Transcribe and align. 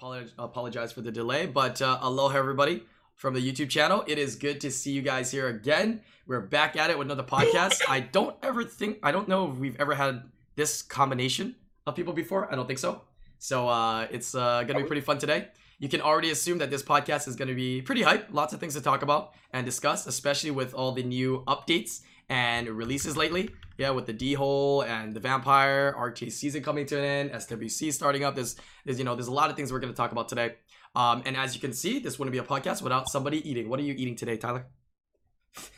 Apologize, 0.00 0.32
apologize 0.38 0.92
for 0.92 1.02
the 1.02 1.12
delay, 1.12 1.44
but 1.44 1.82
uh, 1.82 1.98
aloha 2.00 2.38
everybody 2.38 2.84
from 3.16 3.34
the 3.34 3.40
YouTube 3.40 3.68
channel. 3.68 4.02
It 4.06 4.16
is 4.16 4.34
good 4.34 4.58
to 4.62 4.70
see 4.70 4.92
you 4.92 5.02
guys 5.02 5.30
here 5.30 5.48
again. 5.48 6.00
We're 6.26 6.40
back 6.40 6.74
at 6.74 6.88
it 6.88 6.98
with 6.98 7.06
another 7.06 7.22
podcast. 7.22 7.82
I 7.86 8.00
don't 8.00 8.34
ever 8.42 8.64
think 8.64 8.96
I 9.02 9.12
don't 9.12 9.28
know 9.28 9.50
if 9.50 9.58
we've 9.58 9.78
ever 9.78 9.94
had 9.94 10.22
this 10.56 10.80
combination 10.80 11.54
of 11.86 11.96
people 11.96 12.14
before. 12.14 12.50
I 12.50 12.56
don't 12.56 12.66
think 12.66 12.78
so. 12.78 13.02
So 13.40 13.68
uh, 13.68 14.06
it's 14.10 14.34
uh, 14.34 14.62
gonna 14.62 14.80
be 14.80 14.86
pretty 14.86 15.02
fun 15.02 15.18
today. 15.18 15.48
You 15.78 15.90
can 15.90 16.00
already 16.00 16.30
assume 16.30 16.56
that 16.58 16.70
this 16.70 16.82
podcast 16.82 17.28
is 17.28 17.36
gonna 17.36 17.52
be 17.52 17.82
pretty 17.82 18.00
hype. 18.00 18.28
Lots 18.32 18.54
of 18.54 18.60
things 18.60 18.72
to 18.76 18.80
talk 18.80 19.02
about 19.02 19.34
and 19.52 19.66
discuss, 19.66 20.06
especially 20.06 20.50
with 20.50 20.72
all 20.72 20.92
the 20.92 21.02
new 21.02 21.44
updates 21.46 22.00
and 22.30 22.68
releases 22.68 23.16
lately. 23.16 23.50
Yeah, 23.76 23.90
with 23.90 24.06
the 24.06 24.12
D 24.12 24.34
hole 24.34 24.82
and 24.82 25.12
the 25.14 25.20
vampire 25.20 25.94
RK 25.98 26.30
season 26.30 26.62
coming 26.62 26.86
to 26.86 26.98
an 26.98 27.04
end, 27.04 27.30
SWC 27.32 27.92
starting 27.92 28.24
up. 28.24 28.34
There's, 28.34 28.56
there's 28.84 28.98
you 28.98 29.04
know, 29.04 29.14
there's 29.14 29.26
a 29.26 29.32
lot 29.32 29.50
of 29.50 29.56
things 29.56 29.72
we're 29.72 29.80
gonna 29.80 29.92
talk 29.92 30.12
about 30.12 30.28
today. 30.28 30.54
Um, 30.94 31.22
and 31.24 31.36
as 31.36 31.54
you 31.54 31.60
can 31.60 31.72
see, 31.72 31.98
this 31.98 32.18
wouldn't 32.18 32.32
be 32.32 32.38
a 32.38 32.42
podcast 32.42 32.82
without 32.82 33.08
somebody 33.08 33.48
eating. 33.48 33.68
What 33.68 33.80
are 33.80 33.82
you 33.82 33.94
eating 33.96 34.16
today, 34.16 34.36
Tyler? 34.36 34.66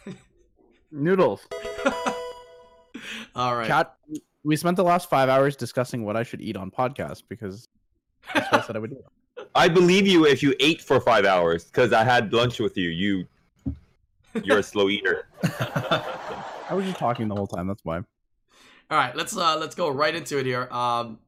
Noodles. 0.90 1.46
All 3.34 3.56
right. 3.56 3.66
Cat. 3.66 3.94
We 4.44 4.56
spent 4.56 4.76
the 4.76 4.84
last 4.84 5.08
five 5.08 5.28
hours 5.28 5.54
discussing 5.54 6.04
what 6.04 6.16
I 6.16 6.24
should 6.24 6.40
eat 6.40 6.56
on 6.56 6.70
podcast 6.70 7.22
because 7.28 7.68
that's 8.34 8.50
what 8.50 8.62
I 8.62 8.66
said 8.66 8.76
I 8.76 8.78
would 8.80 8.90
do. 8.90 9.02
I 9.54 9.68
believe 9.68 10.06
you 10.06 10.26
if 10.26 10.42
you 10.42 10.54
ate 10.60 10.82
for 10.82 11.00
five 11.00 11.24
hours 11.24 11.64
because 11.64 11.92
I 11.92 12.04
had 12.04 12.32
lunch 12.32 12.58
with 12.58 12.76
you. 12.76 12.88
You, 12.88 13.26
you're 14.42 14.58
a 14.58 14.62
slow 14.62 14.88
eater. 14.88 15.26
I 16.72 16.74
was 16.74 16.86
just 16.86 16.98
talking 16.98 17.28
the 17.28 17.34
whole 17.34 17.46
time. 17.46 17.66
That's 17.66 17.84
why. 17.84 17.98
All 17.98 18.04
right, 18.98 19.14
let's 19.14 19.36
uh 19.36 19.58
let's 19.58 19.74
go 19.74 19.90
right 19.90 20.14
into 20.14 20.38
it 20.38 20.46
here. 20.46 20.68
Um, 20.70 21.18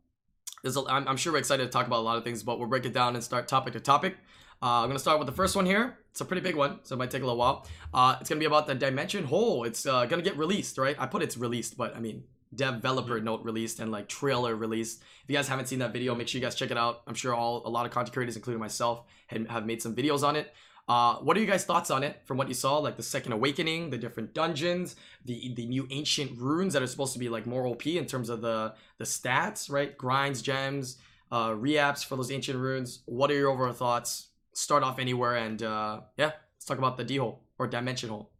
there's 0.63 0.79
a, 0.79 0.83
I'm, 0.89 1.07
I'm 1.07 1.19
sure 1.19 1.35
we're 1.35 1.39
excited 1.39 1.65
to 1.65 1.69
talk 1.69 1.87
about 1.87 1.99
a 1.99 2.07
lot 2.07 2.17
of 2.17 2.25
things, 2.25 2.43
but 2.43 2.59
we'll 2.59 2.67
break 2.69 2.87
it 2.87 2.95
down 2.95 3.15
and 3.15 3.23
start 3.23 3.47
topic 3.47 3.75
to 3.75 3.81
topic. 3.81 4.17
Uh, 4.63 4.81
I'm 4.81 4.89
gonna 4.89 4.99
start 4.99 5.19
with 5.19 5.27
the 5.27 5.35
first 5.35 5.55
one 5.55 5.67
here. 5.67 5.99
It's 6.13 6.23
a 6.23 6.25
pretty 6.25 6.41
big 6.41 6.57
one, 6.57 6.79
so 6.85 6.95
it 6.95 6.99
might 6.99 7.11
take 7.11 7.21
a 7.21 7.27
little 7.27 7.37
while. 7.37 7.67
Uh, 7.93 8.17
it's 8.23 8.31
gonna 8.31 8.39
be 8.39 8.47
about 8.47 8.67
the 8.67 8.75
Dimension 8.75 9.25
Hole. 9.25 9.65
It's 9.65 9.85
uh, 9.85 10.07
gonna 10.07 10.23
get 10.23 10.39
released, 10.39 10.79
right? 10.79 10.97
I 10.99 11.05
put 11.05 11.23
it's 11.23 11.37
released, 11.37 11.77
but 11.77 11.95
I 11.95 12.01
mean 12.01 12.25
developer 12.55 13.21
note 13.21 13.45
released 13.45 13.81
and 13.81 13.93
like 13.93 14.09
trailer 14.09 14.57
released. 14.57 15.03
If 15.25 15.29
you 15.29 15.37
guys 15.37 15.49
haven't 15.49 15.67
seen 15.67 15.81
that 15.81 15.93
video, 15.93 16.15
make 16.15 16.29
sure 16.29 16.39
you 16.39 16.45
guys 16.45 16.55
check 16.55 16.71
it 16.71 16.79
out. 16.79 17.03
I'm 17.07 17.15
sure 17.15 17.35
all 17.35 17.61
a 17.67 17.69
lot 17.69 17.85
of 17.85 17.93
content 17.93 18.15
creators, 18.15 18.37
including 18.37 18.61
myself, 18.61 19.03
have, 19.27 19.47
have 19.51 19.67
made 19.67 19.83
some 19.83 19.95
videos 19.95 20.23
on 20.23 20.37
it. 20.37 20.55
Uh, 20.87 21.17
what 21.17 21.37
are 21.37 21.41
you 21.41 21.47
guys' 21.47 21.65
thoughts 21.65 21.91
on 21.91 22.03
it 22.03 22.21
from 22.25 22.37
what 22.37 22.49
you 22.49 22.55
saw? 22.55 22.79
Like 22.79 22.97
the 22.97 23.03
second 23.03 23.33
awakening, 23.33 23.91
the 23.91 23.97
different 23.97 24.35
dungeons, 24.35 24.97
the 25.25 25.55
the 25.55 25.67
new 25.67 25.87
ancient 25.91 26.39
runes 26.39 26.75
that 26.75 26.83
are 26.83 26.87
supposed 26.87 27.15
to 27.15 27.19
be 27.19 27.29
like 27.31 27.47
more 27.47 27.67
OP 27.67 27.87
in 27.87 28.05
terms 28.05 28.29
of 28.29 28.43
the 28.43 28.75
the 28.99 29.05
stats, 29.05 29.71
right? 29.71 29.97
Grinds, 29.97 30.43
gems, 30.43 30.99
uh, 31.33 31.55
reaps 31.57 32.03
for 32.03 32.17
those 32.17 32.31
ancient 32.31 32.59
runes. 32.59 33.01
What 33.07 33.31
are 33.31 33.35
your 33.35 33.51
overall 33.51 33.73
thoughts? 33.73 34.29
Start 34.53 34.83
off 34.83 34.99
anywhere 34.99 35.37
and 35.37 35.63
uh, 35.63 36.01
yeah, 36.19 36.33
let's 36.55 36.67
talk 36.67 36.77
about 36.77 36.99
the 36.99 37.05
D 37.05 37.17
hole 37.17 37.41
or 37.59 37.67
dimension 37.67 38.11
hole. 38.11 38.31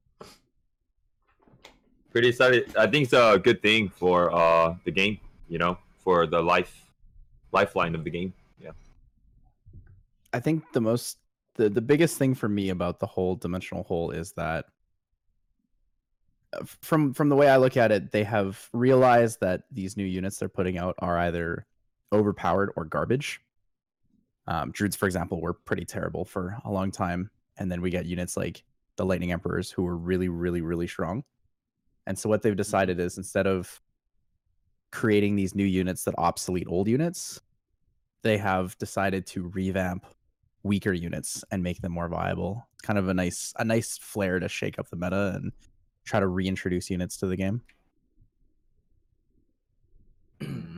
Pretty 2.13 2.29
excited. 2.29 2.77
I 2.77 2.87
think 2.87 3.05
it's 3.05 3.15
a 3.15 3.41
good 3.43 3.63
thing 3.63 3.89
for 3.89 4.33
uh 4.35 4.77
the 4.85 4.93
game. 4.93 5.19
You 5.49 5.59
know, 5.59 5.79
for 6.05 6.27
the 6.27 6.43
life 6.43 6.93
lifeline 7.53 7.95
of 7.95 8.05
the 8.05 8.11
game. 8.11 8.35
Yeah. 8.61 8.73
I 10.33 10.41
think 10.41 10.63
the 10.73 10.81
most 10.81 11.19
the 11.55 11.71
the 11.71 11.81
biggest 11.81 12.19
thing 12.19 12.35
for 12.35 12.49
me 12.49 12.71
about 12.71 13.01
the 13.01 13.07
whole 13.07 13.37
dimensional 13.37 13.85
hole 13.85 14.11
is 14.11 14.33
that 14.33 14.67
uh, 16.53 16.65
from 16.83 17.13
from 17.15 17.29
the 17.29 17.37
way 17.37 17.49
I 17.49 17.57
look 17.57 17.77
at 17.77 17.93
it, 17.93 18.13
they 18.13 18.25
have 18.25 18.69
realized 18.73 19.41
that 19.41 19.63
these 19.71 19.97
new 19.97 20.05
units 20.05 20.39
they're 20.39 20.49
putting 20.49 20.79
out 20.79 20.95
are 20.99 21.19
either 21.19 21.67
overpowered 22.13 22.73
or 22.77 22.85
garbage. 22.85 23.41
Um, 24.47 24.73
Druids, 24.73 24.97
for 24.97 25.07
example, 25.07 25.41
were 25.41 25.55
pretty 25.55 25.85
terrible 25.85 26.25
for 26.25 26.59
a 26.65 26.71
long 26.71 26.91
time, 26.91 27.31
and 27.57 27.71
then 27.71 27.81
we 27.81 27.91
get 27.91 28.07
units 28.07 28.37
like 28.37 28.63
the 28.97 29.05
Lightning 29.05 29.33
Emperors 29.33 29.71
who 29.71 29.83
were 29.83 29.97
really, 29.97 30.29
really, 30.29 30.61
really 30.61 30.87
strong. 30.87 31.25
And 32.07 32.19
so 32.19 32.29
what 32.29 32.43
they've 32.43 32.55
decided 32.55 33.01
is 33.01 33.17
instead 33.17 33.47
of 33.47 33.81
creating 34.93 35.35
these 35.35 35.55
new 35.55 35.65
units 35.65 36.05
that 36.05 36.15
obsolete 36.19 36.67
old 36.69 36.87
units, 36.89 37.41
they 38.23 38.39
have 38.39 38.77
decided 38.79 39.27
to 39.29 39.49
revamp 39.49 40.07
weaker 40.65 40.93
units 40.93 41.45
and 41.53 41.63
make 41.63 41.81
them 41.81 41.93
more 41.93 42.09
viable. 42.09 42.67
It's 42.73 42.83
kind 42.83 42.99
of 42.99 43.09
a 43.09 43.15
nice 43.15 43.53
a 43.59 43.65
nice 43.65 43.97
flair 43.99 44.41
to 44.41 44.49
shake 44.49 44.79
up 44.79 44.89
the 44.89 44.97
meta 44.97 45.33
and 45.37 45.53
try 46.05 46.19
to 46.19 46.27
reintroduce 46.27 46.91
units 46.91 47.17
to 47.19 47.27
the 47.27 47.37
game. 47.37 47.63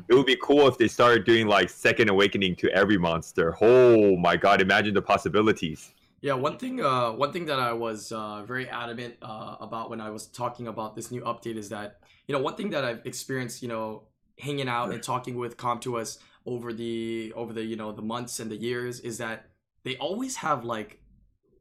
It 0.08 0.14
would 0.14 0.26
be 0.26 0.36
cool 0.40 0.68
if 0.68 0.78
they 0.78 0.86
started 0.86 1.24
doing 1.24 1.48
like 1.48 1.68
second 1.68 2.10
awakening 2.10 2.56
to 2.56 2.70
every 2.70 2.98
monster. 2.98 3.56
Oh 3.60 4.16
my 4.16 4.36
god, 4.36 4.60
imagine 4.60 4.94
the 4.94 5.02
possibilities. 5.02 5.92
Yeah, 6.20 6.34
one 6.34 6.58
thing, 6.58 6.80
uh, 6.80 7.12
one 7.12 7.32
thing 7.32 7.46
that 7.46 7.58
I 7.58 7.72
was 7.72 8.12
uh, 8.12 8.42
very 8.44 8.68
adamant 8.68 9.16
uh, 9.20 9.56
about 9.60 9.90
when 9.90 10.00
I 10.00 10.10
was 10.10 10.26
talking 10.26 10.68
about 10.68 10.94
this 10.94 11.10
new 11.10 11.22
update 11.22 11.56
is 11.56 11.68
that 11.70 12.00
you 12.28 12.34
know 12.34 12.40
one 12.40 12.54
thing 12.54 12.70
that 12.70 12.84
I've 12.84 13.04
experienced, 13.04 13.62
you 13.62 13.68
know, 13.68 14.04
hanging 14.38 14.68
out 14.68 14.92
and 14.92 15.02
talking 15.02 15.36
with 15.36 15.56
Com2uS 15.56 16.18
over 16.44 16.72
the 16.72 17.32
over 17.34 17.52
the 17.52 17.64
you 17.64 17.76
know 17.76 17.92
the 17.92 18.02
months 18.02 18.38
and 18.38 18.50
the 18.50 18.56
years 18.56 19.00
is 19.00 19.18
that 19.18 19.48
they 19.86 19.96
always 19.98 20.34
have 20.34 20.64
like 20.64 20.98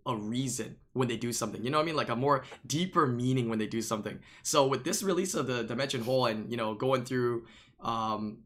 a 0.08 0.16
reason 0.16 0.78
when 0.94 1.08
they 1.08 1.16
do 1.16 1.32
something. 1.32 1.64
You 1.64 1.70
know 1.70 1.78
what 1.78 1.84
I 1.84 1.86
mean? 1.86 1.96
Like 1.96 2.10
a 2.10 2.16
more 2.16 2.44
deeper 2.66 3.06
meaning 3.06 3.50
when 3.50 3.60
they 3.60 3.68
do 3.68 3.84
something. 3.84 4.18
So 4.42 4.66
with 4.66 4.84
this 4.84 5.04
release 5.04 5.36
of 5.36 5.46
the 5.46 5.64
Dimension 5.64 6.02
Hole 6.02 6.26
and 6.26 6.50
you 6.50 6.58
know 6.58 6.74
going 6.74 7.06
through 7.06 7.46
um 7.80 8.40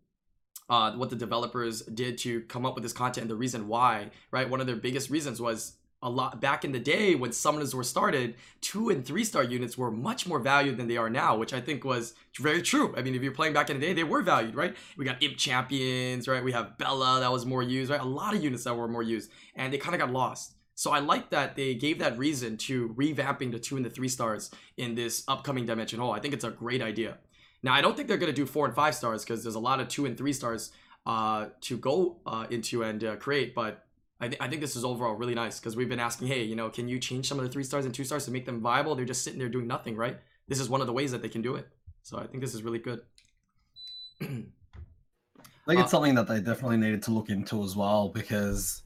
uh, 0.69 0.91
what 0.91 1.09
the 1.09 1.15
developers 1.15 1.81
did 1.81 2.17
to 2.19 2.41
come 2.41 2.63
up 2.65 2.75
with 2.75 2.83
this 2.83 2.93
content 2.93 3.23
and 3.23 3.31
the 3.31 3.35
reason 3.35 3.67
why, 3.67 4.11
right? 4.31 4.47
One 4.47 4.61
of 4.61 4.67
their 4.67 4.75
biggest 4.75 5.09
reasons 5.09 5.41
was 5.41 5.77
a 6.01 6.09
lot 6.09 6.39
back 6.39 6.63
in 6.63 6.71
the 6.71 6.79
day 6.79 7.15
when 7.15 7.31
summoners 7.31 7.73
were 7.73 7.83
started, 7.83 8.35
two 8.61 8.89
and 8.89 9.05
three 9.05 9.23
star 9.23 9.43
units 9.43 9.77
were 9.77 9.91
much 9.91 10.25
more 10.25 10.39
valued 10.39 10.77
than 10.77 10.87
they 10.87 10.97
are 10.97 11.09
now, 11.09 11.35
which 11.35 11.53
I 11.53 11.59
think 11.59 11.83
was 11.83 12.13
very 12.39 12.61
true. 12.61 12.93
I 12.95 13.01
mean, 13.01 13.15
if 13.15 13.21
you're 13.21 13.33
playing 13.33 13.53
back 13.53 13.69
in 13.69 13.79
the 13.79 13.85
day, 13.85 13.93
they 13.93 14.05
were 14.05 14.21
valued, 14.21 14.55
right? 14.55 14.75
We 14.97 15.05
got 15.05 15.21
Imp 15.21 15.37
Champions, 15.37 16.27
right? 16.27 16.43
We 16.43 16.53
have 16.53 16.77
Bella 16.77 17.19
that 17.19 17.31
was 17.31 17.45
more 17.45 17.61
used, 17.61 17.91
right? 17.91 17.99
A 17.99 18.05
lot 18.05 18.33
of 18.33 18.43
units 18.43 18.63
that 18.63 18.75
were 18.75 18.87
more 18.87 19.03
used, 19.03 19.29
and 19.55 19.73
they 19.73 19.77
kind 19.77 19.93
of 19.93 19.99
got 19.99 20.11
lost. 20.11 20.53
So 20.75 20.91
I 20.91 20.99
like 20.99 21.29
that 21.31 21.57
they 21.57 21.75
gave 21.75 21.99
that 21.99 22.17
reason 22.17 22.55
to 22.57 22.89
revamping 22.97 23.51
the 23.51 23.59
two 23.59 23.75
and 23.75 23.85
the 23.85 23.89
three 23.89 24.07
stars 24.07 24.49
in 24.77 24.95
this 24.95 25.25
upcoming 25.27 25.65
Dimension 25.65 25.99
Hole. 25.99 26.13
I 26.13 26.19
think 26.19 26.33
it's 26.33 26.45
a 26.45 26.51
great 26.51 26.81
idea. 26.81 27.17
Now 27.61 27.73
I 27.73 27.81
don't 27.81 27.97
think 27.97 28.07
they're 28.07 28.17
gonna 28.17 28.31
do 28.31 28.45
four 28.45 28.65
and 28.65 28.73
five 28.73 28.95
stars 28.95 29.25
because 29.25 29.43
there's 29.43 29.55
a 29.55 29.59
lot 29.59 29.81
of 29.81 29.89
two 29.89 30.05
and 30.05 30.17
three 30.17 30.31
stars 30.31 30.71
uh, 31.05 31.47
to 31.61 31.77
go 31.77 32.17
uh, 32.25 32.45
into 32.49 32.83
and 32.83 33.03
uh, 33.03 33.15
create, 33.17 33.53
but 33.53 33.83
I, 34.21 34.27
th- 34.27 34.41
I 34.41 34.47
think 34.47 34.61
this 34.61 34.75
is 34.75 34.83
overall 34.83 35.13
really 35.13 35.35
nice 35.35 35.59
because 35.59 35.75
we've 35.75 35.87
been 35.87 35.99
asking, 35.99 36.27
hey, 36.27 36.43
you 36.43 36.55
know, 36.55 36.69
can 36.69 36.87
you 36.87 36.99
change 36.99 37.27
some 37.27 37.39
of 37.39 37.45
the 37.45 37.51
three 37.51 37.63
stars 37.63 37.85
and 37.85 37.93
two 37.93 38.03
stars 38.03 38.25
to 38.25 38.31
make 38.31 38.45
them 38.45 38.59
viable? 38.59 38.95
They're 38.95 39.05
just 39.05 39.23
sitting 39.23 39.39
there 39.39 39.49
doing 39.49 39.67
nothing, 39.67 39.95
right? 39.95 40.17
This 40.47 40.59
is 40.59 40.69
one 40.69 40.81
of 40.81 40.87
the 40.87 40.93
ways 40.93 41.11
that 41.11 41.21
they 41.21 41.29
can 41.29 41.41
do 41.41 41.55
it. 41.55 41.67
So 42.03 42.17
I 42.17 42.27
think 42.27 42.41
this 42.41 42.53
is 42.53 42.63
really 42.63 42.79
good. 42.79 43.01
I 44.21 44.25
think 44.25 45.79
Uh, 45.79 45.83
it's 45.83 45.91
something 45.91 46.15
that 46.15 46.27
they 46.27 46.41
definitely 46.41 46.77
needed 46.77 47.03
to 47.03 47.11
look 47.11 47.29
into 47.29 47.63
as 47.63 47.75
well 47.75 48.09
because 48.09 48.83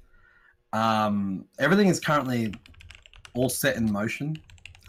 um, 0.74 1.46
everything 1.60 1.88
is 1.88 2.00
currently 2.00 2.54
all 3.34 3.50
set 3.50 3.76
in 3.78 3.92
motion 3.92 4.36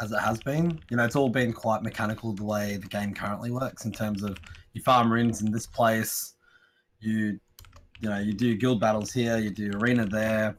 as 0.01 0.13
it 0.13 0.19
has 0.19 0.41
been. 0.43 0.81
You 0.91 0.97
know, 0.97 1.05
it's 1.05 1.17
all 1.17 1.29
been 1.29 1.53
quite 1.53 1.83
mechanical 1.83 2.33
the 2.35 2.45
way 2.45 2.77
the 2.77 2.89
game 2.89 3.15
currently 3.15 3.51
works 3.51 3.85
in 3.85 3.93
terms 3.93 4.23
of 4.23 4.39
you 4.73 4.83
farm 4.83 5.13
runes 5.13 5.41
in 5.41 5.53
this 5.53 5.67
place, 5.67 6.35
you 7.01 7.39
you 8.05 8.11
know, 8.11 8.19
you 8.19 8.35
do 8.35 8.55
guild 8.55 8.81
battles 8.81 9.13
here, 9.13 9.39
you 9.39 9.51
do 9.51 9.73
arena 9.75 10.05
there. 10.05 10.57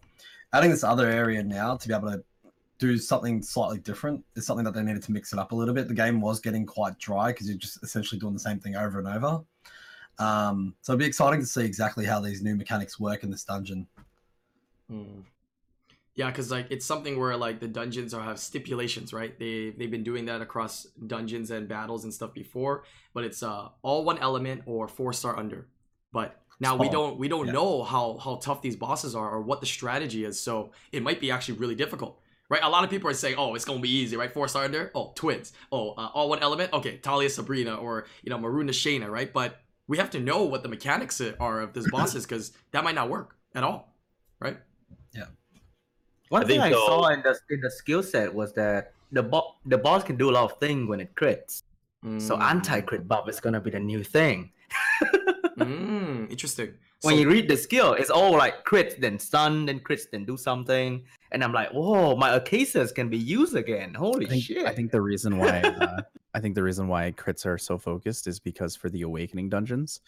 Adding 0.51 0.71
this 0.71 0.83
other 0.83 1.07
area 1.07 1.43
now 1.43 1.77
to 1.77 1.87
be 1.87 1.93
able 1.93 2.11
to 2.11 2.23
do 2.79 2.97
something 2.97 3.41
slightly 3.41 3.77
different 3.77 4.23
is 4.35 4.45
something 4.45 4.65
that 4.65 4.73
they 4.73 4.81
needed 4.81 5.03
to 5.03 5.11
mix 5.11 5.31
it 5.31 5.39
up 5.39 5.51
a 5.51 5.55
little 5.55 5.73
bit. 5.73 5.87
The 5.87 5.93
game 5.93 6.19
was 6.19 6.39
getting 6.39 6.65
quite 6.65 6.97
dry 6.97 7.27
because 7.27 7.47
you're 7.47 7.57
just 7.57 7.83
essentially 7.83 8.19
doing 8.19 8.33
the 8.33 8.39
same 8.39 8.59
thing 8.59 8.75
over 8.75 8.99
and 8.99 9.07
over. 9.07 9.43
Um, 10.17 10.73
so 10.81 10.93
it'd 10.93 10.99
be 10.99 11.05
exciting 11.05 11.39
to 11.39 11.45
see 11.45 11.63
exactly 11.63 12.05
how 12.05 12.19
these 12.19 12.41
new 12.41 12.55
mechanics 12.55 12.99
work 12.99 13.23
in 13.23 13.29
this 13.29 13.43
dungeon. 13.43 13.85
Hmm. 14.89 15.21
Yeah, 16.15 16.31
because 16.31 16.49
like 16.49 16.67
it's 16.69 16.85
something 16.85 17.19
where 17.19 17.37
like 17.37 17.59
the 17.59 17.67
dungeons 17.67 18.13
are 18.13 18.23
have 18.23 18.39
stipulations, 18.39 19.13
right? 19.13 19.37
They 19.37 19.71
they've 19.77 19.91
been 19.91 20.03
doing 20.03 20.25
that 20.25 20.41
across 20.41 20.87
dungeons 21.05 21.51
and 21.51 21.67
battles 21.67 22.05
and 22.05 22.13
stuff 22.13 22.33
before, 22.33 22.85
but 23.13 23.25
it's 23.25 23.43
uh 23.43 23.67
all 23.81 24.05
one 24.05 24.17
element 24.19 24.63
or 24.65 24.87
four 24.87 25.11
star 25.11 25.37
under. 25.37 25.67
But 26.13 26.41
now 26.59 26.75
we 26.75 26.89
don't 26.89 27.17
we 27.17 27.27
don't 27.27 27.47
Yeah. 27.47 27.53
know 27.53 27.83
how 27.83 28.17
how 28.17 28.35
tough 28.35 28.61
these 28.61 28.75
bosses 28.75 29.15
are 29.15 29.29
or 29.29 29.41
what 29.41 29.59
the 29.61 29.67
strategy 29.67 30.23
is, 30.25 30.39
so 30.39 30.71
it 30.91 31.01
might 31.03 31.19
be 31.19 31.31
actually 31.31 31.57
really 31.57 31.75
difficult. 31.75 32.19
Right, 32.47 32.61
a 32.61 32.69
lot 32.69 32.83
of 32.83 32.91
people 32.91 33.09
are 33.09 33.13
saying, 33.15 33.35
"Oh, 33.39 33.55
it's 33.55 33.65
gonna 33.65 33.79
be 33.79 33.89
easy, 33.89 34.15
right? 34.17 34.31
Four 34.31 34.47
star 34.47 34.65
under, 34.65 34.91
oh, 34.93 35.13
twins, 35.15 35.51
oh, 35.71 35.91
uh, 35.91 36.11
all 36.13 36.29
one 36.29 36.39
element, 36.43 36.71
okay, 36.73 36.97
Talia 36.97 37.27
Sabrina 37.29 37.73
or 37.75 38.05
you 38.23 38.29
know 38.29 38.37
Maruna 38.37 38.69
Shayna, 38.69 39.09
right? 39.09 39.33
But 39.33 39.59
we 39.87 39.97
have 39.97 40.11
to 40.11 40.19
know 40.19 40.43
what 40.43 40.61
the 40.61 40.69
mechanics 40.69 41.19
are 41.39 41.61
of 41.61 41.73
this 41.73 41.89
bosses 41.89 42.23
because 42.25 42.51
that 42.71 42.83
might 42.83 42.93
not 42.95 43.09
work 43.09 43.35
at 43.55 43.63
all, 43.63 43.95
right? 44.39 44.57
Yeah. 45.13 45.25
One 46.29 46.43
I 46.43 46.45
thing 46.45 46.61
think 46.61 46.73
I 46.75 46.77
so. 46.77 46.85
saw 46.85 47.07
in 47.07 47.23
the 47.23 47.35
in 47.49 47.61
the 47.61 47.71
skill 47.71 48.03
set 48.03 48.31
was 48.33 48.53
that 48.53 48.93
the 49.11 49.23
bo- 49.23 49.55
the 49.65 49.77
boss 49.79 50.03
can 50.03 50.15
do 50.15 50.29
a 50.29 50.33
lot 50.37 50.43
of 50.51 50.59
things 50.59 50.87
when 50.87 50.99
it 50.99 51.15
crits. 51.15 51.63
So 52.19 52.37
Mm. 52.37 52.41
anti 52.41 52.81
crit 52.81 53.07
buff 53.07 53.27
is 53.27 53.39
gonna 53.39 53.59
be 53.59 53.71
the 53.71 53.79
new 53.79 54.03
thing. 54.03 54.51
Mm, 55.57 56.29
interesting. 56.29 56.73
when 57.01 57.15
So- 57.15 57.21
you 57.21 57.29
read 57.29 57.47
the 57.47 57.57
skill, 57.57 57.93
it's 57.93 58.09
all 58.09 58.31
like 58.31 58.63
crit, 58.63 58.99
then 58.99 59.19
stun, 59.19 59.65
then 59.67 59.79
crit, 59.79 60.01
then 60.11 60.25
do 60.25 60.37
something. 60.37 61.03
And 61.31 61.43
I'm 61.43 61.51
like, 61.53 61.69
whoa, 61.71 62.15
my 62.15 62.35
Acacias 62.35 62.91
can 62.91 63.09
be 63.09 63.17
used 63.17 63.55
again. 63.55 63.93
Holy 63.93 64.25
I 64.25 64.29
think, 64.29 64.43
shit. 64.43 64.65
I 64.65 64.73
think 64.73 64.91
the 64.91 65.01
reason 65.01 65.37
why 65.37 65.59
uh, 65.61 66.01
I 66.33 66.39
think 66.39 66.55
the 66.55 66.63
reason 66.63 66.87
why 66.87 67.11
crits 67.11 67.45
are 67.45 67.57
so 67.57 67.77
focused 67.77 68.27
is 68.27 68.39
because 68.39 68.75
for 68.75 68.89
the 68.89 69.03
awakening 69.03 69.49
dungeons, 69.49 70.01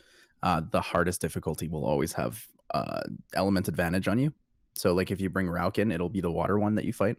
uh, 0.44 0.62
the 0.72 0.82
hardest 0.82 1.22
difficulty 1.22 1.68
will 1.68 1.86
always 1.86 2.14
have 2.14 2.46
uh, 2.74 3.02
element 3.34 3.68
advantage 3.68 4.08
on 4.08 4.18
you. 4.20 4.34
So 4.76 4.94
like 4.94 5.12
if 5.12 5.22
you 5.22 5.30
bring 5.30 5.48
Raoq 5.48 5.78
in, 5.78 5.92
it'll 5.92 6.10
be 6.10 6.22
the 6.22 6.32
water 6.32 6.58
one 6.58 6.76
that 6.76 6.86
you 6.86 6.94
fight. 6.94 7.18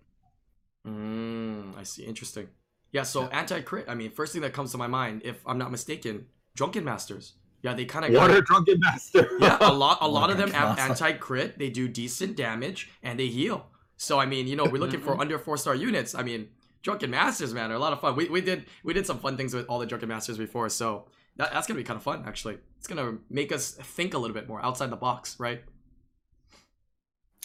Mm, 0.87 1.77
I 1.77 1.83
see. 1.83 2.05
Interesting. 2.05 2.49
Yeah. 2.93 3.03
So 3.03 3.27
anti 3.29 3.61
crit. 3.61 3.87
I 3.89 3.95
mean, 3.95 4.11
first 4.11 4.33
thing 4.33 4.43
that 4.43 4.53
comes 4.53 4.73
to 4.73 4.79
my 4.79 4.87
mind, 4.87 5.23
if 5.25 5.41
I'm 5.47 5.59
not 5.59 5.71
mistaken, 5.71 6.27
drunken 6.55 6.85
masters. 6.85 7.35
Yeah, 7.62 7.75
they 7.75 7.84
kind 7.84 8.05
of 8.05 8.12
Water 8.12 8.40
drunken 8.40 8.78
master. 8.78 9.28
yeah, 9.40 9.58
a 9.60 9.72
lot, 9.72 9.99
a 10.00 10.08
lot 10.08 10.31
of 10.31 10.37
them 10.37 10.50
Drunken 10.50 10.76
have 10.76 10.90
anti 10.90 11.12
crit. 11.12 11.58
They 11.58 11.70
do 11.70 11.88
decent 11.88 12.37
damage 12.37 12.90
and 13.02 13.19
they 13.19 13.26
heal. 13.26 13.66
So 13.96 14.20
I 14.20 14.26
mean, 14.26 14.46
you 14.46 14.55
know, 14.55 14.64
we're 14.64 14.78
looking 14.78 15.00
for 15.00 15.12
mm-hmm. 15.12 15.20
under 15.20 15.38
four 15.38 15.56
star 15.56 15.75
units. 15.75 16.14
I 16.14 16.22
mean, 16.22 16.49
drunken 16.82 17.10
masters, 17.10 17.52
man, 17.52 17.72
are 17.72 17.75
a 17.75 17.78
lot 17.78 17.93
of 17.93 18.00
fun. 18.00 18.14
We, 18.14 18.28
we 18.28 18.40
did 18.40 18.66
we 18.84 18.94
did 18.94 19.06
some 19.06 19.19
fun 19.19 19.37
things 19.37 19.55
with 19.55 19.66
all 19.69 19.81
the 19.81 19.87
drunken 19.87 20.08
masters 20.08 20.38
before, 20.38 20.69
so 20.69 21.06
that, 21.37 21.52
that's 21.52 21.66
gonna 21.66 21.78
be 21.78 21.84
kind 21.84 21.96
of 21.96 22.02
fun. 22.02 22.25
Actually, 22.26 22.58
it's 22.78 22.87
gonna 22.87 23.19
make 23.28 23.50
us 23.50 23.72
think 23.72 24.14
a 24.14 24.19
little 24.19 24.34
bit 24.34 24.49
more 24.49 24.64
outside 24.64 24.90
the 24.90 24.96
box, 24.96 25.38
right? 25.40 25.62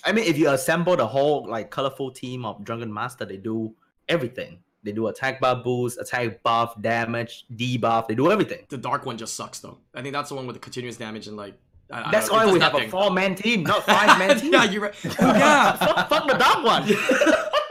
I 0.06 0.12
mean, 0.12 0.26
if 0.26 0.38
you 0.38 0.50
assemble 0.50 0.96
the 0.96 1.08
whole 1.08 1.48
like 1.48 1.72
colorful 1.72 2.12
team 2.12 2.46
of 2.46 2.64
Drunken 2.64 2.94
Master, 2.94 3.26
they 3.26 3.38
do 3.38 3.74
everything. 4.08 4.60
They 4.84 4.92
do 4.92 5.08
attack 5.08 5.40
buff 5.40 5.64
boost, 5.64 5.98
attack 6.00 6.44
buff, 6.44 6.80
damage, 6.82 7.46
debuff. 7.56 8.08
They 8.08 8.16
do 8.16 8.32
everything. 8.32 8.66
The 8.70 8.78
dark 8.78 9.06
one 9.06 9.18
just 9.18 9.36
sucks 9.36 9.60
though. 9.60 9.78
I 9.96 10.02
think 10.02 10.14
that's 10.14 10.30
the 10.30 10.36
one 10.36 10.46
with 10.48 10.56
the 10.56 10.60
continuous 10.60 10.98
damage 10.98 11.28
and 11.28 11.38
like. 11.38 11.56
I, 11.92 12.08
I 12.08 12.12
That's 12.12 12.30
don't 12.30 12.38
know, 12.38 12.44
it 12.44 12.46
why 12.46 12.46
does 12.46 12.74
we 12.76 12.80
have 12.82 12.88
a 12.88 12.90
four-man 12.90 13.36
team, 13.36 13.64
not 13.64 13.84
five-man 13.84 14.40
team. 14.42 14.54
yeah, 14.54 14.64
you're 14.64 14.82
right. 14.82 14.96
Oh 15.06 15.10
yeah, 15.20 15.74
fuck, 15.86 16.10
fuck 16.10 16.28
the 16.28 16.38
dark 16.38 16.64
one. 16.64 16.88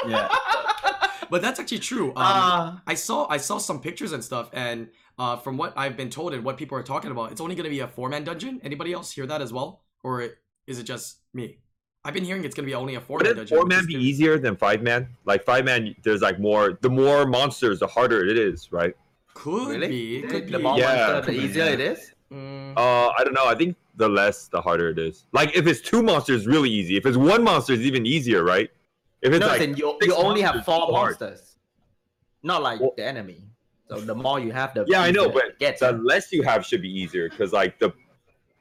Yeah. 0.06 0.28
but 1.30 1.42
that's 1.42 1.58
actually 1.58 1.78
true. 1.80 2.10
Um, 2.10 2.16
Uh, 2.16 2.76
I 2.86 2.94
saw 2.94 3.26
I 3.28 3.38
saw 3.38 3.58
some 3.58 3.80
pictures 3.80 4.12
and 4.12 4.22
stuff, 4.22 4.50
and 4.52 4.88
uh, 5.18 5.36
from 5.36 5.56
what 5.56 5.72
I've 5.76 5.96
been 5.96 6.10
told 6.10 6.34
and 6.34 6.44
what 6.44 6.56
people 6.56 6.76
are 6.78 6.82
talking 6.82 7.10
about, 7.10 7.32
it's 7.32 7.40
only 7.40 7.54
going 7.54 7.64
to 7.64 7.70
be 7.70 7.80
a 7.80 7.88
four 7.88 8.08
man 8.08 8.22
dungeon. 8.22 8.60
Anybody 8.62 8.92
else 8.92 9.10
hear 9.12 9.26
that 9.26 9.40
as 9.40 9.52
well, 9.52 9.82
or 10.04 10.28
is 10.66 10.78
it 10.78 10.84
just 10.84 11.18
me? 11.32 11.58
I've 12.04 12.14
been 12.14 12.24
hearing 12.24 12.44
it's 12.44 12.54
going 12.54 12.64
to 12.66 12.70
be 12.70 12.74
only 12.74 12.96
a 12.96 13.00
four 13.00 13.18
man 13.20 13.28
Wouldn't 13.28 13.48
four 13.48 13.64
man 13.64 13.86
be 13.86 13.94
easier 13.94 14.38
than 14.38 14.56
five 14.56 14.82
man? 14.82 15.08
Like 15.24 15.44
five 15.44 15.64
man, 15.64 15.94
there's 16.02 16.20
like 16.20 16.40
more. 16.40 16.78
The 16.80 16.90
more 16.90 17.26
monsters, 17.26 17.78
the 17.78 17.86
harder 17.86 18.24
it 18.24 18.36
is, 18.36 18.72
right? 18.72 18.96
Could 19.34 19.68
really? 19.68 19.88
be. 19.88 20.22
Could 20.22 20.48
the 20.48 20.56
be. 20.58 20.62
more 20.62 20.78
Yeah. 20.78 21.12
monster, 21.12 21.32
the 21.32 21.38
easier 21.40 21.64
it 21.64 21.80
is. 21.80 22.12
Mm, 22.32 22.76
Uh, 22.76 23.12
I 23.16 23.22
don't 23.24 23.34
know. 23.34 23.46
I 23.46 23.54
think 23.54 23.76
the 23.96 24.08
less, 24.08 24.48
the 24.48 24.60
harder 24.60 24.88
it 24.88 24.98
is. 24.98 25.26
Like 25.32 25.54
if 25.56 25.66
it's 25.66 25.80
two 25.80 26.02
monsters, 26.02 26.46
really 26.46 26.70
easy. 26.70 26.96
If 26.96 27.06
it's 27.06 27.16
one 27.16 27.44
monster, 27.44 27.72
it's 27.74 27.82
even 27.82 28.04
easier, 28.04 28.42
right? 28.42 28.70
If 29.20 29.32
it's 29.32 29.40
no, 29.40 29.46
like 29.46 29.60
then 29.60 29.76
you, 29.76 29.96
you 30.02 30.14
only 30.16 30.40
have 30.40 30.64
four 30.64 30.80
hard. 30.80 31.20
monsters, 31.20 31.56
not 32.42 32.62
like 32.62 32.80
Well- 32.80 32.94
the 32.96 33.04
enemy. 33.04 33.42
So 33.88 34.00
the 34.00 34.14
more 34.14 34.40
you 34.40 34.52
have, 34.52 34.72
the 34.72 34.86
Yeah, 34.88 35.02
I 35.02 35.10
know, 35.10 35.28
but 35.28 35.44
it 35.48 35.58
gets. 35.58 35.80
the 35.80 35.92
less 35.92 36.32
you 36.32 36.42
have 36.42 36.64
should 36.64 36.80
be 36.80 36.88
easier 36.88 37.28
because 37.28 37.52
like 37.52 37.78
the 37.78 37.92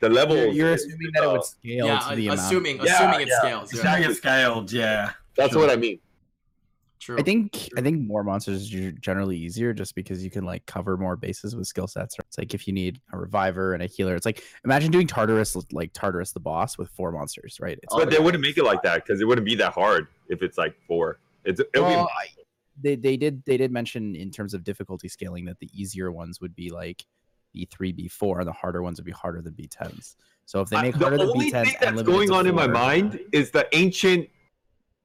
the 0.02 0.10
level. 0.10 0.36
You're, 0.36 0.52
you're 0.52 0.74
assuming 0.74 1.12
that 1.14 1.24
it 1.24 1.32
would 1.32 1.44
scale 1.46 1.86
yeah, 1.88 2.00
to 2.00 2.16
the 2.16 2.28
amount. 2.28 2.40
assuming 2.42 2.78
Yeah, 2.78 2.96
assuming 2.96 3.22
it 3.22 3.28
yeah. 3.30 3.40
scales. 3.40 3.74
It's 3.74 3.84
Yeah, 3.84 4.02
gonna 4.02 4.14
scaled, 4.16 4.72
yeah. 4.72 5.12
That's 5.38 5.54
Sure. 5.54 5.62
what 5.62 5.70
I 5.72 5.76
mean. 5.78 6.00
true. 7.00 7.18
I 7.18 7.24
think 7.24 7.70
I 7.78 7.82
think 7.82 8.06
more 8.06 8.24
monsters 8.24 8.74
are 8.76 8.92
generally 8.92 9.38
easier 9.38 9.74
just 9.74 9.96
because 9.96 10.24
you 10.24 10.30
can 10.30 10.44
like 10.44 10.66
cover 10.66 10.98
more 10.98 11.16
bases 11.16 11.56
with 11.56 11.68
skill 11.68 11.88
sets. 11.88 12.16
It's 12.20 12.38
like 12.38 12.54
if 12.54 12.68
you 12.68 12.74
need 12.74 13.00
a 13.14 13.18
reviver 13.18 13.74
and 13.74 13.82
a 13.82 13.88
healer, 13.88 14.16
it's 14.16 14.26
like 14.26 14.44
imagine 14.66 14.92
doing 14.92 15.08
Tartarus 15.08 15.56
like 15.72 15.94
Tartarus 15.94 16.32
the 16.34 16.40
boss 16.40 16.78
with 16.78 16.90
four 16.90 17.12
monsters, 17.12 17.58
right? 17.60 17.80
It's 17.82 17.96
but 17.96 18.10
they 18.10 18.18
yeah. 18.18 18.22
wouldn't 18.24 18.44
make 18.44 18.58
it 18.58 18.66
like 18.66 18.82
that 18.84 19.06
because 19.06 19.22
it 19.22 19.26
wouldn't 19.26 19.46
be 19.46 19.56
that 19.56 19.74
hard 19.74 20.08
if 20.30 20.42
it's 20.44 20.58
like 20.58 20.76
four. 20.88 21.20
It's 21.46 21.60
it'll 21.60 21.86
Well, 21.86 22.10
be 22.24 22.44
they 22.84 22.96
they 22.96 23.18
did 23.18 23.44
they 23.46 23.58
did 23.58 23.72
mention 23.72 24.16
in 24.16 24.32
terms 24.32 24.54
of 24.54 24.64
difficulty 24.64 25.08
scaling 25.08 25.46
that 25.46 25.60
the 25.60 25.70
easier 25.74 26.12
ones 26.12 26.40
would 26.42 26.56
be 26.56 26.70
like 26.70 27.04
B 27.54 27.68
three, 27.72 27.92
B 27.92 28.08
four, 28.08 28.40
and 28.40 28.48
the 28.48 28.54
harder 28.54 28.82
ones 28.82 28.98
would 29.00 29.06
be 29.06 29.12
harder 29.12 29.42
than 29.42 29.54
B 29.54 29.68
tens. 29.68 30.16
So 30.46 30.62
if 30.62 30.70
they 30.70 30.78
I- 30.78 30.82
make 30.84 30.94
the 30.98 31.00
harder 31.00 31.18
than 31.18 31.34
B 31.38 31.52
tens 31.52 31.70
thing 31.70 31.78
that's 31.82 32.02
going 32.04 32.30
to 32.30 32.34
on 32.36 32.48
in 32.48 32.56
my 32.56 32.68
mind 32.68 33.20
is 33.32 33.52
the 33.52 33.68
ancient 33.76 34.28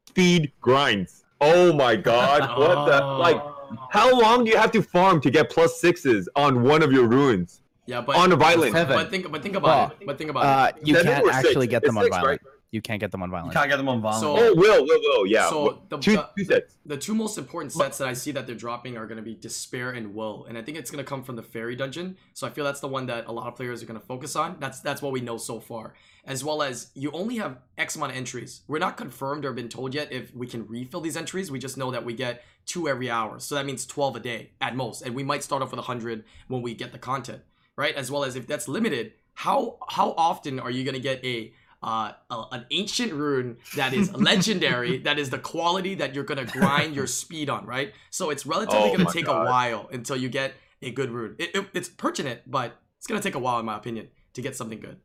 speed 0.09 0.53
grinds. 0.61 1.25
Oh 1.41 1.73
my 1.73 1.97
god! 1.97 2.41
What 2.59 2.87
the 2.87 3.05
like? 3.05 3.43
How 3.91 4.19
long 4.19 4.45
do 4.45 4.51
you 4.51 4.57
have 4.57 4.71
to 4.73 4.83
farm 4.83 5.21
to 5.23 5.31
get 5.31 5.51
plus 5.51 5.81
sixes 5.81 6.29
on 6.37 6.63
one 6.63 6.83
of 6.83 6.93
your 6.93 7.07
ruins? 7.07 7.63
yeah, 7.87 8.01
but 8.01 8.17
on 8.17 8.33
a 8.33 8.37
violent? 8.37 8.73
But 8.73 9.11
think 9.11 9.31
but 9.31 9.43
think 9.43 9.57
about 9.57 9.93
it. 10.01 10.07
But 10.07 10.19
think 10.19 10.31
about 10.31 10.45
Uh, 10.45 10.73
it. 10.77 10.87
you 10.87 10.95
can't 10.95 11.25
or 11.25 11.33
six? 11.33 11.47
actually 11.49 11.67
get 11.67 11.83
them 11.83 11.97
It's 11.97 11.99
on 11.99 12.05
six, 12.05 12.17
violent. 12.17 12.43
right? 12.43 12.53
You 12.77 12.83
can't 12.83 13.01
get 13.01 13.11
them 13.11 13.23
on 13.23 13.31
You 13.31 13.51
can't 13.53 13.71
get 13.71 13.79
them 13.79 13.89
on 13.89 14.03
violent. 14.03 14.21
So- 14.21 14.37
Oh, 14.37 14.55
will, 14.55 14.85
will, 14.85 15.01
will. 15.01 15.27
Yeah. 15.27 15.49
So 15.49 15.83
the- 15.89 15.97
two, 15.97 16.13
the- 16.17 16.29
two 16.37 16.45
sets. 16.45 16.77
the 16.85 16.97
two 16.99 17.15
most 17.15 17.39
important 17.39 17.73
sets 17.73 17.97
that 17.99 18.07
I 18.07 18.13
see 18.13 18.33
that 18.33 18.47
they're 18.47 18.55
dropping 18.55 18.99
are 18.99 19.07
going 19.07 19.17
to 19.17 19.23
be 19.23 19.35
Despair 19.35 19.93
and 19.93 20.15
Will, 20.15 20.45
and 20.47 20.59
I 20.59 20.63
think 20.63 20.77
it's 20.77 20.91
going 20.91 21.03
to 21.03 21.09
come 21.09 21.23
from 21.23 21.37
the 21.37 21.43
Fairy 21.43 21.75
Dungeon. 21.75 22.19
So 22.35 22.47
I 22.47 22.51
feel 22.51 22.67
that's 22.67 22.81
the 22.81 22.89
one 22.89 23.07
that 23.07 23.27
a 23.29 23.33
lot 23.33 23.47
of 23.47 23.57
players 23.57 23.83
are 23.83 23.87
going 23.87 23.99
to 23.99 24.07
focus 24.07 24.37
on. 24.37 24.57
That's 24.61 24.81
that's 24.81 25.01
what 25.01 25.13
we 25.13 25.23
know 25.23 25.39
so 25.39 25.59
far, 25.59 25.95
as 26.27 26.45
well 26.45 26.63
as 26.63 26.89
you 26.95 27.11
only 27.13 27.37
have 27.39 27.57
X 27.79 27.97
amount 27.97 28.13
of 28.13 28.19
entries. 28.19 28.61
We're 28.69 28.79
not 28.79 28.99
confirmed 28.99 29.47
or 29.47 29.55
been 29.55 29.71
told 29.71 29.95
yet 29.95 30.13
if 30.13 30.35
we 30.35 30.47
can 30.47 30.67
refill 30.69 31.01
these 31.01 31.17
entries. 31.17 31.51
We 31.51 31.59
just 31.59 31.79
know 31.79 31.91
that 31.93 32.05
we 32.05 32.13
get 32.13 32.45
two 32.67 32.89
every 32.89 33.09
hour, 33.09 33.39
so 33.41 33.55
that 33.55 33.65
means 33.65 33.87
twelve 33.87 34.17
a 34.17 34.21
day 34.21 34.51
at 34.61 34.77
most, 34.77 35.01
and 35.01 35.15
we 35.15 35.25
might 35.25 35.43
start 35.43 35.63
off 35.63 35.71
with 35.71 35.81
hundred 35.81 36.25
when 36.49 36.61
we 36.61 36.75
get 36.75 36.93
the 36.93 36.99
content, 36.99 37.41
right? 37.75 37.95
As 37.95 38.11
well 38.11 38.23
as 38.23 38.37
if 38.37 38.47
that's 38.47 38.69
limited, 38.69 39.13
how 39.35 39.79
how 39.89 40.15
often 40.19 40.59
are 40.61 40.71
you 40.71 40.85
going 40.85 40.95
to 40.95 41.01
get 41.01 41.25
a 41.25 41.53
uh, 41.83 42.13
a, 42.31 42.45
an 42.53 42.67
ancient 42.71 43.13
rune 43.13 43.57
that 43.77 43.93
is 43.93 44.13
legendary, 44.31 44.99
that 44.99 45.19
is 45.19 45.31
the 45.31 45.39
quality 45.39 45.95
that 45.97 46.15
you're 46.15 46.25
gonna 46.25 46.45
grind 46.45 46.95
your 46.95 47.07
speed 47.07 47.49
on, 47.51 47.67
right? 47.67 47.93
So 48.11 48.31
it's 48.31 48.47
relatively 48.47 48.91
Oh 48.91 48.97
gonna 48.97 49.11
take 49.13 49.27
God. 49.27 49.43
a 49.47 49.51
while 49.51 49.89
until 49.93 50.17
you 50.17 50.29
get 50.29 50.55
a 50.83 50.91
good 50.91 51.11
rune. 51.11 51.37
It, 51.39 51.55
it- 51.55 51.69
it's 51.75 51.89
pertinent, 51.89 52.41
but 52.47 52.77
it's 52.99 53.07
gonna 53.07 53.21
take 53.21 53.35
a 53.35 53.39
while, 53.39 53.59
in 53.61 53.67
my 53.67 53.77
opinion, 53.77 54.09
to 54.35 54.43
get 54.43 54.57
something 54.57 54.81
good. 54.81 54.99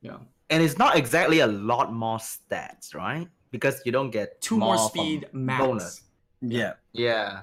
Yeah, 0.00 0.18
and 0.50 0.62
it's 0.62 0.78
not 0.78 0.96
exactly 0.96 1.40
a 1.40 1.46
lot 1.46 1.92
more 1.92 2.18
stats, 2.18 2.94
right? 2.94 3.28
Because 3.50 3.80
you 3.84 3.92
don't 3.92 4.10
get 4.10 4.40
two 4.40 4.56
more, 4.58 4.76
from 4.76 4.88
speed 4.88 5.26
max. 5.32 5.64
bonus. 5.64 6.02
yeah. 6.40 6.74
Yeah. 6.92 7.40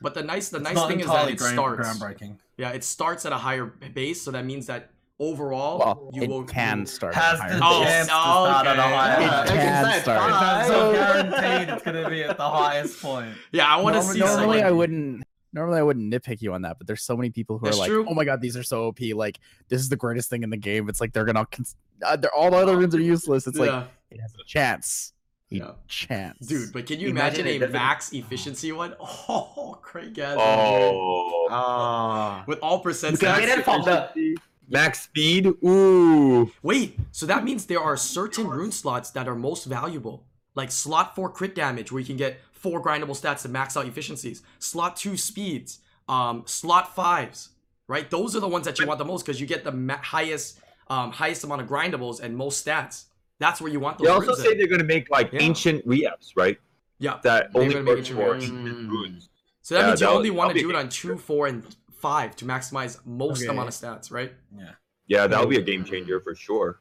But 0.00 0.14
the 0.14 0.22
nice, 0.22 0.48
the 0.50 0.58
It's 0.58 0.64
nice 0.74 0.86
thing 0.88 1.00
is 1.00 1.06
that 1.06 1.30
it 1.30 1.40
starts. 1.40 1.88
groundbreaking. 1.88 2.36
Yeah, 2.58 2.70
it 2.70 2.84
starts 2.84 3.24
at 3.24 3.32
a 3.32 3.36
higher 3.38 3.64
base, 3.66 4.20
so 4.20 4.30
that 4.32 4.44
means 4.44 4.66
that 4.66 4.90
overall 5.20 5.78
Well, 5.78 6.10
you 6.12 6.22
it 6.24 6.28
will 6.28 6.44
can 6.44 6.80
you- 6.80 6.86
start. 6.86 7.14
Has 7.14 7.38
the 7.38 7.60
Oh, 7.62 7.80
base. 7.80 7.88
chance 7.88 8.06
to 8.08 8.12
start 8.14 8.66
at 8.66 8.78
a 8.78 8.82
okay. 8.82 8.94
higher 8.94 9.20
It 9.20 9.22
Yeah, 9.24 9.42
base. 9.42 9.50
can 9.52 9.92
it's 9.94 10.02
start. 10.02 10.30
like 10.30 10.58
It's 10.60 10.68
so 10.68 10.92
guaranteed 10.92 11.68
it's 11.74 11.82
gonna 11.82 12.10
be 12.10 12.22
at 12.24 12.36
the 12.36 12.48
highest 12.50 13.00
point. 13.02 13.34
Yeah, 13.52 13.66
I 13.66 13.80
want 13.80 13.96
to 13.96 14.02
see 14.02 14.18
normally 14.18 14.58
some. 14.58 14.66
I 14.66 14.70
wouldn't. 14.70 15.24
Normally, 15.52 15.78
I 15.78 15.82
wouldn't 15.82 16.12
nitpick 16.12 16.42
you 16.42 16.52
on 16.52 16.62
that, 16.62 16.78
but 16.78 16.88
there's 16.88 17.04
so 17.04 17.16
many 17.16 17.30
people 17.30 17.58
who 17.58 17.66
That's 17.66 17.76
are 17.76 17.80
like, 17.80 17.88
true. 17.88 18.04
"Oh 18.10 18.14
my 18.14 18.24
god, 18.24 18.40
these 18.40 18.56
are 18.56 18.64
so 18.64 18.86
OP! 18.86 18.98
Like, 19.14 19.38
this 19.68 19.80
is 19.80 19.88
the 19.88 19.94
greatest 19.94 20.28
thing 20.28 20.42
in 20.42 20.50
the 20.50 20.56
game." 20.56 20.88
It's 20.88 21.00
like 21.00 21.12
they're 21.12 21.24
gonna, 21.24 21.46
cons- 21.46 21.76
uh, 22.04 22.16
they're, 22.16 22.34
all 22.34 22.50
the 22.50 22.56
other 22.56 22.76
runes 22.76 22.92
are 22.92 23.00
useless. 23.00 23.46
It's 23.46 23.56
like 23.56 23.70
it 24.10 24.20
has 24.20 24.32
a 24.34 24.44
chance, 24.48 25.12
a 25.52 25.54
Yeah. 25.54 25.70
chance, 25.86 26.44
Dude, 26.44 26.72
but 26.72 26.86
can 26.86 26.98
you 26.98 27.08
Imagine 27.10 27.42
imagine, 27.42 27.56
a 27.62 27.66
doesn't- 27.66 27.72
max 27.72 28.12
efficiency 28.12 28.72
one? 28.72 28.96
Oh, 29.00 29.78
great 29.80 30.12
guys. 30.12 30.36
Oh. 30.40 31.46
Ah. 31.52 32.42
With 32.48 32.58
all 32.58 32.80
percent 32.80 33.12
You 33.12 33.18
can 33.18 33.28
stats. 33.36 33.46
get 33.46 33.58
it 33.60 33.64
from 33.64 33.82
the 33.82 34.36
Max 34.68 35.02
speed. 35.02 35.46
Ooh. 35.64 36.50
Wait, 36.62 36.98
so 37.12 37.26
that 37.26 37.44
means 37.44 37.66
there 37.66 37.80
are 37.80 37.96
certain 37.96 38.46
rune 38.48 38.72
slots 38.72 39.10
that 39.10 39.28
are 39.28 39.34
most 39.34 39.64
valuable. 39.64 40.24
Like 40.54 40.70
slot 40.70 41.14
4 41.14 41.30
crit 41.30 41.54
damage, 41.54 41.90
where 41.92 42.00
you 42.00 42.06
can 42.06 42.16
get 42.16 42.40
4 42.52 42.82
grindable 42.82 43.20
stats 43.20 43.42
to 43.42 43.48
max 43.48 43.76
out 43.76 43.86
efficiencies. 43.86 44.42
Slot 44.58 44.96
2 44.96 45.16
speeds. 45.16 45.80
Um, 46.08 46.42
slot 46.46 46.94
5s. 46.94 47.48
Right? 47.86 48.08
Those 48.10 48.34
are 48.34 48.40
the 48.40 48.48
ones 48.48 48.64
that 48.64 48.78
you 48.78 48.86
want 48.86 48.98
the 48.98 49.04
most 49.04 49.26
because 49.26 49.40
you 49.40 49.46
get 49.46 49.64
the 49.64 49.72
ma- 49.72 49.98
highest 49.98 50.58
um, 50.88 51.12
highest 51.12 51.44
amount 51.44 51.62
of 51.62 51.68
grindables 51.68 52.20
and 52.20 52.36
most 52.36 52.64
stats. 52.64 53.04
That's 53.38 53.60
where 53.60 53.70
you 53.70 53.80
want 53.80 53.98
those 53.98 54.06
They 54.06 54.12
also 54.12 54.34
say 54.34 54.54
they're 54.56 54.66
gonna 54.68 54.84
make 54.84 55.10
like 55.10 55.32
Yeah. 55.32 55.40
ancient 55.42 55.86
re-ups, 55.86 56.32
right? 56.36 56.58
Yeah. 56.98 57.20
That 57.22 57.52
They're 57.52 57.62
only 57.62 57.82
works 57.82 58.08
for 58.08 58.34
runes. 58.34 59.28
So 59.62 59.74
that 59.74 59.80
Yeah, 59.80 59.86
means 59.88 60.00
you 60.00 60.06
only 60.06 60.30
want 60.30 60.54
to 60.54 60.60
do 60.60 60.68
it 60.70 60.76
on 60.76 60.88
2, 60.88 61.16
4, 61.16 61.46
and 61.46 61.76
5 62.04 62.36
to 62.36 62.44
maximize 62.44 62.98
most 63.06 63.40
Okay. 63.42 63.50
amount 63.50 63.68
of 63.68 63.74
stats, 63.74 64.12
right? 64.12 64.34
Yeah. 64.54 64.72
Yeah, 65.06 65.26
that'll 65.26 65.46
be 65.46 65.56
a 65.56 65.62
game 65.62 65.86
changer 65.86 66.20
for 66.20 66.34
sure. 66.34 66.80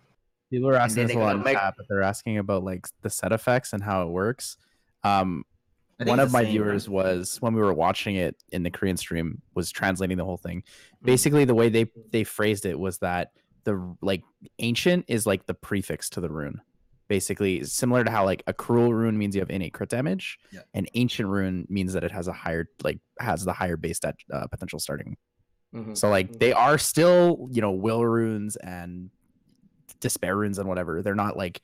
People 0.50 0.70
are 0.70 0.76
asking 0.76 1.08
then 1.08 1.08
this 1.08 1.16
a 1.16 1.20
lot 1.20 1.42
make- 1.46 1.56
chat, 1.56 1.76
but 1.78 1.86
they're 1.88 2.02
asking 2.02 2.40
about 2.40 2.66
like 2.66 2.88
the 3.04 3.10
set 3.10 3.32
effects 3.32 3.72
and 3.72 3.82
how 3.82 4.04
it 4.06 4.10
works. 4.10 4.58
Um, 5.06 5.46
one 6.04 6.20
of 6.20 6.34
my 6.34 6.44
viewers 6.44 6.90
right? 6.90 6.94
was 6.94 7.38
when 7.42 7.54
we 7.54 7.62
were 7.62 7.74
watching 7.74 8.18
it 8.18 8.36
in 8.52 8.64
the 8.64 8.70
Korean 8.70 8.98
stream 8.98 9.42
was 9.56 9.72
translating 9.72 10.18
the 10.18 10.26
whole 10.26 10.36
thing. 10.38 10.62
Mm. 11.02 11.06
Basically, 11.06 11.46
the 11.46 11.56
way 11.56 11.70
they 11.70 11.86
they 12.12 12.26
phrased 12.26 12.66
it 12.66 12.78
was 12.78 12.98
that 12.98 13.32
the 13.64 13.96
like 14.02 14.24
ancient 14.60 15.06
is 15.08 15.26
like 15.26 15.46
the 15.46 15.54
prefix 15.54 16.10
to 16.10 16.20
the 16.22 16.30
rune. 16.30 16.60
Basically, 17.18 17.64
similar 17.64 18.04
to 18.04 18.10
how 18.10 18.26
like 18.26 18.42
a 18.48 18.54
cruel 18.54 18.92
rune 18.92 19.16
means 19.20 19.36
you 19.36 19.42
have 19.42 19.52
innate 19.52 19.72
crit 19.72 19.90
damage, 19.90 20.40
Yeah. 20.52 20.62
an 20.74 20.88
ancient 20.96 21.30
rune 21.30 21.68
means 21.70 21.94
that 21.94 22.04
it 22.04 22.10
has 22.12 22.28
a 22.28 22.34
higher 22.34 22.66
like 22.84 22.98
has 23.20 23.46
the 23.46 23.54
higher 23.54 23.78
base 23.78 23.98
stat 23.98 24.16
uh, 24.34 24.48
potential 24.48 24.80
starting. 24.80 25.16
Mhm. 25.76 25.96
So 25.96 26.10
like 26.10 26.40
they 26.40 26.54
are 26.54 26.80
still 26.80 27.48
you 27.52 27.62
know 27.62 27.72
will 27.72 28.04
runes 28.04 28.56
and 28.56 29.12
despair 30.00 30.36
runes 30.36 30.58
and 30.58 30.68
whatever. 30.68 31.04
They're 31.04 31.14
not 31.14 31.38
like 31.38 31.62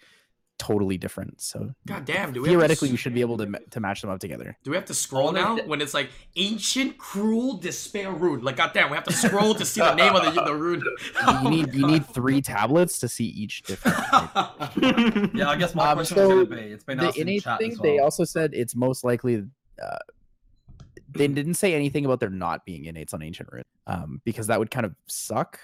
totally 0.60 0.98
different. 0.98 1.42
So 1.42 1.72
God 1.88 2.06
damn, 2.06 2.32
do 2.34 2.42
we 2.42 2.50
have 2.50 2.54
to 2.54 2.60
theoretically, 2.60 2.90
s- 2.90 2.92
you 2.92 2.98
should 2.98 3.14
be 3.16 3.22
able 3.22 3.38
to 3.38 3.48
ma- 3.48 3.58
to 3.72 3.80
match 3.80 4.02
them 4.02 4.12
up 4.12 4.20
together. 4.20 4.56
Do 4.64 4.70
we 4.72 4.76
have 4.78 4.86
to 4.86 4.94
scroll 4.94 5.32
now 5.32 5.56
th- 5.56 5.68
when 5.68 5.82
it's 5.82 5.94
like 5.96 6.10
ancient 6.36 6.98
cruel 6.98 7.58
despair 7.58 8.12
rune? 8.12 8.42
Like 8.44 8.58
goddamn, 8.58 8.90
we 8.92 8.96
have 8.96 9.06
to 9.06 9.14
scroll 9.14 9.56
to 9.56 9.66
see 9.66 9.80
the 9.82 9.96
name 9.96 10.14
of 10.16 10.24
the, 10.36 10.44
the 10.44 10.54
rune. 10.54 10.84
You 11.44 11.50
need 11.50 11.74
you 11.74 11.88
need 11.88 12.06
three 12.06 12.42
tablets 12.42 13.00
to 13.00 13.08
see 13.08 13.26
each 13.26 13.64
different. 13.64 13.98
Yeah, 15.34 15.50
I 15.50 15.56
guess 15.56 15.74
my 15.74 15.90
Um, 15.92 15.98
question 15.98 16.18
so 16.18 16.28
was 16.28 16.48
going 16.48 16.50
to 16.50 16.56
be. 16.68 16.74
It's 16.74 16.84
been 16.84 16.98
the 16.98 17.08
asked 17.08 17.18
in 17.18 17.24
innate 17.28 17.44
chat 17.44 17.60
thing, 17.60 17.72
as 17.72 17.80
they 17.80 18.00
also 18.00 18.24
said 18.26 18.52
it's 18.54 18.76
most 18.76 19.04
likely. 19.04 19.44
Uh, 19.82 19.98
they 21.12 21.28
didn't 21.28 21.56
say 21.56 21.74
anything 21.74 22.06
about 22.06 22.20
there 22.20 22.30
not 22.30 22.66
being 22.66 22.86
innates 22.86 23.14
on 23.14 23.24
ancient 23.24 23.50
rune, 23.52 23.64
um, 23.88 24.22
because 24.26 24.48
that 24.48 24.60
would 24.60 24.70
kind 24.70 24.86
of 24.86 24.94
suck. 25.08 25.60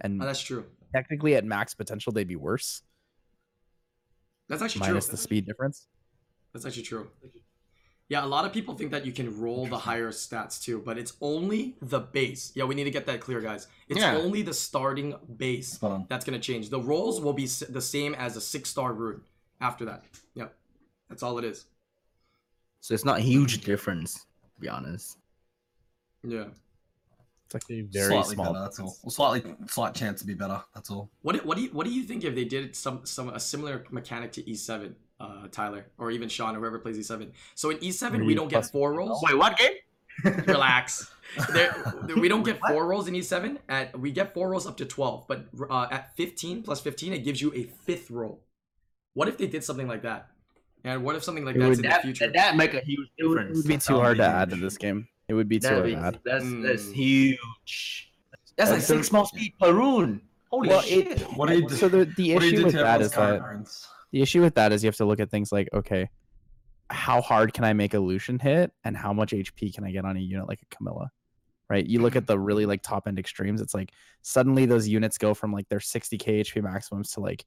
And 0.00 0.22
Oh, 0.22 0.26
that's 0.26 0.40
true. 0.40 0.64
technically, 0.94 1.34
at 1.34 1.44
max 1.44 1.74
potential, 1.74 2.12
they'd 2.12 2.28
be 2.28 2.36
worse, 2.36 2.82
That's 4.48 4.62
actually 4.62 4.80
minus 4.80 5.06
true. 5.06 5.12
the 5.12 5.16
speed 5.16 5.46
difference. 5.46 5.86
That's 6.52 6.64
actually 6.66 6.84
true. 6.84 7.10
Yeah, 8.08 8.24
a 8.24 8.26
lot 8.26 8.44
of 8.44 8.52
people 8.52 8.74
think 8.76 8.92
that 8.92 9.04
you 9.04 9.10
can 9.12 9.40
roll 9.40 9.66
the 9.66 9.78
higher 9.78 10.10
stats 10.12 10.62
too, 10.62 10.80
but 10.84 10.96
it's 10.96 11.14
only 11.20 11.74
the 11.82 11.98
base. 11.98 12.52
Yeah, 12.54 12.62
we 12.64 12.76
need 12.76 12.84
to 12.84 12.90
get 12.92 13.04
that 13.06 13.20
clear, 13.20 13.40
guys. 13.40 13.66
It's 13.88 13.98
Yeah. 13.98 14.16
only 14.16 14.42
the 14.42 14.54
starting 14.54 15.16
base 15.36 15.78
that's 16.08 16.24
gonna 16.24 16.38
change. 16.38 16.70
The 16.70 16.80
rolls 16.80 17.20
will 17.20 17.32
be 17.32 17.46
the 17.46 17.80
same 17.80 18.14
as 18.14 18.36
a 18.36 18.40
six-star 18.40 18.92
rune 18.92 19.22
after 19.60 19.84
that. 19.86 20.04
Yep, 20.34 20.56
that's 21.08 21.24
all 21.24 21.36
it 21.38 21.44
is. 21.44 21.66
So 22.80 22.94
it's 22.94 23.04
not 23.04 23.18
a 23.18 23.22
huge 23.22 23.62
difference, 23.62 24.26
to 24.54 24.60
be 24.60 24.68
honest. 24.68 25.18
Yeah. 26.22 26.50
It's 27.46 27.54
actually 27.54 27.82
very 27.82 28.08
slightly 28.08 28.34
small. 28.34 28.52
better. 28.52 28.64
That's 28.64 28.80
all. 28.80 28.96
Well, 29.02 29.10
slightly, 29.10 29.54
slight 29.68 29.94
chance 29.94 30.20
to 30.20 30.26
be 30.26 30.34
better. 30.34 30.60
That's 30.74 30.90
all. 30.90 31.10
What 31.22 31.32
do- 31.36 31.46
what 31.46 31.56
do 31.56 31.62
you 31.62 31.70
what 31.70 31.86
do 31.86 31.92
you 31.92 32.02
think 32.02 32.24
if 32.24 32.34
they 32.34 32.44
did 32.44 32.74
some 32.76 33.06
some 33.06 33.28
a 33.28 33.38
similar 33.40 33.84
mechanic 33.90 34.32
to 34.32 34.42
E7, 34.42 34.94
uh, 35.20 35.46
Tyler, 35.52 35.86
or 35.98 36.10
even 36.10 36.28
Sean, 36.28 36.56
or 36.56 36.58
whoever 36.60 36.78
plays 36.80 36.98
E7? 36.98 37.30
So 37.54 37.70
in 37.70 37.78
E7 37.78 38.26
we 38.26 38.34
don't 38.34 38.48
get 38.48 38.56
plus- 38.62 38.70
four 38.70 38.94
rolls. 38.94 39.22
Wait, 39.24 39.36
what 39.38 39.56
game? 39.56 39.72
Relax. 40.46 41.12
There, 41.52 41.74
we 42.16 42.28
don't 42.28 42.44
get 42.44 42.58
four 42.66 42.86
rolls 42.86 43.08
in 43.08 43.14
E7. 43.14 43.58
At 43.68 43.98
we 43.98 44.12
get 44.12 44.32
four 44.32 44.48
rolls 44.48 44.64
up 44.66 44.76
to 44.78 44.84
12, 44.86 45.26
but 45.26 45.46
uh, 45.68 45.88
at 45.90 46.16
15 46.16 46.62
plus 46.62 46.80
15, 46.80 47.12
it 47.12 47.18
gives 47.24 47.42
you 47.42 47.52
a 47.52 47.64
fifth 47.64 48.10
roll. 48.12 48.40
What 49.14 49.26
if 49.28 49.36
they 49.36 49.48
did 49.48 49.64
something 49.64 49.88
like 49.88 50.02
that? 50.02 50.28
And 50.84 51.02
what 51.02 51.16
if 51.16 51.24
something 51.24 51.44
like 51.44 51.56
It 51.56 51.58
that's 51.58 51.68
would- 51.68 51.78
in 51.78 51.82
the 51.82 51.88
That, 51.88 52.02
future? 52.02 52.26
that, 52.26 52.32
that 52.34 52.56
make 52.56 52.74
a 52.74 52.80
huge 52.80 53.08
difference. 53.18 53.50
it 53.50 53.56
would 53.62 53.66
be 53.68 53.76
too 53.76 53.96
hard 53.96 54.16
be 54.18 54.22
to 54.22 54.28
add 54.28 54.50
to 54.50 54.56
this 54.56 54.78
game. 54.78 55.08
It 55.28 55.34
would 55.34 55.48
be 55.48 55.58
too 55.58 55.68
That'd 55.68 55.84
be- 55.84 55.90
to 55.92 56.20
that's 56.24 56.44
that's 56.62 56.84
Mm. 56.86 56.92
huge. 56.94 58.12
That's 58.56 58.70
like 58.70 58.80
so- 58.80 58.96
six 58.96 59.12
more 59.12 59.26
speed 59.26 59.54
per 59.60 59.72
rune. 59.72 60.22
Holy 60.50 60.68
Well, 60.68 60.80
shit! 60.82 61.06
it- 61.08 61.20
What 61.36 61.48
do 61.48 61.56
you 61.58 61.68
do? 61.68 61.74
So 61.74 61.88
the, 61.88 62.04
the 62.04 62.34
what 62.34 62.40
do 62.40 62.46
issue 62.46 62.64
with 62.64 62.74
that 62.74 63.00
is 63.00 63.10
that 63.10 63.20
everyone's 63.20 63.36
is 63.38 63.40
that 63.40 63.40
currents? 63.40 63.88
the 64.12 64.22
issue 64.22 64.40
with 64.40 64.54
that 64.54 64.72
is 64.72 64.84
you 64.84 64.88
have 64.88 64.96
to 64.96 65.04
look 65.04 65.20
at 65.20 65.30
things 65.30 65.50
like 65.52 65.68
okay, 65.74 66.08
how 66.90 67.20
hard 67.20 67.52
can 67.52 67.64
I 67.64 67.72
make 67.72 67.94
a 67.94 67.98
Lushen 67.98 68.40
hit, 68.40 68.70
and 68.84 68.96
how 68.96 69.12
much 69.12 69.32
HP 69.32 69.74
can 69.74 69.82
I 69.84 69.90
get 69.90 70.04
on 70.04 70.16
a 70.16 70.20
unit 70.20 70.46
like 70.48 70.62
a 70.62 70.74
Camilla, 70.74 71.10
right? 71.68 71.84
You 71.84 72.00
look 72.00 72.14
at 72.14 72.28
the 72.28 72.38
really 72.38 72.64
like 72.64 72.82
top 72.82 73.08
end 73.08 73.18
extremes. 73.18 73.60
It's 73.60 73.74
like 73.74 73.90
suddenly 74.22 74.64
those 74.66 74.86
units 74.86 75.18
go 75.18 75.34
from 75.34 75.52
like 75.52 75.68
their 75.68 75.80
60k 75.80 76.40
HP 76.42 76.62
maximums 76.62 77.10
to 77.12 77.20
like 77.20 77.44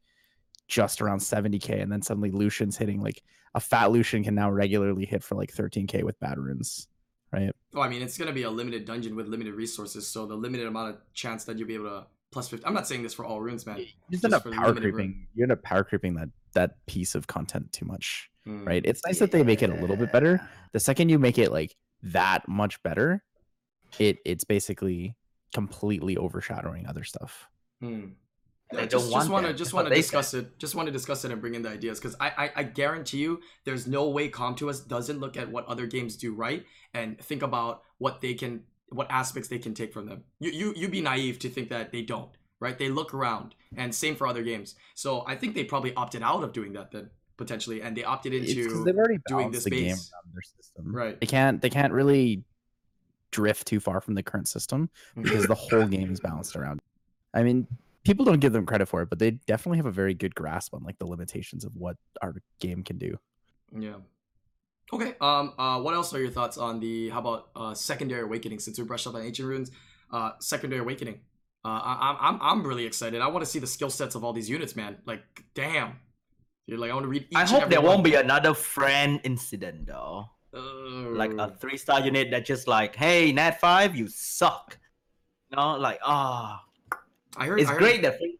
just 0.67 1.01
around 1.01 1.19
70k, 1.19 1.81
and 1.81 1.89
then 1.91 2.01
suddenly 2.01 2.29
Lushen's 2.31 2.77
hitting 2.77 2.99
like 3.01 3.23
a 3.55 3.59
fat 3.61 3.89
Lushen 3.89 4.23
can 4.25 4.35
now 4.35 4.51
regularly 4.51 5.05
hit 5.05 5.23
for 5.23 5.35
like 5.35 5.51
13k 5.53 6.03
with 6.03 6.19
bad 6.19 6.37
runes, 6.37 6.88
right? 7.31 7.51
oh, 7.75 7.81
I 7.81 7.89
mean, 7.89 8.01
it's 8.01 8.17
gonna 8.17 8.33
be 8.33 8.43
a 8.43 8.49
limited 8.49 8.85
dungeon 8.85 9.15
with 9.15 9.27
limited 9.27 9.53
resources, 9.53 10.07
so 10.07 10.25
the 10.25 10.35
limited 10.35 10.67
amount 10.67 10.95
of 10.95 11.13
chance 11.13 11.43
that 11.45 11.57
you'll 11.57 11.67
be 11.67 11.75
able 11.75 11.85
to 11.85 12.05
plus 12.31 12.49
50. 12.49 12.65
I'm 12.65 12.73
not 12.73 12.87
saying 12.87 13.03
this 13.03 13.13
for 13.13 13.25
all 13.25 13.41
runes, 13.41 13.65
man. 13.65 13.77
You 13.77 13.85
Just 14.11 14.23
just 14.23 14.25
end 14.25 14.33
up 14.33 14.51
power 14.51 14.73
creeping. 14.73 15.27
You 15.35 15.43
end 15.43 15.51
up 15.51 15.63
power 15.63 15.83
creeping 15.83 16.15
that 16.15 16.29
that 16.53 16.85
piece 16.87 17.15
of 17.15 17.27
content 17.27 17.71
too 17.71 17.85
much. 17.85 18.29
Hmm. 18.45 18.65
right? 18.65 18.81
It's 18.85 19.01
nice 19.05 19.19
that 19.19 19.31
they 19.31 19.43
make 19.43 19.61
it 19.61 19.69
a 19.69 19.75
little 19.75 19.95
bit 19.95 20.11
better. 20.11 20.41
The 20.71 20.79
second 20.79 21.09
you 21.09 21.19
make 21.19 21.37
it 21.37 21.51
like 21.51 21.75
that 22.03 22.47
much 22.47 22.81
better, 22.83 23.23
it 23.99 24.17
it's 24.25 24.43
basically 24.43 25.15
completely 25.53 26.17
overshadowing 26.17 26.87
other 26.87 27.03
stuff. 27.03 27.47
Hmm. 27.81 28.07
They 28.71 28.77
Yeah, 28.77 28.81
don't 28.85 28.89
just, 28.91 29.11
just 29.11 29.29
want 29.29 29.29
want 29.31 29.45
to 29.47 29.53
just 29.53 29.73
want 29.73 29.85
to 29.87 29.89
they 29.89 29.95
discuss 29.97 30.33
it. 30.33 30.59
Just 30.59 30.75
want 30.75 30.85
to 30.87 30.91
discuss 30.91 31.25
it 31.25 31.31
and 31.31 31.41
bring 31.41 31.55
in 31.55 31.61
the 31.63 31.69
ideas 31.69 31.99
because 31.99 32.15
I, 32.19 32.29
I 32.37 32.51
I 32.57 32.63
guarantee 32.63 33.17
you 33.17 33.41
there's 33.65 33.87
no 33.87 34.09
way 34.09 34.29
Com2uS 34.29 34.87
doesn't 34.87 35.19
look 35.19 35.37
at 35.37 35.49
what 35.49 35.65
other 35.65 35.87
games 35.87 36.15
do 36.15 36.33
right 36.33 36.63
and 36.93 37.19
think 37.19 37.41
about 37.41 37.81
what 37.97 38.21
they 38.21 38.33
can 38.35 38.63
what 38.89 39.07
aspects 39.09 39.49
they 39.49 39.57
can 39.59 39.73
take 39.73 39.91
from 39.93 40.05
them. 40.05 40.23
You 40.39 40.51
you 40.51 40.73
you 40.75 40.87
be 40.87 41.01
naive 41.01 41.39
to 41.39 41.49
think 41.49 41.69
that 41.69 41.91
they 41.91 42.01
don't 42.03 42.29
right. 42.59 42.77
They 42.77 42.89
look 42.89 43.13
around 43.13 43.55
and 43.75 43.93
same 43.93 44.15
for 44.15 44.27
other 44.27 44.43
games. 44.43 44.75
So 44.93 45.23
I 45.27 45.35
think 45.35 45.55
they 45.55 45.63
probably 45.63 45.93
opted 45.95 46.21
out 46.21 46.43
of 46.43 46.53
doing 46.53 46.73
that 46.73 46.91
then 46.91 47.09
potentially 47.37 47.81
and 47.81 47.95
they 47.97 48.03
opted 48.03 48.33
It's 48.33 48.53
'cause 48.53 48.65
into 48.65 48.83
they've 48.83 48.95
already 48.97 49.19
doing 49.27 49.49
this 49.49 49.63
the 49.63 49.69
game 49.71 49.83
base. 49.95 50.11
around 50.13 50.33
their 50.33 50.41
system. 50.41 50.95
right. 50.95 51.19
They 51.19 51.25
can't 51.27 51.59
they 51.61 51.69
can't 51.71 51.93
really 51.93 52.43
drift 53.31 53.65
too 53.67 53.79
far 53.79 54.01
from 54.01 54.13
the 54.15 54.21
current 54.23 54.47
system 54.47 54.89
because 55.15 55.47
the 55.47 55.55
whole 55.55 55.87
game 55.97 56.11
is 56.11 56.19
balanced 56.19 56.55
around. 56.55 56.81
I 57.33 57.43
mean, 57.43 57.67
people 58.03 58.25
don't 58.25 58.39
give 58.39 58.53
them 58.53 58.65
credit 58.65 58.87
for 58.87 59.01
it, 59.01 59.09
but 59.09 59.19
they 59.19 59.31
definitely 59.31 59.77
have 59.77 59.85
a 59.85 59.91
very 59.91 60.13
good 60.13 60.35
grasp 60.35 60.73
on 60.73 60.83
like 60.83 60.97
the 60.99 61.05
limitations 61.05 61.65
of 61.65 61.75
what 61.75 61.97
our 62.21 62.35
game 62.59 62.83
can 62.83 62.97
do. 62.97 63.17
Yeah. 63.77 63.95
Okay. 64.91 65.13
Um. 65.21 65.53
Uh. 65.57 65.79
What 65.81 65.93
else 65.93 66.13
are 66.13 66.19
your 66.21 66.31
thoughts 66.31 66.57
on 66.57 66.79
the? 66.79 67.09
How 67.09 67.19
about 67.19 67.49
uh 67.55 67.73
secondary 67.73 68.23
awakening? 68.23 68.59
Since 68.59 68.79
we 68.79 68.85
brushed 68.85 69.07
up 69.07 69.15
on 69.15 69.21
ancient 69.21 69.47
runes, 69.47 69.71
uh, 70.11 70.31
secondary 70.39 70.81
awakening. 70.81 71.21
Uh, 71.63 71.67
I, 71.69 72.09
I'm 72.09 72.17
I'm 72.35 72.41
I'm 72.41 72.67
really 72.67 72.85
excited. 72.85 73.21
I 73.21 73.27
want 73.27 73.43
to 73.45 73.49
see 73.51 73.59
the 73.59 73.67
skill 73.67 73.89
sets 73.89 74.15
of 74.15 74.23
all 74.23 74.33
these 74.33 74.49
units, 74.49 74.75
man. 74.75 74.97
Like, 75.05 75.21
damn. 75.53 75.99
You're 76.65 76.77
like, 76.79 76.91
I 76.91 76.93
want 76.93 77.03
to 77.03 77.09
read. 77.09 77.27
Each 77.31 77.35
I 77.35 77.41
and 77.41 77.49
hope 77.49 77.61
every 77.63 77.69
there 77.69 77.81
one. 77.81 77.89
won't 77.91 78.03
be 78.03 78.15
another 78.15 78.53
friend 78.53 79.19
incident 79.23 79.85
though. 79.87 80.29
Like 80.53 81.33
a 81.37 81.43
Uh, 81.43 81.49
three 81.59 81.77
star 81.77 81.99
unit 82.01 82.31
that 82.31 82.45
just 82.45 82.67
like, 82.67 82.95
hey, 82.95 83.31
Nat 83.31 83.59
five, 83.59 83.95
you 83.95 84.07
suck. 84.07 84.79
You 85.51 85.57
know, 85.57 85.77
like 85.77 85.99
ah, 86.03 86.63
I 87.37 87.45
heard. 87.45 87.59
it's 87.59 87.69
I 87.69 87.73
heard, 87.73 87.79
great 87.79 88.01
that 88.01 88.17
free, 88.17 88.37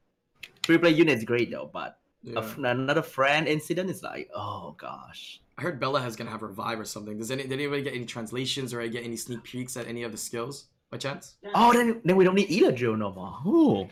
free 0.64 0.78
play 0.78 0.92
unit 0.92 1.18
is 1.18 1.24
great 1.24 1.52
though, 1.52 1.70
but 1.72 2.00
Yeah. 2.24 2.40
f- 2.40 2.58
another 2.58 3.02
friend 3.02 3.48
incident 3.48 3.90
is 3.90 4.04
like, 4.04 4.30
oh 4.36 4.76
gosh. 4.78 5.42
I 5.58 5.62
heard 5.62 5.80
Bella 5.80 6.00
has 6.02 6.16
gonna 6.16 6.30
have 6.32 6.42
revive 6.42 6.80
or 6.80 6.86
something. 6.86 7.18
Does 7.18 7.32
any 7.32 7.44
did 7.44 7.52
anybody 7.54 7.82
get 7.84 7.94
any 7.94 8.06
translations 8.06 8.74
or 8.74 8.86
get 8.88 9.04
any 9.04 9.16
sneak 9.18 9.44
peeks 9.44 9.76
at 9.78 9.88
any 9.88 10.04
of 10.04 10.12
the 10.12 10.18
skills 10.18 10.68
by 10.90 10.98
chance? 10.98 11.36
Oh, 11.54 11.74
then 11.74 12.02
then 12.06 12.16
we 12.16 12.24
don't 12.24 12.36
need 12.36 12.50
either 12.50 12.72
drill 12.72 12.96
no 12.96 13.12
more. 13.12 13.38
Ooh. 13.46 13.88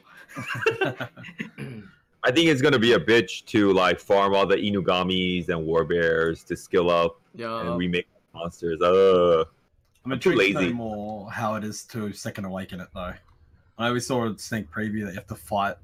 I 2.23 2.31
think 2.31 2.49
it's 2.49 2.61
gonna 2.61 2.79
be 2.79 2.93
a 2.93 2.99
bitch 2.99 3.45
to 3.47 3.71
like 3.73 3.99
farm 3.99 4.33
all 4.33 4.45
the 4.45 4.55
Inugamis 4.57 5.49
and 5.49 5.65
Warbears 5.67 6.45
to 6.47 6.57
skill 6.57 6.89
up 6.89 7.21
Yeah. 7.35 7.61
and 7.61 7.77
remake 7.77 8.07
monsters. 8.33 8.81
Uh, 8.81 9.43
I'm 10.05 10.11
I'm 10.13 10.19
too 10.19 10.31
intrigued 10.31 10.57
to 10.57 10.65
know 10.69 10.73
more 10.73 11.31
how 11.31 11.55
it 11.55 11.63
is 11.63 11.83
to 11.85 12.11
second 12.13 12.45
awaken 12.45 12.79
it 12.81 12.87
though. 12.93 13.13
I 13.77 13.87
know 13.87 13.93
we 13.93 13.99
saw 13.99 14.27
a 14.27 14.37
sneak 14.37 14.71
preview 14.71 15.05
that 15.05 15.11
you 15.11 15.15
have 15.15 15.27
to 15.27 15.35
fight. 15.35 15.75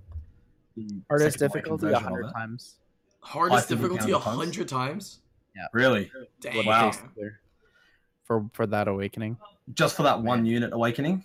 Hardest 1.10 1.38
difficulty 1.38 1.92
a 1.92 2.00
hundred 2.00 2.32
times. 2.32 2.76
Hardest 3.20 3.70
difficulty 3.70 4.12
a 4.12 4.20
hundred 4.20 4.68
times. 4.68 5.20
Yeah. 5.56 5.68
Really? 5.74 6.12
Damn. 6.42 6.66
Wow. 6.66 6.92
For 8.24 8.50
for 8.54 8.66
that 8.68 8.88
awakening. 8.88 9.38
Just 9.74 9.96
for 9.96 10.04
that 10.04 10.22
one 10.22 10.46
unit 10.46 10.74
awakening? 10.74 11.24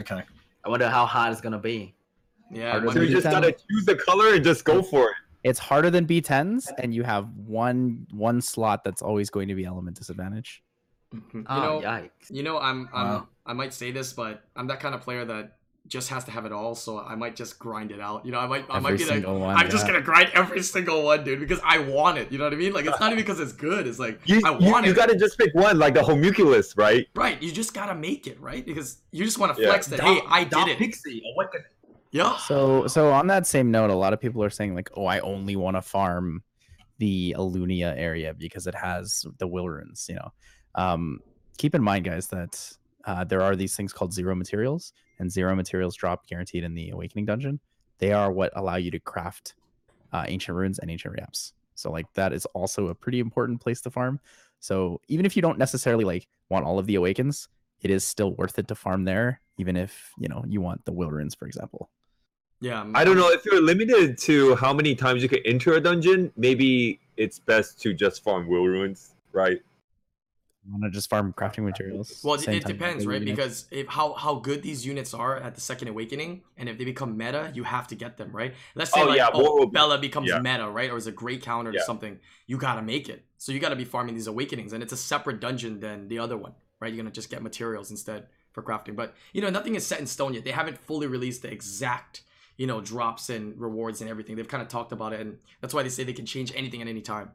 Okay. 0.00 0.22
I 0.64 0.68
wonder 0.68 0.88
how 0.88 1.04
hard 1.04 1.32
it's 1.32 1.40
gonna 1.40 1.58
be. 1.58 1.94
Yeah. 2.50 2.70
Harder 2.70 2.84
it 2.84 2.86
might 2.86 2.94
so 2.94 3.00
you 3.02 3.10
just 3.10 3.24
gotta 3.24 3.52
choose 3.52 3.84
the 3.84 3.96
color 3.96 4.34
and 4.34 4.42
just 4.42 4.64
go 4.64 4.82
for 4.82 5.10
it. 5.10 5.16
It's 5.44 5.58
harder 5.58 5.88
than 5.88 6.04
B10s, 6.06 6.66
and 6.78 6.92
you 6.92 7.04
have 7.04 7.28
one 7.36 8.06
one 8.10 8.40
slot 8.40 8.82
that's 8.82 9.02
always 9.02 9.30
going 9.30 9.48
to 9.48 9.54
be 9.54 9.64
element 9.64 9.96
disadvantage. 9.96 10.62
You 11.12 11.44
Oh, 11.48 11.62
know, 11.62 11.80
yikes. 11.80 12.30
You 12.30 12.42
know, 12.42 12.58
I'm, 12.58 12.88
I'm 12.92 13.06
Wow. 13.08 13.28
I 13.46 13.52
might 13.54 13.72
say 13.72 13.90
this, 13.92 14.12
but 14.12 14.44
I'm 14.56 14.66
that 14.66 14.80
kind 14.80 14.94
of 14.94 15.00
player 15.00 15.24
that 15.24 15.56
just 15.86 16.10
has 16.10 16.24
to 16.24 16.30
have 16.30 16.44
it 16.44 16.52
all. 16.52 16.74
So 16.74 16.98
I 16.98 17.14
might 17.14 17.34
just 17.34 17.58
grind 17.58 17.90
it 17.92 18.00
out. 18.00 18.26
You 18.26 18.32
know, 18.32 18.38
I 18.38 18.46
might, 18.46 18.66
I 18.68 18.78
might 18.78 18.92
Every 18.92 19.06
be 19.06 19.10
like, 19.10 19.26
one. 19.26 19.56
I'm 19.56 19.70
just 19.70 19.86
gonna 19.86 20.02
grind 20.02 20.28
every 20.34 20.62
single 20.62 21.02
one, 21.04 21.24
dude, 21.24 21.40
because 21.40 21.60
I 21.64 21.78
want 21.78 22.18
it. 22.18 22.30
You 22.30 22.36
know 22.36 22.44
what 22.44 22.52
I 22.52 22.56
mean? 22.56 22.74
Like 22.74 22.84
it's 22.84 23.00
not 23.00 23.12
even 23.12 23.24
because 23.24 23.40
it's 23.40 23.52
good. 23.52 23.86
It's 23.86 23.98
like 23.98 24.20
You, 24.26 24.42
I 24.44 24.50
you, 24.50 24.70
want 24.70 24.84
you 24.84 24.92
it. 24.92 24.96
gotta 24.96 25.16
just 25.16 25.38
pick 25.38 25.54
one, 25.54 25.78
like 25.78 25.94
the 25.94 26.02
homunculus, 26.02 26.76
right? 26.76 27.06
Right? 27.14 27.42
You 27.42 27.50
just 27.52 27.72
gotta 27.72 27.94
make 27.94 28.26
it 28.26 28.38
right 28.38 28.64
because 28.64 28.98
you 29.12 29.24
just 29.24 29.38
want 29.38 29.56
to 29.56 29.62
Yeah. 29.62 29.68
flex 29.68 29.86
that. 29.86 30.00
Hey, 30.00 30.20
I 30.28 30.44
Dark 30.44 30.66
did 30.66 30.74
it. 30.74 30.78
Pixie, 30.78 31.22
awaken. 31.34 31.64
Yeah. 32.10 32.36
So 32.48 32.86
so 32.86 33.10
on 33.12 33.26
that 33.28 33.46
same 33.46 33.70
note, 33.70 33.88
a 33.90 33.94
lot 33.94 34.12
of 34.12 34.20
people 34.20 34.44
are 34.44 34.50
saying 34.50 34.74
like, 34.74 34.90
oh, 34.94 35.06
I 35.06 35.20
only 35.20 35.56
want 35.56 35.76
to 35.76 35.82
farm 35.82 36.42
the 36.98 37.34
Ellunia 37.38 37.94
area 37.96 38.34
because 38.34 38.66
it 38.66 38.74
has 38.74 39.24
the 39.38 39.46
will 39.46 39.68
runes. 39.68 40.06
You 40.08 40.16
know, 40.16 40.32
um, 40.78 41.20
keep 41.58 41.74
in 41.74 41.82
mind, 41.82 42.04
guys, 42.04 42.28
that 42.28 42.76
uh, 43.04 43.24
there 43.24 43.42
are 43.42 43.56
these 43.56 43.74
things 43.76 43.92
called 43.92 44.12
zero 44.12 44.34
materials, 44.34 44.92
and 45.18 45.30
zero 45.30 45.54
materials 45.54 45.96
drop 45.96 46.26
guaranteed 46.26 46.64
in 46.64 46.74
the 46.74 46.90
Awakening 46.90 47.26
dungeon. 47.26 47.60
They 47.98 48.12
are 48.12 48.30
what 48.30 48.52
allow 48.54 48.76
you 48.76 48.90
to 48.92 49.00
craft 49.00 49.54
uh, 50.12 50.24
ancient 50.28 50.56
runes 50.56 50.78
and 50.78 50.90
ancient 50.90 51.14
reaps. 51.14 51.52
So 51.74 51.90
like 51.90 52.06
that 52.14 52.32
is 52.32 52.46
also 52.46 52.88
a 52.88 52.94
pretty 52.94 53.20
important 53.20 53.60
place 53.60 53.80
to 53.82 53.90
farm. 53.90 54.20
So 54.60 55.00
even 55.08 55.26
if 55.26 55.36
you 55.36 55.42
don't 55.42 55.58
necessarily 55.58 56.04
like 56.04 56.26
want 56.48 56.64
all 56.64 56.78
of 56.78 56.86
the 56.86 56.94
awakens, 56.94 57.48
it 57.82 57.90
is 57.90 58.04
still 58.04 58.34
worth 58.34 58.58
it 58.58 58.68
to 58.68 58.74
farm 58.74 59.04
there, 59.04 59.40
even 59.58 59.76
if 59.76 60.12
you 60.18 60.28
know 60.28 60.44
you 60.48 60.60
want 60.60 60.84
the 60.84 60.92
will 60.92 61.10
runes, 61.10 61.34
for 61.34 61.46
example. 61.46 61.90
Yeah, 62.60 62.78
I'm- 62.78 62.96
I 62.96 63.04
don't 63.04 63.16
know 63.16 63.30
if 63.30 63.44
you're 63.44 63.62
limited 63.62 64.18
to 64.18 64.56
how 64.56 64.72
many 64.72 64.96
times 64.96 65.22
you 65.22 65.28
can 65.28 65.40
enter 65.44 65.74
a 65.74 65.80
dungeon. 65.80 66.32
Maybe 66.36 66.98
it's 67.16 67.38
best 67.38 67.80
to 67.82 67.94
just 67.94 68.24
farm 68.24 68.48
will 68.48 68.66
runes, 68.66 69.14
right? 69.32 69.60
I 70.68 70.72
want 70.72 70.84
to 70.84 70.90
just 70.90 71.08
farm 71.08 71.32
crafting 71.32 71.64
materials. 71.64 72.20
Well, 72.22 72.34
it, 72.34 72.46
it 72.46 72.64
depends, 72.64 73.06
right? 73.06 73.20
units. 73.20 73.36
Because 73.36 73.64
if 73.70 73.86
how 73.86 74.12
how 74.12 74.34
good 74.34 74.62
these 74.62 74.84
units 74.84 75.14
are 75.14 75.36
at 75.36 75.54
the 75.54 75.60
Second 75.60 75.88
Awakening, 75.88 76.42
and 76.58 76.68
if 76.68 76.76
they 76.76 76.84
become 76.84 77.16
meta, 77.16 77.50
you 77.54 77.64
have 77.64 77.88
to 77.88 77.94
get 77.94 78.18
them, 78.18 78.30
right? 78.32 78.54
Let's 78.74 78.92
say 78.92 79.00
Oh, 79.00 79.06
like 79.06 79.16
yeah, 79.16 79.30
oh, 79.32 79.40
war 79.40 79.58
will 79.58 79.66
Bella 79.66 79.98
becomes 79.98 80.28
yeah. 80.28 80.40
meta, 80.40 80.68
right, 80.68 80.90
or 80.90 80.96
is 80.96 81.06
a 81.06 81.12
great 81.12 81.42
counter 81.42 81.72
to 81.72 81.80
something. 81.80 82.18
You 82.46 82.58
gotta 82.58 82.82
make 82.82 83.08
it, 83.08 83.24
so 83.38 83.52
you 83.52 83.60
gotta 83.60 83.76
be 83.76 83.84
farming 83.84 84.14
these 84.14 84.26
Awakenings, 84.26 84.72
and 84.72 84.82
it's 84.82 84.92
a 84.92 84.96
separate 84.96 85.40
dungeon 85.40 85.80
than 85.80 86.08
the 86.08 86.18
other 86.18 86.36
one, 86.36 86.52
right? 86.80 86.92
You're 86.92 87.02
gonna 87.02 87.14
just 87.14 87.30
get 87.30 87.42
materials 87.42 87.90
instead 87.90 88.26
for 88.52 88.62
crafting, 88.62 88.94
but 88.94 89.14
you 89.32 89.40
know 89.40 89.50
nothing 89.50 89.74
is 89.74 89.86
set 89.86 90.00
in 90.00 90.06
stone 90.06 90.34
yet. 90.34 90.44
They 90.44 90.50
haven't 90.50 90.76
fully 90.78 91.06
released 91.06 91.42
the 91.42 91.50
exact 91.50 92.22
you 92.58 92.66
know 92.66 92.82
drops 92.82 93.30
and 93.30 93.58
rewards 93.58 94.02
and 94.02 94.10
everything. 94.10 94.36
They've 94.36 94.46
kind 94.46 94.62
of 94.62 94.68
talked 94.68 94.92
about 94.92 95.14
it, 95.14 95.20
and 95.20 95.38
that's 95.62 95.72
why 95.72 95.82
they 95.82 95.88
say 95.88 96.04
they 96.04 96.12
can 96.12 96.26
change 96.26 96.52
anything 96.54 96.82
at 96.82 96.88
any 96.88 97.00
time. 97.00 97.30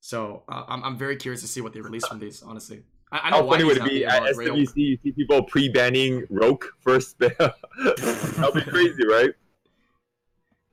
So 0.00 0.42
uh, 0.48 0.64
I'm 0.68 0.82
I'm 0.82 0.96
very 0.96 1.16
curious 1.16 1.40
to 1.42 1.48
see 1.48 1.60
what 1.60 1.72
they 1.72 1.80
release 1.80 2.06
from 2.06 2.18
these, 2.18 2.42
honestly. 2.42 2.82
I, 3.12 3.18
I 3.24 3.30
know 3.30 3.36
How 3.38 3.44
why 3.44 3.52
funny 3.54 3.64
would 3.64 3.76
it 3.78 3.84
be 3.84 4.02
happy 4.02 4.04
at 4.04 4.22
about 4.22 4.36
Rayo. 4.36 4.54
SWC? 4.54 4.76
You 4.76 4.98
see 5.02 5.12
people 5.12 5.42
pre-banning 5.44 6.26
Raoq 6.28 6.62
first. 6.80 7.18
That'll 7.18 8.52
be 8.52 8.62
crazy, 8.62 9.06
right? 9.06 9.30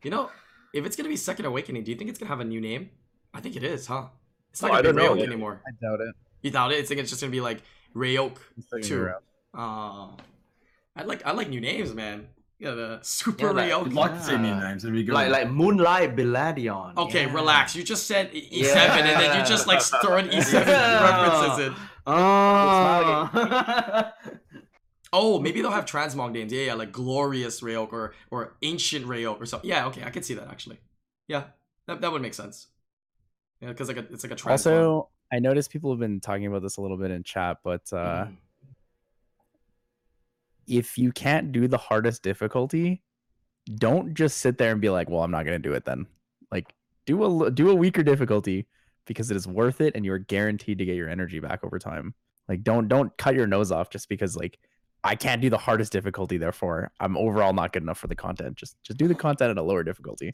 You 0.03 0.11
know, 0.11 0.29
if 0.73 0.85
it's 0.85 0.95
gonna 0.95 1.09
be 1.09 1.17
Second 1.17 1.45
Awakening, 1.45 1.83
do 1.83 1.91
you 1.91 1.97
think 1.97 2.09
it's 2.09 2.19
gonna 2.19 2.29
have 2.29 2.39
a 2.39 2.45
new 2.45 2.61
name? 2.61 2.89
I 3.33 3.41
think 3.41 3.55
it 3.55 3.63
is, 3.63 3.87
huh? 3.87 4.05
It's 4.51 4.61
not 4.61 4.71
Oh, 4.71 4.73
I 4.75 4.81
gonna 4.81 4.93
be 4.93 5.01
don't 5.01 5.17
know. 5.17 5.21
Raoq 5.23 5.27
anymore. 5.27 5.61
I 5.67 5.71
doubt 5.85 6.01
it. 6.01 6.15
You 6.41 6.51
doubt 6.51 6.71
it? 6.71 6.79
It's 6.79 6.87
think 6.87 7.01
it's 7.01 7.09
just 7.09 7.21
gonna 7.21 7.31
be 7.31 7.41
like 7.41 7.61
Raoq. 7.95 8.37
It's 8.57 8.67
not 8.71 8.83
Two. 8.83 9.09
Uh, 9.53 10.07
I 10.95 11.03
like 11.03 11.25
I 11.25 11.31
like 11.31 11.49
new 11.49 11.59
names, 11.61 11.93
man. 11.93 12.27
Yeah, 12.59 12.71
the 12.71 12.99
Super 13.03 13.47
Yeah, 13.47 13.51
like- 13.51 13.71
Raoq. 13.71 13.85
I'd 13.87 13.93
like 13.93 14.13
to 14.13 14.23
see 14.23 14.37
new 14.37 14.55
names. 14.55 14.83
It'd 14.83 14.95
be. 15.05 15.11
Like 15.11 15.29
like 15.29 15.49
Moonlight 15.51 16.15
Belladion. 16.15 16.97
Okay, 16.97 17.25
yeah. 17.27 17.33
relax. 17.33 17.75
You 17.75 17.83
just 17.83 18.07
said 18.07 18.31
E- 18.33 18.63
E7 18.63 18.75
and 18.75 19.21
then 19.21 19.39
you 19.39 19.45
just 19.45 19.67
like 19.67 19.81
throwing 20.01 20.27
E7 20.29 20.65
Yeah. 20.65 21.03
references 21.03 21.67
in. 21.67 21.75
Oh. 22.07 24.11
Oh, 25.13 25.39
maybe 25.39 25.61
they'll 25.61 25.71
have 25.71 25.85
transmog 25.85 26.33
names. 26.33 26.51
Yeah, 26.51 26.63
yeah, 26.65 26.73
like 26.73 26.91
Glorious 26.91 27.61
Raoq 27.61 27.93
or 27.93 28.13
or 28.29 28.57
Ancient 28.61 29.05
Raoq 29.05 29.39
or 29.39 29.45
something. 29.45 29.69
Yeah, 29.69 29.87
okay, 29.87 30.03
I 30.03 30.09
could 30.09 30.25
see 30.25 30.33
that 30.33 30.49
actually. 30.49 30.79
Yeah, 31.29 31.43
that, 31.87 32.01
that 32.01 32.11
would 32.11 32.21
make 32.21 32.33
sense. 32.33 32.67
Yeah, 33.61 33.69
because 33.69 33.87
like 33.87 33.97
a, 33.97 34.05
it's 34.11 34.23
like 34.23 34.33
a 34.33 34.35
transmog. 34.35 34.51
Also, 34.51 35.09
I 35.31 35.39
noticed 35.39 35.71
people 35.71 35.91
have 35.91 35.99
been 35.99 36.19
talking 36.19 36.45
about 36.45 36.61
this 36.61 36.75
a 36.77 36.81
little 36.81 36.97
bit 36.97 37.09
in 37.11 37.23
chat, 37.23 37.59
but 37.63 37.81
uh, 37.93 38.25
Mhm. 38.25 38.35
If 40.67 40.97
you 40.97 41.11
can't 41.11 41.51
do 41.51 41.67
the 41.67 41.77
hardest 41.77 42.23
difficulty, 42.23 43.01
don't 43.75 44.13
just 44.13 44.37
sit 44.37 44.57
there 44.57 44.71
and 44.71 44.81
be 44.81 44.89
like, 44.89 45.09
"Well, 45.09 45.23
I'm 45.23 45.31
not 45.31 45.45
gonna 45.45 45.59
do 45.59 45.73
it 45.73 45.85
then." 45.85 46.05
Like, 46.51 46.73
do 47.05 47.45
a 47.45 47.51
do 47.51 47.69
a 47.69 47.75
weaker 47.75 48.03
difficulty 48.03 48.67
because 49.05 49.31
it 49.31 49.37
is 49.37 49.47
worth 49.47 49.81
it, 49.81 49.95
and 49.95 50.05
you 50.05 50.13
are 50.13 50.19
guaranteed 50.19 50.77
to 50.79 50.85
get 50.85 50.95
your 50.95 51.09
energy 51.09 51.39
back 51.39 51.63
over 51.63 51.79
time. 51.79 52.13
Like, 52.47 52.63
don't 52.63 52.87
don't 52.87 53.15
cut 53.17 53.35
your 53.35 53.47
nose 53.47 53.71
off 53.71 53.89
just 53.89 54.09
because 54.09 54.35
like 54.35 54.59
I 55.03 55.15
can't 55.15 55.41
do 55.41 55.49
the 55.49 55.57
hardest 55.57 55.91
difficulty, 55.91 56.37
therefore 56.37 56.91
I'm 56.99 57.17
overall 57.17 57.53
not 57.53 57.73
good 57.73 57.83
enough 57.83 57.97
for 57.97 58.07
the 58.07 58.15
content. 58.15 58.55
Just 58.55 58.81
just 58.83 58.97
do 58.97 59.07
the 59.07 59.15
content 59.15 59.51
at 59.51 59.57
a 59.57 59.63
lower 59.63 59.83
difficulty. 59.83 60.33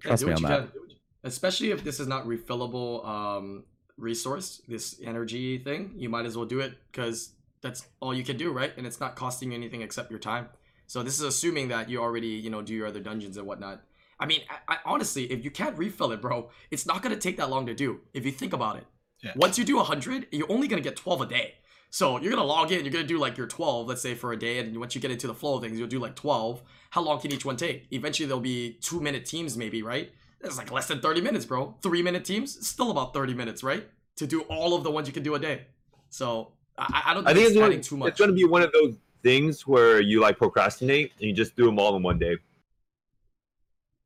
Trust 0.00 0.22
do 0.22 0.28
me 0.28 0.32
on 0.34 0.42
that. 0.42 0.72
can. 0.72 0.82
Especially 1.24 1.70
if 1.70 1.82
this 1.82 1.98
is 1.98 2.06
not 2.06 2.24
refillable 2.26 3.06
um, 3.06 3.64
resource, 3.96 4.62
this 4.68 5.00
energy 5.04 5.58
thing, 5.58 5.92
you 5.96 6.08
might 6.08 6.24
as 6.24 6.36
well 6.36 6.46
do 6.46 6.60
it 6.60 6.74
because 6.90 7.32
that's 7.62 7.86
all 8.00 8.14
you 8.14 8.24
can 8.24 8.36
do, 8.36 8.52
right? 8.52 8.72
And 8.76 8.86
it's 8.86 9.00
not 9.00 9.16
costing 9.16 9.50
you 9.52 9.56
anything 9.58 9.82
except 9.82 10.10
your 10.10 10.20
time. 10.20 10.48
So 10.86 11.02
this 11.02 11.14
is 11.14 11.22
assuming 11.22 11.68
that 11.68 11.88
you 11.88 12.00
already, 12.00 12.28
you 12.28 12.50
know, 12.50 12.62
do 12.62 12.74
your 12.74 12.86
other 12.86 13.00
dungeons 13.00 13.36
and 13.36 13.46
whatnot. 13.46 13.82
I 14.18 14.26
mean, 14.26 14.40
I, 14.48 14.74
I, 14.74 14.78
honestly, 14.84 15.24
if 15.32 15.44
you 15.44 15.50
can't 15.50 15.76
refill 15.76 16.12
it, 16.12 16.22
bro, 16.22 16.50
it's 16.70 16.86
not 16.86 17.02
gonna 17.02 17.16
take 17.16 17.36
that 17.38 17.50
long 17.50 17.66
to 17.66 17.74
do. 17.74 18.00
If 18.14 18.24
you 18.24 18.32
think 18.32 18.52
about 18.52 18.76
it, 18.76 18.84
Yeah. 19.22 19.32
once 19.36 19.58
you 19.58 19.64
do 19.64 19.78
100, 19.78 20.28
you're 20.30 20.50
only 20.50 20.68
gonna 20.68 20.82
get 20.82 20.96
12 20.96 21.20
a 21.22 21.26
day. 21.26 21.54
So 21.90 22.20
you're 22.20 22.30
gonna 22.30 22.44
log 22.44 22.72
in, 22.72 22.84
you're 22.84 22.92
gonna 22.92 23.04
do 23.06 23.18
like 23.18 23.36
your 23.36 23.46
12, 23.46 23.88
let's 23.88 24.02
say 24.02 24.14
for 24.14 24.32
a 24.32 24.38
day, 24.38 24.58
and 24.58 24.78
once 24.78 24.94
you 24.94 25.00
get 25.00 25.10
into 25.10 25.26
the 25.26 25.34
flow 25.34 25.56
of 25.56 25.62
things, 25.62 25.78
you'll 25.78 25.88
do 25.88 25.98
like 25.98 26.14
12. 26.14 26.62
How 26.90 27.00
long 27.02 27.20
can 27.20 27.32
each 27.32 27.44
one 27.44 27.56
take? 27.56 27.86
Eventually, 27.90 28.26
there'll 28.26 28.40
be 28.40 28.74
two 28.80 29.00
minute 29.00 29.24
teams, 29.26 29.56
maybe, 29.56 29.82
right? 29.82 30.12
It's 30.40 30.58
like 30.58 30.70
less 30.70 30.86
than 30.88 31.00
30 31.00 31.20
minutes, 31.20 31.44
bro. 31.44 31.76
Three 31.82 32.02
minute 32.02 32.24
teams, 32.24 32.66
still 32.66 32.90
about 32.90 33.12
30 33.14 33.34
minutes, 33.34 33.62
right? 33.62 33.88
To 34.16 34.26
do 34.26 34.42
all 34.42 34.74
of 34.74 34.84
the 34.84 34.90
ones 34.90 35.06
you 35.08 35.12
can 35.14 35.22
do 35.22 35.34
a 35.34 35.38
day. 35.38 35.66
So 36.10 36.52
I, 36.78 37.02
I 37.06 37.14
don't 37.14 37.26
I 37.26 37.32
think, 37.34 37.48
think 37.54 37.64
it's 37.66 37.76
it's, 37.76 37.88
too 37.88 37.96
much. 37.96 38.08
it's 38.10 38.18
going 38.18 38.28
to 38.30 38.34
be 38.36 38.44
one 38.44 38.62
of 38.62 38.72
those 38.72 38.94
things 39.22 39.66
where 39.66 40.00
you 40.00 40.20
like 40.20 40.38
procrastinate 40.38 41.12
and 41.20 41.28
you 41.28 41.32
just 41.34 41.56
do 41.56 41.64
them 41.66 41.78
all 41.78 41.96
in 41.96 42.02
one 42.02 42.18
day. 42.18 42.36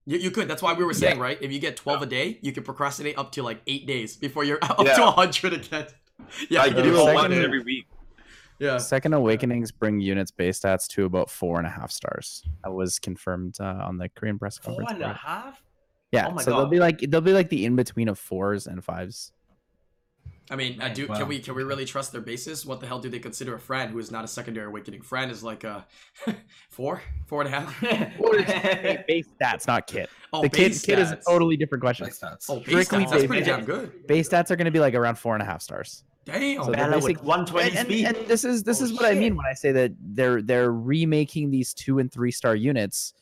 You, 0.07 0.19
you 0.19 0.31
could. 0.31 0.49
That's 0.49 0.63
why 0.63 0.73
we 0.73 0.85
were 0.85 0.95
saying, 0.95 1.19
right? 1.19 1.39
If 1.41 1.53
you 1.53 1.59
get 1.59 1.77
12 1.77 2.03
a 2.03 2.07
day, 2.07 2.39
you 2.43 2.53
can 2.53 2.63
procrastinate 2.63 3.19
up 3.19 3.33
to 3.33 3.43
like 3.43 3.61
eight 3.67 3.87
days 3.87 4.17
before 4.17 4.45
you're 4.45 4.59
up 4.63 4.79
Yeah. 4.85 4.95
to 4.97 5.03
100 5.03 5.53
again. 5.53 5.87
Yeah, 6.51 6.61
like 6.61 6.73
you 6.73 6.77
you 6.77 6.83
do 6.83 6.91
do 6.93 7.09
it 7.09 7.15
one 7.15 7.33
every 7.33 7.63
week. 7.63 7.87
Yeah. 8.59 8.77
Second 8.77 9.15
Awakenings 9.15 9.73
bring 9.73 10.01
units 10.01 10.31
base 10.31 10.61
stats 10.61 10.87
to 10.89 11.07
about 11.07 11.31
four 11.31 11.57
and 11.59 11.67
a 11.67 11.71
half 11.71 11.91
stars. 11.91 12.45
That 12.63 12.73
was 12.73 12.99
confirmed 12.99 13.57
uh, 13.59 13.65
on 13.65 13.97
the 13.97 14.11
Korean 14.11 14.39
press 14.39 14.59
Four 14.59 14.75
conference. 14.77 14.91
and 14.93 15.03
a 15.03 15.07
board. 15.07 15.17
half? 15.17 15.63
Yeah, 16.13 16.27
Oh 16.29 16.33
my 16.33 16.43
so 16.43 16.51
they'll 16.51 16.67
be 16.67 16.79
like 16.79 16.99
they'll 17.09 17.23
be 17.23 17.33
like 17.33 17.49
the 17.49 17.65
in 17.65 17.75
between 17.75 18.09
of 18.09 18.19
fours 18.19 18.67
and 18.67 18.85
fives. 18.85 19.33
I 20.51 20.57
mean, 20.57 20.81
I 20.83 20.89
do. 20.93 21.07
wow. 21.07 21.17
Can 21.17 21.29
we 21.29 21.39
can 21.39 21.55
we 21.55 21.63
really 21.63 21.85
trust 21.85 22.11
their 22.11 22.21
basis? 22.21 22.67
What 22.67 22.81
the 22.81 22.87
hell 22.87 22.99
do 22.99 23.09
they 23.09 23.21
consider 23.21 23.55
a 23.55 23.59
friend 23.61 23.93
who 23.93 23.99
is 24.01 24.11
not 24.11 24.25
a 24.25 24.29
secondary 24.29 24.67
awakening? 24.67 25.01
Friend 25.03 25.31
is 25.31 25.45
like 25.45 25.63
a 25.63 25.87
four, 26.71 27.01
four 27.27 27.43
and 27.43 27.55
a 27.55 27.61
half. 27.61 27.81
base 29.07 29.27
stats, 29.41 29.67
not 29.67 29.87
kit. 29.87 30.11
Oh, 30.33 30.43
the 30.43 30.49
kit 30.49 30.73
base 30.73 30.83
kit 30.85 30.99
is 30.99 31.13
a 31.13 31.17
totally 31.27 31.57
different 31.57 31.83
question. 31.83 32.05
Like 32.07 32.15
stats. 32.15 32.47
Oh, 32.49 32.57
base 32.57 32.67
strictly 32.87 33.05
stats. 33.05 33.11
That's 33.11 33.23
base 33.23 33.27
pretty 33.29 33.45
damn 33.45 33.65
good. 33.65 34.07
Base 34.07 34.29
stats 34.29 34.51
are 34.51 34.57
going 34.57 34.65
to 34.65 34.71
be 34.73 34.81
like 34.81 34.95
around 34.95 35.17
four 35.17 35.35
and 35.35 35.43
a 35.43 35.47
half 35.47 35.63
stars. 35.63 36.03
Damn. 36.25 36.65
So 36.65 36.73
Bella 36.73 36.95
basic- 36.97 37.19
with 37.19 37.25
120 37.25 37.69
and, 37.71 37.79
and, 37.79 37.87
speed. 37.87 38.07
and 38.07 38.17
this 38.29 38.45
is 38.45 38.63
this 38.65 38.81
Oh, 38.81 38.85
is 38.85 38.93
what 38.93 39.05
I 39.05 39.15
mean 39.15 39.37
when 39.37 39.47
I 39.47 39.55
say 39.55 39.73
that 39.73 39.93
they're 40.01 40.43
they're 40.43 40.73
remaking 40.73 41.51
these 41.51 41.73
two 41.73 41.99
and 42.01 42.11
three 42.13 42.31
star 42.33 42.57
units 42.57 43.15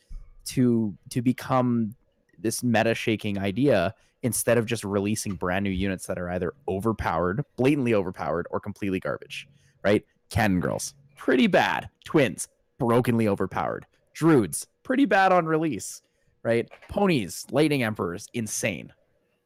to 0.45 0.95
to 1.11 1.21
become 1.21 1.93
this 2.39 2.63
meta 2.63 2.95
shaking 2.95 3.37
idea 3.37 3.93
instead 4.23 4.57
of 4.57 4.65
just 4.65 4.83
releasing 4.83 5.33
brand 5.35 5.63
new 5.63 5.69
units 5.69 6.05
that 6.07 6.17
are 6.19 6.29
either 6.29 6.53
overpowered, 6.67 7.43
blatantly 7.55 7.93
overpowered, 7.93 8.47
or 8.51 8.59
completely 8.59 8.99
garbage. 8.99 9.47
Right? 9.83 10.05
Cannon 10.29 10.59
girls, 10.59 10.93
pretty 11.15 11.47
bad. 11.47 11.89
Twins, 12.05 12.47
brokenly 12.77 13.27
overpowered. 13.27 13.85
Druids, 14.13 14.67
pretty 14.83 15.05
bad 15.05 15.31
on 15.31 15.45
release. 15.45 16.01
Right? 16.43 16.69
Ponies, 16.89 17.45
lightning 17.51 17.83
emperors, 17.83 18.27
insane. 18.33 18.93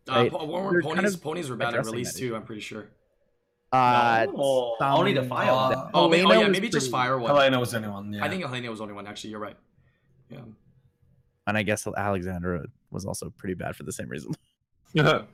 Uh, 0.10 0.14
right? 0.14 0.32
po- 0.32 0.46
weren't 0.46 0.84
kind 0.84 0.96
ponies, 0.98 1.14
of 1.16 1.22
ponies 1.24 1.50
were 1.50 1.56
bad 1.56 1.74
at 1.76 1.86
release 1.86 2.14
too. 2.14 2.36
I'm 2.36 2.44
pretty 2.44 2.62
sure. 2.62 2.88
Uh, 3.72 4.28
No, 4.32 4.76
only 4.82 5.14
the 5.14 5.22
some- 5.22 5.30
fire. 5.30 5.50
uh, 5.50 5.90
Oh, 5.94 6.08
may- 6.10 6.18
oh 6.24 6.28
Helena 6.28 6.42
yeah, 6.42 6.48
was 6.48 6.52
maybe 6.52 6.70
just 6.70 6.86
pretty- 6.86 6.92
fire 6.92 7.18
one. 7.18 7.30
Helena 7.32 7.60
was 7.60 7.74
anyone. 7.74 8.14
Yeah. 8.14 8.24
I 8.24 8.30
think 8.30 8.44
Helena 8.44 8.70
was 8.70 8.80
the 8.80 8.84
only 8.84 8.94
one. 8.96 9.08
Actually, 9.08 9.32
you're 9.32 9.40
right. 9.40 9.58
Yeah. 10.30 10.40
and 11.46 11.58
I 11.58 11.64
guess 11.64 11.86
Alexandra 11.86 12.66
was 12.92 13.06
also 13.06 13.30
pretty 13.30 13.54
bad 13.54 13.76
for 13.76 13.84
the 13.84 13.92
same 13.92 14.08
reason. 14.10 14.34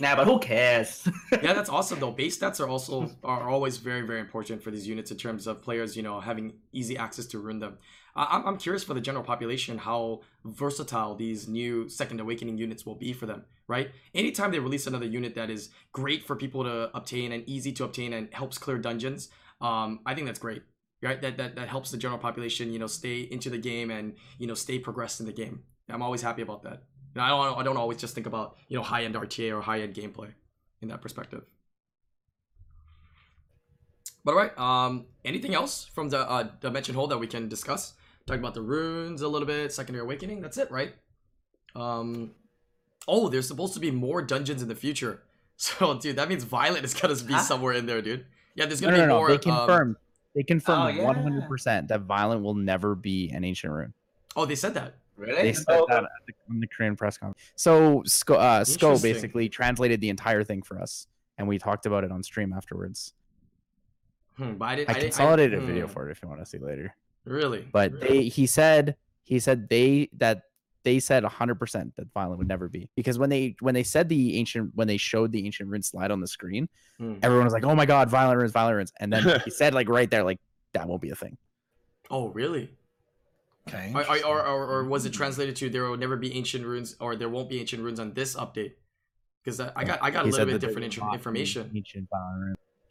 Nah, 0.00 0.14
but 0.14 0.26
who 0.26 0.38
cares? 0.38 1.08
yeah, 1.42 1.52
that's 1.52 1.68
awesome 1.68 1.98
though. 1.98 2.12
Base 2.12 2.38
stats 2.38 2.60
are 2.60 2.68
also 2.68 3.10
are 3.24 3.48
always 3.48 3.78
very 3.78 4.02
very 4.02 4.20
important 4.20 4.62
for 4.62 4.70
these 4.70 4.86
units 4.86 5.10
in 5.10 5.16
terms 5.16 5.46
of 5.46 5.60
players, 5.60 5.96
you 5.96 6.02
know, 6.02 6.20
having 6.20 6.52
easy 6.72 6.96
access 6.96 7.26
to 7.26 7.38
ruin 7.40 7.58
them. 7.58 7.78
I, 8.14 8.28
I'm 8.30 8.46
I'm 8.46 8.58
curious 8.58 8.84
for 8.84 8.94
the 8.94 9.00
general 9.00 9.24
population 9.24 9.76
how 9.76 10.20
versatile 10.44 11.16
these 11.16 11.48
new 11.48 11.88
Second 11.88 12.20
Awakening 12.20 12.58
units 12.58 12.86
will 12.86 12.94
be 12.94 13.12
for 13.12 13.26
them. 13.26 13.44
Right? 13.66 13.90
Anytime 14.14 14.52
they 14.52 14.60
release 14.60 14.86
another 14.86 15.04
unit 15.04 15.34
that 15.34 15.50
is 15.50 15.70
great 15.92 16.24
for 16.24 16.36
people 16.36 16.62
to 16.62 16.96
obtain 16.96 17.32
and 17.32 17.42
easy 17.48 17.72
to 17.72 17.84
obtain 17.84 18.12
and 18.12 18.32
helps 18.32 18.56
clear 18.56 18.78
dungeons, 18.78 19.28
um, 19.60 20.00
I 20.06 20.14
think 20.14 20.26
that's 20.26 20.38
great. 20.38 20.62
Right? 21.02 21.20
That 21.20 21.38
that 21.38 21.56
that 21.56 21.68
helps 21.68 21.90
the 21.90 21.98
general 21.98 22.20
population, 22.20 22.72
you 22.72 22.78
know, 22.78 22.86
stay 22.86 23.22
into 23.22 23.50
the 23.50 23.58
game 23.58 23.90
and 23.90 24.14
you 24.38 24.46
know 24.46 24.54
stay 24.54 24.78
progressed 24.78 25.18
in 25.18 25.26
the 25.26 25.32
game. 25.32 25.64
I'm 25.88 26.02
always 26.02 26.22
happy 26.22 26.42
about 26.42 26.62
that. 26.62 26.84
You 27.14 27.20
know, 27.20 27.24
I 27.24 27.28
don't 27.28 27.58
I 27.60 27.62
don't 27.62 27.76
always 27.76 27.98
just 27.98 28.14
think 28.14 28.26
about 28.26 28.56
you 28.68 28.76
know 28.76 28.82
high 28.82 29.04
end 29.04 29.14
RTA 29.14 29.56
or 29.56 29.60
high 29.60 29.80
end 29.80 29.94
gameplay 29.94 30.28
in 30.80 30.88
that 30.88 31.00
perspective. 31.02 31.44
But 34.24 34.32
all 34.32 34.38
right, 34.38 34.58
um, 34.58 35.06
anything 35.24 35.54
else 35.54 35.84
from 35.86 36.10
the 36.10 36.28
uh, 36.28 36.48
dimension 36.60 36.94
hole 36.94 37.06
that 37.06 37.18
we 37.18 37.26
can 37.26 37.48
discuss? 37.48 37.94
Talk 38.26 38.36
about 38.38 38.52
the 38.54 38.60
runes 38.60 39.22
a 39.22 39.28
little 39.28 39.46
bit, 39.46 39.72
secondary 39.72 40.04
awakening. 40.04 40.42
That's 40.42 40.58
it, 40.58 40.70
right? 40.70 40.92
Um, 41.74 42.32
oh, 43.06 43.28
there's 43.28 43.48
supposed 43.48 43.74
to 43.74 43.80
be 43.80 43.90
more 43.90 44.20
dungeons 44.20 44.62
in 44.62 44.68
the 44.68 44.74
future. 44.74 45.22
So, 45.60 45.98
dude, 45.98 46.14
that 46.14 46.28
means 46.28 46.44
Violet 46.44 46.84
is 46.84 46.94
gonna 46.94 47.16
be 47.16 47.32
Huh? 47.32 47.40
somewhere 47.40 47.72
in 47.72 47.86
there, 47.86 48.00
dude. 48.00 48.24
Yeah, 48.54 48.66
there's 48.66 48.80
gonna 48.80 48.96
no, 48.96 49.02
be 49.02 49.08
no, 49.08 49.16
more. 49.18 49.26
They 49.26 49.34
um, 49.34 49.40
confirmed. 49.40 49.96
they 50.32 50.42
confirmed 50.44 50.96
yeah. 50.98 51.02
one 51.02 51.16
hundred 51.16 51.48
percent 51.48 51.88
that 51.88 52.02
Violent 52.02 52.42
will 52.42 52.54
never 52.54 52.94
be 52.94 53.28
an 53.30 53.42
ancient 53.42 53.72
rune. 53.72 53.92
oh, 54.36 54.44
they 54.46 54.54
said 54.54 54.74
that. 54.74 54.94
They 55.18 55.32
really? 55.32 55.52
said 55.54 55.64
Oh. 55.68 55.86
that 55.88 56.04
at 56.04 56.10
the, 56.26 56.32
on 56.50 56.60
the 56.60 56.66
Korean 56.66 56.96
press 56.96 57.18
conference. 57.18 57.40
So 57.56 58.02
Sco, 58.06 58.34
uh, 58.34 58.64
Sco 58.64 58.98
basically 58.98 59.48
translated 59.48 60.00
the 60.00 60.08
entire 60.10 60.44
thing 60.44 60.62
for 60.62 60.80
us, 60.80 61.06
and 61.36 61.48
we 61.48 61.58
talked 61.58 61.86
about 61.86 62.04
it 62.04 62.12
on 62.12 62.22
stream 62.22 62.52
afterwards. 62.52 63.12
Hmm, 64.36 64.54
but 64.54 64.66
I 64.66 64.76
didn't. 64.76 64.96
I 64.96 65.00
consolidated 65.00 65.58
a 65.58 65.62
video 65.66 65.86
hmm, 65.86 65.92
for 65.92 66.08
it 66.08 66.12
if 66.12 66.22
you 66.22 66.28
want 66.28 66.40
to 66.40 66.46
see 66.46 66.58
later. 66.58 66.94
Really, 67.24 67.66
But 67.72 67.92
Really? 67.92 68.08
they, 68.08 68.22
he 68.28 68.46
said 68.46 68.96
he 69.24 69.38
said 69.40 69.68
they 69.68 70.08
that 70.18 70.42
they 70.84 71.00
said 71.00 71.24
100% 71.24 71.94
that 71.96 72.06
violent 72.14 72.38
would 72.38 72.48
never 72.48 72.68
be 72.68 72.88
because 72.96 73.18
when 73.18 73.28
they 73.28 73.56
when 73.60 73.74
they 73.74 73.82
said 73.82 74.08
the 74.08 74.38
ancient 74.38 74.70
when 74.74 74.86
they 74.88 74.96
showed 74.96 75.32
the 75.32 75.44
ancient 75.44 75.68
rune 75.68 75.82
slide 75.82 76.10
on 76.10 76.20
the 76.20 76.26
screen 76.28 76.68
Hmm. 76.98 77.16
everyone 77.22 77.44
was 77.44 77.52
like 77.52 77.64
oh 77.64 77.74
my 77.74 77.84
god 77.84 78.08
violent 78.08 78.38
runes 78.38 78.52
violent 78.52 78.76
runes 78.76 78.92
and 78.98 79.12
then 79.12 79.24
he 79.44 79.50
said 79.50 79.74
like 79.74 79.88
right 79.88 80.10
there 80.10 80.22
like 80.24 80.38
that 80.72 80.88
won't 80.88 81.02
be 81.02 81.10
a 81.10 81.14
thing 81.16 81.36
Oh, 82.10 82.28
really? 82.28 82.70
Okay. 83.68 83.92
Or, 83.94 84.24
or, 84.24 84.46
or, 84.46 84.66
or, 84.66 84.84
was 84.84 85.06
it 85.06 85.12
translated 85.12 85.56
to 85.56 85.70
there 85.70 85.84
will 85.84 85.96
never 85.96 86.16
be 86.16 86.34
ancient 86.34 86.64
runes 86.64 86.96
or 87.00 87.16
there 87.16 87.28
won't 87.28 87.48
be 87.48 87.60
ancient 87.60 87.82
runes 87.82 88.00
on 88.00 88.14
this 88.14 88.34
update? 88.34 88.72
Because 89.44 89.60
I 89.60 89.84
got 89.84 90.02
I 90.02 90.10
got 90.10 90.24
a 90.24 90.28
little 90.28 90.46
bit 90.46 90.60
different 90.60 90.76
would 90.76 90.84
intro- 90.84 91.04
not 91.04 91.12
be 91.12 91.16
information. 91.16 91.70
ancient. 91.74 92.08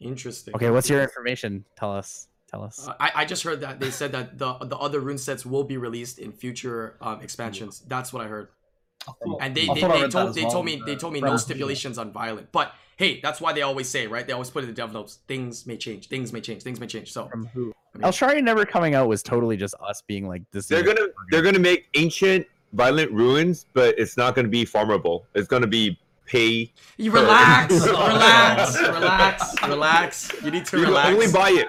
Interesting. 0.00 0.54
okay 0.54 0.70
what's 0.70 0.88
your 0.88 1.02
information 1.02 1.64
tell 1.76 1.92
us 1.92 2.28
tell 2.48 2.62
us 2.62 2.86
Uh, 2.86 2.94
I, 3.00 3.10
I 3.16 3.24
just 3.24 3.42
heard 3.42 3.60
that 3.62 3.80
they 3.80 3.90
said 3.90 4.12
that 4.12 4.38
the 4.38 4.54
the 4.58 4.76
other 4.76 5.00
rune 5.00 5.18
sets 5.18 5.44
will 5.44 5.64
be 5.64 5.76
released 5.76 6.18
in 6.18 6.32
future 6.32 6.96
um, 7.00 7.20
expansions. 7.20 7.82
That's 7.86 8.12
what 8.12 8.24
I 8.24 8.28
heard. 8.28 8.48
I 9.08 9.24
thought- 9.24 9.38
And 9.42 9.54
they 9.54 9.66
they, 9.66 9.74
they 9.74 10.08
told 10.08 10.34
they 10.34 10.42
well 10.42 10.50
told 10.52 10.64
me 10.66 10.76
with 10.76 10.86
they 10.86 10.96
told 10.96 11.12
me 11.12 11.20
no 11.20 11.36
stipulations 11.36 11.98
on 11.98 12.12
violent. 12.12 12.50
But 12.52 12.72
hey, 12.96 13.20
that's 13.22 13.40
why 13.40 13.52
they 13.52 13.62
always 13.62 13.88
say 13.88 14.06
right. 14.06 14.26
They 14.26 14.32
always 14.32 14.50
put 14.50 14.60
it 14.64 14.68
in 14.68 14.74
the 14.74 14.76
dev 14.76 14.92
notes. 14.92 15.18
Things 15.28 15.66
may 15.66 15.76
change. 15.76 16.08
Things 16.08 16.32
may 16.32 16.40
change. 16.40 16.62
Things 16.62 16.80
may 16.80 16.86
change. 16.86 17.12
So 17.12 17.26
from 17.28 17.46
who 17.46 17.72
I 17.94 17.98
mean- 17.98 18.04
El 18.04 18.12
Shari 18.12 18.42
never 18.42 18.64
coming 18.66 18.94
out 18.94 19.08
was 19.08 19.22
totally 19.22 19.56
just 19.56 19.74
us 19.80 20.02
being 20.06 20.26
like 20.28 20.42
this 20.52 20.66
They're 20.66 20.82
gonna 20.82 21.06
they're 21.30 21.42
gonna 21.42 21.58
make 21.58 21.88
ancient 21.94 22.46
violent 22.72 23.10
ruins, 23.12 23.66
but 23.72 23.98
it's 23.98 24.16
not 24.16 24.34
gonna 24.34 24.48
be 24.48 24.64
farmable. 24.64 25.22
It's 25.34 25.48
gonna 25.48 25.66
be 25.66 25.98
pay. 26.26 26.70
you 26.98 27.10
relax, 27.20 27.72
relax, 27.86 28.78
relax, 28.82 29.62
relax. 29.66 30.32
You 30.44 30.50
need 30.50 30.66
to 30.66 30.76
You 30.76 30.82
can 30.84 30.92
relax. 30.92 31.08
only 31.14 31.32
buy 31.32 31.50
it. 31.50 31.68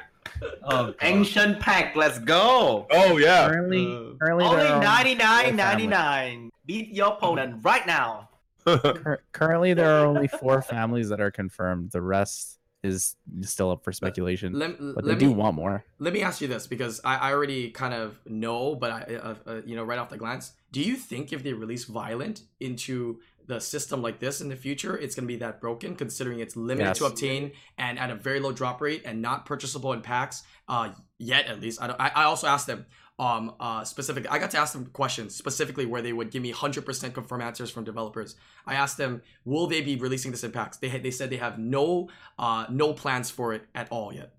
Oh, 0.64 0.86
God. 0.88 0.96
Ancient 1.02 1.60
pack, 1.60 1.96
let's 1.96 2.18
go. 2.20 2.88
Oh 2.92 3.18
yeah. 3.18 3.50
currently 3.50 3.86
Uh, 3.88 4.14
currently 4.22 4.46
Only 4.46 4.58
there 4.64 4.74
are, 4.74 4.82
ninety 4.84 5.16
nine 5.16 5.46
four 5.48 5.54
ninety 5.54 5.88
families. 5.88 5.90
nine. 5.90 6.49
Beat 6.70 6.94
your 6.94 7.14
opponent 7.14 7.62
right 7.64 7.88
now. 7.88 8.30
cur- 8.64 9.24
currently 9.32 9.74
there 9.74 9.90
are 9.90 10.06
only 10.06 10.28
four 10.28 10.62
families 10.62 11.10
that 11.10 11.20
are 11.20 11.32
confirmed 11.32 11.90
the 11.90 12.00
rest 12.00 12.60
is 12.84 13.16
still 13.42 13.72
up 13.72 13.84
for 13.84 13.92
speculation 13.92 14.54
let, 14.54 14.78
but 14.78 15.04
they 15.04 15.12
let 15.14 15.20
do 15.20 15.32
want 15.32 15.56
more 15.56 15.84
let 15.98 16.14
me 16.14 16.22
ask 16.22 16.42
you 16.42 16.48
this 16.48 16.68
because 16.68 17.02
I, 17.04 17.16
I 17.16 17.32
already 17.32 17.72
kind 17.72 17.96
of 17.96 18.20
know, 18.28 18.76
but 18.76 18.92
I 18.92 19.16
uh, 19.16 19.36
uh, 19.48 19.62
you 19.66 19.76
know 19.76 19.84
right 19.84 19.98
off 19.98 20.10
the 20.10 20.18
glance, 20.18 20.52
do 20.72 20.80
you 20.80 20.96
think 20.96 21.34
if 21.34 21.42
they 21.42 21.54
release 21.54 21.86
violent 21.86 22.44
into 22.60 23.20
the 23.48 23.60
system 23.60 24.04
like 24.04 24.20
this 24.20 24.40
in 24.40 24.50
the 24.50 24.56
future, 24.56 24.96
it's 24.96 25.16
going 25.16 25.28
to 25.28 25.28
be 25.28 25.38
that 25.38 25.60
broken 25.60 25.96
considering 25.96 26.40
it's 26.40 26.56
limited 26.56 26.94
to 26.94 27.06
obtain 27.06 27.52
and 27.80 27.98
at 27.98 28.12
a 28.12 28.16
very 28.16 28.40
low 28.40 28.52
drop 28.52 28.80
rate 28.80 29.02
and 29.06 29.24
not 29.24 29.48
purchasable 29.48 29.92
in 29.92 30.02
packs 30.02 30.44
uh, 30.68 30.92
yet 31.18 31.48
at 31.48 31.60
least. 31.60 31.82
I, 31.82 31.88
don't, 31.88 32.00
I, 32.00 32.12
I 32.14 32.24
also 32.26 32.46
asked 32.46 32.68
them 32.68 32.86
um 33.20 33.54
uh 33.60 33.84
specifically 33.84 34.30
i 34.30 34.40
got 34.40 34.50
to 34.50 34.58
ask 34.58 34.72
them 34.74 34.86
questions 34.88 35.36
specifically 35.36 35.86
where 35.86 36.02
they 36.02 36.14
would 36.14 36.32
give 36.32 36.42
me 36.42 36.52
100% 36.54 37.14
confirm 37.14 37.42
answers 37.42 37.70
from 37.70 37.84
developers. 37.84 38.36
I 38.66 38.76
asked 38.76 38.98
them 38.98 39.22
will 39.46 39.68
they 39.68 39.82
be 39.82 39.96
releasing 39.98 40.32
this 40.32 40.44
in 40.44 40.52
packs 40.52 40.78
they 40.78 40.90
had 40.90 41.04
they 41.04 41.12
said 41.12 41.30
they 41.30 41.38
have 41.38 41.60
no 41.60 42.10
uh 42.38 42.66
no 42.70 42.94
plans 42.94 43.30
for 43.30 43.54
it 43.54 43.64
at 43.76 43.88
all 43.92 44.14
yet. 44.14 44.34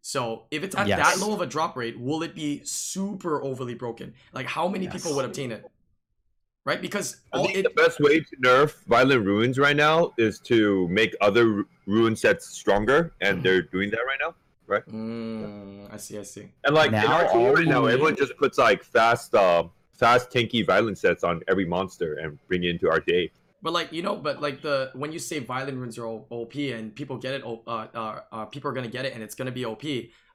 So 0.00 0.46
if 0.50 0.64
it's 0.64 0.74
at 0.74 0.88
Yes. 0.88 0.98
that 0.98 1.24
low 1.24 1.32
of 1.34 1.40
a 1.40 1.46
drop 1.46 1.76
rate 1.76 1.96
will 2.00 2.22
it 2.22 2.34
be 2.34 2.62
super 2.64 3.42
overly 3.42 3.74
broken? 3.74 4.14
Like 4.32 4.46
how 4.46 4.66
many 4.66 4.88
people 4.88 5.14
would 5.14 5.24
obtain 5.26 5.52
it? 5.52 5.64
Right? 6.64 6.80
Because 6.80 7.16
I 7.32 7.38
all 7.38 7.44
think 7.44 7.58
it, 7.58 7.62
the 7.64 7.82
best 7.82 7.98
way 8.00 8.20
to 8.20 8.36
nerf 8.44 8.84
violent 8.86 9.26
ruins 9.26 9.58
right 9.58 9.76
now 9.76 10.12
is 10.16 10.38
to 10.50 10.86
make 10.88 11.12
other 11.20 11.46
ru- 11.46 11.66
rune 11.86 12.14
sets 12.14 12.46
stronger, 12.48 13.12
and 13.20 13.38
Mhm. 13.38 13.42
they're 13.42 13.62
doing 13.62 13.90
that 13.90 13.98
right 14.06 14.18
now. 14.20 14.34
Mm, 14.68 15.92
i 15.92 15.96
see 15.96 16.18
i 16.18 16.22
see 16.22 16.48
And 16.64 16.74
like 16.74 16.90
Now 16.90 17.04
in 17.20 17.26
RTA 17.26 17.34
all 17.34 17.54
right 17.54 17.66
now, 17.66 17.82
we 17.84 17.92
everyone 17.92 18.16
just 18.16 18.36
puts 18.36 18.58
like 18.58 18.84
fast, 18.84 19.34
uh, 19.34 19.64
fast 19.92 20.30
tanky 20.30 20.66
violent 20.66 20.98
sets 20.98 21.24
on 21.24 21.40
every 21.48 21.64
monster 21.64 22.14
and 22.14 22.38
bring 22.48 22.64
it 22.64 22.70
into 22.70 22.86
RTA. 22.88 23.30
But 23.62 23.72
like 23.72 23.92
you 23.92 24.02
know, 24.02 24.16
but 24.16 24.40
like 24.40 24.62
the 24.62 24.90
when 24.94 25.12
you 25.12 25.18
say 25.18 25.38
violent 25.38 25.78
runes 25.78 25.98
are 25.98 26.06
OP 26.06 26.54
and 26.56 26.94
people 26.94 27.16
get 27.16 27.34
it, 27.34 27.44
uh, 27.44 27.54
uh, 27.66 28.20
uh, 28.32 28.44
people 28.46 28.70
are 28.70 28.74
gonna 28.74 28.88
get 28.88 29.04
it 29.04 29.14
and 29.14 29.22
it's 29.22 29.34
gonna 29.34 29.52
be 29.52 29.64
OP. 29.64 29.84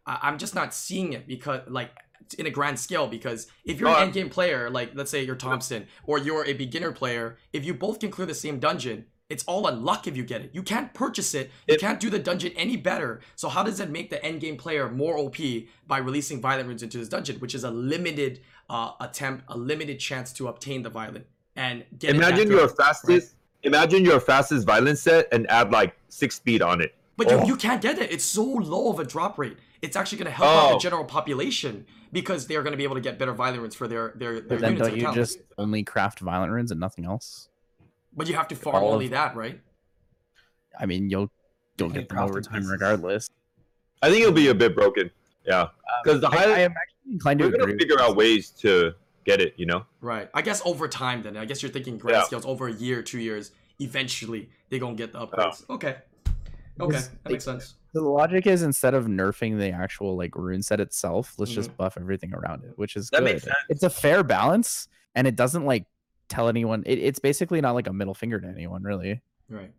I- 0.06 0.20
I'm 0.24 0.38
just 0.38 0.56
not 0.56 0.74
seeing 0.74 1.14
it 1.14 1.28
because 1.28 1.62
like 1.68 1.92
in 2.38 2.46
a 2.46 2.50
grand 2.50 2.80
scale 2.80 3.08
because 3.08 3.48
if 3.66 3.80
you're 3.80 3.90
No, 3.90 3.98
an 3.98 4.04
end 4.04 4.14
game 4.14 4.30
player, 4.30 4.70
like 4.70 4.92
let's 4.96 5.12
say 5.12 5.24
you're 5.24 5.36
Thompson 5.36 5.88
or 6.06 6.18
you're 6.20 6.46
a 6.46 6.54
beginner 6.54 6.92
player, 6.92 7.38
if 7.54 7.66
you 7.66 7.74
both 7.74 8.00
can 8.00 8.12
clear 8.12 8.26
the 8.26 8.34
same 8.34 8.60
dungeon, 8.60 9.06
it's 9.30 9.44
all 9.44 9.68
on 9.68 9.84
luck 9.84 10.08
if 10.08 10.16
you 10.16 10.24
get 10.24 10.42
it. 10.42 10.52
You 10.54 10.64
can't 10.64 10.94
purchase 10.94 11.34
it. 11.34 11.52
You 11.68 11.76
If- 11.76 11.82
can't 11.82 12.00
do 12.00 12.10
the 12.10 12.20
dungeon 12.20 12.54
any 12.56 12.78
better. 12.78 13.20
So 13.36 13.50
how 13.50 13.64
does 13.64 13.78
that 13.80 13.90
make 13.90 14.10
the 14.10 14.24
end 14.24 14.40
game 14.42 14.56
player 14.58 14.90
more 14.90 15.18
OP 15.18 15.68
by 15.86 15.98
releasing 15.98 16.40
violent 16.42 16.68
runes 16.68 16.82
into 16.84 16.98
this 16.98 17.10
dungeon, 17.10 17.38
which 17.40 17.54
is 17.54 17.64
a 17.64 17.72
limited 17.72 18.40
uh, 18.70 18.92
attempt, 19.00 19.44
a 19.50 19.58
limited 19.58 20.00
chance 20.00 20.32
to 20.34 20.48
obtain 20.48 20.82
the 20.84 20.90
violent 20.90 21.26
and 21.56 21.84
get 22.00 22.16
Imagine 22.16 22.48
good. 22.48 22.58
your 22.60 22.68
fastest. 22.70 23.36
Imagine 23.64 24.06
your 24.06 24.20
fastest 24.20 24.66
violent 24.66 24.98
set 24.98 25.28
and 25.32 25.50
add 25.50 25.72
like 25.72 25.96
six 26.10 26.36
speed 26.36 26.62
on 26.62 26.80
it. 26.82 26.94
But 27.18 27.30
you, 27.32 27.38
Oh. 27.38 27.46
you 27.48 27.56
can't 27.56 27.82
get 27.82 27.98
it. 27.98 28.12
It's 28.12 28.24
so 28.24 28.44
low 28.44 28.92
of 28.92 29.00
a 29.00 29.04
drop 29.04 29.38
rate. 29.40 29.58
It's 29.82 29.96
actually 29.96 30.20
going 30.20 30.26
to 30.32 30.32
help 30.32 30.50
out 30.50 30.70
the 30.70 30.76
Oh. 30.76 30.80
general 30.80 31.04
population 31.06 31.86
because 32.14 32.48
they're 32.48 32.62
going 32.62 32.72
to 32.72 32.78
be 32.78 32.84
able 32.84 32.96
to 32.96 33.02
get 33.02 33.18
better 33.20 33.34
violent 33.34 33.62
runes 33.62 33.76
for 33.76 33.88
their 33.88 34.14
their, 34.16 34.34
their 34.40 34.42
but 34.42 34.60
then 34.60 34.74
units 34.74 34.88
don't 34.90 34.98
you 34.98 35.04
account. 35.04 35.16
just 35.16 35.40
only 35.58 35.84
craft 35.84 36.20
violent 36.20 36.52
runes 36.52 36.72
and 36.72 36.80
nothing 36.80 37.06
else 37.06 37.50
But 38.18 38.28
you 38.28 38.34
have 38.36 38.48
to 38.50 38.56
farm 38.56 38.76
all 38.78 38.88
of- 38.90 38.94
only 38.96 39.08
that, 39.10 39.36
right? 39.36 39.62
i 40.80 40.86
mean 40.86 41.10
you'll 41.10 41.32
you'll 41.80 41.90
get 41.90 42.08
them 42.10 42.20
over 42.20 42.40
time 42.42 42.66
regardless 42.68 43.30
I 44.04 44.10
think 44.10 44.22
it'll 44.22 44.32
be 44.34 44.50
a 44.50 44.54
bit 44.54 44.76
broken. 44.76 45.10
Yeah, 45.44 45.70
because 46.04 46.22
the 46.22 46.28
I, 46.30 46.44
I 46.44 46.60
am 46.60 46.72
actually 46.72 47.14
inclined 47.14 47.40
to 47.40 47.46
we're 47.46 47.52
gonna 47.52 47.64
agree 47.64 47.80
figure 47.80 48.00
out 48.00 48.16
ways 48.16 48.50
to 48.62 48.94
get 49.26 49.42
it. 49.42 49.56
You 49.58 49.66
know. 49.66 49.86
Right. 50.02 50.30
I 50.36 50.44
guess 50.44 50.62
over 50.66 50.88
time, 50.88 51.24
then 51.24 51.36
I 51.36 51.46
guess 51.46 51.64
you're 51.64 51.72
thinking 51.72 51.98
grand 51.98 52.18
Yeah. 52.18 52.24
scales 52.26 52.46
over 52.46 52.68
a 52.68 52.74
year, 52.74 53.02
two 53.02 53.20
years. 53.20 53.54
Eventually, 53.80 54.50
they're 54.70 54.80
gonna 54.80 54.94
get 54.96 55.14
the 55.14 55.20
upgrades. 55.26 55.68
Okay. 55.70 55.96
Okay, 56.80 57.00
that 57.24 57.32
makes 57.32 57.44
sense. 57.46 57.74
the 57.94 58.02
logic 58.02 58.46
is 58.46 58.62
instead 58.62 58.94
of 58.94 59.06
nerfing 59.08 59.58
the 59.58 59.72
actual 59.72 60.16
like 60.16 60.36
rune 60.36 60.62
set 60.62 60.80
itself, 60.80 61.34
let's 61.40 61.52
just 61.52 61.70
Mm-hmm. 61.70 61.78
buff 61.78 61.98
everything 61.98 62.36
around 62.36 62.66
it, 62.66 62.74
which 62.78 62.96
is 62.96 63.10
That 63.10 63.22
good. 63.22 63.26
makes 63.34 63.44
sense. 63.44 63.56
It's 63.70 63.82
a 63.84 63.90
fair 63.90 64.22
balance, 64.24 64.88
and 65.16 65.26
it 65.26 65.36
doesn't 65.36 65.66
like 65.66 65.86
tell 66.30 66.48
anyone. 66.50 66.84
It, 66.86 67.00
it's 67.00 67.20
basically 67.20 67.62
not 67.62 67.72
like 67.76 67.88
a 67.88 67.94
middle 67.94 68.14
finger 68.14 68.40
to 68.40 68.48
anyone, 68.48 68.84
really. 68.84 69.22
Right. 69.50 69.72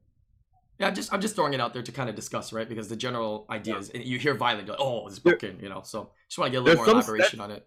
Yeah, 0.78 0.88
I'm 0.88 0.94
just 0.94 1.12
I'm 1.12 1.20
just 1.20 1.34
throwing 1.34 1.54
it 1.54 1.60
out 1.60 1.72
there 1.74 1.82
to 1.82 1.92
kind 1.92 2.08
of 2.08 2.14
discuss, 2.14 2.52
right? 2.52 2.68
Because 2.68 2.88
the 2.88 2.96
general 2.96 3.46
idea 3.50 3.76
is 3.78 3.90
you 3.94 4.18
hear 4.18 4.34
violent, 4.34 4.66
you're 4.68 4.76
like, 4.76 4.84
oh, 4.84 5.06
it's 5.08 5.18
broken, 5.18 5.58
you 5.60 5.68
know. 5.68 5.82
So 5.84 6.10
just 6.28 6.38
want 6.38 6.52
to 6.52 6.52
get 6.52 6.58
a 6.58 6.64
little 6.64 6.84
There's 6.84 6.94
more 6.96 7.02
some 7.02 7.14
elaboration 7.14 7.40
on 7.40 7.50
it. 7.50 7.66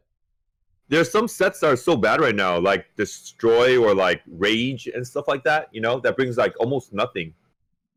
There's 0.88 1.12
some 1.12 1.28
sets 1.28 1.60
that 1.60 1.68
are 1.68 1.76
so 1.78 1.96
bad 1.98 2.22
right 2.22 2.36
now, 2.36 2.58
like 2.60 2.86
destroy 2.96 3.78
or 3.78 3.94
like 3.94 4.22
rage 4.28 4.88
and 4.88 5.06
stuff 5.06 5.28
like 5.28 5.44
that. 5.44 5.68
You 5.74 5.82
know, 5.82 6.00
that 6.00 6.16
brings 6.16 6.38
like 6.38 6.54
almost 6.60 6.94
nothing. 6.94 7.34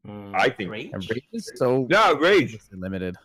Mm. 0.06 0.32
I 0.34 0.48
think. 0.50 0.70
Rage? 0.70 0.92
Rage 1.10 1.24
is 1.32 1.50
so 1.56 1.86
Yeah, 1.90 2.12
rage, 2.12 2.58
limited. 2.72 3.16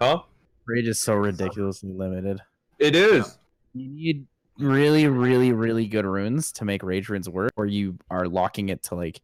huh? 0.00 0.22
Rage 0.66 0.88
is 0.88 1.00
so 1.00 1.14
ridiculously 1.14 1.92
limited. 1.92 2.40
It 2.78 2.94
is. 2.96 3.38
You 3.74 3.88
need 3.88 4.26
really, 4.60 5.06
really, 5.06 5.52
really 5.52 5.86
good 5.86 6.04
runes 6.04 6.52
to 6.52 6.64
make 6.64 6.82
rage 6.82 7.08
runes 7.08 7.28
work, 7.28 7.52
or 7.56 7.66
you 7.66 7.98
are 8.10 8.26
locking 8.26 8.68
it 8.68 8.82
to 8.84 8.94
like 8.94 9.20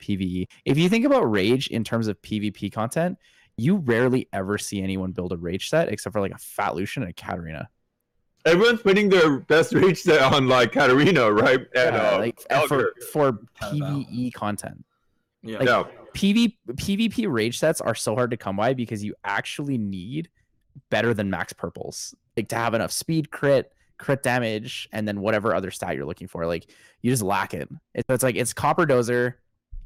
PVE. 0.00 0.48
If 0.64 0.78
you 0.78 0.88
think 0.88 1.04
about 1.04 1.22
rage 1.30 1.68
in 1.68 1.84
terms 1.84 2.08
of 2.08 2.20
PvP 2.22 2.72
content, 2.72 3.18
you 3.56 3.76
rarely 3.76 4.28
ever 4.32 4.58
see 4.58 4.82
anyone 4.82 5.12
build 5.12 5.32
a 5.32 5.36
rage 5.36 5.68
set 5.70 5.88
except 5.88 6.12
for 6.12 6.20
like 6.20 6.32
a 6.32 6.38
Fat 6.38 6.72
Lushen 6.72 6.98
and 6.98 7.08
a 7.08 7.12
Katarina. 7.12 7.68
Everyone's 8.44 8.80
putting 8.82 9.08
their 9.08 9.40
best 9.40 9.72
rage 9.72 9.98
set 10.02 10.20
on 10.22 10.46
like 10.48 10.72
Katarina, 10.72 11.32
right? 11.32 11.60
And 11.74 11.96
Yeah, 11.96 12.10
uh, 12.12 12.18
like 12.18 12.40
and 12.50 12.68
for 12.68 12.92
for 13.12 13.32
PVE 13.60 14.32
content. 14.34 14.84
Yeah. 15.42 15.58
like- 15.58 15.68
yeah. 15.68 15.84
PV 16.14 16.56
PvP 16.72 17.30
rage 17.30 17.58
sets 17.58 17.80
are 17.82 17.94
so 17.94 18.14
hard 18.14 18.30
to 18.30 18.36
come 18.38 18.56
by 18.56 18.72
because 18.72 19.04
you 19.04 19.14
actually 19.24 19.76
need 19.76 20.30
better 20.90 21.12
than 21.12 21.28
max 21.28 21.52
purples. 21.52 22.14
Like 22.36 22.48
to 22.48 22.56
have 22.56 22.72
enough 22.74 22.90
speed 22.90 23.30
crit, 23.30 23.70
crit 23.98 24.22
damage, 24.22 24.88
and 24.92 25.06
then 25.06 25.20
whatever 25.20 25.54
other 25.54 25.70
stat 25.70 25.96
you're 25.96 26.06
looking 26.06 26.28
for. 26.28 26.46
Like 26.46 26.70
you 27.02 27.10
just 27.10 27.22
lack 27.22 27.54
it. 27.54 27.68
It's, 27.94 28.04
it's 28.08 28.22
like 28.22 28.36
it's 28.36 28.52
Copper 28.52 28.86
Dozer, 28.86 29.34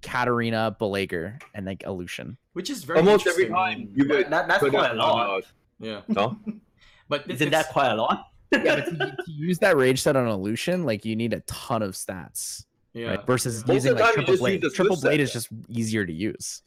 Katarina, 0.02 0.76
Belager, 0.80 1.40
and 1.54 1.66
like 1.66 1.82
Illusion. 1.84 2.36
Which 2.54 2.70
is 2.70 2.84
very 2.84 2.98
Almost 2.98 3.26
every 3.26 3.48
time 3.48 3.88
you 3.94 4.08
would 4.08 4.30
That, 4.30 4.48
that's 4.48 4.60
quite 4.60 4.74
a 4.74 4.90
on, 4.92 4.96
lot. 4.98 5.30
uh, 5.38 5.40
Yeah. 5.78 6.00
no? 6.08 6.38
But 7.08 7.28
isn't 7.28 7.48
it's- 7.48 7.64
that 7.66 7.72
quite 7.72 7.90
a 7.92 7.96
lot? 7.96 8.26
Yeah, 8.52 8.76
but 8.76 8.84
to, 8.98 9.16
to 9.16 9.16
use 9.32 9.60
that 9.60 9.76
rage 9.76 10.00
set 10.02 10.16
on 10.16 10.26
Illusion, 10.26 10.84
like 10.84 11.04
you 11.04 11.14
need 11.14 11.32
a 11.32 11.40
ton 11.40 11.82
of 11.82 11.92
stats. 11.94 12.64
yeah. 12.94 13.10
Right? 13.10 13.24
Versus 13.26 13.64
Most 13.64 13.74
using 13.76 13.94
the 13.94 14.02
like 14.02 14.14
triple 14.14 14.36
blade. 14.38 14.60
the 14.62 14.70
Triple 14.70 14.96
Swift 14.96 15.02
set. 15.02 15.08
blade 15.08 15.20
is 15.20 15.32
just 15.32 15.48
easier 15.68 16.04
to 16.04 16.12
use. 16.12 16.62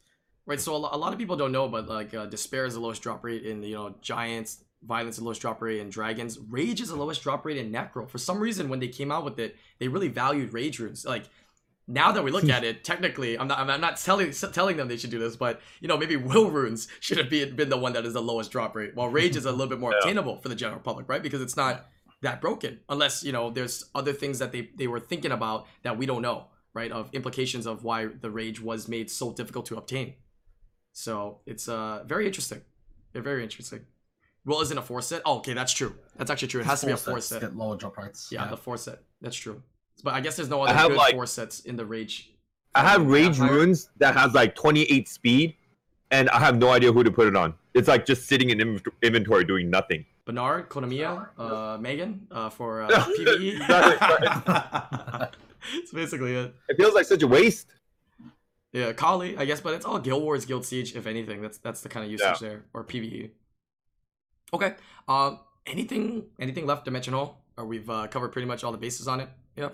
Right, 0.46 0.58
so 0.60 0.74
a, 0.74 0.78
lot 0.78 1.12
of 1.12 1.18
people 1.18 1.36
don't 1.36 1.52
know, 1.52 1.68
but 1.68 1.86
like 1.86 2.14
uh, 2.14 2.24
despair 2.24 2.64
is 2.64 2.72
the 2.74 2.80
lowest 2.80 3.02
drop 3.02 3.22
rate 3.22 3.44
in 3.44 3.62
you 3.62 3.74
know 3.74 3.94
giants. 4.00 4.64
Violence 4.86 5.16
is 5.16 5.18
the 5.20 5.24
lowest 5.24 5.40
drop 5.40 5.60
rate 5.62 5.80
in 5.80 5.88
dragons. 5.90 6.38
Rage 6.48 6.80
is 6.80 6.88
the 6.88 6.96
lowest 6.96 7.22
drop 7.22 7.44
rate 7.44 7.56
in 7.56 7.72
necro. 7.72 8.08
For 8.08 8.18
some 8.18 8.38
reason, 8.40 8.68
when 8.68 8.80
they 8.80 8.88
came 8.88 9.10
out 9.10 9.24
with 9.24 9.38
it, 9.38 9.56
they 9.78 9.88
really 9.88 10.08
valued 10.08 10.52
rage 10.52 10.78
runes. 10.78 11.04
Like 11.04 11.24
now 11.86 12.12
that 12.12 12.24
we 12.24 12.30
look 12.30 12.48
at 12.48 12.64
it, 12.64 12.84
technically, 12.84 13.38
I'm 13.38 13.48
not 13.48 13.58
I'm 13.58 13.80
not 13.80 13.96
telling 13.98 14.32
telling 14.32 14.76
them 14.76 14.88
they 14.88 14.96
should 14.96 15.10
do 15.10 15.18
this, 15.18 15.36
but 15.36 15.60
you 15.80 15.88
know 15.88 15.96
maybe 15.96 16.16
will 16.16 16.50
runes 16.50 16.88
should 17.00 17.18
have 17.18 17.28
been 17.30 17.56
been 17.56 17.68
the 17.68 17.76
one 17.76 17.92
that 17.94 18.04
is 18.06 18.14
the 18.14 18.22
lowest 18.22 18.50
drop 18.50 18.74
rate, 18.74 18.94
while 18.94 19.08
rage 19.08 19.36
is 19.36 19.44
a 19.44 19.50
little 19.50 19.66
bit 19.66 19.80
more 19.80 19.90
Yeah. 19.92 19.98
obtainable 19.98 20.36
for 20.38 20.48
the 20.48 20.54
general 20.54 20.80
public, 20.80 21.08
right? 21.08 21.22
Because 21.22 21.40
it's 21.42 21.56
not 21.56 21.86
that 22.22 22.40
broken 22.40 22.80
unless 22.88 23.22
you 23.22 23.32
know 23.32 23.50
there's 23.50 23.84
other 23.94 24.14
things 24.14 24.38
that 24.38 24.50
they 24.50 24.70
they 24.76 24.86
were 24.86 25.00
thinking 25.00 25.30
about 25.32 25.66
that 25.82 25.98
we 25.98 26.06
don't 26.06 26.22
know 26.22 26.46
right 26.72 26.90
of 26.90 27.10
implications 27.12 27.66
of 27.66 27.84
why 27.84 28.06
the 28.06 28.30
rage 28.30 28.62
was 28.62 28.88
made 28.88 29.10
so 29.10 29.30
difficult 29.30 29.66
to 29.66 29.76
obtain 29.76 30.14
so 30.92 31.40
it's 31.44 31.68
uh 31.68 32.02
very 32.06 32.24
interesting 32.26 32.62
They're 33.12 33.20
very 33.20 33.42
interesting 33.42 33.84
well 34.46 34.60
isn't 34.60 34.76
a 34.78 34.82
four 34.82 35.00
set 35.02 35.22
oh 35.24 35.36
okay 35.38 35.52
that's 35.54 35.72
true 35.72 35.94
that's 36.16 36.30
actually 36.30 36.48
true 36.48 36.60
it 36.60 36.66
has 36.66 36.80
to 36.80 36.86
be 36.86 36.92
a 36.92 36.96
four 36.96 37.20
set 37.20 37.40
Get 37.40 37.56
lower 37.56 37.76
drop 37.76 37.96
rates. 37.96 38.28
yeah, 38.30 38.46
the 38.48 38.56
four 38.56 38.76
set 38.76 38.98
that's 39.20 39.36
true 39.36 39.62
but 40.02 40.14
i 40.14 40.20
guess 40.20 40.36
there's 40.36 40.48
no 40.50 40.62
other 40.62 40.72
have, 40.74 40.88
good 40.88 40.96
like- 40.98 41.14
four 41.14 41.26
sets 41.26 41.60
in 41.60 41.76
the 41.76 41.84
rage 41.86 42.30
I 42.76 42.82
have 42.82 43.06
rage 43.06 43.36
Vampire. 43.36 43.56
runes 43.58 43.88
that 43.98 44.16
has 44.16 44.34
like 44.34 44.56
28 44.56 45.08
speed, 45.08 45.54
and 46.10 46.28
I 46.30 46.40
have 46.40 46.58
no 46.58 46.70
idea 46.70 46.90
who 46.90 47.04
to 47.04 47.10
put 47.12 47.28
it 47.28 47.36
on. 47.36 47.54
It's 47.72 47.86
like 47.86 48.04
just 48.04 48.26
sitting 48.26 48.50
in 48.50 48.58
inv- 48.58 48.88
inventory 49.00 49.44
doing 49.44 49.70
nothing. 49.70 50.04
bernard 50.24 50.68
konamiya 50.70 51.28
uh 51.38 51.78
megan 51.78 52.26
uh 52.32 52.50
for 52.50 52.82
uh, 52.82 52.88
pve 53.16 53.58
that's 55.72 55.92
basically 55.92 56.34
it 56.34 56.52
It 56.68 56.76
feels 56.76 56.94
like 56.94 57.06
such 57.06 57.22
a 57.22 57.28
waste. 57.28 57.68
Yeah, 58.72 58.92
Kali, 58.92 59.36
I 59.38 59.44
guess, 59.44 59.60
but 59.60 59.74
it's 59.74 59.84
all 59.86 60.00
Guild 60.00 60.24
Wars, 60.24 60.44
Guild 60.44 60.64
Siege, 60.66 60.96
if 60.96 61.06
anything. 61.06 61.40
That's 61.40 61.58
that's 61.58 61.80
the 61.80 61.88
kind 61.88 62.04
of 62.04 62.10
usage 62.10 62.40
there, 62.40 62.64
or 62.74 62.82
PVE. 62.82 63.30
Okay. 64.54 64.74
Um, 65.08 65.40
anything 65.66 66.24
anything 66.38 66.66
left 66.66 66.84
to 66.84 66.90
dimensional? 66.90 67.38
Or 67.56 67.64
we've 67.66 67.88
uh, 67.88 68.06
covered 68.08 68.32
pretty 68.32 68.46
much 68.48 68.64
all 68.64 68.72
the 68.72 68.78
bases 68.78 69.06
on 69.06 69.20
it. 69.20 69.28
Yeah, 69.56 69.68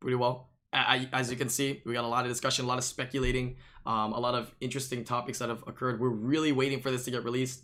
pretty 0.00 0.16
well. 0.16 0.48
I, 0.72 1.08
I, 1.12 1.18
as 1.20 1.30
you 1.30 1.36
can 1.38 1.48
see, 1.48 1.80
we 1.86 1.94
got 1.94 2.04
a 2.04 2.08
lot 2.08 2.24
of 2.26 2.30
discussion, 2.30 2.66
a 2.66 2.68
lot 2.68 2.76
of 2.76 2.84
speculating, 2.84 3.56
um, 3.86 4.12
a 4.12 4.20
lot 4.20 4.34
of 4.34 4.54
interesting 4.60 5.02
topics 5.04 5.38
that 5.38 5.48
have 5.48 5.64
occurred. 5.66 5.98
We're 6.00 6.10
really 6.10 6.52
waiting 6.52 6.80
for 6.82 6.90
this 6.90 7.06
to 7.06 7.10
get 7.10 7.24
released. 7.24 7.62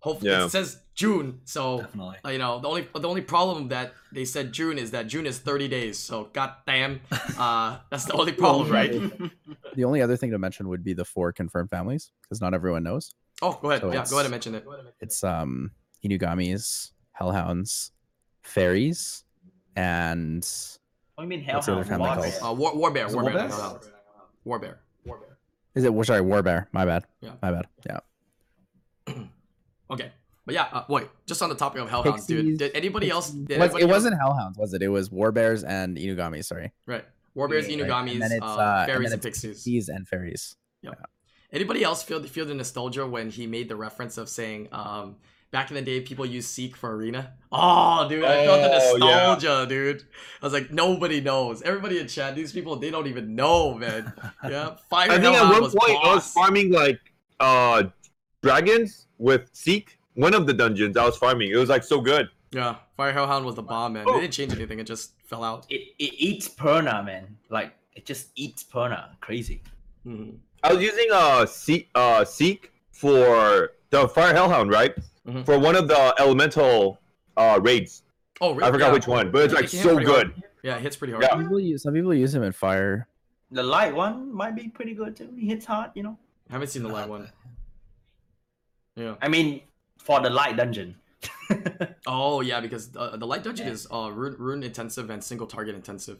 Hopefully, 0.00 0.32
Yeah. 0.32 0.46
it 0.46 0.50
says 0.50 0.80
June, 0.96 1.42
so 1.44 1.82
Definitely. 1.82 2.16
uh, 2.24 2.30
you 2.30 2.38
know 2.38 2.58
the 2.58 2.66
only 2.66 2.88
the 2.92 3.08
only 3.08 3.20
problem 3.20 3.68
that 3.68 3.92
they 4.10 4.24
said 4.24 4.52
June 4.52 4.76
is 4.76 4.90
that 4.90 5.06
June 5.06 5.26
is 5.26 5.38
30 5.38 5.68
days. 5.68 5.96
So 5.96 6.28
goddamn, 6.32 7.00
uh, 7.38 7.78
that's 7.88 8.06
the 8.06 8.14
only 8.14 8.32
problem, 8.42 8.68
right? 8.70 8.92
The 9.76 9.84
only 9.84 10.02
other 10.02 10.16
thing 10.18 10.32
to 10.32 10.38
mention 10.38 10.68
would 10.68 10.82
be 10.82 10.92
the 10.92 11.04
four 11.04 11.32
confirmed 11.32 11.70
families, 11.70 12.10
because 12.22 12.40
not 12.40 12.52
everyone 12.52 12.82
knows. 12.82 13.14
Oh, 13.42 13.58
go 13.60 13.70
ahead. 13.70 13.82
So 13.82 13.92
yeah, 13.92 14.04
go 14.08 14.16
ahead 14.16 14.26
and 14.26 14.30
mention 14.30 14.54
it. 14.54 14.64
It's 15.00 15.22
um 15.24 15.70
Inugamis, 16.04 16.92
Hellhounds, 17.20 17.90
Fairies, 18.42 19.24
and 19.76 20.44
What 21.16 21.24
do 21.24 21.34
you 21.34 21.40
mean 21.40 21.46
What's 21.52 21.66
the 21.66 21.72
other 21.72 21.84
Hellhound? 21.84 22.20
family 22.22 22.30
Warbear? 22.30 22.40
called? 22.40 22.56
Uh, 22.58 22.60
War, 22.60 22.72
Warbear, 22.74 23.06
Is 23.06 23.12
it 23.12 23.16
Warbear, 23.16 23.32
Warbear? 23.34 23.48
no, 23.50 23.56
no. 23.58 23.80
Warbear. 24.46 24.76
Warbear. 25.06 25.36
is 25.74 25.84
it? 25.84 25.92
well, 25.94 26.04
Sorry, 26.04 26.20
Warbear. 26.22 26.66
My 26.72 26.84
bad. 26.84 27.04
Yeah. 27.20 27.32
My 27.42 27.50
bad. 27.52 27.66
Yeah. 27.86 28.00
Okay, 29.90 30.10
but 30.46 30.54
yeah, 30.54 30.68
uh, 30.72 30.84
wait. 30.88 31.06
Just 31.26 31.42
on 31.42 31.50
the 31.50 31.54
topic 31.54 31.82
of 31.82 31.90
Hellhounds, 31.90 32.24
dude. 32.26 32.56
Did 32.58 32.70
anybody 32.74 33.10
else? 33.10 33.28
Did 33.30 33.58
Was- 33.58 33.68
anybody 33.74 33.82
it 33.82 33.82
else- 33.84 33.92
wasn't 33.92 34.18
Hellhounds, 34.18 34.56
was 34.56 34.72
it? 34.72 34.80
It 34.82 34.88
was 34.88 35.10
Warbears 35.10 35.64
and 35.68 35.98
Inugamis. 35.98 36.46
Sorry, 36.46 36.72
right. 36.86 37.04
Warbears, 37.36 37.68
Yeah, 37.68 37.82
right. 37.82 37.90
Inugamis, 38.08 38.12
And 38.12 38.22
then 38.22 38.32
it's, 38.32 38.42
uh, 38.42 38.46
uh, 38.46 38.76
and 38.78 38.86
fairies, 38.86 39.10
then 39.10 39.18
and 39.18 39.26
it's 39.26 39.40
pixies. 39.42 39.88
And 39.90 40.08
fairies. 40.08 40.56
Anybody 41.52 41.84
else 41.84 42.02
feel 42.02 42.22
feel 42.22 42.46
the 42.46 42.54
nostalgia 42.54 43.06
when 43.06 43.30
he 43.30 43.46
made 43.46 43.68
the 43.68 43.76
reference 43.76 44.16
of 44.16 44.28
saying, 44.28 44.68
um, 44.72 45.16
back 45.50 45.70
in 45.70 45.74
the 45.74 45.82
day, 45.82 46.00
people 46.00 46.24
used 46.24 46.48
Sieq 46.56 46.74
for 46.74 46.94
arena? 46.96 47.34
Oh, 47.52 48.08
dude, 48.08 48.24
I 48.24 48.46
felt 48.46 48.60
the 48.62 48.70
Oh, 48.72 48.96
yeah. 49.06 49.26
nostalgia, 49.34 49.66
dude. 49.68 50.04
I 50.40 50.46
was 50.46 50.52
like, 50.54 50.70
nobody 50.72 51.20
knows. 51.20 51.60
Everybody 51.62 51.98
in 51.98 52.08
chat, 52.08 52.34
these 52.34 52.52
people, 52.52 52.76
they 52.76 52.90
don't 52.90 53.06
even 53.06 53.34
know, 53.34 53.74
man. 53.74 54.12
Yeah, 54.48 54.76
Fire 54.88 55.10
I 55.10 55.20
think 55.20 55.36
at 55.36 55.50
one 55.50 55.62
was 55.62 55.74
point 55.74 55.98
I 56.02 56.14
was 56.14 56.26
farming 56.32 56.72
like 56.72 56.98
uh 57.38 57.84
dragons 58.42 59.06
with 59.18 59.52
Sieq. 59.52 59.88
One 60.14 60.34
of 60.34 60.46
the 60.46 60.52
dungeons 60.54 60.96
I 60.96 61.04
was 61.04 61.16
farming. 61.16 61.50
It 61.50 61.56
was 61.56 61.68
like 61.68 61.84
so 61.84 62.00
good. 62.00 62.28
Yeah, 62.50 62.76
Fire 62.96 63.12
Hellhound 63.12 63.46
was 63.46 63.54
the 63.54 63.62
bomb, 63.62 63.94
man. 63.94 64.04
They 64.06 64.20
didn't 64.20 64.32
change 64.32 64.52
anything. 64.52 64.78
It 64.78 64.86
just 64.86 65.12
fell 65.26 65.42
out. 65.44 65.64
It, 65.70 65.80
it 65.98 66.12
eats 66.18 66.48
Perna, 66.48 67.04
man. 67.04 67.36
Like 67.50 67.72
it 67.94 68.04
just 68.04 68.28
eats 68.36 68.62
Perna. 68.64 69.18
Crazy. 69.20 69.62
Mhm. 70.06 70.36
I 70.62 70.72
was 70.72 70.82
using 70.82 71.06
uh 71.12 71.44
Sieq 71.44 71.86
uh 71.94 72.20
Sieq 72.24 72.70
for 72.90 73.72
the 73.90 74.08
Fire 74.08 74.32
Hellhound, 74.34 74.70
right? 74.70 74.94
Mhm. 75.26 75.44
For 75.44 75.58
one 75.58 75.76
of 75.76 75.88
the 75.88 76.14
elemental 76.18 76.98
uh 77.36 77.58
raids. 77.62 78.02
Oh, 78.40 78.52
really? 78.52 78.64
I 78.68 78.72
forgot 78.72 78.88
Yeah. 78.88 78.92
which 78.94 79.06
one, 79.06 79.30
but 79.30 79.44
it's 79.44 79.54
like 79.54 79.64
it 79.64 79.70
can 79.70 79.78
hit 79.80 79.84
so 79.88 79.94
pretty 79.96 80.10
hard. 80.10 80.34
good. 80.34 80.42
Yeah, 80.62 80.76
it 80.76 80.82
hits 80.82 80.96
pretty 80.96 81.12
hard. 81.12 81.24
Yeah. 81.24 81.30
Some 81.30 81.42
people 81.42 81.60
use 81.60 81.82
some 81.82 81.94
people 81.94 82.14
use 82.14 82.34
him 82.34 82.42
in 82.42 82.52
fire. 82.52 83.08
The 83.50 83.62
light 83.62 83.94
one 83.94 84.32
might 84.34 84.54
be 84.56 84.68
pretty 84.68 84.94
good 84.94 85.16
too. 85.16 85.28
He 85.36 85.46
hits 85.46 85.66
hard, 85.66 85.90
you 85.94 86.02
know. 86.02 86.18
I 86.48 86.54
haven't 86.54 86.68
seen 86.68 86.82
the 86.82 86.88
light 86.88 87.08
one. 87.08 87.30
Yeah. 88.96 89.14
I 89.22 89.28
mean, 89.28 89.62
for 89.98 90.20
the 90.20 90.30
light 90.30 90.56
dungeon. 90.56 90.96
Oh 92.06 92.40
yeah, 92.40 92.60
because 92.60 92.90
uh, 92.96 93.16
the 93.16 93.26
light 93.26 93.42
dungeon 93.44 93.68
is 93.68 93.86
uh 93.92 94.10
rune, 94.12 94.34
rune 94.38 94.62
intensive 94.62 95.10
and 95.10 95.22
single 95.22 95.46
target 95.46 95.74
intensive, 95.74 96.18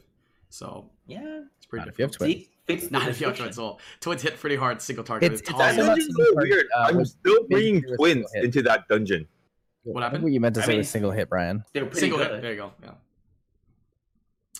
so 0.49 0.89
yeah. 1.07 1.41
it's 1.57 1.65
pretty. 1.65 1.81
Not 1.85 1.89
if 1.89 1.97
you 1.99 2.03
have 2.03 2.11
difficult. 2.11 2.29
twins. 2.31 2.47
See, 2.67 2.75
fix 2.75 2.87
the 2.87 2.91
Not 2.91 3.01
a 3.01 3.05
you 3.05 3.25
have 3.27 3.35
description. 3.35 3.73
twins. 3.99 4.21
Hit 4.21 4.39
pretty 4.39 4.55
hard 4.55 4.81
single 4.81 5.03
target. 5.03 5.33
It's- 5.33 5.41
It's, 5.41 5.49
it's 5.49 5.59
hard. 5.59 5.75
That 5.75 5.79
also- 5.81 5.95
dungeon's 5.95 6.15
so 6.15 6.33
weird. 6.35 6.65
Uh, 6.75 6.79
I'm 6.89 7.05
still 7.05 7.43
bringing 7.49 7.75
with 7.87 7.97
twins 7.97 8.25
into 8.35 8.61
that 8.63 8.87
dungeon. 8.87 9.27
What 9.83 10.01
happened? 10.01 10.19
think 10.19 10.23
what 10.23 10.31
you 10.33 10.39
meant 10.39 10.55
to 10.55 10.61
I 10.61 10.65
say 10.65 10.71
mean- 10.73 10.77
was 10.79 10.89
single 10.89 11.11
hit, 11.11 11.29
Brian. 11.29 11.63
Single 11.73 12.17
good. 12.19 12.31
hit. 12.31 12.41
There 12.41 12.51
you 12.51 12.57
go. 12.57 12.71
Yeah. 12.81 12.91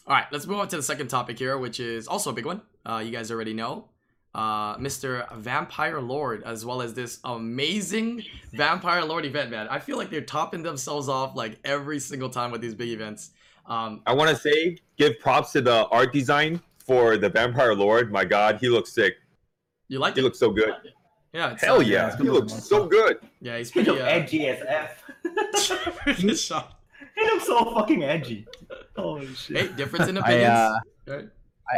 All 0.06 0.14
right, 0.16 0.26
let's 0.32 0.46
move 0.46 0.60
on 0.60 0.68
to 0.68 0.76
the 0.76 0.84
second 0.84 1.08
topic 1.08 1.40
here, 1.40 1.58
which 1.58 1.80
is 1.80 2.08
also 2.08 2.30
a 2.32 2.34
big 2.34 2.46
one. 2.46 2.62
Uh, 2.86 3.02
you 3.06 3.12
guys 3.12 3.32
already 3.32 3.54
know, 3.54 3.88
uh, 4.36 4.76
Mr. 4.76 5.34
Vampire 5.38 6.02
Lord, 6.02 6.44
as 6.44 6.66
well 6.66 6.82
as 6.82 6.94
this 6.94 7.20
amazing 7.24 8.22
Vampire 8.52 9.06
Lord 9.06 9.26
event, 9.26 9.50
man. 9.50 9.70
I 9.70 9.80
feel 9.80 9.96
like 9.98 10.10
they're 10.10 10.20
topping 10.20 10.62
themselves 10.62 11.08
off 11.08 11.38
like 11.38 11.58
every 11.64 12.00
single 12.00 12.30
time 12.30 12.52
with 12.52 12.60
these 12.60 12.76
big 12.76 12.90
events. 12.90 13.30
Um, 13.66 14.02
I 14.06 14.14
want 14.14 14.30
to 14.30 14.36
say, 14.36 14.78
give 14.98 15.18
props 15.22 15.54
to 15.54 15.62
the 15.62 15.86
art 15.88 16.12
design 16.12 16.62
for 16.86 17.18
the 17.18 17.30
Vampire 17.30 17.74
Lord. 17.76 18.12
My 18.12 18.26
God, 18.26 18.58
he 18.60 18.70
looks 18.70 18.92
sick. 18.94 19.16
you 19.88 20.00
like 20.00 20.16
He 20.16 20.22
it? 20.22 20.24
looks 20.24 20.40
so 20.40 20.52
good. 20.52 20.74
Yeah. 21.34 21.52
It's, 21.54 21.64
Hell 21.64 21.78
uh, 21.78 21.80
yeah, 21.80 22.16
he 22.18 22.24
looks 22.24 22.52
looking 22.54 22.64
so 22.64 22.86
good. 22.88 23.18
Yeah, 23.42 23.58
he's 23.58 23.70
He 23.72 23.84
pretty 23.84 23.92
look 23.92 24.02
uh, 24.02 24.12
edgy 24.12 24.48
as 24.48 24.62
f. 24.68 25.04
he 26.18 26.28
looks 26.28 26.42
so 27.46 27.74
fucking 27.76 28.04
edgy. 28.04 28.46
Oh 28.96 29.24
shit. 29.34 29.58
Hey, 29.58 29.76
difference 29.76 30.08
in 30.10 30.18
I 30.18 30.22
opinions. 30.22 30.50
uh, 30.50 30.80
Right. 31.08 31.30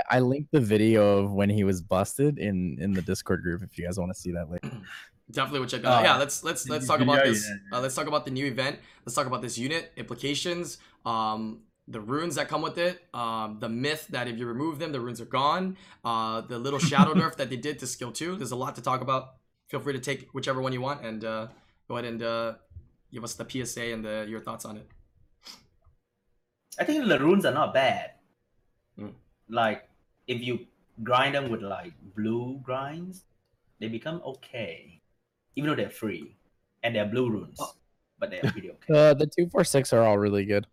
I, 0.10 0.18
I 0.18 0.20
linked 0.20 0.52
the 0.52 0.60
video 0.60 1.20
of 1.20 1.32
when 1.34 1.50
he 1.50 1.64
was 1.64 1.82
busted 1.82 2.38
in 2.40 2.78
in 2.80 2.94
the 2.94 3.02
Discord 3.02 3.44
group. 3.44 3.62
If 3.64 3.78
you 3.78 3.86
guys 3.86 3.98
want 4.00 4.12
to 4.14 4.20
see 4.20 4.32
that 4.32 4.50
later. 4.52 4.72
Definitely 5.32 5.62
would 5.62 5.70
check 5.70 5.82
that 5.82 5.88
out. 5.92 6.00
Uh, 6.00 6.04
Yeah, 6.04 6.18
let's 6.18 6.44
let's 6.44 6.68
let's 6.70 6.86
talk 6.88 7.00
about 7.00 7.18
yeah, 7.18 7.32
this. 7.32 7.48
yeah, 7.72 7.78
Uh, 7.78 7.82
let's 7.82 7.96
talk 7.96 8.06
about 8.08 8.26
the 8.26 8.32
new 8.32 8.46
event. 8.46 8.78
Let's 9.06 9.16
talk 9.16 9.26
about 9.26 9.42
this 9.42 9.58
unit 9.58 9.92
implications. 9.96 10.78
Um, 11.06 11.62
the 11.88 12.02
runes 12.02 12.36
that 12.36 12.48
come 12.48 12.62
with 12.62 12.78
it. 12.78 13.04
Um, 13.14 13.58
the 13.60 13.70
myth 13.70 14.08
that 14.10 14.28
if 14.28 14.38
you 14.38 14.46
remove 14.46 14.80
them, 14.80 14.92
the 14.92 15.00
runes 15.00 15.22
are 15.22 15.26
gone. 15.26 15.78
Uh, 16.04 16.42
the 16.42 16.58
little 16.58 16.80
shadow 16.80 17.14
nerf 17.22 17.36
that 17.36 17.50
they 17.50 17.58
did 17.58 17.80
to 17.80 17.88
skill 17.88 18.12
two. 18.12 18.36
There's 18.36 18.52
a 18.52 18.56
lot 18.56 18.76
to 18.76 18.82
talk 18.82 19.02
about. 19.02 19.36
Feel 19.70 19.80
free 19.80 19.94
to 19.94 20.00
take 20.00 20.30
whichever 20.32 20.62
one 20.62 20.74
you 20.74 20.82
want 20.82 21.04
and 21.04 21.24
uh, 21.24 21.48
go 21.88 21.98
ahead 21.98 22.06
and 22.06 22.22
uh, 22.22 22.54
give 23.12 23.24
us 23.24 23.34
the 23.34 23.48
PSA 23.50 23.94
and 23.94 24.06
the, 24.06 24.26
your 24.30 24.40
thoughts 24.40 24.66
on 24.66 24.78
it. 24.78 24.88
I 26.80 26.84
think 26.84 27.08
the 27.08 27.20
runes 27.20 27.46
are 27.46 27.54
not 27.54 27.74
bad. 27.74 28.12
Mm. 29.00 29.14
Like 29.50 29.88
if 30.28 30.42
you 30.42 30.68
grind 31.04 31.36
them 31.36 31.50
with 31.50 31.62
like 31.62 31.94
blue 32.16 32.60
grinds, 32.64 33.24
they 33.80 33.88
become 33.88 34.22
okay. 34.26 35.02
Even 35.56 35.70
though 35.70 35.76
they're 35.76 35.90
free. 35.90 36.36
And 36.84 36.96
they're 36.96 37.06
blue 37.06 37.30
runes. 37.30 37.60
But 38.20 38.30
they're 38.30 38.42
pretty 38.52 38.72
okay. 38.90 39.10
Uh, 39.10 39.14
the 39.14 39.28
two 39.28 39.50
four 39.50 39.64
six 39.64 39.94
are 39.94 40.04
all 40.04 40.18
really 40.18 40.46
good, 40.46 40.68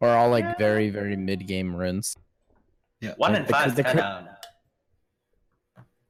or 0.00 0.08
all 0.10 0.28
like 0.30 0.44
Yeah. 0.44 0.54
very 0.58 0.90
very 0.90 1.16
mid 1.16 1.46
game 1.46 1.74
runes. 1.74 2.16
Yeah. 3.00 3.14
One 3.16 3.32
Like 3.32 3.40
and 3.40 3.48
the- 3.48 3.52
five 3.52 3.76
the 3.76 3.82
crit- 3.82 3.94
kinda 3.96 4.38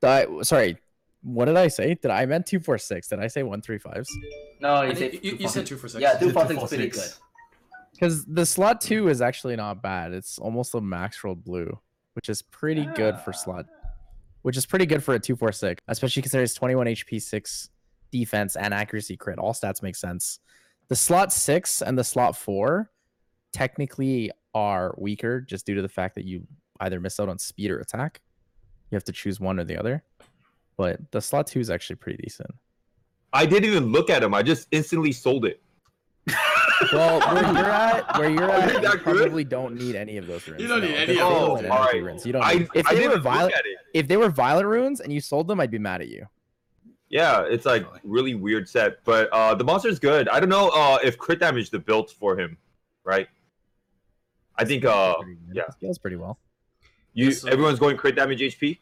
I, 0.03 0.27
sorry, 0.43 0.79
what 1.23 1.47
did 1.47 1.57
I 1.57 1.69
say? 1.69 1.95
Did 1.95 2.11
I 2.11 2.27
meant 2.27 2.47
two 2.47 2.61
four 2.61 2.79
six? 2.79 3.09
Did 3.09 3.19
I 3.19 3.27
say 3.27 3.43
one 3.43 3.61
three 3.61 3.79
fives? 3.79 4.09
No, 4.61 4.83
you 4.83 4.95
think 4.95 5.15
said 5.15 5.25
you, 5.25 5.33
you 5.33 5.49
said 5.49 5.61
four- 5.61 5.65
two 5.65 5.77
for 5.77 5.89
six. 5.89 6.01
Yeah, 6.01 6.15
two 6.19 6.31
four 6.33 6.47
six 6.47 6.63
is 6.63 6.69
pretty 6.69 6.89
good. 6.89 7.11
Because 7.93 8.25
the 8.27 8.45
slot 8.47 8.81
two 8.81 9.09
is 9.09 9.21
actually 9.23 9.57
not 9.57 9.83
bad. 9.83 10.13
It's 10.13 10.39
almost 10.39 10.75
a 10.75 10.81
max 10.81 11.25
roll 11.25 11.35
blue, 11.35 11.79
which 12.13 12.29
is 12.29 12.43
pretty 12.43 12.85
good 12.95 13.19
for 13.21 13.31
Ah. 13.31 13.37
slot. 13.39 13.67
Which 14.43 14.57
is 14.57 14.65
pretty 14.67 14.87
good 14.87 15.03
for 15.03 15.15
a 15.15 15.19
two 15.19 15.35
four 15.35 15.51
six, 15.51 15.83
especially 15.89 16.23
considering 16.23 16.45
it's 16.45 16.55
twenty 16.55 16.75
one 16.77 16.87
HP, 16.87 17.19
six 17.21 17.71
defense, 18.13 18.55
and 18.55 18.73
accuracy 18.73 19.17
crit. 19.17 19.39
All 19.39 19.53
stats 19.55 19.83
make 19.83 19.97
sense. 19.97 20.39
The 20.89 20.95
slot 20.95 21.33
six 21.33 21.83
and 21.83 21.99
the 21.99 22.05
slot 22.05 22.37
four 22.37 22.93
technically 23.57 24.31
are 24.55 24.95
weaker 24.99 25.41
just 25.41 25.65
due 25.67 25.75
to 25.75 25.83
the 25.83 25.89
fact 25.89 26.15
that 26.15 26.25
you 26.27 26.47
either 26.81 27.01
miss 27.01 27.19
out 27.19 27.29
on 27.29 27.39
speed 27.39 27.71
or 27.71 27.79
attack. 27.79 28.21
You 28.91 28.97
have 28.97 29.05
to 29.05 29.13
choose 29.13 29.41
one 29.41 29.59
or 29.59 29.65
the 29.65 29.79
other. 29.79 30.03
But 30.77 31.01
the 31.11 31.21
slot 31.23 31.47
two 31.47 31.61
is 31.61 31.71
actually 31.71 31.97
pretty 31.97 32.23
decent. 32.23 32.51
I 33.33 33.47
didn't 33.47 33.71
even 33.71 33.93
look 33.93 34.11
at 34.11 34.23
him. 34.23 34.35
I 34.35 34.43
just 34.43 34.69
instantly 34.73 35.13
sold 35.13 35.47
it. 35.47 35.63
Well, 36.93 37.21
where 37.33 37.43
you're 37.55 37.71
at, 37.71 38.19
where 38.19 38.29
you're 38.37 38.45
Oh, 38.51 38.53
at, 38.53 38.67
you're 38.73 38.81
you 38.83 38.89
that 38.89 39.03
good? 39.05 39.17
probably 39.19 39.45
don't 39.45 39.75
need 39.77 39.97
any 39.97 40.19
of 40.19 40.27
those 40.27 40.47
runes. 40.47 40.61
You 40.61 40.69
don't 40.69 40.83
need 40.83 40.91
no. 40.91 40.97
any 40.97 41.15
They're 41.15 41.25
of 41.25 41.33
those. 41.49 41.57
than 41.63 41.67
energy 41.67 41.79
alright. 41.81 42.03
runes. 42.03 42.27
You 42.27 42.33
don't 42.35 42.43
I, 42.45 42.53
need- 42.55 42.69
if 42.75 42.87
I 42.87 42.93
they 42.95 43.01
didn't 43.01 43.11
were 43.11 43.15
look 43.17 43.25
violet, 43.25 43.55
if 43.95 44.07
they 44.09 44.17
were 44.19 44.29
violet 44.29 44.67
runes 44.67 45.01
and 45.01 45.11
you 45.13 45.21
sold 45.21 45.49
them, 45.49 45.61
I'd 45.61 45.71
be 45.71 45.79
mad 45.79 46.03
at 46.03 46.09
you. 46.09 46.27
Yeah, 47.09 47.43
it's 47.49 47.65
like 47.65 47.87
really 48.05 48.35
weird 48.35 48.69
set, 48.69 49.03
but 49.05 49.29
uh 49.33 49.55
the 49.55 49.65
monster's 49.65 49.99
good. 49.99 50.29
I 50.29 50.39
don't 50.41 50.49
know 50.51 50.69
uh 50.75 50.99
if 51.03 51.17
crit 51.17 51.39
damage 51.41 51.71
the 51.71 51.79
built 51.79 52.11
for 52.11 52.39
him, 52.39 52.59
right? 53.05 53.29
I 54.59 54.65
think 54.65 54.85
uh 54.85 55.17
Pretty 55.17 55.39
yeah. 55.53 55.69
Scales 55.71 55.99
pretty 55.99 56.17
well. 56.17 56.39
you 57.15 57.27
Yes, 57.27 57.43
sir. 57.43 57.51
everyone's 57.51 57.79
going 57.79 57.97
crit 57.97 58.17
damage 58.17 58.41
HP. 58.41 58.79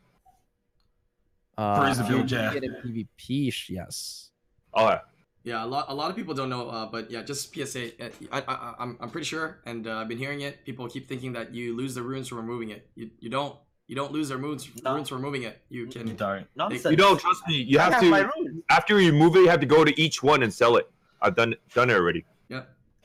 Uh, 1.56 1.80
Bruiser 1.80 2.02
if 2.02 2.08
you 2.08 2.16
build, 2.16 2.30
yeah. 2.30 2.52
get 2.52 2.64
a 2.64 2.68
PvP, 2.84 3.68
yes. 3.70 4.30
Oh, 4.72 4.98
Yeah, 5.44 5.64
a 5.64 5.66
lot, 5.66 5.86
a 5.88 5.94
lot 5.94 6.10
of 6.10 6.16
people 6.16 6.34
don't 6.34 6.48
know, 6.50 6.68
uh, 6.68 6.86
but 6.86 7.10
yeah, 7.12 7.22
just 7.22 7.54
PSA. 7.54 7.90
uh, 8.04 8.08
I, 8.32 8.42
I, 8.48 8.74
I'm, 8.80 8.96
I'm 9.00 9.08
pretty 9.10 9.26
sure, 9.26 9.60
and 9.64 9.86
uh, 9.86 9.98
I've 9.98 10.08
been 10.08 10.18
hearing 10.18 10.40
it. 10.40 10.64
People 10.64 10.88
keep 10.88 11.08
thinking 11.08 11.32
that 11.34 11.54
you 11.54 11.76
lose 11.76 11.94
the 11.94 12.02
runes 12.02 12.26
from 12.28 12.38
removing 12.38 12.70
it. 12.70 12.88
You, 12.96 13.10
you 13.20 13.30
don't. 13.30 13.56
You 13.86 13.94
don't 13.94 14.10
lose 14.12 14.30
their 14.30 14.38
runes, 14.38 14.66
No. 14.82 14.94
runes 14.94 15.10
from 15.10 15.18
removing 15.18 15.42
it. 15.42 15.60
You 15.68 15.82
You 15.82 15.86
can. 15.86 16.16
don't. 16.16 16.46
Nonsense. 16.56 16.86
you 16.90 16.96
don't 16.96 17.20
trust 17.20 17.42
me. 17.46 17.56
You 17.56 17.78
I 17.78 17.82
have 17.82 17.92
have 17.94 18.04
my 18.04 18.20
to 18.22 18.30
runes. 18.34 18.62
after 18.70 18.98
you 18.98 19.12
remove 19.12 19.36
it, 19.36 19.40
you 19.40 19.48
have 19.50 19.60
to 19.60 19.66
go 19.66 19.84
to 19.84 20.00
each 20.00 20.22
one 20.22 20.42
and 20.42 20.52
sell 20.52 20.76
it. 20.78 20.90
I've 21.20 21.36
done 21.36 21.54
done 21.74 21.90
it 21.90 21.94
already. 21.94 22.24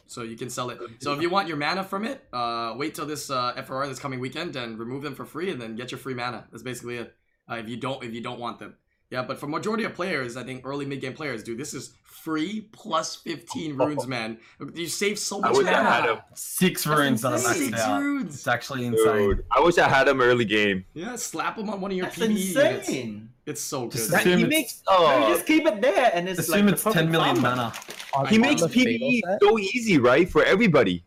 So 0.10 0.24
you 0.24 0.36
can 0.36 0.50
sell 0.50 0.72
it. 0.72 0.80
So 1.00 1.14
if 1.14 1.22
you 1.22 1.30
want 1.30 1.48
your 1.48 1.58
mana 1.58 1.84
from 1.84 2.04
it, 2.04 2.24
uh, 2.34 2.74
wait 2.76 2.96
till 2.96 3.06
this 3.06 3.30
uh, 3.30 3.54
FRR 3.54 3.88
this 3.88 4.00
coming 4.00 4.20
weekend 4.20 4.56
and 4.56 4.80
remove 4.80 5.04
them 5.04 5.14
for 5.14 5.24
free, 5.24 5.52
and 5.52 5.62
then 5.62 5.76
get 5.76 5.92
your 5.92 6.00
free 6.00 6.16
mana. 6.16 6.48
That's 6.52 6.64
basically 6.64 6.98
it. 6.98 7.16
Uh, 7.50 7.56
if 7.56 7.70
you 7.70 7.78
don't, 7.78 8.04
if 8.04 8.14
you 8.14 8.22
don't 8.22 8.40
want 8.40 8.60
them. 8.60 8.76
Yeah, 9.12 9.24
but 9.24 9.40
for 9.40 9.48
majority 9.48 9.86
of 9.86 9.94
players, 9.96 10.38
I 10.38 10.44
think 10.44 10.62
early 10.66 10.86
mid 10.86 11.02
game 11.02 11.14
players, 11.14 11.42
dude, 11.44 11.58
this 11.58 11.74
is 11.74 11.94
free 12.04 12.68
plus 12.72 13.16
15 13.16 13.76
runes, 13.76 14.06
man. 14.06 14.38
You 14.76 14.88
save 14.88 15.18
so 15.18 15.40
much. 15.40 15.48
I 15.48 15.50
much 15.54 15.58
wish 15.58 15.68
I 15.68 15.72
mana. 15.84 15.90
had 15.90 16.06
him. 16.10 16.18
Six 16.36 16.84
That's 16.84 17.00
runes 17.00 17.22
that 17.22 17.28
are 17.32 17.36
insane. 17.36 17.54
Six 17.70 17.80
out. 17.80 18.02
runes. 18.02 18.36
It's 18.36 18.48
actually 18.48 18.86
insane. 18.86 19.06
Dude, 19.16 19.46
I 19.52 19.62
wish 19.62 19.78
I 19.80 19.88
had 19.90 20.08
him 20.08 20.22
early 20.22 20.46
game. 20.46 20.86
Yeah, 20.94 21.16
slap 21.16 21.56
them 21.58 21.70
on 21.70 21.82
one 21.82 21.90
of 21.92 21.98
your 21.98 22.06
That's 22.06 22.18
PvE 22.20 22.30
units. 22.30 22.88
insane. 22.90 23.30
It's 23.48 23.62
so 23.62 23.84
good. 23.84 23.94
Just 23.94 24.12
That, 24.12 24.20
Assume 24.22 24.38
he 24.40 24.44
it's- 24.46 24.60
makes. 24.60 24.84
Oh. 24.88 25.28
you 25.28 25.34
just 25.34 25.48
keep 25.48 25.66
it 25.66 25.82
there, 25.82 26.12
and 26.14 26.30
it's 26.30 26.40
Assume 26.42 26.66
like 26.68 26.74
it's 26.76 26.84
the 26.84 26.92
10 26.92 27.06
perfect 27.08 27.12
million 27.12 27.36
farmer. 27.38 27.74
mana. 28.14 28.28
He 28.30 28.36
On 28.36 28.42
makes 28.42 28.62
the 28.62 28.70
Fatal 28.70 29.10
PvE 29.10 29.22
so 29.42 29.58
easy, 29.58 29.98
right, 29.98 30.30
for 30.30 30.44
everybody. 30.44 31.04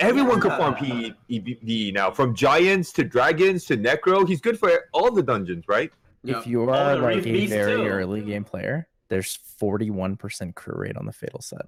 Everyone 0.00 0.40
can 0.40 0.50
farm 0.52 0.76
Yeah. 0.82 1.10
PvE 1.30 1.92
now, 1.92 2.10
from 2.10 2.34
giants 2.34 2.90
to 2.92 3.04
dragons 3.04 3.64
to 3.66 3.76
necro. 3.76 4.26
He's 4.26 4.40
good 4.40 4.58
for 4.58 4.70
all 4.92 5.10
the 5.10 5.22
dungeons, 5.22 5.64
right? 5.68 5.90
Yeah. 6.24 6.38
If 6.38 6.46
you 6.46 6.62
Oh, 6.62 6.70
are 6.72 6.96
the 6.96 7.02
like 7.02 7.26
a 7.26 7.46
very 7.46 7.76
too. 7.76 7.86
early 7.86 8.22
game 8.22 8.44
player, 8.44 8.88
there's 9.08 9.38
41% 9.60 10.54
crit 10.54 10.76
rate 10.76 10.96
on 10.96 11.06
the 11.06 11.12
fatal 11.12 11.40
set 11.42 11.66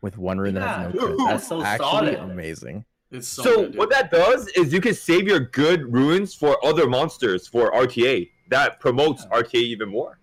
with 0.00 0.16
one 0.18 0.38
rune 0.38 0.54
that 0.54 0.68
has 0.68 0.94
no 0.94 1.00
Yeah. 1.00 1.06
crit. 1.06 1.18
That's 1.28 1.48
so 1.48 1.62
actually 1.62 2.14
solid. 2.14 2.30
amazing. 2.30 2.84
It's 3.10 3.28
so, 3.28 3.42
So, 3.42 3.56
good, 3.64 3.76
what 3.76 3.90
that 3.90 4.10
does 4.10 4.48
is 4.48 4.72
you 4.72 4.80
can 4.80 4.94
save 4.94 5.26
your 5.26 5.40
good 5.40 5.92
runes 5.92 6.34
for 6.34 6.64
other 6.64 6.88
monsters 6.88 7.46
for 7.46 7.70
RTA. 7.74 8.30
That 8.48 8.80
promotes 8.80 9.26
RTA 9.26 9.58
even 9.60 9.88
more. 9.90 10.18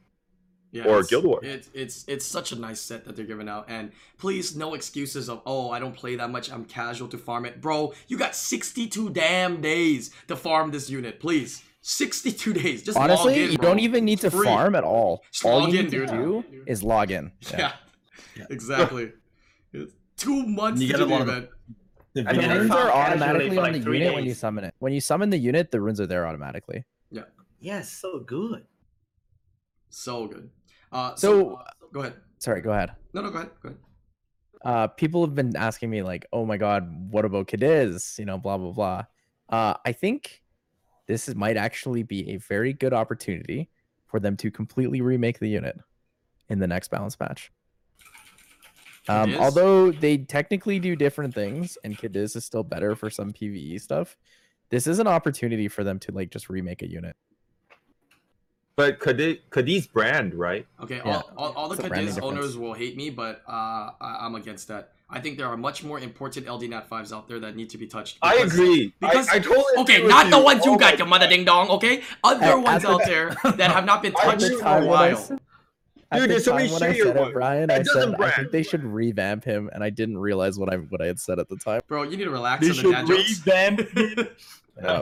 Yeah, 0.72 0.84
or 0.84 0.94
it's- 1.00 1.08
Guild 1.08 1.26
Wars. 1.26 1.44
It's 1.44 1.70
it's 1.74 2.06
it's 2.08 2.26
such 2.26 2.52
a 2.52 2.56
nice 2.56 2.80
set 2.80 3.04
that 3.06 3.16
they're 3.16 3.26
giving 3.26 3.50
out, 3.50 3.66
and 3.70 3.92
please 4.20 4.56
no 4.56 4.76
excuses 4.76 5.28
of 5.28 5.42
oh 5.48 5.72
I 5.72 5.80
don't 5.80 5.96
play 5.96 6.16
that 6.16 6.30
much, 6.30 6.52
I'm 6.52 6.64
casual 6.66 7.08
to 7.10 7.18
farm 7.18 7.46
it, 7.46 7.60
bro. 7.60 7.92
You 8.08 8.18
got 8.18 8.36
62 8.36 9.10
damn 9.10 9.62
days 9.62 10.12
to 10.28 10.36
farm 10.36 10.70
this 10.70 10.88
unit, 10.90 11.20
please. 11.20 11.64
62 11.82 12.54
days. 12.54 12.84
Just 12.84 12.98
log 12.98 13.10
Honestly, 13.10 13.44
in, 13.46 13.52
you 13.52 13.58
don't 13.58 13.80
even 13.80 14.06
need 14.06 14.20
to 14.22 14.32
free. 14.32 14.46
farm 14.46 14.76
at 14.76 14.84
all. 14.84 15.24
Just 15.32 15.46
all 15.46 15.62
you 15.70 15.80
in, 15.80 15.86
need 15.86 15.92
to 15.92 16.06
dude. 16.06 16.10
do 16.10 16.44
is 16.68 16.84
log 16.84 17.12
in. 17.12 17.32
Yeah, 17.52 17.74
Yeah. 18.36 18.46
exactly. 18.50 19.12
Two 20.18 20.46
months 20.46 20.82
You 20.82 20.88
to 20.88 20.94
get 20.94 21.02
a 21.02 21.06
do, 21.08 21.10
lot. 21.12 21.26
The 22.14 22.28
I 22.28 22.34
The 22.34 22.40
mean, 22.40 22.50
runes 22.52 22.72
are 22.72 22.92
automatically 22.92 23.50
for 23.56 23.58
on 23.62 23.64
like 23.64 23.74
the 23.74 23.82
three 23.82 24.00
unit 24.00 24.16
when 24.16 24.26
you 24.26 24.34
summon 24.34 24.64
it. 24.66 24.74
When 24.80 24.92
you 24.94 25.00
summon 25.00 25.30
the 25.30 25.38
unit, 25.38 25.72
the 25.72 25.80
runes 25.80 26.02
are 26.02 26.08
there 26.08 26.28
automatically. 26.28 26.84
Yeah. 27.12 27.24
Yes, 27.60 27.92
so 27.92 28.20
good. 28.20 28.66
So 29.90 30.28
good. 30.28 30.50
Uh, 30.92 31.16
So- 31.16 31.40
so, 31.40 31.62
go 31.94 32.00
ahead. 32.02 32.16
Sorry, 32.40 32.62
go 32.62 32.72
ahead. 32.72 32.92
No, 33.14 33.22
no, 33.22 33.30
go 33.32 33.38
ahead. 33.38 33.52
Go 33.62 33.70
ahead. 33.70 33.80
uh 34.66 34.88
people 34.88 35.22
have 35.26 35.34
been 35.36 35.56
asking 35.56 35.90
me 35.90 36.04
like 36.04 36.26
oh 36.34 36.46
my 36.46 36.58
god 36.58 36.84
what 37.14 37.24
about 37.24 37.48
cadiz 37.48 38.18
you 38.20 38.26
know 38.26 38.38
blah 38.38 38.58
blah 38.58 38.74
blah 38.74 39.02
uh 39.58 39.74
i 39.86 39.94
think 39.94 40.44
this 41.10 41.28
is, 41.28 41.34
might 41.34 41.58
actually 41.58 42.04
be 42.04 42.30
a 42.30 42.38
very 42.38 42.72
good 42.72 42.94
opportunity 42.94 43.68
for 44.06 44.20
them 44.20 44.38
to 44.38 44.52
completely 44.52 45.02
remake 45.02 45.40
the 45.40 45.50
unit 45.50 45.76
in 46.50 46.60
the 46.60 46.68
next 46.68 46.90
balance 46.90 47.20
match. 47.20 47.52
Um 49.08 49.36
although 49.40 49.92
they 49.92 50.18
technically 50.18 50.78
do 50.78 50.96
different 50.96 51.34
things 51.34 51.80
and 51.84 51.98
cadiz 51.98 52.36
is 52.36 52.46
still 52.46 52.64
better 52.64 52.96
for 52.96 53.10
some 53.10 53.34
pve 53.34 53.82
stuff 53.82 54.18
this 54.70 54.86
is 54.86 55.00
an 55.00 55.08
opportunity 55.08 55.68
for 55.68 55.84
them 55.84 55.98
to 56.00 56.12
like 56.12 56.30
just 56.30 56.48
remake 56.48 56.84
a 56.84 56.88
unit 56.88 57.16
But 58.80 59.02
Cadiz, 59.02 59.40
Cadiz 59.52 59.88
brand, 59.88 60.34
right? 60.34 60.66
Okay, 60.82 61.02
Yeah. 61.04 61.18
all, 61.18 61.32
all, 61.36 61.52
all 61.54 61.68
the 61.68 61.76
It's 61.76 61.94
Cadiz 61.94 62.18
owners 62.20 62.58
will 62.58 62.74
hate 62.74 62.96
me, 62.96 63.10
but 63.10 63.42
uh, 63.46 63.52
I, 63.52 64.20
I'm 64.22 64.36
against 64.36 64.70
that. 64.70 64.94
I 65.10 65.20
think 65.20 65.38
there 65.38 65.48
are 65.48 65.58
much 65.58 65.84
more 65.84 66.00
important 66.00 66.48
LD 66.50 66.70
Nat 66.70 66.90
5s 66.90 67.12
out 67.12 67.28
there 67.28 67.42
that 67.42 67.58
need 67.58 67.70
to 67.72 67.78
be 67.78 67.88
touched. 67.88 68.20
I 68.22 68.36
agree. 68.36 68.94
because- 69.02 69.28
I, 69.28 69.36
I 69.36 69.40
totally 69.40 69.64
Okay, 69.80 69.96
agree 69.96 70.04
with 70.04 70.10
not 70.12 70.32
the 70.32 70.38
you. 70.38 70.44
ones 70.46 70.66
you 70.66 70.72
Oh 70.72 70.78
got, 70.78 70.98
your 70.98 71.08
mother 71.08 71.28
ding 71.28 71.44
dong, 71.44 71.68
okay? 71.72 72.04
Other 72.24 72.46
At- 72.46 72.56
ones 72.64 72.68
at 72.68 72.82
the- 72.84 72.88
out 72.90 73.02
there 73.06 73.36
that 73.58 73.72
have 73.72 73.84
not 73.84 74.02
been 74.02 74.14
touched 74.14 74.46
for 74.50 74.64
a 74.66 74.70
I 74.70 74.80
while. 74.86 75.18
said- 75.18 75.40
Dude, 75.40 75.42
at 76.12 76.22
the 76.22 76.28
there's 76.30 76.46
so 76.46 76.56
many 76.56 76.70
time 76.70 76.74
when 76.80 76.84
I 76.90 76.94
shittier 76.94 77.04
said 77.04 77.16
it, 77.18 77.20
ones. 77.20 77.34
Brian, 77.34 77.70
I 77.72 77.76
said 77.76 77.86
doesn't 77.86 78.22
I 78.22 78.32
think 78.32 78.52
they 78.52 78.64
should 78.64 78.86
revamp 78.86 79.44
him, 79.44 79.70
and 79.74 79.84
I 79.84 79.90
didn't 79.90 80.18
realize 80.20 80.58
what 80.58 80.72
I 80.74 80.78
what 80.78 81.02
I 81.02 81.06
had 81.08 81.20
said 81.20 81.38
at 81.38 81.50
the 81.50 81.58
time. 81.58 81.82
Bro, 81.90 82.04
you 82.04 82.16
need 82.16 82.24
to 82.24 82.30
relax 82.32 82.62
They 82.62 82.70
on 82.70 82.76
the 82.78 82.82
should 82.82 82.92
dad 82.94 83.08
jokes. 83.08 83.46
revamp 83.46 84.30
Yeah. 84.82 85.02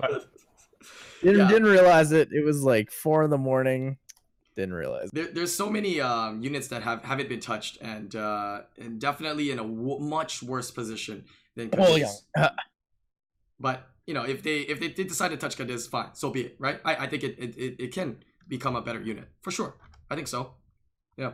Didn't, 1.22 1.40
Yeah. 1.40 1.48
didn't 1.48 1.68
realize 1.70 2.12
it. 2.12 2.30
It 2.32 2.44
was 2.46 2.62
like 2.64 2.92
four 2.92 3.24
in 3.24 3.30
the 3.30 3.38
morning. 3.38 3.98
Didn't 4.56 4.74
realize. 4.74 5.10
There, 5.14 5.28
there's 5.28 5.54
so 5.54 5.70
many 5.70 6.02
um, 6.02 6.42
units 6.42 6.68
that 6.70 6.82
have 6.84 7.04
haven't 7.04 7.30
been 7.30 7.40
touched, 7.40 7.78
and 7.82 8.16
uh, 8.16 8.62
and 8.80 9.00
definitely 9.00 9.52
in 9.52 9.60
a 9.60 9.64
w- 9.64 10.00
much 10.00 10.42
worse 10.42 10.72
position 10.72 11.26
than 11.56 11.70
Oh, 11.78 11.96
yeah. 11.96 12.10
But 13.60 13.88
you 14.06 14.14
know, 14.14 14.24
if 14.24 14.44
they 14.44 14.60
if 14.62 14.80
they 14.80 14.90
did 14.90 15.08
decide 15.08 15.30
to 15.30 15.38
touch 15.38 15.58
Cadiz, 15.58 15.88
fine, 15.88 16.10
so 16.14 16.30
be 16.30 16.42
it, 16.42 16.56
right? 16.60 16.80
I, 16.86 16.96
I 16.96 17.08
think 17.08 17.24
it, 17.24 17.36
it, 17.40 17.58
it, 17.58 17.76
it 17.80 17.94
can 17.94 18.18
become 18.48 18.76
a 18.76 18.82
better 18.82 19.02
unit 19.02 19.28
for 19.42 19.52
sure. 19.52 19.76
I 20.10 20.16
think 20.16 20.28
so. 20.28 20.54
Yeah. 21.18 21.32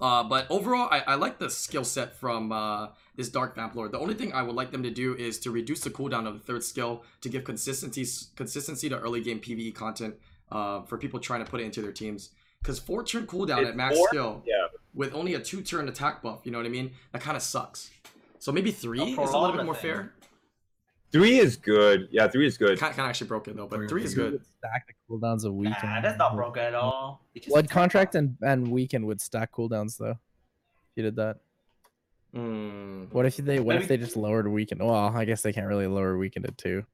Uh, 0.00 0.24
but 0.24 0.46
overall, 0.50 0.88
I, 0.90 1.00
I 1.00 1.14
like 1.16 1.38
the 1.38 1.50
skill 1.50 1.84
set 1.84 2.16
from 2.16 2.50
uh, 2.52 2.88
this 3.16 3.28
Dark 3.28 3.54
Vamp 3.54 3.74
Lord. 3.74 3.92
The 3.92 3.98
only 3.98 4.14
thing 4.14 4.32
I 4.32 4.42
would 4.42 4.56
like 4.56 4.70
them 4.72 4.82
to 4.82 4.90
do 4.90 5.14
is 5.14 5.38
to 5.40 5.50
reduce 5.50 5.80
the 5.80 5.90
cooldown 5.90 6.26
of 6.26 6.34
the 6.34 6.40
third 6.40 6.64
skill 6.64 7.04
to 7.20 7.28
give 7.28 7.44
consistency 7.44 8.04
consistency 8.36 8.88
to 8.88 8.98
early 8.98 9.20
game 9.20 9.40
PVE 9.40 9.74
content 9.74 10.14
uh, 10.50 10.82
for 10.82 10.98
people 10.98 11.20
trying 11.20 11.44
to 11.44 11.50
put 11.50 11.60
it 11.60 11.64
into 11.64 11.80
their 11.82 11.92
teams. 11.92 12.30
Because 12.60 12.78
four 12.78 13.04
turn 13.04 13.26
cooldown 13.26 13.60
It's 13.60 13.70
at 13.70 13.76
max 13.76 13.96
four? 13.96 14.08
skill 14.08 14.42
Yeah. 14.46 14.66
with 14.94 15.14
only 15.14 15.34
a 15.34 15.40
two 15.40 15.62
turn 15.62 15.88
attack 15.88 16.22
buff, 16.22 16.40
you 16.44 16.50
know 16.52 16.58
what 16.58 16.66
I 16.66 16.70
mean? 16.70 16.92
That 17.12 17.22
kind 17.22 17.36
of 17.36 17.42
sucks. 17.42 17.90
So 18.38 18.50
maybe 18.52 18.72
three 18.72 19.00
I'll 19.00 19.24
is 19.24 19.30
a 19.30 19.38
little 19.38 19.56
bit 19.56 19.64
more 19.64 19.74
thing. 19.74 19.82
fair. 19.82 20.12
Three 21.12 21.38
is 21.38 21.56
good. 21.56 22.08
Yeah, 22.10 22.26
three 22.26 22.44
is 22.46 22.58
good. 22.58 22.76
Kind 22.78 22.92
of 22.92 22.98
actually 22.98 23.28
broken 23.28 23.56
though, 23.56 23.68
but 23.68 23.76
Three 23.76 23.88
three 23.88 24.02
is 24.02 24.14
good. 24.14 24.44
Stack 24.58 24.88
the 24.88 24.94
cooldowns 25.08 25.44
a 25.44 25.52
week. 25.52 25.72
Nah, 25.82 26.00
that's 26.00 26.18
not 26.18 26.34
broken 26.34 26.62
at 26.64 26.74
all. 26.74 27.24
Blood 27.46 27.70
contract 27.70 28.16
and 28.16 28.36
and 28.42 28.66
weekend 28.68 29.06
would 29.06 29.20
stack 29.20 29.52
cooldowns 29.52 29.96
though. 29.98 30.10
If 30.10 30.96
you 30.96 31.02
did 31.04 31.16
that. 31.16 31.36
Mm. 32.34 33.12
What 33.12 33.26
if 33.26 33.36
they 33.36 33.60
what 33.60 33.76
if 33.76 33.88
they 33.88 33.96
just 33.96 34.16
lowered 34.16 34.48
weekend? 34.48 34.82
Well, 34.82 34.94
I 34.94 35.24
guess 35.24 35.42
they 35.42 35.52
can't 35.52 35.66
really 35.66 35.86
lower 35.86 36.16
weekend 36.18 36.46
it 36.46 36.58
too. 36.58 36.84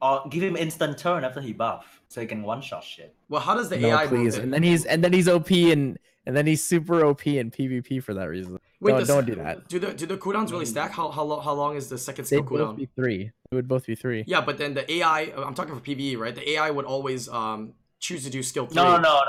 Or 0.00 0.24
give 0.28 0.42
him 0.42 0.56
instant 0.56 0.98
turn 0.98 1.24
after 1.24 1.40
he 1.40 1.52
buff, 1.52 2.02
so 2.08 2.20
he 2.20 2.26
can 2.26 2.42
one 2.42 2.60
shot 2.60 2.82
shit. 2.84 3.14
Well, 3.28 3.40
how 3.40 3.54
does 3.54 3.68
the 3.68 3.78
No, 3.78 3.90
AI 3.96 4.06
please. 4.08 4.34
move 4.34 4.44
And 4.44 4.52
then 4.52 4.62
he's 4.62 4.84
and 4.84 5.02
then 5.02 5.12
he's 5.12 5.28
OP 5.28 5.50
and 5.50 5.98
and 6.26 6.36
then 6.36 6.46
he's 6.46 6.62
super 6.62 7.04
OP 7.04 7.26
in 7.26 7.50
PvP 7.50 8.02
for 8.02 8.12
that 8.14 8.24
reason. 8.28 8.58
don't, 8.84 8.98
does- 8.98 9.08
don't 9.08 9.26
do 9.26 9.36
that. 9.36 9.68
Do 9.68 9.78
the 9.78 9.94
do 9.94 10.06
the 10.06 10.16
cooldowns 10.18 10.50
really 10.50 10.66
stack? 10.66 10.90
How 10.92 11.10
how, 11.10 11.22
lo- 11.22 11.40
how 11.40 11.52
long 11.54 11.76
is 11.76 11.88
the 11.88 11.96
second 11.98 12.24
They'd 12.24 12.38
skill 12.38 12.42
both 12.42 12.60
cooldown? 12.74 12.76
be 12.76 12.86
three. 12.94 13.30
It 13.50 13.54
would 13.54 13.68
both 13.68 13.86
be 13.86 13.94
three. 13.94 14.24
Yeah, 14.26 14.40
but 14.40 14.58
then 14.58 14.74
the 14.74 14.90
AI, 14.92 15.32
I'm 15.36 15.54
talking 15.54 15.74
for 15.74 15.80
PVE, 15.80 16.18
right? 16.18 16.34
The 16.34 16.50
AI 16.52 16.70
would 16.70 16.84
always 16.84 17.28
um 17.28 17.72
choose 18.00 18.24
to 18.24 18.30
do 18.30 18.42
skill 18.42 18.66
three. 18.66 18.76
No, 18.76 18.96
no, 18.96 19.00
no, 19.00 19.22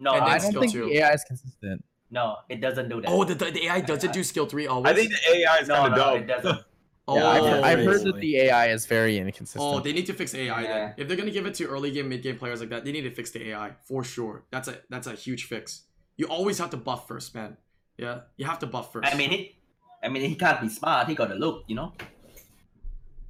no. 0.00 0.12
And 0.14 0.24
I 0.24 0.26
then 0.26 0.34
I 0.34 0.38
don't 0.38 0.50
skill 0.50 0.60
think 0.62 0.72
two. 0.72 0.86
the 0.86 0.96
AI 0.98 1.12
is 1.12 1.24
consistent. 1.24 1.84
No, 2.10 2.36
it 2.48 2.60
doesn't 2.60 2.88
do 2.88 3.00
that. 3.00 3.08
Oh, 3.10 3.24
the, 3.24 3.34
the, 3.34 3.50
the 3.50 3.66
AI 3.66 3.80
doesn't 3.80 4.12
do 4.12 4.22
skill 4.22 4.46
three 4.46 4.66
always. 4.66 4.92
I 4.92 4.94
think 4.94 5.10
the 5.10 5.36
AI 5.38 5.58
is 5.58 5.68
no, 5.68 5.74
kind 5.74 5.92
of 5.92 5.98
no, 5.98 6.04
dumb. 6.04 6.22
it 6.22 6.26
doesn't. 6.26 6.64
oh, 7.08 7.16
Yeah, 7.16 7.26
I've, 7.28 7.42
Oh. 7.42 7.62
I've 7.62 7.84
heard 7.84 8.02
that 8.02 8.16
the 8.20 8.36
AI 8.38 8.68
is 8.68 8.86
very 8.86 9.18
inconsistent. 9.18 9.62
oh, 9.62 9.80
they 9.80 9.92
need 9.92 10.06
to 10.06 10.12
fix 10.12 10.34
AI 10.34 10.62
then. 10.62 10.94
If 10.96 11.08
they're 11.08 11.16
gonna 11.16 11.30
give 11.30 11.46
it 11.46 11.54
to 11.54 11.66
early 11.66 11.90
game, 11.90 12.08
mid 12.08 12.22
game 12.22 12.36
players 12.36 12.60
like 12.60 12.70
that, 12.70 12.84
they 12.84 12.92
need 12.92 13.02
to 13.02 13.10
fix 13.14 13.30
the 13.30 13.48
AI 13.50 13.72
for 13.84 14.02
sure. 14.02 14.44
That's 14.50 14.68
a 14.68 14.78
that's 14.90 15.06
a 15.06 15.12
huge 15.12 15.44
fix. 15.44 15.82
You 16.16 16.26
always 16.26 16.58
have 16.58 16.70
to 16.70 16.76
buff 16.76 17.06
first, 17.06 17.34
man. 17.34 17.56
Yeah, 17.98 18.20
you 18.36 18.46
have 18.46 18.58
to 18.60 18.66
buff 18.66 18.92
first. 18.92 19.12
I 19.12 19.16
mean, 19.16 19.30
he, 19.30 19.58
I 20.02 20.08
mean, 20.08 20.28
he 20.28 20.34
can't 20.34 20.60
be 20.60 20.68
smart. 20.68 21.08
He 21.08 21.14
got 21.14 21.28
to 21.28 21.34
look, 21.34 21.64
you 21.66 21.76
know. 21.76 21.92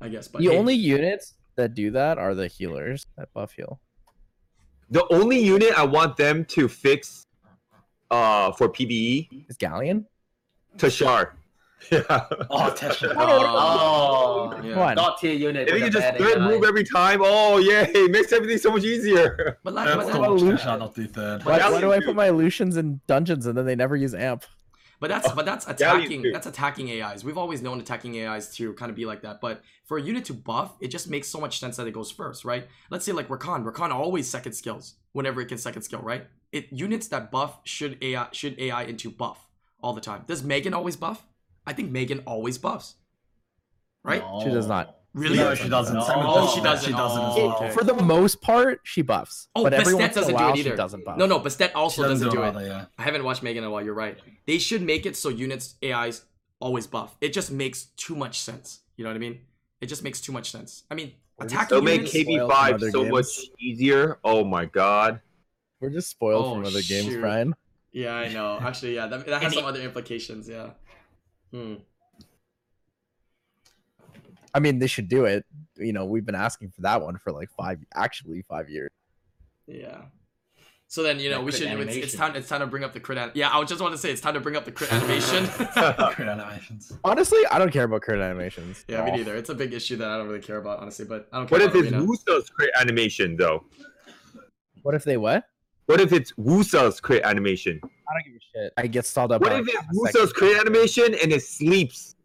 I 0.01 0.09
guess, 0.09 0.29
but 0.29 0.41
the 0.41 0.49
hey, 0.49 0.59
only 0.59 0.75
units 0.75 1.35
that 1.57 1.75
do 1.75 1.91
that 1.93 2.19
are 2.19 2.35
the 2.35 2.49
healers 2.49 3.07
that 3.17 3.33
buff 3.33 3.53
heal. 3.53 3.81
The 4.91 5.05
only 5.11 5.39
unit 5.39 5.77
I 5.77 5.85
want 5.85 6.17
them 6.17 6.45
to 6.47 6.69
fix 6.69 7.26
uh 8.11 8.53
for 8.53 8.69
PBE, 8.69 9.49
Is 9.49 9.57
Galleon? 9.57 10.05
Tashar. 10.79 11.31
Yeah. 11.91 12.03
Oh, 12.51 12.73
Tesla. 12.75 13.09
Um, 13.17 13.19
oh, 13.21 14.61
yeah. 14.65 14.75
Come 14.75 15.15
tier 15.21 15.33
unit. 15.35 15.69
If 15.69 15.75
with 15.75 15.83
you 15.85 15.91
can 15.91 16.01
just 16.01 16.19
third 16.19 16.41
move 16.43 16.65
every 16.65 16.85
time, 16.85 17.21
oh 17.23 17.59
yay, 17.59 17.91
it 17.95 18.11
makes 18.11 18.33
everything 18.33 18.59
so 18.59 18.71
much 18.73 18.83
easier. 18.85 19.59
But 19.63 19.75
like, 19.75 19.87
That's 19.87 19.97
but 19.99 20.07
the 20.07 20.13
then- 20.13 20.21
not 20.79 20.95
do 20.95 21.07
third. 21.07 21.45
Why, 21.45 21.59
why 21.71 21.81
do 21.81 21.93
I 21.93 22.01
put 22.01 22.17
my 22.17 22.29
Lushens 22.29 22.77
in 22.77 23.01
dungeons 23.07 23.47
and 23.47 23.57
then 23.57 23.67
they 23.67 23.77
never 23.77 23.95
use 23.97 24.15
amp? 24.15 24.45
But 25.01 25.09
that's 25.09 25.31
but 25.33 25.45
that's 25.45 25.67
attacking 25.69 26.23
do. 26.23 26.33
that's 26.33 26.47
attacking 26.47 27.03
AIs. 27.03 27.25
We've 27.25 27.39
always 27.39 27.63
known 27.63 27.81
attacking 27.81 28.21
AIs 28.21 28.55
to 28.57 28.73
kind 28.75 28.91
of 28.91 28.97
be 28.97 29.05
like 29.05 29.23
that. 29.23 29.41
But 29.41 29.63
for 29.85 29.99
a 29.99 30.03
unit 30.03 30.25
to 30.27 30.35
buff, 30.35 30.77
it 30.81 30.89
just 30.89 31.09
makes 31.11 31.29
so 31.29 31.41
much 31.41 31.61
sense 31.61 31.77
that 31.77 31.87
it 31.87 31.93
goes 31.93 32.11
first, 32.11 32.45
right? 32.45 32.67
Let's 32.91 33.05
say 33.05 33.13
like 33.13 33.29
Rakan. 33.29 33.65
Rakan 33.65 33.91
always 33.91 34.29
second 34.29 34.53
skills 34.53 34.95
whenever 35.13 35.41
it 35.41 35.47
can 35.47 35.59
second 35.59 35.83
skill, 35.83 36.01
right? 36.01 36.27
It 36.53 36.73
units 36.73 37.09
that 37.09 37.31
buff 37.31 37.61
should 37.65 38.03
AI 38.03 38.29
should 38.33 38.59
AI 38.59 38.85
into 38.85 39.11
buff 39.11 39.47
all 39.81 39.93
the 39.93 40.01
time. 40.01 40.25
Does 40.27 40.43
Megan 40.43 40.75
always 40.75 40.97
buff? 40.97 41.27
I 41.67 41.73
think 41.73 41.91
Megan 41.91 42.23
always 42.27 42.59
buffs. 42.59 42.97
Right? 44.03 44.23
She 44.43 44.51
does 44.51 44.69
not. 44.69 44.97
Really? 45.17 45.39
No, 45.39 45.55
she 45.55 45.69
doesn't. 45.71 46.03
Same 46.03 46.19
with 46.19 46.27
Oh, 46.29 46.47
Bastet, 46.47 46.55
she 46.55 46.61
doesn't. 46.61 46.87
She 46.89 46.93
doesn't 46.93 47.23
as 47.23 47.33
Oh, 47.39 47.47
well. 47.47 47.57
okay. 47.57 47.71
For 47.71 47.83
the 47.83 47.95
most 47.95 48.43
part, 48.43 48.81
she 48.85 49.01
buffs. 49.01 49.49
Oh, 49.57 49.63
but 49.63 49.73
every 49.73 49.95
Bastet 49.95 49.99
once 49.99 50.03
in 50.03 50.11
a 50.11 50.15
doesn't 50.21 50.29
do 50.29 50.35
while, 50.35 50.53
it 50.53 50.57
she 50.57 50.61
either. 50.67 50.77
doesn't 50.77 51.05
buff. 51.07 51.17
No, 51.17 51.25
no, 51.27 51.41
Bastet 51.41 51.71
also 51.75 52.03
She 52.03 52.09
doesn't, 52.11 52.31
do 52.31 52.43
it. 52.43 52.47
either, 52.55 52.67
yeah. 52.67 52.85
I 52.99 53.03
haven't 53.03 53.25
watched 53.25 53.43
Megan 53.43 53.65
in 53.65 53.69
a 53.69 53.71
while. 53.73 53.83
You're 53.83 53.95
right. 53.95 54.19
They 54.47 54.59
should 54.59 54.83
make 54.83 55.07
it 55.07 55.17
so 55.17 55.31
units 55.31 55.77
AIs 55.83 56.27
always 56.61 56.87
buff. 56.87 57.17
It 57.23 57.33
just 57.33 57.51
makes 57.51 57.85
too 57.97 58.15
much 58.15 58.41
sense. 58.41 58.81
You 58.99 59.05
know 59.05 59.11
what 59.11 59.17
I 59.17 59.21
mean? 59.21 59.41
It 59.81 59.87
just 59.87 60.03
makes 60.05 60.21
too 60.21 60.33
much 60.33 60.51
sense. 60.51 60.85
I 60.91 60.95
mean, 60.95 61.13
We're 61.39 61.47
attacking 61.47 61.69
They'll 61.77 61.83
make 61.83 62.13
units. 62.15 62.21
Spoiled 62.21 62.51
from 62.53 62.79
KB5 62.81 62.91
so 62.93 63.01
games. 63.03 63.13
much 63.13 63.27
easier. 63.59 64.19
Oh 64.23 64.45
my 64.45 64.67
god. 64.67 65.21
We're 65.81 65.91
just 65.91 66.11
spoiled 66.11 66.45
Oh, 66.45 66.55
from 66.57 66.65
other 66.67 66.83
games, 66.83 67.07
shoot. 67.07 67.21
Brian. 67.23 67.55
Yeah, 67.93 68.15
I 68.15 68.29
know. 68.33 68.59
Actually, 68.61 68.95
yeah, 68.97 69.07
that, 69.07 69.25
that 69.27 69.43
has 69.43 69.55
some 69.55 69.65
other 69.65 69.81
implications. 69.81 70.47
Yeah. 70.47 70.71
Hmm. 71.53 71.77
I 74.57 74.59
mean, 74.59 74.79
they 74.79 74.87
should 74.87 75.09
do 75.09 75.27
it. 75.27 75.45
You 75.77 75.93
know, 75.93 76.07
we've 76.07 76.25
been 76.25 76.35
asking 76.35 76.71
for 76.71 76.81
that 76.81 77.03
one 77.03 77.19
for 77.19 77.31
like 77.31 77.51
five, 77.51 77.79
actually 77.95 78.43
five 78.49 78.71
years. 78.71 78.89
Yeah. 79.67 79.99
So 80.89 81.03
then 81.03 81.21
you 81.21 81.29
know 81.29 81.41
That 81.41 81.45
we 81.45 81.53
should. 81.53 81.69
It's, 81.81 81.97
it's 81.97 82.15
time. 82.15 82.35
It's 82.37 82.49
time 82.49 82.61
to 82.61 82.67
bring 82.67 82.83
up 82.83 82.95
the 82.95 83.01
crit. 83.01 83.19
An- 83.19 83.33
yeah, 83.35 83.51
I 83.51 83.59
would 83.59 83.69
just 83.69 83.83
want 83.83 83.93
to 83.93 83.99
say 83.99 84.11
it's 84.11 84.23
time 84.23 84.33
to 84.33 84.41
bring 84.41 84.57
up 84.57 84.65
the 84.65 84.73
crit 84.73 84.91
animation. 84.91 85.47
Crit 86.15 86.29
animations. 86.29 86.91
Honestly, 87.05 87.41
I 87.51 87.59
don't 87.59 87.71
care 87.71 87.85
about 87.85 88.01
crit 88.01 88.19
animations. 88.19 88.83
yeah, 88.89 89.05
me 89.05 89.11
neither. 89.11 89.37
It's 89.37 89.51
a 89.51 89.55
big 89.55 89.75
issue 89.75 89.97
that 89.97 90.09
I 90.09 90.17
don't 90.17 90.29
really 90.29 90.41
care 90.41 90.57
about, 90.57 90.79
honestly. 90.79 91.05
But 91.05 91.29
I 91.33 91.39
don't 91.39 91.49
care 91.49 91.59
What 91.59 91.63
if 91.63 91.75
about 91.75 91.85
it's 91.85 91.93
Arena. 91.93 92.07
Wusa's 92.07 92.49
crit 92.49 92.71
animation 92.81 93.37
though? 93.37 93.65
What 94.83 94.95
if 94.95 95.05
they 95.05 95.19
what? 95.19 95.45
What 95.85 96.01
if 96.01 96.15
it's 96.15 96.33
Wusa's 96.33 96.99
crit 96.99 97.25
animation? 97.25 97.79
I 97.85 97.89
don't 98.15 98.25
give 98.25 98.35
a 98.35 98.65
shit. 98.65 98.73
I 98.79 98.87
get 98.87 99.05
stalled 99.05 99.33
up. 99.33 99.43
What 99.43 99.53
if 99.53 99.69
it's 99.69 99.77
half 99.77 99.87
a 99.87 99.95
Wusa's 99.95 100.33
crit 100.33 100.59
animation 100.59 101.15
and 101.23 101.31
it 101.31 101.43
sleeps 101.43 102.16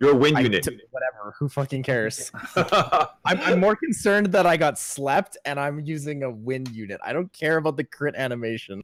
your 0.00 0.14
win 0.14 0.36
I- 0.36 0.40
unit? 0.40 0.62
t- 0.62 0.80
whatever. 0.90 1.34
Who 1.38 1.48
fucking 1.48 1.82
cares? 1.82 2.30
I'm, 2.56 3.08
I'm 3.24 3.60
more 3.60 3.76
concerned 3.76 4.26
that 4.32 4.46
I 4.46 4.56
got 4.56 4.78
slept 4.78 5.36
and 5.44 5.58
I'm 5.58 5.80
using 5.80 6.22
a 6.22 6.30
wind 6.30 6.68
unit. 6.70 7.00
I 7.04 7.12
don't 7.12 7.32
care 7.32 7.56
about 7.56 7.76
the 7.76 7.84
crit 7.84 8.14
animation. 8.14 8.82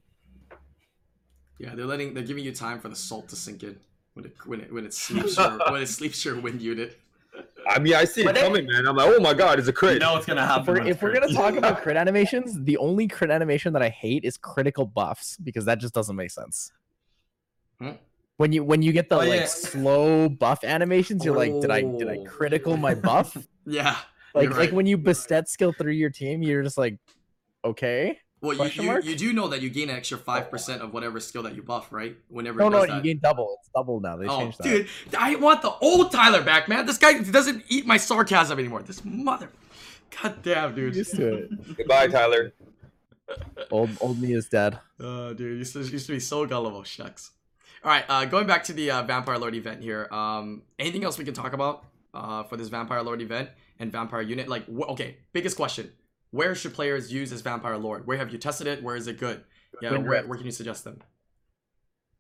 Yeah, 1.58 1.74
they're 1.74 1.86
letting. 1.86 2.14
They're 2.14 2.24
giving 2.24 2.44
you 2.44 2.52
time 2.52 2.80
for 2.80 2.88
the 2.88 2.96
salt 2.96 3.28
to 3.28 3.36
sink 3.36 3.62
in 3.62 3.78
when 4.14 4.26
it 4.26 4.34
when 4.44 4.60
it 4.60 4.72
when 4.72 4.84
it 4.84 4.92
sleeps 5.04 5.36
your 5.36 5.58
when 5.70 5.82
it 5.82 5.86
sleeps 5.88 6.24
your 6.24 6.40
wind 6.40 6.60
unit. 6.60 7.00
I 7.68 7.78
mean, 7.80 7.94
I 7.94 8.04
see 8.04 8.20
it 8.20 8.26
But 8.26 8.34
then- 8.36 8.44
coming, 8.44 8.66
man. 8.66 8.86
I'm 8.86 8.94
like, 8.96 9.08
oh 9.08 9.20
my 9.20 9.34
god, 9.34 9.58
it's 9.58 9.66
a 9.68 9.72
crit. 9.72 9.94
You 9.94 9.98
crit. 9.98 10.02
know 10.02 10.12
what's 10.14 10.26
gonna 10.26 10.42
If 10.42 10.48
happen. 10.48 10.74
we're, 10.74 10.86
if 10.86 11.02
we're 11.02 11.12
gonna 11.14 11.32
talk 11.32 11.54
about 11.56 11.82
crit 11.82 11.96
animations, 11.96 12.62
the 12.64 12.76
only 12.76 13.08
crit 13.08 13.30
animation 13.30 13.72
that 13.72 13.82
I 13.82 13.88
hate 13.88 14.24
is 14.24 14.36
critical 14.36 14.84
buffs 14.86 15.36
because 15.38 15.64
that 15.64 15.78
just 15.78 15.94
doesn't 15.94 16.14
make 16.14 16.30
sense. 16.30 16.70
Hmm? 17.80 17.90
When 18.37 18.53
you 18.53 18.64
when 18.64 18.82
you 18.82 18.93
get 18.93 19.09
the 19.09 19.16
Oh, 19.16 19.18
like 19.18 19.41
yeah. 19.41 19.47
slow 19.47 20.28
buff 20.28 20.64
animations, 20.64 21.24
you're 21.24 21.37
like, 21.37 21.53
did 21.61 21.70
I 21.70 21.82
did 21.82 22.09
I 22.09 22.16
Oh. 22.18 22.24
critical 22.24 22.76
my 22.76 22.95
buff? 22.95 23.37
Yeah. 23.66 23.97
like 24.35 24.45
you're 24.51 24.59
like 24.59 24.72
when 24.72 24.85
you 24.87 24.99
Bastet 24.99 25.49
skill 25.49 25.72
through 25.72 25.93
your 25.93 26.11
team, 26.11 26.43
you're 26.43 26.62
just 26.62 26.76
like, 26.76 26.99
okay. 27.64 28.18
Well, 28.43 28.68
you, 28.68 28.82
you, 28.82 29.01
you 29.01 29.16
do 29.16 29.32
know 29.32 29.49
that 29.49 29.62
you 29.62 29.70
gain 29.70 29.89
an 29.89 29.97
extra 29.97 30.18
five 30.18 30.51
percent 30.51 30.82
of 30.82 30.93
whatever 30.93 31.18
skill 31.18 31.45
that 31.45 31.55
you 31.55 31.62
buff, 31.62 31.91
right? 31.91 32.14
Whenever 32.28 32.59
No, 32.59 32.66
it 32.66 32.70
no, 32.70 32.85
does 32.87 32.97
you 32.97 33.03
gain 33.03 33.20
double. 33.22 33.57
It's 33.61 33.70
double 33.74 34.01
now. 34.01 34.16
They 34.16 34.26
oh, 34.26 34.39
changed 34.41 34.59
that. 34.59 34.64
dude, 34.64 34.89
I 35.16 35.37
want 35.37 35.62
the 35.62 35.70
old 35.80 36.12
Tyler 36.12 36.43
back, 36.43 36.68
man. 36.68 36.85
This 36.85 36.99
guy 36.99 37.22
doesn't 37.22 37.64
eat 37.68 37.87
my 37.87 37.97
sarcasm 37.97 38.59
anymore. 38.59 38.82
This 38.82 39.03
mother, 39.03 39.51
god 40.20 40.43
damn, 40.43 40.74
dude. 40.74 40.95
Used 40.95 41.16
to 41.16 41.35
it. 41.37 41.76
Goodbye, 41.78 42.09
Tyler. 42.09 42.53
Old 43.70 43.89
old 44.03 44.20
me 44.20 44.35
is 44.35 44.49
dead. 44.51 44.78
Oh, 45.01 45.32
dude, 45.32 45.57
used 45.59 45.72
to, 45.72 45.78
used 45.78 46.07
to 46.09 46.12
be 46.12 46.20
so 46.20 46.45
gullible. 46.45 46.82
Shucks. 46.85 47.30
All 47.85 47.91
right, 47.91 48.05
uh, 48.09 48.24
going 48.24 48.47
back 48.47 48.64
to 48.64 48.72
the 48.72 48.91
uh, 48.91 49.03
Vampire 49.03 49.37
Lord 49.37 49.55
event 49.55 49.82
here. 49.82 50.09
Um, 50.11 50.62
anything 50.78 51.05
else 51.05 51.18
we 51.18 51.24
can 51.24 51.35
talk 51.35 51.53
about 51.53 51.85
uh, 52.14 52.43
for 52.45 52.57
this 52.57 52.68
Vampire 52.68 53.03
Lord 53.03 53.20
event 53.20 53.51
and 53.78 53.93
Vampire 53.93 54.22
Unit? 54.22 54.49
Like, 54.49 54.64
wh- 54.66 54.89
okay, 54.93 55.18
biggest 55.35 55.55
question: 55.57 55.93
Where 56.30 56.55
should 56.55 56.72
players 56.72 57.12
use 57.12 57.28
this 57.30 57.43
Vampire 57.43 57.76
Lord? 57.76 58.07
Where 58.07 58.16
have 58.16 58.30
you 58.32 58.39
tested 58.39 58.66
it? 58.66 58.82
Where 58.82 58.97
is 58.97 59.07
it 59.07 59.18
good? 59.18 59.45
Yeah, 59.82 59.91
Wind 59.93 60.09
where, 60.09 60.22
where 60.26 60.37
can 60.39 60.47
you 60.47 60.53
suggest 60.53 60.85
them? 60.85 61.03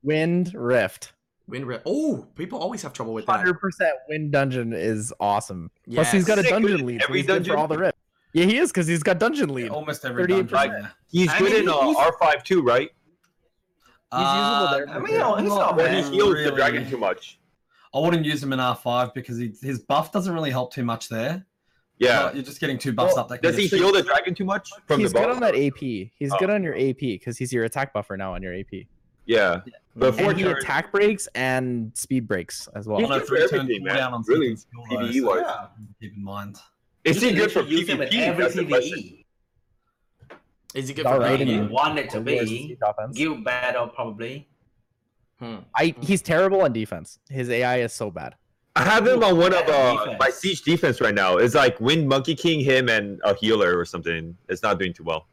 Wind 0.02 0.52
Rift. 0.54 1.12
Wind 1.46 1.66
Rift. 1.66 1.84
Oh, 1.86 2.26
people 2.34 2.58
always 2.58 2.82
have 2.82 2.92
trouble 2.92 3.14
with 3.14 3.24
that. 3.26 3.36
Hundred 3.36 3.54
percent 3.60 3.92
Wind 4.08 4.32
Dungeon 4.32 4.74
is 4.74 5.14
awesome. 5.18 5.70
Plus, 5.90 6.10
he's 6.12 6.24
got 6.26 6.38
a 6.38 6.42
dungeon 6.42 6.84
lead. 6.84 7.00
So 7.00 7.06
Every 7.06 7.18
he's 7.20 7.26
good 7.26 7.46
for 7.46 7.56
all 7.56 7.68
the 7.68 7.78
rift. 7.78 7.96
Yeah, 8.34 8.44
he 8.46 8.58
is 8.58 8.70
because 8.70 8.86
he's 8.86 9.02
got 9.02 9.18
dungeon 9.18 9.54
lead. 9.54 9.70
almost 9.70 10.04
every 10.04 10.24
38%. 10.26 10.48
dungeon. 10.50 10.76
yeah. 10.82 10.88
He's 11.08 11.28
I 11.30 11.38
good 11.38 11.52
mean, 11.52 11.62
in 11.62 11.68
uh, 11.68 11.80
he's- 11.86 11.96
R5 11.96 12.42
too, 12.42 12.62
right? 12.62 12.90
He's 14.18 14.34
usable 14.36 14.70
there 14.70 14.88
Uh, 14.88 14.98
I 14.98 14.98
mean, 15.00 15.18
no, 15.18 15.34
he's 15.36 15.48
not 15.48 15.76
But 15.76 15.90
he 15.90 15.98
Yeah, 15.98 16.10
heals 16.10 16.44
the 16.44 16.52
dragon 16.52 16.88
too 16.88 16.96
much. 16.98 17.38
I 17.94 17.98
wouldn't 18.00 18.24
use 18.24 18.42
him 18.42 18.52
in 18.52 18.58
R5 18.58 19.14
because 19.14 19.38
he, 19.38 19.52
his 19.62 19.78
buff 19.80 20.10
doesn't 20.12 20.32
really 20.32 20.50
help 20.50 20.72
too 20.72 20.84
much 20.84 21.08
there. 21.08 21.44
Yeah. 21.98 22.32
You're 22.32 22.42
just 22.42 22.60
getting 22.60 22.76
two 22.76 22.92
buffs 22.92 23.14
Well, 23.14 23.22
up. 23.24 23.28
That 23.28 23.40
Does 23.42 23.56
he 23.56 23.68
get 23.68 23.78
heal 23.78 23.92
the 23.92 24.02
dragon 24.02 24.34
too 24.34 24.44
much 24.44 24.68
from 24.86 24.98
he's 25.00 25.12
the 25.12 25.20
good 25.20 25.30
on 25.30 25.40
that 25.40 25.54
AP. 25.54 25.78
He's 25.78 26.32
Oh. 26.32 26.36
good 26.38 26.50
on 26.50 26.62
your 26.64 26.74
AP 26.74 26.98
because 26.98 27.38
he's 27.38 27.52
your 27.52 27.64
attack 27.64 27.92
buffer 27.92 28.16
now 28.16 28.34
on 28.34 28.42
your 28.42 28.52
AP. 28.52 28.86
Yeah. 29.26 29.60
Before 29.96 30.30
And 30.30 30.38
he 30.38 30.44
turn, 30.44 30.56
attack 30.58 30.90
breaks 30.90 31.28
and 31.36 31.92
speed 31.96 32.26
breaks 32.26 32.68
as 32.74 32.88
well. 32.88 32.98
He's 32.98 33.08
good 33.08 33.22
for 33.22 33.26
three 33.28 33.42
everything, 33.44 33.84
man. 33.84 33.96
cooldown 33.96 34.12
on 34.12 34.24
Really, 34.26 34.56
second 34.56 34.82
skill, 34.88 34.98
PvE 34.98 35.20
so 35.20 35.26
wise. 35.28 35.42
Yeah. 35.46 35.66
Keep 36.00 36.16
in 36.16 36.24
mind. 36.24 36.56
Is 37.04 37.22
he 37.22 37.32
good 37.32 37.52
for 37.52 37.60
literally 37.62 37.76
use 37.80 37.88
him 37.88 38.02
in 38.02 38.08
PvP? 38.08 38.18
every 38.22 38.42
That's 38.42 38.54
the 38.56 38.64
question. 38.66 39.23
PvE. 40.74 40.78
Is 40.78 40.88
he 40.88 40.94
good 40.94 41.06
for 41.06 41.18
right, 41.18 41.40
PvE? 41.40 41.46
You 41.46 41.68
want 41.72 41.98
it 41.98 42.10
to 42.10 42.20
be. 42.20 42.68
his 42.68 42.78
offense? 42.82 43.16
Guild 43.16 43.44
battle 43.44 43.88
probably. 43.88 44.48
Hmm. 45.38 45.56
I 45.76 45.94
he's 46.00 46.22
terrible 46.22 46.62
on 46.62 46.72
defense. 46.72 47.18
His 47.28 47.50
AI 47.50 47.78
is 47.78 47.92
so 47.92 48.10
bad. 48.10 48.34
I 48.76 48.84
have 48.84 49.06
him 49.06 49.22
on 49.22 49.38
one 49.38 49.54
of 49.54 49.68
uh, 49.68 50.16
my 50.18 50.30
siege 50.30 50.62
defense 50.62 51.00
right 51.00 51.14
now. 51.14 51.36
It's 51.36 51.54
like 51.54 51.80
Wind 51.80 52.08
Monkey 52.08 52.34
King, 52.34 52.58
him, 52.60 52.88
and 52.88 53.20
a 53.22 53.34
healer 53.34 53.78
or 53.78 53.84
something. 53.84 54.36
It's 54.48 54.64
not 54.64 54.80
doing 54.80 54.92
too 54.92 55.04
well. 55.04 55.28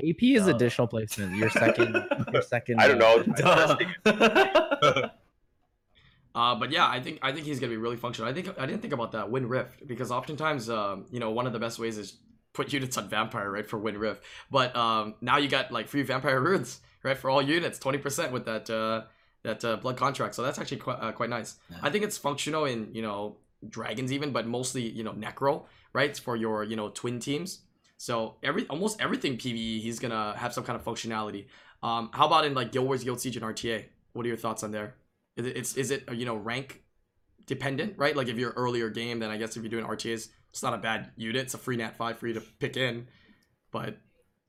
AP 0.00 0.22
is 0.22 0.46
additional 0.46 0.86
placement. 0.86 1.36
Your 1.36 1.48
second, 1.48 1.94
your 2.32 2.42
second. 2.42 2.80
I 2.80 2.88
don't 2.88 3.36
know. 4.04 5.10
Uh, 6.34 6.52
but 6.52 6.72
yeah, 6.72 6.88
I 6.88 7.00
think 7.00 7.20
I 7.22 7.30
think 7.30 7.46
he's 7.46 7.60
gonna 7.60 7.70
be 7.70 7.76
really 7.76 7.96
functional. 7.96 8.28
I 8.28 8.34
think 8.34 8.48
I 8.58 8.66
didn't 8.66 8.82
think 8.82 8.92
about 8.92 9.12
that 9.12 9.30
Wind 9.30 9.48
Rift 9.48 9.86
because 9.86 10.10
oftentimes, 10.10 10.68
um, 10.68 11.06
you 11.12 11.20
know, 11.20 11.30
one 11.30 11.46
of 11.46 11.52
the 11.52 11.60
best 11.60 11.78
ways 11.78 11.96
is 11.96 12.14
put 12.54 12.72
units 12.72 12.96
on 12.96 13.08
Vampire, 13.08 13.50
right, 13.50 13.66
for 13.66 13.78
Wind 13.78 13.98
Rift. 13.98 14.22
But 14.50 14.74
um, 14.74 15.16
now 15.20 15.36
you 15.36 15.48
got 15.48 15.70
like 15.70 15.88
free 15.88 16.02
Vampire 16.02 16.40
runes, 16.40 16.80
right, 17.02 17.18
for 17.18 17.28
all 17.28 17.42
units, 17.42 17.78
twenty 17.78 17.98
percent 17.98 18.32
with 18.32 18.46
that 18.46 18.70
uh, 18.70 19.02
that 19.42 19.62
uh, 19.64 19.76
blood 19.76 19.98
contract. 19.98 20.34
So 20.34 20.42
that's 20.42 20.58
actually 20.58 20.78
quite 20.78 20.98
uh, 21.00 21.12
quite 21.12 21.28
nice. 21.28 21.56
Yeah. 21.70 21.76
I 21.82 21.90
think 21.90 22.04
it's 22.04 22.16
functional 22.16 22.64
in 22.64 22.88
you 22.94 23.02
know 23.02 23.36
dragons 23.68 24.12
even, 24.12 24.32
but 24.32 24.46
mostly 24.46 24.88
you 24.88 25.04
know 25.04 25.12
Necro, 25.12 25.64
right, 25.92 26.08
It's 26.08 26.18
for 26.18 26.36
your 26.36 26.64
you 26.64 26.76
know 26.76 26.88
twin 26.88 27.20
teams. 27.20 27.60
So 27.98 28.36
every 28.42 28.66
almost 28.68 29.00
everything 29.00 29.36
PVE, 29.36 29.80
he's 29.80 29.98
gonna 29.98 30.34
have 30.36 30.54
some 30.54 30.64
kind 30.64 30.78
of 30.78 30.84
functionality. 30.84 31.46
Um, 31.82 32.10
how 32.12 32.26
about 32.26 32.46
in 32.46 32.54
like 32.54 32.72
Guild 32.72 32.86
Wars, 32.86 33.04
Guild 33.04 33.20
Siege, 33.20 33.36
and 33.36 33.44
RTA? 33.44 33.84
What 34.14 34.24
are 34.24 34.28
your 34.28 34.38
thoughts 34.38 34.62
on 34.62 34.70
there? 34.70 34.94
Is 35.36 35.46
it, 35.46 35.56
it's 35.56 35.76
is 35.76 35.90
it 35.90 36.04
uh, 36.08 36.12
you 36.12 36.24
know 36.24 36.36
rank 36.36 36.82
dependent, 37.46 37.94
right? 37.98 38.16
Like 38.16 38.28
if 38.28 38.38
you're 38.38 38.52
earlier 38.52 38.88
game, 38.88 39.18
then 39.18 39.30
I 39.30 39.36
guess 39.36 39.56
if 39.56 39.62
you're 39.62 39.70
doing 39.70 39.84
RTAs, 39.84 40.28
it's 40.54 40.62
not 40.62 40.72
a 40.72 40.78
bad 40.78 41.10
unit. 41.16 41.42
It's 41.42 41.54
a 41.54 41.58
free 41.58 41.76
nat 41.76 41.96
five 41.96 42.16
for 42.16 42.28
you 42.28 42.34
to 42.34 42.40
pick 42.60 42.76
in. 42.76 43.08
But 43.72 43.96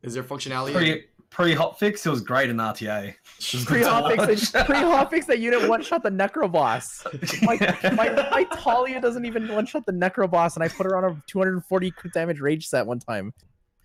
is 0.04 0.14
there 0.14 0.22
functionality? 0.22 0.72
Pre 0.72 1.04
pre 1.32 1.56
hotfix, 1.56 2.06
it 2.06 2.10
was 2.12 2.22
great 2.22 2.52
in 2.52 2.58
RTA. 2.58 3.16
Pre 3.66 3.82
hotfix, 3.82 4.52
that, 4.52 4.68
pre 4.68 4.76
hotfix 4.76 5.26
that 5.26 5.40
unit 5.40 5.68
one 5.68 5.82
shot 5.82 6.04
the 6.04 6.12
necro 6.12 6.50
boss. 6.50 7.04
My, 7.42 7.58
my 7.96 8.30
my 8.30 8.44
Talia 8.54 9.02
doesn't 9.02 9.26
even 9.26 9.52
one 9.52 9.66
shot 9.66 9.88
the 9.88 9.94
necro 9.94 10.30
boss, 10.30 10.56
and 10.56 10.64
I 10.64 10.68
put 10.68 10.86
her 10.86 10.96
on 10.96 11.06
a 11.06 11.24
240 11.26 11.90
crit 11.90 12.14
damage 12.14 12.40
rage 12.40 12.68
set 12.68 12.86
one 12.86 13.00
time. 13.00 13.34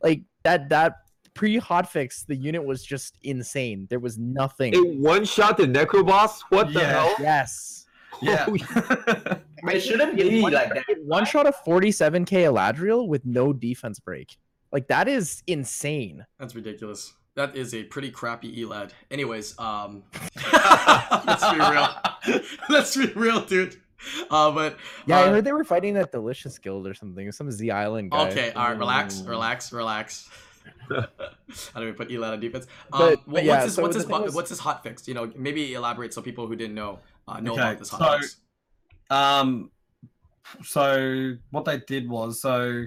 Like 0.02 0.20
that 0.44 0.68
that 0.68 0.96
pre 1.32 1.58
hotfix, 1.58 2.26
the 2.26 2.36
unit 2.36 2.62
was 2.62 2.84
just 2.84 3.16
insane. 3.22 3.86
There 3.88 3.98
was 3.98 4.18
nothing. 4.18 4.74
It 4.74 4.98
one 4.98 5.24
shot 5.24 5.56
the 5.56 5.64
Necro 5.64 6.06
boss? 6.06 6.42
What 6.50 6.74
the 6.74 6.80
Yeah. 6.80 6.90
hell? 6.90 7.14
yes. 7.18 7.86
yeah. 8.22 8.46
It 9.62 9.80
shouldn't 9.80 10.16
be 10.16 10.40
one, 10.40 10.52
like 10.54 10.72
that. 10.72 10.84
One 11.04 11.26
shot 11.26 11.46
of 11.46 11.54
47k 11.66 12.28
Eladriel 12.50 13.06
with 13.06 13.26
no 13.26 13.52
defense 13.52 13.98
break. 13.98 14.38
Like 14.72 14.88
that 14.88 15.06
is 15.06 15.42
insane. 15.46 16.24
That's 16.38 16.54
ridiculous. 16.54 17.12
That 17.34 17.54
is 17.56 17.74
a 17.74 17.84
pretty 17.84 18.10
crappy 18.10 18.56
Elad. 18.64 18.90
Anyways, 19.10 19.58
um, 19.58 20.02
let's 21.26 21.50
be 21.50 21.58
real. 21.58 21.88
let's 22.68 22.96
be 22.96 23.06
real, 23.14 23.40
dude. 23.44 23.76
Uh, 24.30 24.50
but 24.50 24.78
Yeah, 25.06 25.18
I 25.18 25.22
uh, 25.24 25.30
heard 25.30 25.44
they 25.44 25.52
were 25.52 25.64
fighting 25.64 25.94
that 25.94 26.10
Delicious 26.10 26.58
Guild 26.58 26.86
or 26.86 26.94
something. 26.94 27.30
Some 27.30 27.50
Z 27.50 27.70
Island 27.70 28.10
guy. 28.12 28.30
Okay, 28.30 28.52
all 28.52 28.68
right, 28.68 28.78
relax, 28.78 29.20
relax, 29.22 29.72
relax. 29.72 30.28
I 30.90 31.06
don't 31.74 31.82
even 31.82 31.94
put 31.94 32.08
Elad 32.08 32.32
on 32.32 32.40
defense. 32.40 32.66
Um, 32.92 32.98
But- 33.00 33.26
wha- 33.26 33.34
but 33.34 33.44
yeah, 33.44 33.52
what's 33.52 33.64
his 33.64 33.74
so 33.74 33.82
what's 33.82 33.96
his 33.96 34.04
bu- 34.06 34.22
was- 34.22 34.34
what's 34.34 34.50
his 34.50 34.58
hot 34.58 34.82
fix? 34.82 35.06
You 35.06 35.14
know, 35.14 35.30
maybe 35.36 35.74
elaborate 35.74 36.12
so 36.14 36.22
people 36.22 36.46
who 36.46 36.56
didn't 36.56 36.74
know 36.74 36.98
uh, 37.36 37.40
know 37.40 37.52
Okay, 37.52 37.60
about 37.62 37.78
this 37.78 37.88
so- 37.90 39.14
Um, 39.14 39.70
so 40.64 41.34
what 41.50 41.64
they 41.64 41.78
did 41.78 42.08
was 42.08 42.40
so 42.40 42.84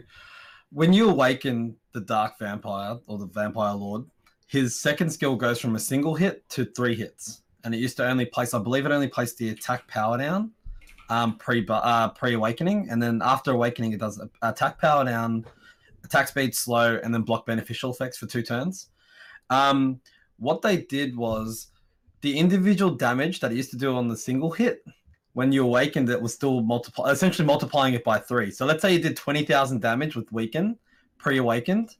when 0.72 0.92
you 0.92 1.10
awaken 1.10 1.76
the 1.94 2.02
dark 2.02 2.38
vampire 2.40 2.98
or 3.08 3.18
the 3.18 3.28
vampire 3.28 3.74
lord, 3.74 4.04
his 4.48 4.80
second 4.80 5.10
skill 5.12 5.36
goes 5.36 5.60
from 5.60 5.76
a 5.76 5.80
single 5.80 6.16
hit 6.16 6.48
to 6.50 6.66
three 6.66 6.96
hits, 6.96 7.42
and 7.64 7.74
it 7.74 7.78
used 7.78 7.98
to 7.98 8.08
only 8.08 8.26
place, 8.26 8.54
I 8.54 8.60
believe, 8.60 8.86
it 8.86 8.92
only 8.92 9.08
placed 9.08 9.38
the 9.38 9.50
attack 9.50 9.88
power 9.88 10.18
down, 10.18 10.52
um, 11.10 11.38
pre 11.38 11.66
uh, 11.70 12.10
pre 12.10 12.34
awakening, 12.34 12.88
and 12.90 13.02
then 13.02 13.22
after 13.24 13.52
awakening, 13.52 13.94
it 13.94 14.00
does 14.00 14.22
attack 14.42 14.80
power 14.80 15.06
down, 15.06 15.46
attack 16.04 16.28
speed 16.28 16.56
slow, 16.56 17.00
and 17.04 17.14
then 17.14 17.22
block 17.22 17.46
beneficial 17.46 17.92
effects 17.92 18.18
for 18.18 18.26
two 18.26 18.42
turns. 18.42 18.90
Um, 19.50 20.00
what 20.38 20.62
they 20.62 20.78
did 20.78 21.16
was 21.16 21.68
the 22.24 22.40
individual 22.40 22.90
damage 22.90 23.42
that 23.42 23.52
it 23.52 23.56
used 23.56 23.70
to 23.70 23.78
do 23.78 23.94
on 23.94 24.08
the 24.08 24.18
single 24.18 24.50
hit 24.50 24.84
when 25.34 25.52
you 25.52 25.64
awakened 25.64 26.10
it 26.10 26.22
was 26.22 26.34
still 26.34 26.62
multiply 26.62 27.12
essentially 27.12 27.46
multiplying 27.46 27.94
it 27.94 28.04
by 28.04 28.18
three. 28.18 28.50
So 28.50 28.66
let's 28.66 28.82
say 28.82 28.94
you 28.94 29.00
did 29.00 29.16
twenty 29.18 29.44
thousand 29.44 29.82
damage 29.82 30.16
with 30.16 30.32
weaken 30.32 30.80
pre-awakened, 31.20 31.96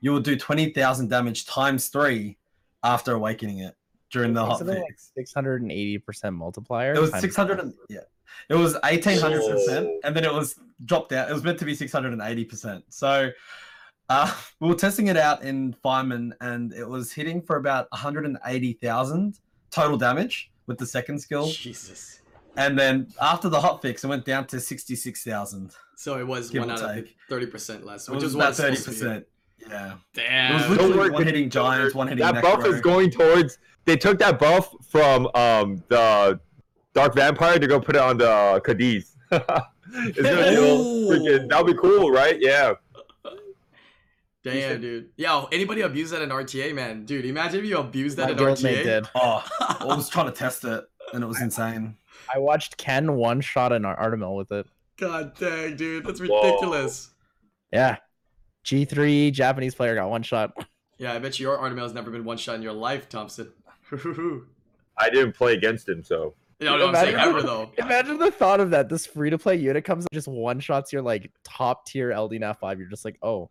you 0.00 0.12
will 0.12 0.20
do 0.20 0.34
twenty 0.34 0.70
thousand 0.70 1.08
damage 1.10 1.46
times 1.46 1.88
three 1.88 2.38
after 2.82 3.12
awakening 3.12 3.58
it 3.58 3.76
during 4.10 4.32
the 4.32 4.44
hot 4.44 4.62
Isn't 4.62 4.80
like 4.80 4.98
680% 5.18 6.34
multiplier. 6.34 6.94
It 6.94 7.00
was 7.00 7.10
times- 7.10 7.22
six 7.22 7.36
hundred. 7.36 7.72
Yeah, 7.88 8.00
it 8.48 8.54
was 8.54 8.76
eighteen 8.84 9.20
hundred 9.20 9.42
percent, 9.46 9.88
and 10.04 10.16
then 10.16 10.24
it 10.24 10.32
was 10.32 10.58
dropped 10.84 11.12
out. 11.12 11.28
It 11.28 11.34
was 11.34 11.44
meant 11.44 11.58
to 11.58 11.66
be 11.66 11.74
six 11.74 11.92
hundred 11.92 12.12
and 12.12 12.22
eighty 12.22 12.44
percent. 12.44 12.84
So. 12.88 13.30
Uh, 14.08 14.32
we 14.60 14.68
were 14.68 14.74
testing 14.76 15.08
it 15.08 15.16
out 15.16 15.42
in 15.42 15.74
Faimon, 15.84 16.32
and 16.40 16.72
it 16.72 16.88
was 16.88 17.10
hitting 17.12 17.42
for 17.42 17.56
about 17.56 17.88
180,000 17.90 19.40
total 19.76 19.96
damage 19.98 20.50
with 20.66 20.78
the 20.78 20.86
second 20.86 21.18
skill. 21.20 21.46
Jesus. 21.50 22.20
And 22.56 22.78
then 22.78 23.08
after 23.20 23.48
the 23.48 23.60
hot 23.60 23.82
fix, 23.82 24.02
it 24.02 24.08
went 24.08 24.24
down 24.24 24.46
to 24.48 24.58
66,000. 24.58 25.72
So 25.96 26.18
it 26.18 26.26
was 26.26 26.52
one 26.52 26.70
or 26.70 26.74
out 26.74 26.82
of 26.82 26.94
take. 26.94 27.16
thirty 27.28 27.46
percent 27.46 27.84
less, 27.86 28.08
which 28.08 28.22
is 28.22 28.34
what 28.36 28.44
about 28.44 28.54
thirty 28.56 28.76
supposed 28.76 28.98
to 28.98 29.04
be. 29.04 29.10
percent. 29.10 29.26
Yeah, 29.68 29.92
it 29.94 29.98
Damn. 30.14 30.54
was 30.54 30.62
Don't 30.64 30.70
literally 30.72 30.98
worry, 30.98 31.10
one 31.10 31.24
hitting 31.24 31.48
giants, 31.50 31.94
one 31.94 32.08
hitting 32.08 32.22
that 32.24 32.42
buff 32.42 32.60
necro. 32.60 32.74
is 32.74 32.80
going 32.82 33.10
towards. 33.10 33.58
They 33.86 33.96
took 33.96 34.18
that 34.18 34.38
buff 34.38 34.74
from 34.88 35.26
um 35.34 35.82
the 35.88 36.38
Dark 36.94 37.14
Vampire 37.14 37.58
to 37.58 37.66
go 37.66 37.80
put 37.80 37.96
it 37.96 38.02
on 38.02 38.18
the 38.18 38.60
Cadiz. 38.64 39.16
it's 39.30 40.20
gonna 40.20 40.54
go 40.54 40.84
freaking. 41.08 41.48
That'll 41.48 41.64
be 41.64 41.74
cool, 41.74 42.10
right? 42.10 42.36
Yeah. 42.40 42.74
Damn, 44.52 44.80
dude. 44.80 45.10
Yo, 45.16 45.48
anybody 45.50 45.80
abuse 45.80 46.10
that 46.10 46.22
in 46.22 46.30
RTA, 46.30 46.74
man? 46.74 47.04
Dude, 47.04 47.24
imagine 47.24 47.60
if 47.60 47.66
you 47.66 47.78
abuse 47.78 48.14
that 48.16 48.26
My 48.26 48.30
in 48.32 48.38
guildmate 48.38 48.78
RTA. 48.78 48.82
did. 48.84 49.08
Oh, 49.14 49.44
I 49.60 49.84
was 49.84 50.08
trying 50.08 50.26
to 50.26 50.32
test 50.32 50.64
it, 50.64 50.84
and 51.12 51.22
it 51.24 51.26
was 51.26 51.40
insane. 51.40 51.96
I 52.32 52.38
watched 52.38 52.76
Ken 52.76 53.14
one 53.14 53.40
shot 53.40 53.72
an 53.72 53.84
Ar- 53.84 53.98
Artamiel 53.98 54.36
with 54.36 54.52
it. 54.52 54.66
God 54.96 55.34
dang, 55.38 55.76
dude, 55.76 56.04
that's 56.06 56.20
Whoa. 56.20 56.42
ridiculous. 56.42 57.10
Yeah. 57.72 57.96
G3 58.64 59.32
Japanese 59.32 59.74
player 59.74 59.94
got 59.94 60.08
one 60.10 60.22
shot. 60.22 60.52
Yeah, 60.98 61.12
I 61.12 61.18
bet 61.18 61.38
you 61.38 61.46
your 61.46 61.58
Artamiel 61.58 61.82
has 61.82 61.92
never 61.92 62.10
been 62.10 62.24
one 62.24 62.38
shot 62.38 62.54
in 62.54 62.62
your 62.62 62.72
life, 62.72 63.06
Thompson. 63.06 63.52
I 63.92 65.10
didn't 65.10 65.32
play 65.34 65.52
against 65.52 65.86
him, 65.86 66.02
so 66.02 66.32
no, 66.58 66.88
I'm 66.88 66.94
saying 66.94 67.16
ever 67.16 67.42
though. 67.42 67.70
Imagine 67.76 68.18
the 68.18 68.30
thought 68.30 68.60
of 68.60 68.70
that. 68.70 68.88
This 68.88 69.04
free 69.04 69.28
to 69.28 69.36
play 69.36 69.56
unit 69.56 69.84
comes 69.84 70.06
and 70.10 70.14
just 70.14 70.26
one 70.26 70.58
shots 70.58 70.94
your 70.94 71.02
like 71.02 71.30
top 71.44 71.84
tier 71.84 72.18
LD 72.18 72.32
NAF 72.32 72.60
5. 72.60 72.78
You're 72.78 72.88
just 72.88 73.04
like, 73.04 73.18
oh, 73.20 73.50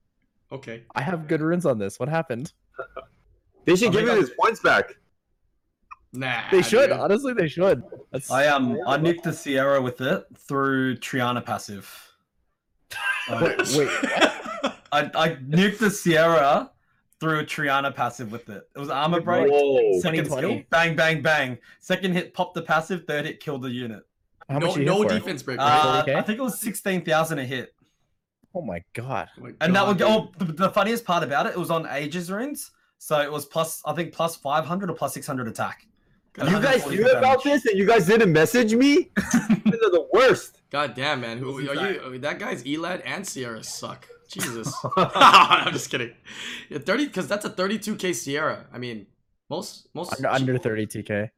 Okay. 0.52 0.84
I 0.96 1.02
have 1.02 1.28
good 1.28 1.42
runes 1.42 1.66
on 1.66 1.78
this. 1.80 2.00
What 2.00 2.10
happened? 2.10 2.54
they 3.66 3.76
should 3.76 3.90
Oh 3.90 3.92
my 3.92 4.00
give 4.00 4.10
him 4.10 4.16
God. 4.16 4.22
his 4.22 4.30
points 4.40 4.60
back. 4.62 4.94
Nah. 6.14 6.44
They 6.52 6.62
should. 6.62 6.90
dude. 6.90 6.98
Honestly, 7.00 7.34
they 7.34 7.48
should. 7.48 7.84
That's 8.12 8.32
I 8.32 8.48
um, 8.48 8.78
I 8.88 8.98
nicked 8.98 9.24
the 9.24 9.34
Sierra 9.34 9.82
with 9.82 10.00
it 10.02 10.26
through 10.38 10.98
Triana 10.98 11.44
passive. 11.44 11.90
So, 13.28 13.42
Wait, 13.44 13.58
wait, 13.76 13.90
I 14.92 15.10
I 15.16 15.30
nuked 15.50 15.80
the 15.80 15.90
Sierra 15.90 16.72
through 17.20 17.40
a 17.40 17.44
Triana 17.44 17.94
passive 17.94 18.32
with 18.32 18.48
it. 18.50 18.70
It 18.76 18.80
was 18.80 18.90
armor 18.90 19.20
break. 19.20 19.52
Whoa. 19.52 20.00
Second 20.00 20.26
2020? 20.26 20.48
skill, 20.48 20.64
bang, 20.70 20.96
bang, 20.96 21.22
bang. 21.22 21.58
Second 21.80 22.14
hit, 22.14 22.34
pop 22.34 22.54
the 22.54 22.62
passive. 22.62 23.04
Third 23.08 23.26
hit, 23.26 23.40
killed 23.40 23.64
the 23.64 23.72
unit. 23.72 24.04
How 24.48 24.60
no 24.60 24.68
much 24.68 24.78
you 24.78 24.86
no 24.86 25.02
for? 25.04 25.10
defense 25.10 25.42
break, 25.44 25.58
right? 25.58 25.66
Uh, 25.68 26.06
40K? 26.06 26.16
I 26.16 26.22
think 26.22 26.40
it 26.40 26.44
was 26.44 26.60
sixteen 26.62 27.04
thousand 27.04 27.40
a 27.40 27.44
hit. 27.46 27.74
Oh 28.56 28.62
my 28.62 28.82
god. 28.94 29.28
Oh 29.38 29.44
my 29.44 29.52
And 29.62 29.76
that 29.76 29.86
would 29.86 29.98
go. 29.98 30.08
Oh, 30.08 30.32
the, 30.38 30.54
the 30.54 30.70
funniest 30.70 31.04
part 31.04 31.24
about 31.24 31.46
it, 31.46 31.50
it 31.50 31.58
was 31.58 31.70
on 31.70 31.86
ages 31.88 32.32
runes, 32.32 32.72
so 32.98 33.20
it 33.20 33.32
was 33.32 33.46
plus. 33.46 33.82
I 33.86 33.94
think 33.94 34.14
plus 34.14 34.36
five 34.38 34.66
hundred 34.66 34.90
or 34.90 34.94
plus 34.94 35.14
six 35.14 35.28
hundred 35.28 35.48
attack. 35.48 35.86
God, 36.34 36.52
You 36.52 36.60
guys 36.62 36.86
knew 36.88 37.10
about 37.12 37.44
this 37.44 37.66
and 37.66 37.78
you 37.78 37.86
guys 37.86 38.08
didn't 38.08 38.34
message 38.34 38.74
me? 38.74 39.10
These 39.66 39.82
are 39.82 39.92
the 39.92 40.08
worst. 40.12 40.62
God 40.70 40.94
damn, 40.94 41.22
man. 41.22 41.38
Who 41.38 41.62
This 41.62 41.70
are 41.78 41.90
is 41.90 42.14
you? 42.14 42.20
That 42.20 42.40
guy's 42.40 42.64
Elad 42.64 43.02
and 43.06 43.26
Sierra 43.26 43.64
suck. 43.64 44.08
Jesus. 44.30 44.74
I'm 44.98 45.72
just 45.72 45.90
kidding. 45.90 46.12
Yeah, 46.70 46.80
30 46.80 47.06
because 47.06 47.28
that's 47.28 47.46
a 47.46 47.50
32k 47.50 48.14
Sierra. 48.16 48.66
I 48.74 48.78
mean, 48.78 49.08
most 49.50 49.88
most 49.94 50.14
Under, 50.16 50.30
under 50.30 50.58
32k. 50.60 51.30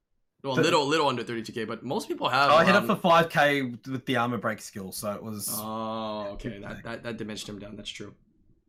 Well, 0.47 0.55
The- 0.55 0.63
little 0.63 0.85
little 0.87 1.07
under 1.07 1.23
32k, 1.23 1.67
but 1.67 1.83
most 1.83 2.07
people 2.07 2.29
have. 2.29 2.51
Oh, 2.51 2.55
I 2.55 2.65
hit 2.65 2.73
it 2.73 2.77
around- 2.79 2.87
for 2.87 2.95
five 2.95 3.29
k 3.29 3.61
with 3.61 4.05
the 4.05 4.15
armor 4.17 4.37
break 4.37 4.61
skill, 4.61 4.91
so 4.91 5.11
it 5.11 5.21
was. 5.23 5.49
Oh, 5.53 6.29
okay. 6.33 6.59
That, 6.59 6.83
that 6.83 7.03
that 7.03 7.17
diminished 7.17 7.47
him 7.47 7.59
down. 7.59 7.75
That's 7.75 7.89
true. 7.89 8.13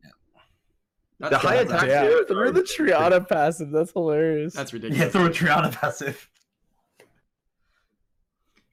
Yeah. 0.03 0.11
That's, 1.19 1.31
The 1.31 1.37
high 1.47 1.55
attack 1.55 1.87
Yeah, 1.87 2.01
Sierras 2.03 2.27
through 2.27 2.51
the 2.51 2.61
Triana 2.61 3.27
passive. 3.27 3.71
That's 3.71 3.91
hilarious. 3.91 4.53
that's 4.53 4.73
ridiculous. 4.73 5.05
yeah, 5.05 5.09
through 5.09 5.25
a 5.25 5.29
Triana 5.31 5.71
passive. 5.71 6.29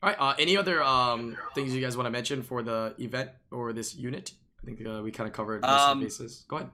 All 0.02 0.10
right. 0.10 0.16
Uh, 0.20 0.34
any 0.38 0.56
other 0.56 0.82
um 0.82 1.36
things 1.54 1.74
you 1.74 1.80
guys 1.80 1.96
want 1.96 2.06
to 2.06 2.10
mention 2.10 2.42
for 2.42 2.62
the 2.62 2.94
event 2.98 3.30
or 3.50 3.72
this 3.72 3.94
unit? 3.96 4.32
I 4.62 4.66
think 4.66 4.86
uh, 4.86 5.00
we 5.02 5.10
kind 5.10 5.28
of 5.28 5.34
covered 5.34 5.62
most 5.62 5.70
of 5.70 5.90
Um, 5.90 6.00
the 6.00 6.06
bases. 6.06 6.44
Go 6.48 6.56
ahead. 6.56 6.70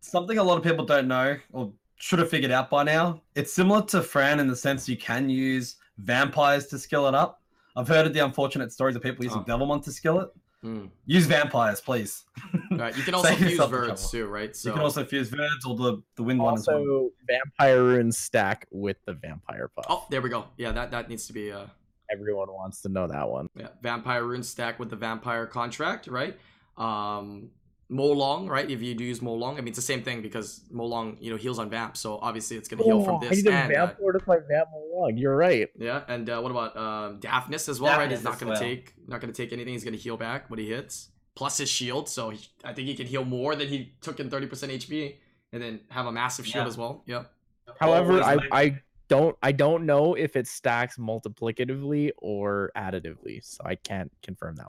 Something 0.00 0.38
a 0.38 0.42
lot 0.44 0.56
of 0.58 0.64
people 0.64 0.84
don't 0.86 1.08
know 1.08 1.36
or 1.52 1.72
should 2.00 2.18
have 2.18 2.28
figured 2.30 2.50
out 2.50 2.70
by 2.70 2.82
now. 2.82 3.22
It's 3.34 3.52
similar 3.52 3.82
to 3.82 4.02
Fran 4.02 4.40
in 4.40 4.48
the 4.48 4.56
sense 4.56 4.88
you 4.88 4.96
can 4.96 5.28
use 5.28 5.76
vampires 5.98 6.66
to 6.68 6.78
skill 6.78 7.06
it 7.06 7.14
up. 7.14 7.42
I've 7.76 7.86
heard 7.88 8.06
of 8.06 8.14
the 8.14 8.20
unfortunate 8.20 8.72
stories 8.72 8.96
of 8.96 9.02
people 9.02 9.24
using 9.24 9.40
Oh. 9.40 9.44
Devilmon 9.44 9.84
to 9.84 9.92
skill 9.92 10.20
it. 10.20 10.30
Hmm. 10.62 10.86
Use 11.06 11.26
vampires, 11.26 11.80
please. 11.80 12.24
Right. 12.70 12.96
You 12.96 13.02
can 13.02 13.14
also 13.18 13.28
Save 13.28 13.40
use 13.40 13.50
yourself 13.52 13.70
the 13.70 13.76
verts 13.76 14.10
trouble. 14.10 14.26
too, 14.28 14.32
right? 14.32 14.54
So 14.56 14.68
You 14.68 14.72
can 14.74 14.82
also 14.82 15.04
fuse 15.04 15.28
Verds 15.30 15.66
or 15.68 15.74
the, 15.76 16.02
the 16.16 16.22
wind 16.22 16.40
one 16.40 16.54
as 16.54 16.66
well. 16.66 16.78
also 16.78 17.10
vampire 17.28 17.82
runes 17.84 18.16
stack 18.18 18.66
with 18.70 18.96
the 19.06 19.12
vampire 19.14 19.70
buff. 19.74 19.86
Oh, 19.88 20.06
there 20.10 20.20
we 20.22 20.28
go. 20.30 20.46
Yeah, 20.56 20.72
that 20.72 20.90
that 20.92 21.08
needs 21.08 21.26
to 21.26 21.32
be 21.32 21.52
uh 21.52 21.66
Everyone 22.12 22.48
wants 22.52 22.80
to 22.82 22.88
know 22.88 23.06
that 23.06 23.28
one. 23.28 23.48
yeah, 23.56 23.68
vampire 23.82 24.24
rune 24.24 24.42
stack 24.42 24.78
with 24.78 24.90
the 24.90 24.96
vampire 24.96 25.46
contract, 25.46 26.06
right? 26.08 26.38
Um 26.76 27.50
Molong, 27.90 28.48
right? 28.48 28.70
If 28.70 28.80
you 28.82 28.94
do 28.94 29.02
use 29.04 29.20
Molong, 29.20 29.54
I 29.54 29.56
mean 29.56 29.68
it's 29.68 29.76
the 29.76 29.82
same 29.82 30.02
thing 30.02 30.22
because 30.22 30.60
Molong, 30.72 31.16
you 31.20 31.30
know, 31.30 31.36
heals 31.36 31.58
on 31.58 31.68
vamp, 31.68 31.96
so 31.96 32.18
obviously 32.22 32.56
it's 32.56 32.68
gonna 32.68 32.84
heal 32.84 33.02
from 33.04 33.14
Oh, 33.16 33.18
I 33.18 33.28
this 33.28 33.38
need 33.38 33.48
a 33.48 33.50
vamp 33.50 33.72
that. 33.72 34.00
lord 34.00 34.14
with 34.14 34.26
my 34.28 34.36
vamp 34.48 34.68
along. 34.72 35.16
You're 35.16 35.36
right. 35.36 35.68
Yeah, 35.76 36.02
and 36.06 36.30
uh, 36.30 36.40
what 36.40 36.50
about 36.52 36.76
um 36.76 37.18
Daphnis 37.20 37.68
as 37.68 37.80
well, 37.80 37.98
right? 37.98 38.10
He's 38.10 38.22
not 38.22 38.38
gonna 38.38 38.52
well. 38.52 38.60
take 38.60 38.94
not 39.08 39.20
gonna 39.20 39.32
take 39.32 39.52
anything. 39.52 39.72
He's 39.72 39.84
gonna 39.84 39.96
heal 39.96 40.16
back 40.16 40.48
when 40.50 40.60
he 40.60 40.68
hits, 40.68 41.08
plus 41.34 41.58
his 41.58 41.68
shield. 41.68 42.08
So 42.08 42.30
he, 42.30 42.46
I 42.64 42.72
think 42.72 42.86
he 42.86 42.94
can 42.94 43.06
heal 43.06 43.24
more 43.24 43.56
than 43.56 43.66
he 43.66 43.94
took 44.00 44.20
in 44.20 44.30
thirty 44.30 44.46
percent 44.46 44.70
HP, 44.70 45.16
and 45.52 45.60
then 45.60 45.80
have 45.88 46.06
a 46.06 46.12
massive 46.12 46.46
shield 46.46 46.66
Yeah. 46.66 46.68
as 46.68 46.78
well. 46.78 47.02
Yep. 47.06 47.32
However, 47.80 48.22
I, 48.22 48.38
I 48.52 48.80
don't 49.08 49.36
I 49.42 49.50
don't 49.50 49.84
know 49.84 50.14
if 50.14 50.36
it 50.36 50.46
stacks 50.46 50.96
multiplicatively 50.96 52.12
or 52.18 52.70
additively, 52.76 53.42
so 53.44 53.62
I 53.64 53.74
can't 53.74 54.12
confirm 54.22 54.54
that. 54.56 54.68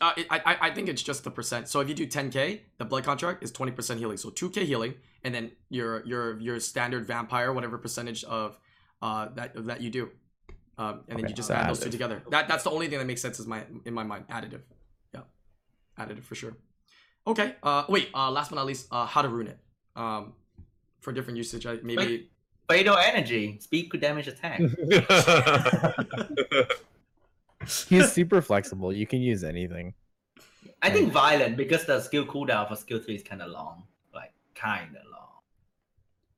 Uh, 0.00 0.12
it, 0.16 0.26
I 0.30 0.40
I- 0.44 0.58
I 0.68 0.70
think 0.70 0.88
it's 0.88 1.02
just 1.02 1.24
the 1.24 1.30
percent. 1.30 1.68
So 1.68 1.80
if 1.80 1.88
you 1.88 1.94
do 1.94 2.06
10k, 2.06 2.60
the 2.78 2.84
blood 2.84 3.04
contract 3.04 3.42
is 3.42 3.50
20% 3.52 3.98
healing. 3.98 4.16
So 4.16 4.30
2k 4.30 4.64
healing, 4.64 4.94
and 5.24 5.34
then 5.34 5.52
your 5.70 6.04
your 6.06 6.38
your 6.40 6.60
standard 6.60 7.06
vampire, 7.06 7.52
whatever 7.52 7.78
percentage 7.78 8.24
of 8.24 8.58
uh 9.02 9.28
that 9.34 9.52
that 9.66 9.80
you 9.80 9.90
do, 9.90 10.10
um, 10.78 11.00
and 11.08 11.18
then 11.18 11.24
Okay, 11.24 11.28
you 11.30 11.34
just 11.34 11.48
so 11.48 11.54
add 11.54 11.68
those 11.68 11.80
two 11.80 11.90
together. 11.90 12.22
That 12.30 12.48
that's 12.48 12.64
the 12.64 12.70
only 12.70 12.88
thing 12.88 12.98
that 12.98 13.06
makes 13.06 13.22
sense 13.22 13.40
is 13.40 13.46
my 13.46 13.64
in 13.84 13.94
my 13.94 14.04
mind 14.04 14.26
additive. 14.28 14.62
Yeah, 15.14 15.22
additive 15.98 16.22
for 16.24 16.34
sure. 16.36 16.56
Okay. 17.26 17.56
Uh, 17.62 17.84
wait. 17.88 18.08
Uh, 18.14 18.30
last 18.30 18.50
but 18.50 18.56
not 18.56 18.66
least, 18.66 18.86
uh, 18.90 19.04
how 19.06 19.22
to 19.22 19.28
rune 19.28 19.48
it. 19.48 19.58
Um, 19.96 20.32
for 21.00 21.12
different 21.12 21.36
usage, 21.36 21.66
I, 21.66 21.78
maybe. 21.82 22.30
Fatal 22.70 22.98
energy, 22.98 23.58
speed 23.60 23.88
could 23.88 24.02
damage 24.02 24.28
attack. 24.28 24.60
He's 27.88 28.12
super 28.12 28.40
flexible. 28.42 28.92
You 28.92 29.06
can 29.06 29.20
use 29.20 29.44
anything. 29.44 29.94
I 30.82 30.90
think 30.90 31.12
violent 31.12 31.56
because 31.56 31.84
the 31.84 32.00
skill 32.00 32.24
cooldown 32.24 32.68
for 32.68 32.76
skill 32.76 33.00
three 33.00 33.16
is 33.16 33.22
kind 33.22 33.42
of 33.42 33.50
long, 33.50 33.84
like 34.14 34.32
kind 34.54 34.96
of 34.96 35.02
long. 35.10 35.42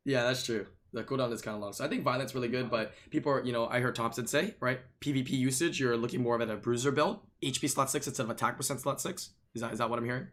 Yeah, 0.04 0.22
that's 0.22 0.44
true. 0.44 0.66
The 0.92 1.04
cooldown 1.04 1.32
is 1.32 1.42
kind 1.42 1.54
of 1.54 1.60
long. 1.60 1.72
So 1.72 1.84
I 1.84 1.88
think 1.88 2.02
violent's 2.02 2.34
really 2.34 2.48
good, 2.48 2.70
but 2.70 2.92
people 3.10 3.30
are, 3.32 3.44
you 3.44 3.52
know, 3.52 3.68
I 3.68 3.80
heard 3.80 3.94
Thompson 3.94 4.26
say, 4.26 4.54
right? 4.58 4.80
PvP 5.00 5.30
usage, 5.30 5.78
you're 5.78 5.96
looking 5.96 6.20
more 6.22 6.34
of 6.34 6.40
at 6.40 6.50
a 6.50 6.56
bruiser 6.56 6.90
build, 6.90 7.20
HP 7.42 7.70
slot 7.70 7.90
six 7.90 8.06
instead 8.06 8.24
of 8.24 8.30
attack 8.30 8.56
percent 8.56 8.80
slot 8.80 9.00
six. 9.00 9.30
Is 9.54 9.60
that 9.60 9.72
is 9.72 9.78
that 9.78 9.88
what 9.88 9.98
I'm 9.98 10.04
hearing? 10.04 10.28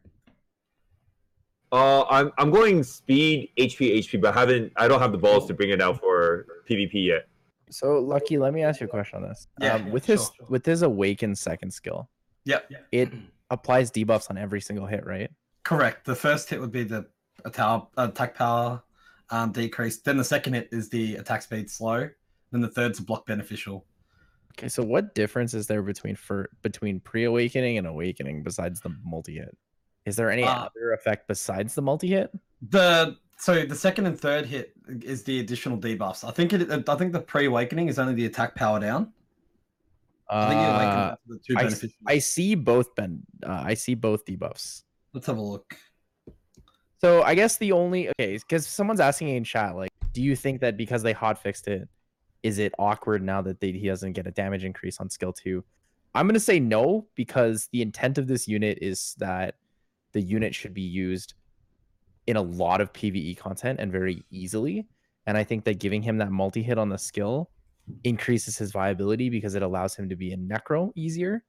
Uh, 1.72 2.06
I'm 2.06 2.32
I'm 2.38 2.50
going 2.50 2.82
speed, 2.84 3.52
HP, 3.58 3.98
HP, 4.00 4.22
but 4.22 4.36
I 4.36 4.40
haven't. 4.40 4.72
I 4.78 4.88
don't 4.88 5.02
have 5.02 5.12
the 5.12 5.18
balls 5.18 5.48
to 5.48 5.54
bring 5.54 5.70
it 5.70 5.82
out 5.82 6.00
for 6.00 6.46
PvP 6.68 7.08
yet. 7.08 7.28
So 7.70 8.00
lucky, 8.00 8.38
let 8.38 8.54
me 8.54 8.64
ask 8.64 8.80
you 8.80 8.88
a 8.88 8.90
question 8.90 9.24
on 9.24 9.30
this. 9.30 9.48
Yeah, 9.60 9.76
um, 9.76 9.92
with 9.92 10.06
sure, 10.06 10.16
his 10.16 10.32
sure. 10.38 10.48
with 10.50 10.66
his 10.66 10.82
awakened 10.82 11.38
second 11.38 11.72
skill, 11.72 12.10
Yep. 12.46 12.72
it 12.92 13.12
applies 13.50 13.92
debuffs 13.92 14.30
on 14.30 14.38
every 14.38 14.62
single 14.62 14.86
hit, 14.86 15.06
right? 15.06 15.30
Correct. 15.64 16.06
The 16.06 16.16
first 16.16 16.50
hit 16.50 16.60
would 16.62 16.72
be 16.72 16.84
the 16.84 17.06
attack, 17.46 17.84
attack 17.98 18.36
power 18.36 18.82
um, 19.30 19.52
decrease. 19.52 19.98
Then 20.00 20.18
the 20.18 20.24
second 20.24 20.54
hit 20.54 20.70
is 20.72 20.90
the 20.90 21.16
attack 21.16 21.42
speed 21.42 21.70
slow. 21.70 22.10
Then 22.52 22.62
the 22.62 22.70
third's 22.70 23.00
a 23.00 23.04
block 23.04 23.26
beneficial. 23.26 23.86
Okay, 24.58 24.70
so 24.70 24.82
what 24.82 25.14
difference 25.14 25.54
is 25.54 25.68
there 25.68 25.84
between 25.84 26.16
for 26.16 26.50
between 26.64 27.00
pre-awakening 27.02 27.78
and 27.78 27.86
awakening 27.86 28.44
besides 28.44 28.80
the 28.80 28.96
multi-hit? 29.04 29.56
Is 30.06 30.16
there 30.16 30.32
any 30.32 30.44
Uh, 30.44 30.66
other 30.66 30.94
effect 30.94 31.28
besides 31.28 31.76
the 31.76 31.82
multi-hit? 31.82 32.32
The 32.70 33.18
so 33.38 33.66
the 33.66 33.76
second 33.76 34.08
and 34.08 34.20
third 34.20 34.46
hit 34.46 34.74
is 35.02 35.24
the 35.24 35.40
additional 35.40 35.78
debuffs. 35.78 36.28
I 36.28 36.32
think 36.32 36.54
it. 36.54 36.90
I 36.90 36.96
think 36.96 37.14
the 37.14 37.22
pre-awakening 37.22 37.88
is 37.88 38.00
only 38.00 38.16
the 38.16 38.26
attack 38.26 38.56
power 38.56 38.80
down. 38.80 39.14
I 40.30 40.50
think 40.50 40.60
you 40.60 40.68
awaken 40.68 40.88
Uh, 40.88 41.12
after 41.12 41.28
the 41.28 41.40
two 41.40 41.54
I, 41.56 41.64
beneficial. 41.64 41.98
I 42.08 42.20
see 42.20 42.56
both 42.56 42.96
ben 42.96 43.22
uh, 43.46 43.62
I 43.64 43.76
see 43.76 43.94
both 43.94 44.26
debuffs. 44.26 44.84
Let's 45.14 45.28
have 45.28 45.38
a 45.38 45.42
look. 45.42 45.78
So 47.00 47.22
I 47.22 47.36
guess 47.36 47.58
the 47.58 47.72
only 47.72 48.10
okay, 48.10 48.38
because 48.38 48.68
someone's 48.68 49.00
asking 49.00 49.30
in 49.30 49.44
chat, 49.44 49.76
like, 49.76 49.92
do 50.14 50.22
you 50.22 50.36
think 50.36 50.60
that 50.62 50.76
because 50.76 51.04
they 51.04 51.14
hot 51.14 51.42
fixed 51.42 51.68
it, 51.68 51.88
is 52.42 52.58
it 52.58 52.74
awkward 52.80 53.24
now 53.24 53.42
that 53.44 53.60
they, 53.60 53.72
he 53.72 53.88
doesn't 53.88 54.14
get 54.14 54.26
a 54.26 54.32
damage 54.32 54.64
increase 54.64 55.00
on 55.00 55.10
skill 55.10 55.32
two? 55.32 55.64
I'm 56.16 56.28
gonna 56.28 56.40
say 56.40 56.60
no 56.60 57.06
because 57.14 57.70
the 57.72 57.84
intent 57.84 58.18
of 58.18 58.26
this 58.26 58.48
unit 58.48 58.80
is 58.82 59.16
that 59.20 59.56
the 60.14 60.22
unit 60.22 60.56
should 60.56 60.74
be 60.74 60.82
used 60.82 61.36
in 62.28 62.36
a 62.36 62.42
lot 62.42 62.82
of 62.82 62.94
PVE 62.94 63.38
content 63.38 63.80
and 63.80 63.92
very 63.92 64.24
easily. 64.30 64.86
And 65.26 65.38
I 65.38 65.44
think 65.44 65.64
that 65.66 65.80
giving 65.80 66.02
him 66.02 66.18
that 66.18 66.32
multi 66.32 66.62
hit 66.62 66.78
on 66.78 66.90
the 66.90 66.98
skill 66.98 67.50
increases 68.04 68.58
his 68.58 68.72
viability 68.72 69.30
because 69.30 69.56
it 69.56 69.62
allows 69.62 69.96
him 69.96 70.10
to 70.10 70.16
be 70.16 70.32
in 70.32 70.48
Necro 70.48 70.92
easier, 70.96 71.44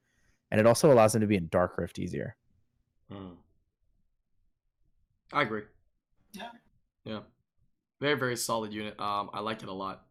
and 0.51 0.61
it 0.61 0.67
also 0.67 0.93
allows 0.93 1.15
him 1.15 1.21
to 1.21 1.27
be 1.27 1.37
in 1.37 1.49
Dark 1.49 1.77
Rift 1.79 1.99
easier. 1.99 2.37
Hmm. 3.11 3.35
I 5.33 5.43
agree. 5.43 5.63
Yeah. 6.33 6.51
Yeah. 7.05 7.21
Very 8.01 8.15
very 8.15 8.37
solid 8.37 8.73
unit. 8.73 8.99
Um, 9.01 9.31
I 9.33 9.41
like 9.41 9.63
it 9.63 9.69
a 9.69 9.73
lot, 9.73 10.07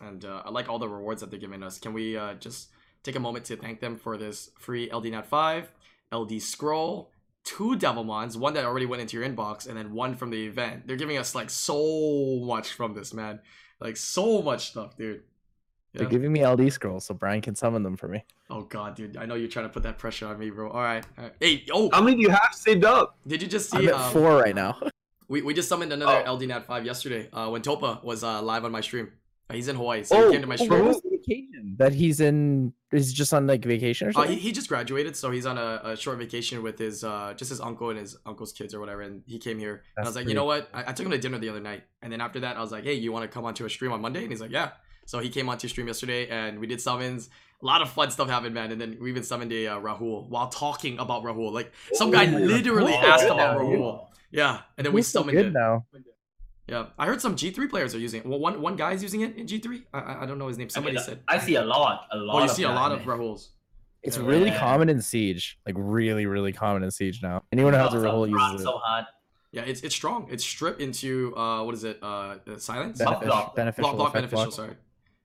and 0.00 0.24
uh, 0.24 0.42
I 0.44 0.50
like 0.50 0.68
all 0.68 0.78
the 0.78 0.88
rewards 0.88 1.20
that 1.20 1.30
they're 1.30 1.40
giving 1.40 1.62
us. 1.62 1.78
Can 1.78 1.92
we 1.92 2.16
uh, 2.16 2.34
just 2.34 2.70
take 3.02 3.16
a 3.16 3.20
moment 3.20 3.44
to 3.46 3.56
thank 3.56 3.80
them 3.80 3.96
for 3.96 4.16
this 4.16 4.50
free 4.58 4.88
LDNAT 4.88 5.26
five, 5.26 5.72
LD 6.12 6.40
scroll, 6.40 7.11
two 7.44 7.76
Devilmons, 7.76 8.36
one 8.36 8.54
that 8.54 8.64
already 8.64 8.86
went 8.86 9.02
into 9.02 9.16
your 9.18 9.28
inbox, 9.28 9.66
and 9.66 9.76
then 9.76 9.92
one 9.92 10.14
from 10.16 10.30
the 10.30 10.46
event. 10.46 10.86
They're 10.86 10.96
giving 10.96 11.16
us 11.18 11.34
like 11.34 11.50
so 11.50 12.40
much 12.44 12.72
from 12.72 12.94
this 12.94 13.12
man, 13.12 13.40
like 13.80 13.96
so 13.96 14.42
much 14.42 14.70
stuff, 14.70 14.96
dude. 14.96 15.22
They're 15.94 16.08
giving 16.08 16.32
me 16.32 16.46
LD 16.46 16.72
scrolls 16.72 17.04
so 17.04 17.12
Brian 17.12 17.42
can 17.42 17.54
summon 17.54 17.82
them 17.82 17.96
for 17.98 18.08
me. 18.08 18.24
Oh 18.48 18.62
god, 18.62 18.94
dude, 18.94 19.16
I 19.18 19.26
know 19.26 19.34
you're 19.34 19.48
trying 19.48 19.66
to 19.66 19.72
put 19.72 19.82
that 19.82 19.98
pressure 19.98 20.26
on 20.26 20.38
me, 20.38 20.48
bro. 20.48 20.70
All 20.70 20.80
right, 20.80 21.04
all 21.18 21.24
right. 21.24 21.32
hey, 21.38 21.66
oh, 21.70 21.90
How 21.92 22.00
many 22.00 22.16
do 22.16 22.22
you 22.22 22.30
have 22.30 22.48
saved 22.52 22.84
up? 22.84 23.18
did 23.26 23.42
you 23.42 23.48
just 23.48 23.74
I'm 23.74 23.82
see? 23.82 23.88
at 23.88 23.94
um, 23.94 24.12
four 24.12 24.36
right 24.36 24.54
now. 24.54 24.78
We, 25.28 25.40
we 25.40 25.54
just 25.54 25.66
summoned 25.70 25.90
another 25.94 26.24
Oh. 26.26 26.34
LD 26.34 26.48
Nat 26.48 26.66
5 26.66 26.84
yesterday 26.84 27.30
uh, 27.32 27.48
when 27.48 27.62
Topa 27.62 28.04
was 28.04 28.22
uh, 28.22 28.42
live 28.42 28.66
on 28.66 28.72
my 28.72 28.82
stream. 28.82 29.12
Uh, 29.48 29.54
he's 29.54 29.66
in 29.66 29.76
Hawaii, 29.76 30.02
so 30.04 30.14
Oh, 30.16 30.26
he 30.26 30.32
came 30.32 30.42
to 30.42 30.46
my 30.46 30.56
oh, 30.60 30.64
stream. 30.64 30.84
was 30.84 31.00
the 31.00 31.11
vacation? 31.26 31.76
That 31.78 31.92
he's 31.94 32.20
in? 32.20 32.72
Is 32.92 33.12
just 33.12 33.32
on 33.32 33.46
like 33.46 33.64
vacation 33.64 34.08
or 34.08 34.10
Uh, 34.10 34.12
something? 34.14 34.32
he, 34.32 34.38
he 34.38 34.52
just 34.52 34.68
graduated, 34.68 35.16
so 35.16 35.30
he's 35.30 35.46
on 35.46 35.56
a, 35.58 35.80
a 35.84 35.96
short 35.96 36.18
vacation 36.18 36.62
with 36.62 36.78
his 36.78 37.04
uh, 37.04 37.32
just 37.36 37.48
his 37.50 37.60
uncle 37.60 37.90
and 37.90 37.98
his 37.98 38.16
uncle's 38.26 38.52
kids 38.52 38.74
or 38.74 38.80
whatever. 38.80 39.00
And 39.02 39.22
he 39.26 39.38
came 39.38 39.58
here. 39.58 39.82
And 39.96 40.04
I 40.04 40.08
was 40.08 40.16
like, 40.16 40.28
you 40.28 40.34
know 40.34 40.44
what? 40.44 40.68
I, 40.74 40.84
I 40.88 40.92
took 40.92 41.06
him 41.06 41.12
to 41.12 41.18
dinner 41.18 41.38
the 41.38 41.48
other 41.48 41.60
night, 41.60 41.84
and 42.02 42.12
then 42.12 42.20
after 42.20 42.40
that, 42.40 42.56
I 42.56 42.60
was 42.60 42.70
like, 42.72 42.84
hey, 42.84 42.94
you 42.94 43.12
want 43.12 43.22
to 43.22 43.28
come 43.28 43.44
onto 43.44 43.64
a 43.64 43.70
stream 43.70 43.92
on 43.92 44.00
Monday? 44.00 44.20
And 44.22 44.30
he's 44.30 44.40
like, 44.40 44.50
yeah. 44.50 44.70
So 45.06 45.18
he 45.18 45.30
came 45.30 45.48
onto 45.48 45.66
a 45.66 45.70
stream 45.70 45.86
yesterday, 45.88 46.28
and 46.28 46.58
we 46.60 46.66
did 46.66 46.80
summons. 46.80 47.28
A 47.62 47.66
lot 47.66 47.80
of 47.82 47.90
fun 47.90 48.10
stuff 48.10 48.28
happened, 48.28 48.54
man. 48.54 48.72
And 48.72 48.80
then 48.80 48.98
we 49.00 49.10
even 49.10 49.22
summoned 49.22 49.52
a 49.52 49.68
uh, 49.68 49.80
Rahul 49.80 50.28
while 50.28 50.48
talking 50.48 50.98
about 50.98 51.22
Rahul. 51.24 51.52
Like 51.52 51.72
some 51.94 52.10
guy 52.10 52.26
Oh, 52.26 52.38
literally 52.38 52.92
asked 52.94 53.24
about. 53.24 53.58
Rahul. 53.58 54.06
Yeah, 54.30 54.60
and 54.76 54.84
then 54.86 54.92
we 54.92 55.02
so 55.02 55.20
summoned 55.20 55.36
good 55.38 55.46
it. 55.46 55.52
now. 55.52 55.86
Yeah, 56.68 56.86
I 56.98 57.06
heard 57.06 57.20
some 57.20 57.34
G 57.36 57.50
three 57.50 57.66
players 57.66 57.94
are 57.94 57.98
using 57.98 58.20
it. 58.20 58.26
Well, 58.26 58.38
one 58.38 58.60
one 58.62 58.76
guy's 58.76 59.02
using 59.02 59.22
it 59.22 59.36
in 59.36 59.46
G 59.46 59.58
three. 59.58 59.84
I, 59.92 59.98
I 59.98 60.22
I 60.22 60.26
don't 60.26 60.38
know 60.38 60.46
his 60.48 60.58
name. 60.58 60.68
Somebody 60.68 60.96
I, 60.96 61.00
mean, 61.00 61.06
said. 61.06 61.20
I 61.28 61.38
see 61.38 61.56
a 61.56 61.64
lot, 61.64 62.06
a 62.12 62.16
lot. 62.16 62.34
Oh, 62.34 62.38
you 62.38 62.44
of 62.44 62.50
see 62.52 62.62
a 62.62 62.68
that, 62.68 62.74
lot 62.74 62.92
of 62.92 63.06
man. 63.06 63.18
Rahuls. 63.18 63.48
It's 64.04 64.16
Yeah. 64.16 64.26
really 64.26 64.50
common 64.52 64.88
in 64.88 65.00
Siege, 65.02 65.58
like 65.66 65.74
really, 65.78 66.26
really 66.26 66.52
common 66.52 66.82
in 66.82 66.90
Siege 66.90 67.20
now. 67.22 67.42
Anyone 67.52 67.72
who 67.72 67.78
has 67.80 67.92
a 67.92 67.98
Lots 67.98 68.06
of 68.06 68.12
Rahul 68.12 68.32
run 68.34 68.52
uses 68.52 68.60
it. 68.60 68.64
so 68.70 68.78
hard. 68.78 69.04
Yeah, 69.50 69.62
it's 69.62 69.80
it's 69.82 69.94
strong. 69.94 70.28
It's 70.30 70.44
strip 70.44 70.80
into 70.80 71.36
uh 71.36 71.62
what 71.64 71.74
is 71.74 71.84
it? 71.84 71.98
Uh 72.02 72.36
uh, 72.46 72.58
silence. 72.58 73.00
Benef- 73.00 73.20
Benefic- 73.22 73.26
block- 73.26 73.56
beneficial, 73.56 73.90
block 73.90 73.96
block 73.96 74.12
beneficial. 74.14 74.44
block. 74.44 74.54
Sorry. 74.54 74.74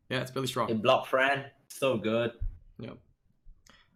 Yeah, 0.09 0.21
it's 0.21 0.35
really 0.35 0.47
strong. 0.47 0.69
In 0.69 0.81
block 0.81 1.05
friend, 1.07 1.45
so 1.69 1.97
good. 1.97 2.31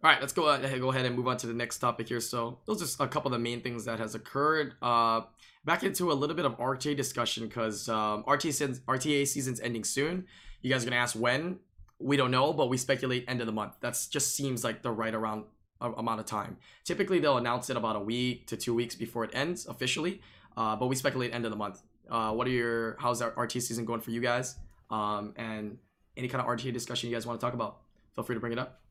All 0.04 0.10
right, 0.10 0.20
let's 0.20 0.32
go 0.32 0.48
ahead, 0.48 0.80
go 0.80 0.90
ahead 0.90 1.06
and 1.06 1.14
move 1.14 1.28
on 1.28 1.36
to 1.36 1.46
the 1.46 1.54
next 1.54 1.78
topic 1.78 2.08
here. 2.08 2.20
So 2.20 2.58
those 2.66 2.82
are 2.82 2.86
just 2.86 3.00
a 3.00 3.06
couple 3.06 3.28
of 3.28 3.32
the 3.32 3.38
main 3.38 3.60
things 3.60 3.84
that 3.84 4.00
has 4.00 4.16
occurred. 4.16 4.74
Uh, 4.82 5.20
back 5.64 5.84
into 5.84 6.10
a 6.10 6.14
little 6.14 6.34
bit 6.34 6.44
of 6.44 6.58
RTA 6.58 6.96
discussion 6.96 7.46
because 7.46 7.88
um, 7.88 8.24
RTA 8.24 8.42
season's, 8.42 8.80
RTA 8.80 9.28
season's 9.28 9.60
ending 9.60 9.84
soon. 9.84 10.26
You 10.60 10.70
guys 10.72 10.82
are 10.82 10.90
gonna 10.90 11.00
ask 11.00 11.14
when? 11.14 11.60
We 12.00 12.16
don't 12.16 12.32
know, 12.32 12.52
but 12.52 12.68
we 12.68 12.78
speculate 12.78 13.26
end 13.28 13.40
of 13.40 13.46
the 13.46 13.52
month. 13.52 13.74
That's 13.80 14.08
just 14.08 14.34
seems 14.34 14.64
like 14.64 14.82
the 14.82 14.90
right 14.90 15.14
around 15.14 15.44
a- 15.80 15.92
amount 15.92 16.18
of 16.18 16.26
time. 16.26 16.56
Typically, 16.82 17.20
they'll 17.20 17.38
announce 17.38 17.70
it 17.70 17.76
about 17.76 17.94
a 17.94 18.00
week 18.00 18.48
to 18.48 18.56
two 18.56 18.74
weeks 18.74 18.96
before 18.96 19.22
it 19.22 19.30
ends 19.34 19.66
officially. 19.66 20.20
Uh, 20.56 20.74
but 20.74 20.88
we 20.88 20.96
speculate 20.96 21.32
end 21.32 21.44
of 21.44 21.52
the 21.52 21.56
month. 21.56 21.80
Uh, 22.10 22.32
what 22.32 22.48
are 22.48 22.50
your 22.50 22.96
how's 22.98 23.22
our 23.22 23.30
RTA 23.32 23.62
season 23.62 23.84
going 23.84 24.00
for 24.00 24.10
you 24.10 24.20
guys? 24.20 24.56
Um, 24.90 25.32
and 25.36 25.78
any 26.16 26.26
kind 26.26 26.42
of 26.42 26.48
RTA 26.48 26.72
discussion 26.72 27.08
you 27.08 27.14
guys 27.14 27.24
want 27.24 27.38
to 27.38 27.46
talk 27.46 27.54
about? 27.54 27.82
Feel 28.16 28.24
free 28.24 28.34
to 28.34 28.40
bring 28.40 28.52
it 28.52 28.58
up. 28.58 28.81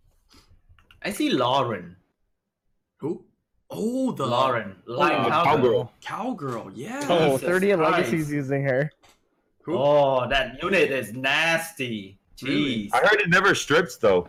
I 1.02 1.12
see 1.12 1.30
Lauren. 1.32 1.96
Who? 2.98 3.24
Oh, 3.70 4.12
the 4.12 4.26
Lauren, 4.26 4.76
like 4.86 5.14
uh, 5.14 5.44
cowgirl. 5.46 5.92
Cowgirl, 6.02 6.72
yeah. 6.76 7.00
Oh, 7.10 7.32
Jesus 7.38 7.42
30 7.48 7.72
and 7.72 7.82
Christ. 7.82 7.98
Legacy's 8.12 8.32
using 8.32 8.64
her. 8.64 8.92
Who? 9.64 9.78
Oh, 9.78 10.28
that 10.30 10.62
unit 10.62 10.92
is 10.92 11.14
nasty. 11.14 12.20
Really? 12.42 12.88
Jeez. 12.88 12.90
I 12.94 12.98
heard 13.00 13.22
it 13.22 13.30
never 13.30 13.56
strips 13.56 13.96
though. 13.98 14.28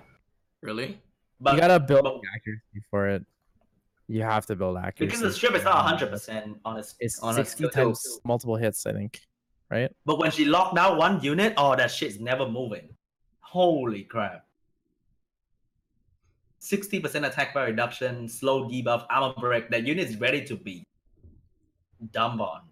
Really? 0.61 0.99
But 1.41 1.55
you 1.55 1.61
gotta 1.61 1.81
build 1.81 2.05
but- 2.05 2.21
accuracy 2.37 2.83
for 2.91 3.09
it. 3.09 3.25
You 4.09 4.23
have 4.23 4.45
to 4.47 4.57
build 4.57 4.77
accuracy. 4.77 5.07
because 5.07 5.21
the 5.21 5.33
strip 5.33 5.55
is 5.55 5.65
not 5.65 5.77
100 5.77 6.11
percent 6.11 6.59
on 6.65 6.77
a, 6.79 6.85
It's 7.01 7.19
on 7.21 7.35
60 7.35 7.57
skill 7.57 7.71
times 7.71 8.03
too. 8.03 8.19
multiple 8.25 8.57
hits, 8.57 8.85
I 8.87 8.93
think. 8.93 9.21
Right? 9.71 9.91
But 10.05 10.19
when 10.19 10.31
she 10.31 10.45
locked 10.45 10.77
down 10.77 10.99
one 10.99 11.21
unit, 11.23 11.55
oh, 11.57 11.75
that 11.75 11.91
shit's 11.91 12.21
never 12.21 12.47
moving. 12.47 12.91
Holy 13.41 14.03
crap. 14.05 14.45
60% 16.63 17.27
attack 17.27 17.53
power 17.53 17.67
reduction, 17.67 18.29
slow 18.29 18.69
debuff, 18.69 19.05
armor 19.11 19.35
break. 19.39 19.69
That 19.71 19.85
unit 19.87 20.09
is 20.09 20.21
ready 20.21 20.45
to 20.45 20.57
be 20.57 20.87
dumb 22.13 22.41
on. 22.41 22.63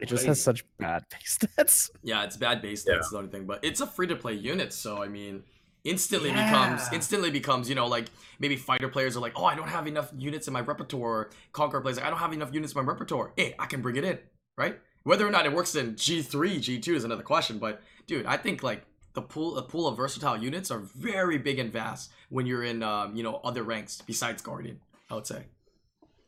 It 0.00 0.06
just 0.06 0.26
has 0.26 0.42
such 0.42 0.64
bad 0.78 1.04
base 1.08 1.38
stats. 1.38 1.90
Yeah, 2.02 2.24
it's 2.24 2.36
bad 2.36 2.60
base. 2.60 2.84
Yeah. 2.86 2.94
That's 2.94 3.10
the 3.10 3.18
only 3.18 3.30
thing. 3.30 3.46
But 3.46 3.60
it's 3.62 3.80
a 3.80 3.86
free 3.86 4.08
to 4.08 4.16
play 4.16 4.34
unit, 4.34 4.72
so 4.72 5.02
I 5.02 5.08
mean, 5.08 5.44
instantly 5.84 6.30
becomes 6.30 6.82
instantly 6.92 7.30
becomes 7.30 7.68
you 7.68 7.74
know 7.74 7.86
like 7.86 8.06
maybe 8.40 8.56
fighter 8.56 8.88
players 8.88 9.16
are 9.16 9.20
like, 9.20 9.34
oh, 9.36 9.44
I 9.44 9.54
don't 9.54 9.68
have 9.68 9.86
enough 9.86 10.10
units 10.18 10.48
in 10.48 10.52
my 10.52 10.60
repertoire. 10.60 11.10
Or 11.10 11.30
Conqueror 11.52 11.80
players 11.80 11.96
like, 11.98 12.06
I 12.06 12.10
don't 12.10 12.18
have 12.18 12.32
enough 12.32 12.52
units 12.52 12.74
in 12.74 12.84
my 12.84 12.86
repertoire. 12.86 13.32
Hey, 13.36 13.54
I 13.58 13.66
can 13.66 13.80
bring 13.80 13.96
it 13.96 14.04
in, 14.04 14.18
right? 14.58 14.78
Whether 15.04 15.26
or 15.26 15.30
not 15.30 15.46
it 15.46 15.52
works 15.52 15.76
in 15.76 15.94
G 15.96 16.20
three, 16.22 16.58
G 16.58 16.80
two 16.80 16.96
is 16.96 17.04
another 17.04 17.22
question. 17.22 17.58
But 17.58 17.80
dude, 18.08 18.26
I 18.26 18.36
think 18.36 18.64
like 18.64 18.84
the 19.14 19.22
pool, 19.22 19.54
the 19.54 19.62
pool 19.62 19.86
of 19.86 19.96
versatile 19.96 20.36
units 20.36 20.70
are 20.70 20.80
very 20.80 21.38
big 21.38 21.58
and 21.58 21.72
vast 21.72 22.10
when 22.28 22.46
you're 22.46 22.64
in 22.64 22.82
um, 22.82 23.16
you 23.16 23.22
know 23.22 23.40
other 23.44 23.62
ranks 23.62 24.02
besides 24.06 24.42
Guardian. 24.42 24.80
I 25.10 25.14
would 25.14 25.26
say, 25.26 25.44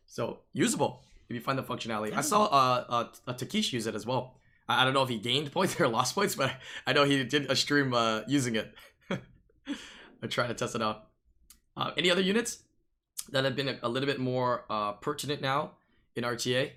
so 0.06 0.38
usable 0.52 1.02
if 1.28 1.34
you 1.34 1.40
find 1.40 1.58
the 1.58 1.62
functionality. 1.62 2.12
I 2.16 2.20
saw 2.20 2.44
uh, 2.44 2.84
uh, 2.88 3.04
a 3.26 3.34
Takish 3.34 3.72
use 3.72 3.86
it 3.86 3.94
as 3.94 4.06
well. 4.06 4.36
I 4.68 4.82
I 4.82 4.84
don't 4.84 4.94
know 4.94 5.02
if 5.02 5.08
he 5.08 5.18
gained 5.18 5.52
points 5.56 5.78
or 5.80 5.88
lost 5.88 6.14
points, 6.14 6.34
but 6.34 6.52
I 6.86 6.92
know 6.92 7.04
he 7.04 7.22
did 7.24 7.50
a 7.50 7.56
stream 7.56 7.92
uh, 7.92 8.22
using 8.26 8.54
it. 8.54 8.72
I 9.10 10.26
try 10.28 10.46
to 10.46 10.54
test 10.54 10.74
it 10.74 10.82
out. 10.82 11.08
Uh, 11.76 11.90
any 11.96 12.10
other 12.10 12.22
units 12.22 12.62
that 13.30 13.44
have 13.44 13.56
been 13.56 13.68
a, 13.68 13.78
a 13.82 13.88
little 13.88 14.06
bit 14.06 14.18
more 14.20 14.64
uh, 14.70 14.92
pertinent 14.92 15.42
now 15.42 15.72
in 16.14 16.24
RTA? 16.24 16.70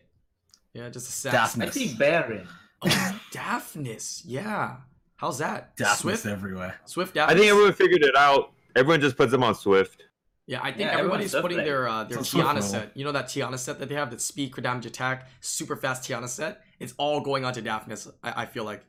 Yeah, 0.73 0.89
just 0.89 1.07
a 1.07 1.11
sad. 1.11 1.31
Daphne. 1.31 1.67
I 1.67 1.69
see 1.69 1.95
Baron. 1.95 2.47
Oh, 2.81 3.19
Daphnis. 3.31 4.23
Yeah. 4.25 4.77
How's 5.19 5.37
that? 5.39 5.75
Daphnis 5.75 5.97
Swift. 5.97 6.25
everywhere. 6.25 6.79
Swift 6.85 7.13
Daphne. 7.13 7.35
I 7.35 7.37
think 7.37 7.51
everyone 7.51 7.73
figured 7.73 8.03
it 8.03 8.15
out. 8.15 8.53
Everyone 8.75 9.01
just 9.01 9.17
puts 9.17 9.31
them 9.31 9.43
on 9.43 9.53
Swift. 9.53 10.01
Yeah, 10.47 10.61
I 10.63 10.71
think 10.71 10.89
Yeah, 10.89 10.97
everybody's 10.97 11.33
putting 11.35 11.57
Swift 11.57 11.65
their 11.65 11.87
uh, 11.89 12.05
their 12.05 12.19
It's 12.19 12.33
Tiana 12.33 12.63
set. 12.63 12.95
You 12.95 13.03
know 13.03 13.11
that 13.11 13.25
Tiana 13.25 13.57
set 13.59 13.79
that 13.79 13.89
they 13.89 13.95
have, 13.95 14.11
that 14.11 14.21
speed, 14.21 14.51
crit 14.53 14.63
damage, 14.63 14.85
attack, 14.85 15.27
super 15.41 15.75
fast 15.75 16.09
Tiana 16.09 16.29
set. 16.29 16.61
It's 16.79 16.93
all 16.97 17.19
going 17.19 17.43
onto 17.43 17.61
Daphnis. 17.61 18.09
I, 18.23 18.43
I 18.43 18.45
feel 18.45 18.63
like. 18.63 18.81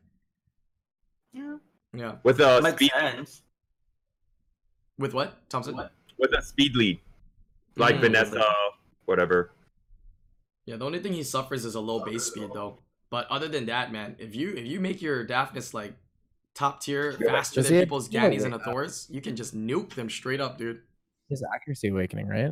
Yeah. 1.32 1.56
Yeah. 1.92 2.14
With 2.22 2.40
a 2.40 2.62
Makes 2.62 2.76
speed 2.76 2.90
sense. 2.96 3.42
With 4.98 5.14
what, 5.14 5.48
Thompson? 5.50 5.74
What? 5.74 5.92
with 6.18 6.32
a 6.32 6.42
speed 6.42 6.76
lead. 6.76 7.00
Like 7.76 7.96
Mm. 7.96 8.00
Vanessa, 8.02 8.44
whatever. 9.06 9.50
Yeah, 10.66 10.76
the 10.76 10.84
only 10.84 11.00
thing 11.00 11.12
he 11.14 11.22
suffers 11.24 11.64
is 11.64 11.74
a 11.74 11.80
low 11.80 12.04
base 12.04 12.24
speed 12.24 12.50
though. 12.54 12.78
But 13.10 13.26
other 13.30 13.48
than 13.48 13.66
that, 13.66 13.90
man, 13.90 14.14
if 14.20 14.36
you 14.36 14.50
if 14.54 14.66
you 14.66 14.78
make 14.78 15.02
your 15.02 15.26
Daphnis 15.26 15.74
like 15.74 15.94
top 16.60 16.80
tier 16.82 17.12
faster 17.12 17.60
Does 17.60 17.68
than 17.68 17.76
he- 17.78 17.82
people's 17.82 18.08
he 18.08 18.18
don't 18.18 18.30
Gannies 18.30 18.44
and 18.44 18.52
work 18.52 18.64
Thors, 18.64 19.06
you 19.10 19.20
can 19.22 19.34
just 19.34 19.56
nuke 19.56 19.94
them 19.94 20.10
straight 20.10 20.40
up, 20.40 20.58
dude. 20.58 20.82
His 21.28 21.42
accuracy 21.54 21.88
awakening, 21.88 22.26
right? 22.28 22.50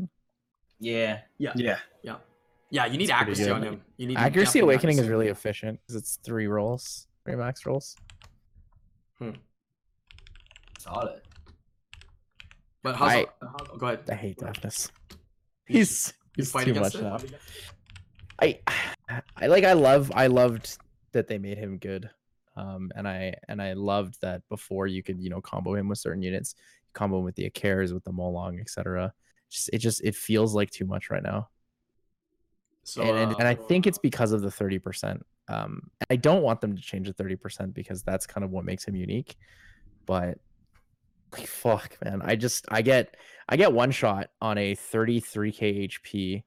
Yeah. 0.80 1.20
Yeah. 1.38 1.52
Yeah, 1.56 2.16
yeah, 2.70 2.86
you 2.86 2.96
need 2.98 3.04
It's 3.04 3.12
accuracy 3.12 3.44
good. 3.44 3.52
on 3.52 3.62
him. 3.62 3.80
You 3.96 4.06
need 4.06 4.16
Accuracy 4.16 4.60
definitely 4.60 4.74
awakening 4.74 4.98
is 4.98 5.08
really 5.08 5.28
efficient 5.28 5.80
because 5.80 5.96
it's 5.96 6.16
three 6.22 6.46
rolls, 6.46 7.06
three 7.24 7.34
max 7.36 7.66
rolls. 7.66 7.96
Hmm. 9.18 9.30
Solid. 10.78 11.20
But 12.82 12.96
how's 12.96 13.10
I- 13.10 13.26
uh, 13.42 13.76
go 13.78 13.86
ahead. 13.88 14.00
I 14.10 14.14
hate 14.14 14.38
Daphnis. 14.38 14.90
He's 15.66 16.14
You 16.36 16.42
he's 16.42 16.50
fight 16.52 16.64
too 16.66 16.74
much 16.74 16.94
it? 16.94 17.02
now. 17.02 17.18
I 18.40 18.60
I 19.36 19.46
like 19.48 19.64
I 19.64 19.72
love 19.72 20.12
I 20.14 20.28
loved 20.28 20.78
that 21.12 21.26
they 21.26 21.38
made 21.38 21.58
him 21.58 21.78
good. 21.78 22.10
Um 22.58 22.90
and 22.96 23.06
I 23.06 23.34
and 23.48 23.62
I 23.62 23.74
loved 23.74 24.20
that 24.22 24.42
before 24.48 24.86
you 24.86 25.02
could, 25.02 25.20
you 25.20 25.30
know, 25.30 25.40
combo 25.40 25.74
him 25.74 25.88
with 25.88 25.98
certain 25.98 26.22
units, 26.22 26.54
combo 26.92 27.18
him 27.18 27.24
with 27.24 27.36
the 27.36 27.48
Akares, 27.48 27.92
with 27.92 28.04
the 28.04 28.12
Molong, 28.12 28.60
etc. 28.60 29.12
Just 29.48 29.70
it 29.72 29.78
just 29.78 30.02
it 30.02 30.16
feels 30.16 30.54
like 30.54 30.70
too 30.70 30.84
much 30.84 31.10
right 31.10 31.22
now. 31.22 31.48
So 32.82 33.02
and, 33.02 33.18
and, 33.18 33.32
uh, 33.32 33.36
and 33.38 33.48
I 33.48 33.54
think 33.54 33.86
it's 33.86 33.98
because 33.98 34.32
of 34.32 34.40
the 34.40 34.48
30%. 34.48 35.20
Um 35.48 35.90
I 36.10 36.16
don't 36.16 36.42
want 36.42 36.60
them 36.60 36.74
to 36.74 36.82
change 36.82 37.06
the 37.06 37.14
30% 37.14 37.72
because 37.72 38.02
that's 38.02 38.26
kind 38.26 38.44
of 38.44 38.50
what 38.50 38.64
makes 38.64 38.84
him 38.84 38.96
unique. 38.96 39.36
But 40.04 40.38
like 41.32 41.46
fuck, 41.46 41.96
man. 42.04 42.22
I 42.24 42.34
just 42.36 42.64
I 42.68 42.82
get 42.82 43.16
I 43.48 43.56
get 43.56 43.72
one 43.72 43.92
shot 43.92 44.30
on 44.40 44.58
a 44.58 44.74
33k 44.74 45.90
HP, 45.90 46.42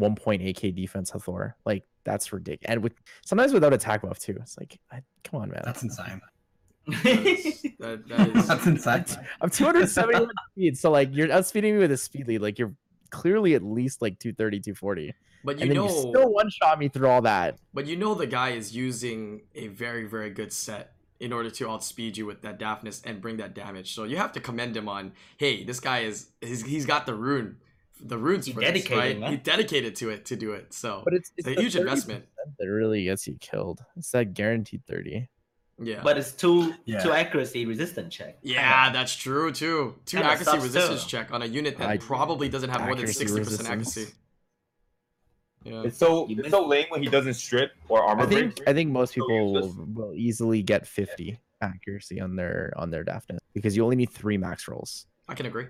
1.8k 0.00 0.74
defense 0.74 1.10
Hathor. 1.10 1.56
Like 1.64 1.84
that's 2.04 2.32
ridiculous. 2.32 2.70
And 2.70 2.82
with 2.82 2.94
sometimes 3.24 3.52
without 3.52 3.72
attack 3.72 4.02
buff 4.02 4.18
too. 4.18 4.36
It's 4.40 4.56
like 4.58 4.78
I, 4.92 5.00
come 5.24 5.42
on, 5.42 5.50
man. 5.50 5.62
That's 5.64 5.82
insane. 5.82 6.20
that 6.86 7.06
is, 7.06 7.62
that, 7.78 8.08
that 8.08 8.28
is 8.36 8.48
That's 8.48 8.66
insane. 8.66 9.04
I'm 9.40 9.50
271 9.50 10.28
speed, 10.52 10.78
so 10.78 10.90
like 10.90 11.14
you're 11.14 11.28
outspeeding 11.28 11.74
me 11.74 11.78
with 11.78 11.92
a 11.92 11.96
speed 11.96 12.28
lead. 12.28 12.42
Like 12.42 12.58
you're 12.58 12.74
clearly 13.10 13.54
at 13.54 13.62
least 13.62 14.02
like 14.02 14.18
230, 14.18 14.60
240. 14.60 15.14
but 15.44 15.56
you 15.56 15.62
and 15.62 15.70
then 15.70 15.76
know 15.76 15.84
you 15.88 15.90
still 15.90 16.32
one 16.32 16.48
shot 16.50 16.78
me 16.78 16.88
through 16.88 17.08
all 17.08 17.22
that. 17.22 17.58
But 17.74 17.86
you 17.86 17.96
know 17.96 18.14
the 18.14 18.26
guy 18.26 18.50
is 18.50 18.74
using 18.74 19.42
a 19.54 19.68
very, 19.68 20.06
very 20.06 20.30
good 20.30 20.52
set 20.52 20.92
in 21.18 21.34
order 21.34 21.50
to 21.50 21.68
outspeed 21.68 22.16
you 22.16 22.24
with 22.24 22.40
that 22.42 22.58
Daphnis 22.58 23.02
and 23.04 23.20
bring 23.20 23.36
that 23.36 23.54
damage. 23.54 23.94
So 23.94 24.04
you 24.04 24.16
have 24.16 24.32
to 24.32 24.40
commend 24.40 24.76
him 24.76 24.88
on, 24.88 25.12
hey, 25.36 25.64
this 25.64 25.78
guy 25.78 26.00
is 26.00 26.28
he's, 26.40 26.64
he's 26.64 26.86
got 26.86 27.04
the 27.04 27.14
rune, 27.14 27.58
the 28.02 28.18
runes 28.18 28.46
He 28.46 28.52
for 28.52 28.60
this, 28.60 28.66
right? 28.68 28.74
dedicated. 28.74 29.24
He 29.30 29.36
dedicated 29.36 29.96
to 29.96 30.10
it 30.10 30.24
to 30.26 30.36
do 30.36 30.52
it. 30.52 30.72
So 30.72 31.02
But 31.04 31.14
it's, 31.14 31.30
it's 31.36 31.46
a 31.48 31.54
huge 31.60 31.76
investment. 31.76 32.24
that 32.58 32.66
really 32.68 33.04
gets 33.04 33.26
you 33.26 33.36
killed. 33.40 33.84
It's 33.96 34.10
that 34.12 34.34
guaranteed 34.34 34.82
30. 34.86 35.28
yeah. 35.82 36.00
But 36.02 36.18
it's 36.18 36.32
two 36.32 36.74
Yeah. 36.84 37.00
two 37.02 37.12
accuracy 37.12 37.64
resistant 37.66 38.10
check. 38.12 38.38
yeah, 38.42 38.90
that's 38.92 39.14
true 39.16 39.50
too. 39.52 39.96
Two 40.06 40.16
Kinda 40.18 40.32
accuracy 40.32 40.50
sucks 40.50 40.62
resistance 40.64 41.04
too. 41.04 41.08
check 41.10 41.32
on 41.32 41.42
a 41.42 41.46
unit 41.46 41.78
that 41.78 41.88
I- 41.88 41.98
probably 41.98 42.48
doesn't 42.48 42.70
have 42.70 42.82
more 42.86 42.94
than 42.96 43.06
sixty 43.06 43.38
percent 43.38 43.68
accuracy. 43.68 44.06
Yeah. 45.64 45.82
It's 45.84 45.98
so 45.98 46.26
You 46.28 46.38
it's 46.40 46.50
so 46.50 46.66
lame 46.66 46.86
when 46.88 47.02
he 47.02 47.08
doesn't 47.10 47.34
strip 47.34 47.72
or 47.88 48.02
armor 48.02 48.22
I 48.22 48.26
think 48.26 48.56
break. 48.56 48.68
I 48.68 48.72
think 48.72 48.90
most 48.90 49.10
So 49.14 49.20
people 49.20 49.52
will, 49.52 49.74
will 49.94 50.14
easily 50.14 50.62
get 50.62 50.86
50 50.86 51.38
accuracy 51.60 52.18
on 52.18 52.34
their 52.34 52.72
on 52.76 52.90
their 52.90 53.04
Daphnis 53.04 53.38
because 53.52 53.76
you 53.76 53.84
only 53.84 53.96
need 53.96 54.08
three 54.10 54.38
max 54.38 54.66
rolls. 54.68 55.06
I 55.28 55.34
can 55.34 55.44
agree. 55.46 55.66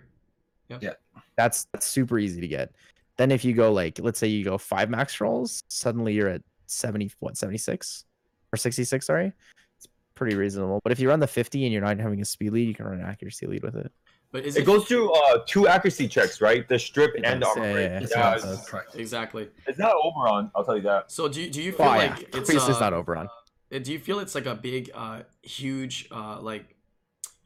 That's 1.37 1.66
that's 1.73 1.87
super 1.87 2.18
easy 2.18 2.41
to 2.41 2.49
get. 2.49 2.73
Then 3.16 3.31
if 3.31 3.45
you 3.45 3.53
go 3.53 3.73
like 3.73 3.99
let's 3.99 4.18
say 4.18 4.27
you 4.29 4.45
go 4.45 4.59
five 4.59 4.89
max 4.91 5.21
rolls, 5.21 5.62
suddenly 5.68 6.14
you're 6.14 6.29
at 6.29 6.43
70 6.66 7.11
what 7.18 7.37
76 7.37 8.05
or 8.53 8.57
66 8.57 9.07
sorry. 9.07 9.33
It's 9.79 9.89
pretty 10.14 10.37
reasonable. 10.37 10.81
But 10.83 10.93
if 10.93 11.01
you 11.01 11.09
run 11.09 11.21
the 11.21 11.27
50 11.27 11.64
and 11.64 11.73
you're 11.73 11.83
not 11.83 11.99
having 11.99 12.21
a 12.21 12.25
speed 12.25 12.53
lead, 12.53 12.68
you 12.68 12.75
can 12.75 12.87
run 12.87 13.01
an 13.01 13.07
accuracy 13.07 13.47
lead 13.47 13.62
with 13.62 13.77
it. 13.77 13.91
But 14.33 14.45
is 14.45 14.57
It 14.57 14.61
it, 14.61 14.64
goes 14.64 14.87
through 14.87 15.12
uh 15.12 15.39
two 15.47 15.66
accuracy 15.66 16.07
checks, 16.07 16.41
right? 16.41 16.68
The 16.68 16.79
strip 16.79 17.14
It 17.16 17.25
and 17.25 17.43
the 17.43 17.47
does, 17.47 17.57
armor 17.57 17.66
yeah, 17.68 17.73
break. 17.73 17.91
yeah, 17.91 17.99
Yeah, 18.18 18.35
It's 18.35 18.73
yeah. 18.73 18.81
it's, 18.87 18.95
exactly? 18.95 19.49
it's 19.66 19.79
not 19.79 19.95
Oberon, 20.03 20.51
I'll 20.55 20.64
tell 20.64 20.77
you 20.77 20.83
that. 20.83 21.11
So 21.11 21.29
do, 21.29 21.51
do 21.51 21.61
you 21.61 21.73
feel 21.73 21.87
Oh 21.87 21.95
yeah, 21.95 22.14
like 22.14 22.35
it's 22.35 22.49
priest 22.49 22.68
is 22.68 22.77
uh, 22.77 22.81
not 22.81 22.93
Oberon. 22.93 23.29
Uh, 23.73 23.79
do 23.79 23.93
you 23.93 23.99
feel 23.99 24.21
it's 24.21 24.35
like 24.35 24.47
a 24.47 24.55
big 24.55 24.91
uh 24.95 25.23
huge 25.43 26.09
uh 26.12 26.41
like 26.41 26.77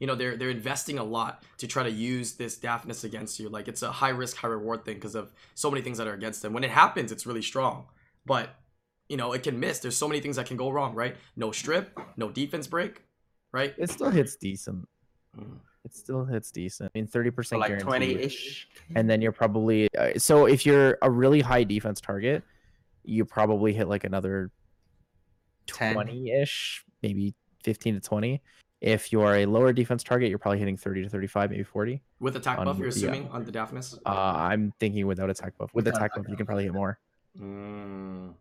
you 0.05 0.07
know 0.07 0.13
they're 0.13 0.37
they're 0.37 0.51
investing 0.51 0.99
a 0.99 1.03
lot 1.03 1.41
to 1.57 1.65
try 1.65 1.81
to 1.81 1.89
use 1.89 2.33
this 2.33 2.59
daphnis 2.59 3.03
against 3.03 3.39
you. 3.39 3.49
Like 3.49 3.67
it's 3.67 3.81
a 3.81 3.91
high 3.91 4.09
risk 4.09 4.37
high 4.37 4.49
reward 4.49 4.85
thing 4.85 4.97
because 4.97 5.15
of 5.15 5.33
so 5.55 5.71
many 5.71 5.81
things 5.81 5.97
that 5.97 6.05
are 6.05 6.13
against 6.13 6.43
them. 6.43 6.53
When 6.53 6.63
it 6.63 6.69
happens 6.69 7.11
it's 7.11 7.25
really 7.25 7.41
strong. 7.41 7.85
But 8.23 8.53
you 9.09 9.17
know 9.17 9.33
it 9.33 9.41
can 9.41 9.59
miss. 9.59 9.79
There's 9.79 9.97
so 9.97 10.07
many 10.07 10.19
things 10.19 10.35
that 10.35 10.45
can 10.45 10.57
go 10.57 10.69
wrong 10.69 10.93
right? 10.93 11.15
No 11.35 11.51
strip 11.51 11.99
no 12.17 12.29
defense 12.29 12.67
break 12.67 13.01
right? 13.51 13.73
It 13.79 13.89
still 13.89 14.11
hits 14.11 14.35
decent. 14.35 14.87
Mm. 15.35 15.57
It 15.85 15.95
still 15.95 16.23
hits 16.23 16.51
decent. 16.51 16.91
I 16.93 16.99
mean, 16.99 17.07
30% 17.07 17.45
So 17.47 17.57
like 17.57 17.79
twenty 17.79 18.13
ish. 18.13 18.67
and 18.95 19.09
then 19.09 19.23
you're 19.23 19.31
probably 19.31 19.87
uh, 19.97 20.19
so 20.19 20.45
if 20.45 20.67
you're 20.67 20.99
a 21.01 21.09
really 21.09 21.41
high 21.41 21.63
defense 21.63 21.99
target 21.99 22.43
you 23.03 23.25
probably 23.25 23.73
hit 23.73 23.87
like 23.87 24.03
another 24.03 24.51
20ish 25.65 26.81
maybe 27.01 27.33
15 27.63 27.95
to 27.95 27.99
20 28.01 28.41
if 28.81 29.11
you 29.11 29.21
are 29.21 29.37
a 29.37 29.45
lower 29.45 29.71
defense 29.73 30.03
target 30.03 30.29
you're 30.29 30.37
probably 30.39 30.59
hitting 30.59 30.77
30 30.77 31.03
to 31.03 31.09
35 31.09 31.49
maybe 31.51 31.63
40 31.63 32.01
with 32.19 32.35
attack 32.35 32.59
On- 32.59 32.65
buff 32.65 32.77
you're 32.77 32.87
yeah. 32.87 32.91
assuming 32.91 33.27
on 33.29 33.43
the 33.45 33.51
daphnis 33.51 33.97
uh 34.05 34.09
i'm 34.09 34.73
thinking 34.79 35.07
without 35.07 35.29
attack 35.29 35.57
buff 35.57 35.73
with 35.73 35.85
Without 35.85 35.97
attack 35.97 36.11
attack 36.11 36.23
buff 36.23 36.29
you 36.31 36.37
can 36.37 36.45
probably 36.45 36.63
hit 36.65 36.73
more 36.73 36.99
Mm. 37.39 38.33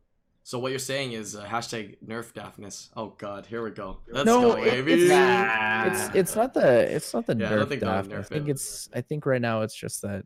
so 0.44 0.58
what 0.60 0.70
you're 0.70 0.78
saying 0.78 1.12
is 1.14 1.34
uh, 1.34 1.44
hashtag 1.44 1.96
nerf 2.06 2.32
daphnis 2.32 2.90
oh 2.96 3.14
god 3.18 3.44
here 3.46 3.62
we 3.62 3.70
go 3.72 3.98
let's 4.08 4.24
No, 4.26 4.52
go 4.52 4.62
it- 4.62 4.70
baby 4.70 4.92
it's- 5.04 5.08
Nah. 5.10 5.86
it's 6.06 6.14
it's 6.14 6.36
not 6.36 6.54
the 6.54 6.94
it's 6.94 7.12
not 7.12 7.26
the 7.26 7.36
Yeah, 7.36 7.46
I 7.46 7.48
don't 7.56 7.58
nerf 7.64 7.68
think 7.68 7.80
they'll. 7.80 7.90
I 8.18 8.22
think 8.22 8.48
it. 8.48 8.50
it's 8.52 8.88
I 8.94 9.00
think 9.00 9.26
right 9.26 9.40
now 9.42 9.62
it's 9.62 9.74
just 9.74 10.02
that 10.02 10.24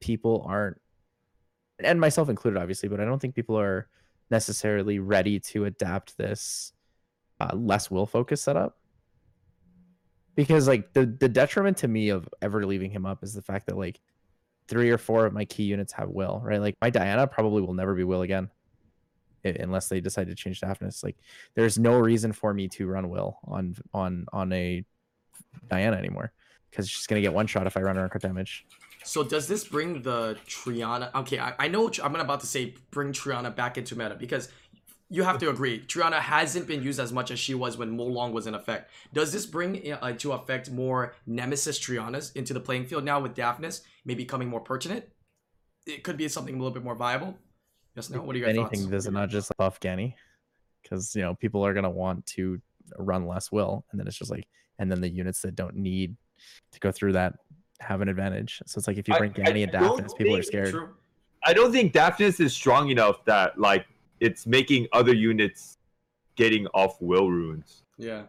people 0.00 0.44
aren't 0.48 0.80
and 1.78 2.00
myself 2.00 2.28
included 2.28 2.58
obviously, 2.60 2.88
but 2.88 3.00
I 3.00 3.04
don't 3.04 3.20
think 3.20 3.34
people 3.36 3.56
are 3.58 3.88
necessarily 4.30 4.98
ready 4.98 5.38
to 5.40 5.64
adapt 5.64 6.16
this 6.18 6.72
uh, 7.40 7.54
less 7.54 7.88
will 7.90 8.06
focus 8.06 8.42
setup. 8.42 8.76
Because 10.40 10.66
like 10.66 10.94
the 10.94 11.04
the 11.04 11.28
detriment 11.28 11.76
to 11.78 11.88
me 11.88 12.08
of 12.08 12.26
ever 12.40 12.64
leaving 12.64 12.90
him 12.90 13.04
up 13.04 13.22
is 13.22 13.34
the 13.34 13.42
fact 13.42 13.66
that 13.66 13.76
like 13.76 14.00
three 14.68 14.88
or 14.88 14.96
four 14.96 15.26
of 15.26 15.34
my 15.34 15.44
key 15.44 15.64
units 15.64 15.92
have 15.92 16.08
will, 16.08 16.40
right? 16.42 16.62
Like 16.62 16.76
my 16.80 16.88
Diana 16.88 17.26
probably 17.26 17.60
will 17.60 17.74
never 17.74 17.94
be 17.94 18.04
will 18.04 18.22
again. 18.22 18.48
Unless 19.44 19.90
they 19.90 20.00
decide 20.00 20.28
to 20.28 20.34
change 20.34 20.62
Daphnis. 20.62 21.04
Like 21.04 21.18
there's 21.54 21.78
no 21.78 21.98
reason 21.98 22.32
for 22.32 22.54
me 22.54 22.68
to 22.68 22.86
run 22.86 23.10
will 23.10 23.38
on 23.44 23.76
on 23.92 24.24
on 24.32 24.50
a 24.54 24.82
Diana 25.68 25.98
anymore 25.98 26.32
because 26.70 26.88
she's 26.88 27.06
gonna 27.06 27.20
get 27.20 27.34
one 27.34 27.46
shot 27.46 27.66
if 27.66 27.76
I 27.76 27.82
run 27.82 27.96
her 27.96 28.02
on 28.02 28.08
crit 28.08 28.22
damage. 28.22 28.64
So 29.04 29.22
does 29.22 29.46
this 29.46 29.64
bring 29.64 30.00
the 30.00 30.38
Triana? 30.46 31.14
Okay, 31.16 31.38
I, 31.38 31.52
I 31.58 31.68
know 31.68 31.90
I'm 32.02 32.16
about 32.16 32.40
to 32.40 32.46
say 32.46 32.76
bring 32.90 33.12
Triana 33.12 33.54
back 33.54 33.76
into 33.76 33.94
meta 33.94 34.14
because 34.14 34.48
you 35.10 35.24
have 35.24 35.38
to 35.38 35.50
agree 35.50 35.80
Triana 35.86 36.20
hasn't 36.20 36.66
been 36.66 36.82
used 36.82 37.00
as 37.00 37.12
much 37.12 37.30
as 37.30 37.38
she 37.38 37.54
was 37.54 37.76
when 37.76 37.96
Molong 37.96 38.32
was 38.32 38.46
in 38.46 38.54
effect. 38.54 38.90
Does 39.12 39.32
this 39.32 39.44
bring 39.44 39.92
uh, 39.92 40.12
to 40.12 40.32
effect 40.32 40.70
more 40.70 41.14
Nemesis 41.26 41.78
Trianas 41.78 42.34
into 42.36 42.54
the 42.54 42.60
playing 42.60 42.86
field 42.86 43.04
now 43.04 43.20
with 43.20 43.34
Daphnis 43.34 43.82
maybe 44.04 44.22
becoming 44.22 44.48
more 44.48 44.60
pertinent? 44.60 45.04
It 45.86 46.04
could 46.04 46.16
be 46.16 46.28
something 46.28 46.54
a 46.54 46.58
little 46.58 46.72
bit 46.72 46.84
more 46.84 46.94
viable. 46.94 47.36
Yes, 47.96 48.08
no. 48.08 48.22
What 48.22 48.36
are 48.36 48.38
your 48.38 48.48
Anything 48.48 48.82
thoughts? 48.82 48.90
does 48.90 49.06
it 49.06 49.12
not 49.12 49.28
just 49.28 49.50
buff 49.58 49.80
Ganny? 49.80 50.14
Because 50.82 51.14
you 51.16 51.22
know 51.22 51.34
people 51.34 51.66
are 51.66 51.74
gonna 51.74 51.90
want 51.90 52.24
to 52.26 52.60
run 52.96 53.26
less 53.26 53.50
will, 53.50 53.84
and 53.90 53.98
then 53.98 54.06
it's 54.06 54.16
just 54.16 54.30
like, 54.30 54.46
and 54.78 54.90
then 54.90 55.00
the 55.00 55.08
units 55.08 55.42
that 55.42 55.56
don't 55.56 55.74
need 55.74 56.16
to 56.72 56.80
go 56.80 56.92
through 56.92 57.12
that 57.14 57.34
have 57.80 58.00
an 58.00 58.08
advantage. 58.08 58.62
So 58.66 58.78
it's 58.78 58.86
like 58.86 58.96
if 58.96 59.08
you 59.08 59.14
bring 59.16 59.32
I 59.32 59.34
Ganny 59.34 59.64
and 59.64 59.72
don't 59.72 60.00
Daphnis, 60.00 60.16
people 60.16 60.36
are 60.36 60.42
scared. 60.42 60.70
True. 60.70 60.90
I 61.44 61.52
don't 61.52 61.72
think 61.72 61.92
Daphnis 61.92 62.38
is 62.38 62.52
strong 62.52 62.90
enough 62.90 63.24
that 63.24 63.58
like 63.58 63.86
it's 64.20 64.46
making 64.46 64.86
other 64.92 65.14
units 65.14 65.78
getting 66.36 66.66
off 66.68 67.00
will 67.00 67.30
runes. 67.30 67.82
Yeah. 67.98 68.22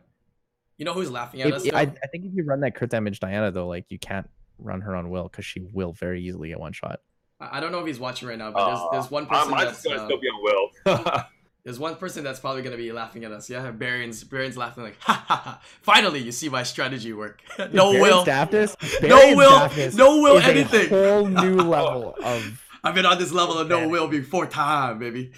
You 0.77 0.85
know 0.85 0.93
who's 0.93 1.11
laughing 1.11 1.41
at 1.41 1.53
us? 1.53 1.65
If, 1.65 1.73
I. 1.75 1.81
I 1.81 2.07
think 2.11 2.25
if 2.25 2.33
you 2.33 2.43
run 2.43 2.61
that 2.61 2.75
crit 2.75 2.89
damage 2.89 3.19
Diana 3.19 3.51
though, 3.51 3.67
like 3.67 3.85
you 3.89 3.99
can't 3.99 4.29
run 4.57 4.81
her 4.81 4.95
on 4.95 5.09
will 5.09 5.23
because 5.23 5.45
she 5.45 5.59
will 5.59 5.93
very 5.93 6.23
easily 6.23 6.49
get 6.49 6.59
one 6.59 6.73
shot. 6.73 7.01
I 7.39 7.57
I 7.57 7.59
don't 7.59 7.71
know 7.71 7.79
if 7.79 7.87
he's 7.87 7.99
watching 7.99 8.27
right 8.27 8.37
now, 8.37 8.51
but 8.51 8.65
there's, 8.65 8.79
there's 8.91 9.11
one 9.11 9.25
Uh, 9.25 9.29
person 9.29 9.53
I'm, 9.53 9.59
I'm 9.59 9.65
that's 9.65 9.83
gonna 9.83 10.01
uh, 10.01 10.05
still 10.05 10.19
be 10.19 10.27
on 10.27 10.43
will. 10.85 11.23
There's 11.63 11.77
one 11.77 11.95
person 11.95 12.23
that's 12.23 12.39
probably 12.39 12.63
gonna 12.63 12.77
be 12.77 12.91
laughing 12.91 13.23
at 13.23 13.31
us. 13.31 13.47
Yeah, 13.47 13.69
Baron's 13.69 14.23
Baron's 14.23 14.57
laughing 14.57 14.83
like, 14.83 14.99
ha 14.99 15.23
ha 15.27 15.35
ha. 15.35 15.61
Finally, 15.83 16.19
you 16.21 16.31
see 16.31 16.49
my 16.49 16.63
strategy 16.63 17.13
work. 17.13 17.43
no 17.71 17.93
Baron's 17.93 18.01
will, 18.01 18.25
Daphnis, 18.25 18.75
no 19.03 19.35
Baron's 19.35 19.95
will, 19.95 19.97
no 19.97 20.21
will 20.21 20.37
anything. 20.39 20.91
A 20.91 21.09
whole 21.11 21.27
new 21.27 21.57
level 21.61 22.15
of. 22.23 22.65
I've 22.83 22.95
been 22.95 23.05
on 23.05 23.19
this 23.19 23.31
level 23.31 23.59
of 23.59 23.67
no 23.67 23.87
will 23.87 24.07
before 24.07 24.47
time, 24.47 24.97
baby. 24.97 25.33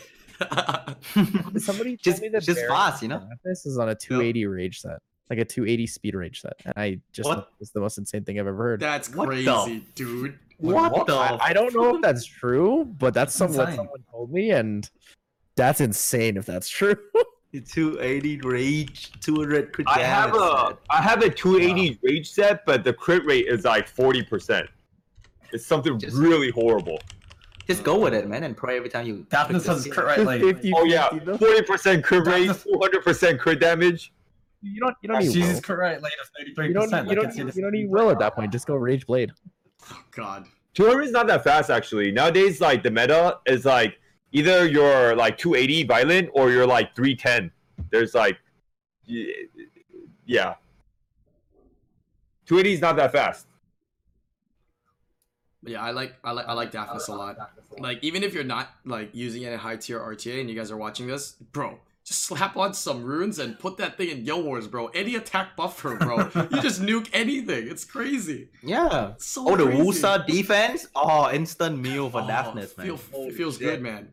Somebody 1.57 1.91
told 1.97 1.99
Just- 2.03 2.21
me 2.21 2.29
that 2.29 2.43
just 2.43 2.59
Baron's 2.59 2.91
fast, 2.91 3.01
you 3.01 3.07
know? 3.09 3.27
This 3.43 3.65
is 3.65 3.77
on 3.77 3.89
a 3.89 3.95
280 3.95 4.45
rage 4.47 4.79
set. 4.81 4.99
like 5.29 5.39
a 5.39 5.45
280 5.45 5.87
speed 5.87 6.15
rage 6.15 6.41
set, 6.41 6.53
and 6.65 6.73
I 6.77 6.99
just 7.11 7.27
What? 7.27 7.35
thought 7.35 7.47
it 7.53 7.59
was 7.59 7.71
the 7.71 7.79
most 7.79 7.97
insane 7.97 8.23
thing 8.23 8.39
I've 8.39 8.47
ever 8.47 8.57
heard. 8.57 8.79
That's 8.79 9.09
What 9.13 9.29
the 9.29 9.43
crazy, 9.45 9.83
dude. 9.95 10.37
What, 10.57 10.91
what? 10.91 11.07
the? 11.07 11.13
I, 11.15 11.37
I 11.49 11.53
don't 11.53 11.73
know 11.73 11.95
if 11.95 12.01
that's 12.03 12.25
true, 12.25 12.85
but 12.99 13.13
that's 13.13 13.37
That's 13.37 13.53
some, 13.53 13.57
what 13.57 13.69
insane. 13.69 13.75
someone 13.77 14.03
told 14.11 14.31
me, 14.31 14.51
and 14.51 14.89
that's 15.55 15.81
insane 15.81 16.37
if 16.37 16.45
that's 16.45 16.69
true. 16.69 16.95
280 17.53 18.41
rage, 18.41 19.11
200 19.19 19.73
crit 19.73 19.87
I 19.87 19.99
have 20.01 20.31
damage 20.33 20.41
a 20.41 20.67
set. 20.69 20.77
I 20.89 21.01
have 21.03 21.21
a 21.21 21.29
280 21.29 21.99
rage 22.01 22.31
set, 22.31 22.65
but 22.65 22.83
the 22.83 22.93
crit 22.93 23.23
rate 23.25 23.45
is 23.47 23.63
like 23.65 23.93
40%. 23.93 24.67
It's 25.51 25.65
something 25.65 25.99
Just- 25.99 26.17
really 26.17 26.49
horrible. 26.49 26.99
Just 27.67 27.83
go 27.83 27.97
with 27.97 28.13
it, 28.13 28.27
man, 28.27 28.43
and 28.43 28.55
pray 28.57 28.77
every 28.77 28.89
time 28.89 29.05
you. 29.07 29.25
Daphnis 29.29 29.65
has 29.67 29.87
crit 29.87 30.05
rate 30.05 30.25
lead. 30.25 30.41
50, 30.41 30.73
Oh 30.75 30.83
yeah, 30.83 31.09
50 31.09 31.25
though. 31.25 31.37
40% 31.37 32.03
crit 32.03 32.27
rate, 32.27 32.47
That's 32.47 32.63
200% 32.65 33.39
crit 33.39 33.59
damage. 33.59 34.11
You 34.61 34.79
don't. 34.79 34.95
You 35.01 35.09
don't 35.09 35.19
need 35.19 35.31
Jesus 35.31 35.55
will. 35.55 35.61
crit 35.61 35.77
rate 35.79 36.01
lead 36.01 36.11
of 36.21 36.29
thirty 36.37 36.53
three 36.53 36.67
You 36.67 36.73
don't. 36.73 36.83
percent. 36.83 37.09
You 37.09 37.15
don't. 37.15 37.35
You 37.55 37.61
don't 37.61 37.71
need 37.71 37.89
will 37.89 38.09
at 38.09 38.19
that 38.19 38.33
point. 38.35 38.51
Just 38.51 38.65
go 38.67 38.75
rage 38.75 39.05
blade. 39.05 39.31
Oh, 39.91 40.01
God. 40.11 40.45
200 40.73 41.01
is 41.03 41.11
not 41.11 41.27
that 41.27 41.43
fast 41.43 41.69
actually. 41.69 42.11
Nowadays, 42.11 42.59
like 42.59 42.81
the 42.81 42.89
meta 42.89 43.37
is 43.45 43.63
like 43.65 43.99
either 44.31 44.65
you're 44.65 45.15
like 45.15 45.37
280 45.37 45.83
violent 45.83 46.29
or 46.33 46.49
you're 46.51 46.65
like 46.65 46.95
310. 46.95 47.51
There's 47.91 48.15
like, 48.15 48.37
yeah, 49.05 50.55
280 52.45 52.73
is 52.73 52.81
not 52.81 52.95
that 52.95 53.11
fast. 53.11 53.47
But 55.63 55.71
yeah, 55.71 55.81
I 55.81 55.91
like 55.91 56.15
I 56.23 56.31
like 56.31 56.45
I 56.47 56.53
like 56.53 56.71
Daphnis 56.71 57.07
a 57.07 57.13
lot. 57.13 57.37
Like 57.79 57.99
even 58.03 58.21
if 58.21 58.33
you're 58.33 58.43
not 58.43 58.69
like 58.85 59.09
using 59.13 59.43
it 59.43 59.53
in 59.53 59.57
high 59.59 59.77
tier 59.77 59.99
RTA 59.99 60.41
and 60.41 60.49
you 60.49 60.55
guys 60.55 60.69
are 60.71 60.77
watching 60.77 61.07
this, 61.07 61.31
bro, 61.53 61.79
just 62.03 62.25
slap 62.25 62.57
on 62.57 62.73
some 62.73 63.01
runes 63.03 63.39
and 63.39 63.57
put 63.57 63.77
that 63.77 63.95
thing 63.95 64.09
in 64.09 64.25
Guild 64.25 64.43
Wars, 64.45 64.67
bro. 64.67 64.87
Any 64.87 65.15
attack 65.15 65.55
buffer, 65.55 65.95
bro. 65.95 66.17
you 66.51 66.61
just 66.61 66.81
nuke 66.89 67.09
anything. 67.13 67.67
It's 67.69 67.85
crazy. 67.85 68.49
Yeah. 68.61 69.11
It's 69.11 69.25
so 69.25 69.47
Oh, 69.49 69.55
the 69.55 69.65
crazy. 69.65 69.81
Wusa 69.81 70.27
defense? 70.27 70.87
Oh, 70.95 71.31
instant 71.31 71.79
meal 71.79 72.09
for 72.09 72.21
Oh, 72.21 72.27
Daphnis, 72.27 72.77
man. 72.77 72.87
Feel, 72.87 72.99
Holy 73.13 73.29
it 73.29 73.35
feels 73.35 73.57
shit. 73.57 73.67
good, 73.67 73.81
man. 73.81 74.09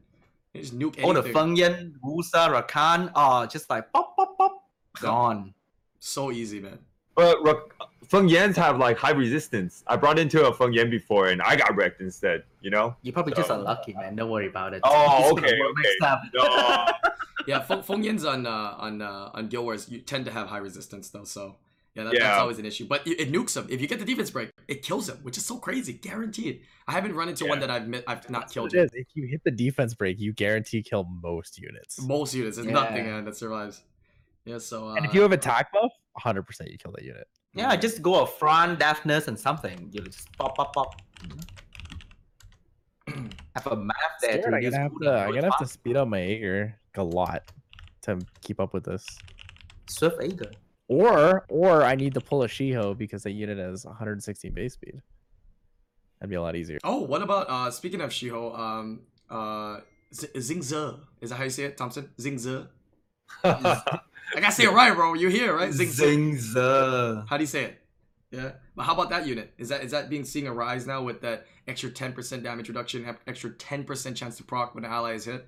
You 0.55 0.61
just 0.63 0.79
nuke 0.79 0.99
anything. 0.99 1.05
Oh, 1.05 1.13
the 1.15 1.19
anything. 1.21 1.35
Feng 1.35 1.57
Yan, 1.57 1.95
Wusa, 2.05 2.49
Rakan. 2.63 3.11
Oh, 3.17 3.45
just 3.47 3.69
like 3.69 3.93
pop, 3.93 4.17
pop, 4.17 4.39
pop. 4.39 4.65
Gone. 5.01 5.53
So 5.99 6.31
easy, 6.31 6.61
man. 6.61 6.79
But 7.21 7.43
Rak- 7.45 7.75
Feng 8.09 8.29
Yans 8.31 8.57
have 8.57 8.79
like 8.79 8.97
high 8.97 9.11
resistance. 9.11 9.85
I 9.87 9.97
brought 9.97 10.19
into 10.19 10.47
a 10.47 10.55
Feng 10.55 10.73
Yan 10.73 10.89
before 10.89 11.29
and 11.29 11.43
I 11.43 11.55
got 11.55 11.77
wrecked 11.77 12.01
instead. 12.01 12.45
You 12.63 12.71
know? 12.71 12.97
You're 13.03 13.13
probably 13.13 13.35
just 13.35 13.51
unlucky, 13.51 13.93
man. 13.93 14.17
Don't 14.17 14.31
worry 14.31 14.47
about 14.49 14.73
it. 14.73 14.81
Oh, 14.85 15.29
It's 15.37 15.39
okay, 15.39 15.53
okay. 15.55 15.73
next 15.85 15.99
time. 16.01 16.19
No. 16.35 16.87
Yeah, 17.47 17.61
Feng, 17.61 17.83
Feng 17.83 18.03
Yan's 18.05 18.25
on 18.27 18.47
uh, 18.47 18.75
on 18.79 19.01
uh, 19.03 19.31
on 19.33 19.49
Guild 19.49 19.65
Wars, 19.65 19.89
you 19.89 19.99
tend 20.01 20.27
to 20.27 20.31
have 20.31 20.47
high 20.49 20.59
resistance 20.59 21.09
though, 21.09 21.25
so 21.25 21.57
yeah, 21.95 22.05
that, 22.05 22.13
that's 22.13 22.39
always 22.39 22.59
an 22.59 22.67
issue. 22.67 22.87
But 22.87 23.07
it, 23.07 23.19
it 23.19 23.33
nukes 23.33 23.57
him. 23.57 23.67
If 23.71 23.81
you 23.81 23.87
get 23.87 23.99
the 23.99 24.05
defense 24.05 24.31
break, 24.31 24.51
it 24.69 24.83
kills 24.83 25.09
him, 25.09 25.17
which 25.23 25.39
is 25.39 25.47
so 25.47 25.57
crazy, 25.57 25.95
guaranteed. 25.95 26.61
I 26.87 26.93
haven't 26.93 27.15
run 27.15 27.31
into 27.31 27.47
one 27.47 27.59
that 27.61 27.71
I've 27.71 27.89
mi- 27.89 28.03
I've 28.07 28.29
not 28.29 28.43
That's 28.43 28.53
killed 28.53 28.67
what 28.67 28.75
yet. 28.75 28.91
If 28.93 29.07
you 29.15 29.27
hit 29.27 29.43
the 29.43 29.51
defense 29.51 29.95
break, 29.95 30.21
you 30.21 30.35
guarantee 30.35 30.83
kill 30.83 31.05
most 31.23 31.59
units. 31.59 31.99
Most 32.03 32.35
units, 32.35 32.57
there's 32.59 32.67
Yeah. 32.69 32.75
nothing 32.75 33.11
uh, 33.11 33.23
that 33.23 33.37
survives. 33.37 33.83
Yeah, 34.45 34.59
so 34.59 34.89
uh, 34.89 34.95
And 34.95 35.07
if 35.07 35.15
you 35.15 35.23
have 35.23 35.33
attack 35.33 35.73
buff, 35.73 35.93
100 36.13 36.43
percent 36.43 36.71
you 36.71 36.79
kill 36.79 36.93
that 36.93 37.05
unit. 37.05 37.27
Yeah, 37.55 37.75
just 37.77 38.03
go 38.03 38.23
a 38.23 38.27
front, 38.27 38.79
deafness, 38.79 39.29
and 39.29 39.39
something. 39.39 39.91
You 39.93 40.03
just 40.03 40.31
pop, 40.37 40.57
pop, 40.57 40.73
pop. 40.73 41.03
have 43.09 43.67
a 43.67 43.77
map 43.77 43.97
there 44.21 44.43
Scared 44.43 44.45
to 44.45 44.57
I'm 44.57 44.63
gonna 44.63 44.79
have 44.79 44.93
to. 45.03 45.13
I'm 45.13 45.35
gonna 45.35 45.51
have 45.51 45.59
to 45.59 45.67
speed 45.67 45.97
up 45.97 46.09
my 46.09 46.19
Aegir 46.19 46.75
a 46.97 47.03
lot 47.03 47.43
to 48.03 48.19
keep 48.43 48.61
up 48.61 48.73
with 48.73 48.85
this. 48.85 49.07
Swift 49.89 50.21
Aegir. 50.21 50.53
Or 50.89 51.47
or 51.49 51.83
I 51.85 51.95
need 51.95 52.15
to 52.15 52.21
pull 52.21 52.43
a 52.43 52.49
Shiho 52.49 52.97
because 52.97 53.23
that 53.23 53.33
unit 53.33 53.59
has 53.59 53.85
116 53.85 54.53
base 54.53 54.75
speed. 54.75 55.01
That'd 56.21 56.31
be 56.31 56.37
a 56.37 56.43
lot 56.43 56.57
easier. 56.57 56.79
oh, 56.85 56.99
what 56.99 57.23
about 57.23 57.49
uh 57.49 57.71
speaking 57.71 58.01
of 58.01 58.11
Shiho, 58.11 58.59
um 58.59 59.01
uh 59.29 59.81
Z- 60.13 60.29
Zingze. 60.37 60.99
Is 61.21 61.31
that 61.31 61.37
how 61.37 61.45
you 61.45 61.51
say 61.51 61.65
it, 61.65 61.77
Thompson? 61.77 62.11
Zingze. 62.19 62.69
I 64.37 64.41
gotta 64.41 64.53
say 64.53 64.65
it 64.65 64.73
right, 64.73 64.95
bro. 64.95 65.15
You 65.15 65.29
here, 65.29 65.57
right? 65.57 65.73
Zing, 65.73 65.89
zing, 65.89 66.37
Zingza. 66.37 67.29
How 67.29 67.37
do 67.37 67.43
you 67.43 67.49
say 67.49 67.65
it? 67.65 67.81
Yeah. 68.31 68.53
But 68.77 68.85
how 68.85 68.95
about 68.95 69.11
that 69.11 69.27
unit? 69.27 69.53
Is 69.59 69.69
that 69.71 69.83
is 69.83 69.91
that 69.91 70.09
being 70.09 70.25
seeing 70.25 70.47
a 70.47 70.53
rise 70.53 70.87
now 70.87 71.03
with 71.03 71.21
that 71.23 71.47
extra 71.67 71.91
10% 71.91 72.43
damage 72.43 72.69
reduction, 72.69 73.17
extra 73.27 73.51
10% 73.51 74.17
chance 74.17 74.37
to 74.37 74.45
proc 74.45 74.75
when 74.75 74.85
an 74.85 74.91
ally 74.91 75.15
is 75.15 75.25
hit? 75.25 75.47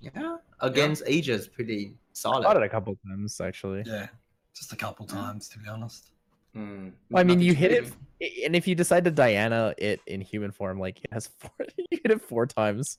Yeah, 0.00 0.38
against 0.60 1.04
Asia 1.06 1.32
is 1.32 1.46
pretty 1.46 1.94
solid. 2.12 2.42
Got 2.42 2.56
it 2.56 2.62
a 2.64 2.68
couple 2.68 2.98
times 3.08 3.40
actually. 3.40 3.84
Yeah, 3.86 4.08
just 4.52 4.72
a 4.72 4.76
couple 4.76 5.06
times 5.06 5.48
to 5.50 5.58
be 5.60 5.68
honest. 5.68 6.10
Hmm. 6.54 6.88
Well, 7.08 7.20
I 7.20 7.24
mean, 7.24 7.40
you 7.40 7.52
too 7.52 7.58
hit 7.58 7.94
it, 8.20 8.44
and 8.44 8.56
if 8.56 8.66
you 8.66 8.74
decide 8.74 9.04
to 9.04 9.12
Diana 9.12 9.74
it 9.78 10.00
in 10.06 10.20
human 10.20 10.50
form, 10.50 10.80
like 10.80 10.98
it 11.04 11.12
has 11.12 11.28
four, 11.38 11.50
you 11.76 11.86
hit 11.90 12.10
it 12.10 12.20
four 12.20 12.46
times. 12.46 12.98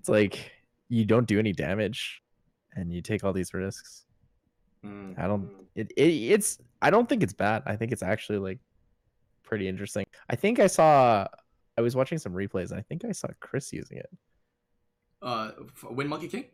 It's 0.00 0.08
like 0.08 0.50
you 0.88 1.04
don't 1.04 1.26
do 1.26 1.38
any 1.38 1.52
damage, 1.52 2.20
and 2.76 2.92
you 2.92 3.02
take 3.02 3.24
all 3.24 3.32
these 3.32 3.52
risks. 3.54 4.04
Hmm. 4.82 5.12
I 5.18 5.26
don't. 5.26 5.50
It, 5.74 5.92
it 5.96 6.02
it's. 6.10 6.58
I 6.82 6.90
don't 6.90 7.08
think 7.08 7.22
it's 7.22 7.32
bad. 7.34 7.62
I 7.66 7.76
think 7.76 7.92
it's 7.92 8.02
actually 8.02 8.38
like 8.38 8.58
pretty 9.42 9.68
interesting. 9.68 10.06
I 10.28 10.36
think 10.36 10.58
I 10.58 10.66
saw. 10.66 11.26
I 11.76 11.82
was 11.82 11.94
watching 11.96 12.18
some 12.18 12.32
replays. 12.32 12.70
And 12.70 12.78
I 12.78 12.82
think 12.82 13.04
I 13.04 13.12
saw 13.12 13.28
Chris 13.40 13.72
using 13.72 13.98
it. 13.98 14.10
Uh, 15.22 15.50
f- 15.60 15.90
Wind 15.90 16.08
Monkey 16.10 16.28
King? 16.28 16.44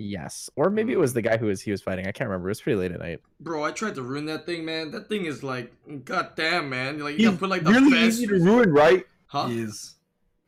Yes, 0.00 0.48
or 0.54 0.70
maybe 0.70 0.92
it 0.92 0.98
was 0.98 1.12
the 1.12 1.22
guy 1.22 1.36
who 1.36 1.46
was 1.46 1.60
he 1.60 1.72
was 1.72 1.82
fighting. 1.82 2.06
I 2.06 2.12
can't 2.12 2.28
remember. 2.30 2.48
It 2.48 2.52
was 2.52 2.60
pretty 2.60 2.78
late 2.78 2.92
at 2.92 3.00
night. 3.00 3.20
Bro, 3.40 3.64
I 3.64 3.72
tried 3.72 3.96
to 3.96 4.02
ruin 4.02 4.26
that 4.26 4.46
thing, 4.46 4.64
man. 4.64 4.92
That 4.92 5.08
thing 5.08 5.24
is 5.26 5.42
like, 5.42 5.72
god 6.04 6.36
damn, 6.36 6.68
man. 6.70 7.00
Like, 7.00 7.14
you 7.14 7.18
He's 7.18 7.26
gotta 7.26 7.38
put 7.38 7.48
like 7.50 7.64
the 7.64 7.72
really 7.72 7.90
best. 7.90 8.18
easy 8.18 8.26
to 8.28 8.34
ruin, 8.34 8.72
right? 8.72 9.04
Huh? 9.26 9.48
He 9.48 9.58
is. 9.60 9.96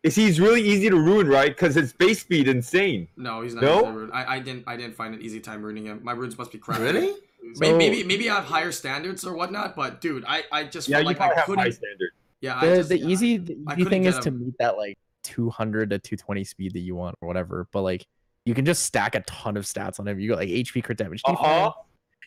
Is 0.02 0.14
he's 0.14 0.40
really 0.40 0.62
easy 0.62 0.88
to 0.88 0.96
ruin, 0.96 1.28
right? 1.28 1.50
Because 1.54 1.74
his 1.74 1.92
base 1.92 2.20
speed 2.20 2.48
insane. 2.48 3.06
No, 3.18 3.42
he's 3.42 3.54
not. 3.54 3.62
No? 3.62 3.76
easy 3.80 3.86
to 3.86 3.92
ruin. 3.92 4.10
I, 4.12 4.36
I 4.36 4.38
didn't. 4.40 4.64
I 4.66 4.76
didn't 4.76 4.94
find 4.96 5.14
an 5.14 5.20
easy 5.20 5.40
time 5.40 5.62
ruining 5.62 5.84
him. 5.84 6.00
My 6.02 6.12
runes 6.12 6.38
must 6.38 6.50
be 6.52 6.58
crap. 6.58 6.80
Really? 6.80 7.12
Maybe, 7.42 7.54
So- 7.54 7.76
maybe 7.76 8.02
maybe 8.04 8.30
I 8.30 8.36
have 8.36 8.44
higher 8.44 8.72
standards 8.72 9.26
or 9.26 9.34
whatnot, 9.34 9.76
but 9.76 10.00
dude, 10.00 10.24
I 10.26 10.44
I 10.50 10.64
just 10.64 10.88
Yeah, 10.88 10.96
felt 10.96 11.02
you 11.04 11.06
like 11.08 11.16
probably 11.18 11.34
I 11.34 11.38
have 11.40 11.46
couldn't. 11.46 11.64
high 11.64 11.70
standard. 11.70 12.10
Yeah, 12.40 12.56
I 12.58 12.66
the, 12.66 12.76
just, 12.76 12.88
the 12.88 12.98
easy 13.00 13.36
the 13.36 13.58
easy 13.76 13.84
thing 13.90 14.02
get 14.04 14.14
is 14.14 14.18
to 14.20 14.30
meet 14.30 14.54
that 14.58 14.78
like 14.78 14.96
200 15.24 15.90
to 15.90 15.98
220 15.98 16.44
speed 16.44 16.72
that 16.72 16.78
you 16.80 16.94
want 16.94 17.14
or 17.20 17.28
whatever 17.28 17.68
but 17.72 17.82
like 17.82 18.06
you 18.46 18.54
can 18.54 18.64
just 18.64 18.84
stack 18.84 19.14
a 19.14 19.20
ton 19.20 19.58
of 19.58 19.64
stats 19.66 20.00
on 20.00 20.08
him 20.08 20.18
you 20.18 20.30
got 20.30 20.38
like 20.38 20.48
hp 20.48 20.82
crit 20.82 20.96
damage 20.96 21.20
Uh 21.26 21.34
huh. 21.34 21.44
defense. 21.66 21.74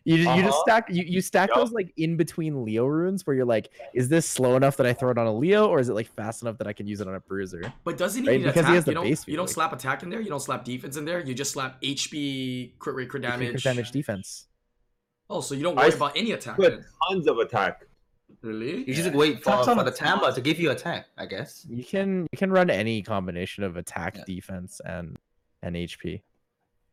You, 0.06 0.18
ju- 0.18 0.22
you 0.24 0.26
just 0.44 0.48
Uh-huh. 0.48 0.62
stack 0.66 0.90
you, 0.90 1.04
you 1.04 1.22
stack 1.22 1.50
Yup. 1.50 1.58
those 1.60 1.72
like 1.72 1.94
in 1.98 2.18
between 2.18 2.66
leo 2.66 2.86
runes 2.86 3.26
where 3.26 3.36
you're 3.36 3.46
like 3.46 3.70
is 3.94 4.10
this 4.10 4.28
slow 4.28 4.56
enough 4.58 4.76
that 4.78 4.86
i 4.86 4.92
throw 4.94 5.12
it 5.12 5.18
on 5.18 5.28
a 5.28 5.34
leo 5.34 5.68
or 5.68 5.80
is 5.80 5.88
it 5.88 5.94
like 5.94 6.08
fast 6.08 6.42
enough 6.42 6.58
that 6.58 6.68
i 6.68 6.74
can 6.74 6.86
use 6.88 7.00
it 7.00 7.08
on 7.08 7.16
a 7.16 7.20
bruiser 7.22 7.62
But 7.86 7.98
doesn't 7.98 8.22
he 8.24 8.28
Right, 8.30 8.38
need 8.40 8.44
because 8.48 8.60
attack? 8.62 8.70
he 8.70 8.76
has 8.76 8.86
you 8.88 8.92
the 8.92 8.94
don't, 8.96 9.04
base 9.06 9.28
you 9.28 9.38
don't 9.38 9.50
slap 9.50 9.72
attack 9.72 10.04
in 10.04 10.10
there. 10.10 10.20
You 10.20 10.30
don't 10.30 10.42
slap 10.42 10.66
defense 10.66 10.98
in 10.98 11.06
there. 11.06 11.20
You 11.22 11.34
just 11.34 11.52
slap 11.52 11.82
HP, 11.82 12.72
crit 12.80 12.96
rate, 12.96 13.10
crit 13.10 13.24
damage. 13.24 13.52
crit 13.52 13.64
damage 13.64 13.92
defense 13.92 14.48
Oh, 15.30 15.40
so 15.42 15.56
you 15.56 15.64
don't 15.64 15.78
I 15.78 15.84
worry 15.84 15.88
s- 15.92 15.96
about 15.96 16.18
any 16.18 16.32
attack 16.34 16.58
But 16.58 16.82
tons 17.10 17.28
of 17.28 17.38
attack. 17.38 17.86
Really? 18.42 18.84
You 18.86 18.94
just 18.94 19.14
wait 19.14 19.42
for, 19.42 19.52
Attacks 19.52 19.68
on 19.70 19.78
for 19.78 19.84
the 19.86 19.92
the 19.92 19.96
Tamba 19.98 20.34
to 20.34 20.42
give 20.42 20.60
you 20.60 20.72
attack, 20.72 21.06
I 21.18 21.26
guess. 21.28 21.66
you 21.70 21.84
can 21.84 22.28
you 22.32 22.38
can 22.38 22.52
run 22.52 22.70
any 22.70 23.02
combination 23.02 23.64
of 23.64 23.78
attack 23.78 24.18
Yeah. 24.18 24.24
defense 24.28 24.82
and 24.86 25.18
and 25.62 25.76
hp 25.78 26.22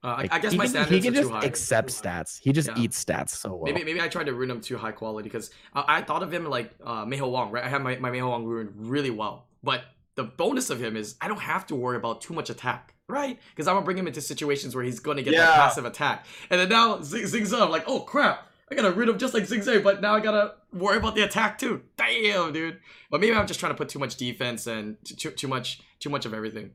Uh, 0.02 0.06
I, 0.06 0.16
Like, 0.22 0.32
I 0.32 0.38
guess 0.38 0.52
he 0.52 0.58
my 0.58 0.64
can, 0.64 0.70
standards 0.70 0.94
he 0.94 1.00
can 1.02 1.12
are 1.12 1.16
too 1.22 1.28
just 1.28 1.30
high. 1.42 1.46
accept 1.46 1.88
stats 1.90 2.40
he 2.42 2.52
just 2.52 2.68
Yeah. 2.68 2.78
eats 2.82 3.04
stats 3.04 3.30
so 3.30 3.50
well 3.54 3.72
Maybe 3.72 3.84
maybe 3.84 4.00
I 4.00 4.08
tried 4.08 4.24
to 4.26 4.32
ruin 4.34 4.50
him 4.50 4.60
too 4.60 4.78
high 4.78 4.92
quality 4.92 5.28
because 5.28 5.50
I, 5.74 5.84
I 5.98 6.02
thought 6.02 6.22
of 6.22 6.32
him 6.32 6.44
like 6.46 6.72
uh, 6.84 7.04
Mei 7.04 7.18
Hou 7.18 7.28
Wang, 7.28 7.50
right? 7.50 7.62
I 7.64 7.68
have 7.68 7.82
my, 7.82 7.96
my 7.96 8.10
Mei 8.10 8.18
Hou 8.20 8.28
Wang 8.28 8.44
rune 8.46 8.72
really 8.76 9.10
well. 9.10 9.46
But 9.62 9.82
the 10.14 10.24
bonus 10.24 10.70
of 10.70 10.80
him 10.82 10.96
is 10.96 11.16
I 11.20 11.28
don't 11.28 11.40
have 11.40 11.66
to 11.68 11.74
worry 11.76 11.96
about 11.98 12.20
too 12.22 12.32
much 12.34 12.48
attack, 12.50 12.94
right? 13.08 13.38
Because 13.50 13.68
I'm 13.68 13.74
gonna 13.74 13.84
bring 13.84 13.98
him 13.98 14.06
into 14.06 14.20
situations 14.22 14.74
where 14.74 14.84
he's 14.84 15.00
gonna 15.00 15.22
get 15.22 15.34
that 15.36 15.54
passive 15.54 15.84
attack. 15.84 16.24
And 16.48 16.58
then 16.60 16.68
now 16.70 17.02
Zing 17.02 17.24
Zingza, 17.24 17.60
I'm 17.60 17.70
like, 17.70 17.84
oh 17.86 18.00
crap, 18.00 18.46
I 18.70 18.74
gotta 18.76 18.92
rune 18.92 19.08
him 19.10 19.18
just 19.18 19.34
like 19.34 19.42
Zingze, 19.44 19.82
but 19.82 20.00
now 20.00 20.14
I 20.14 20.20
gotta 20.20 20.54
worry 20.72 20.96
about 20.96 21.14
the 21.14 21.22
attack 21.22 21.58
too. 21.58 21.82
Damn, 21.96 22.52
dude. 22.54 22.78
But 23.10 23.20
maybe 23.20 23.34
I'm 23.36 23.46
just 23.46 23.60
trying 23.60 23.72
to 23.72 23.76
put 23.76 23.88
too 23.90 23.98
much 23.98 24.16
defense 24.16 24.66
and 24.66 24.96
t- 25.04 25.14
too 25.14 25.30
too 25.32 25.48
much 25.48 25.80
too 25.98 26.08
much 26.08 26.24
of 26.24 26.32
everything. 26.32 26.70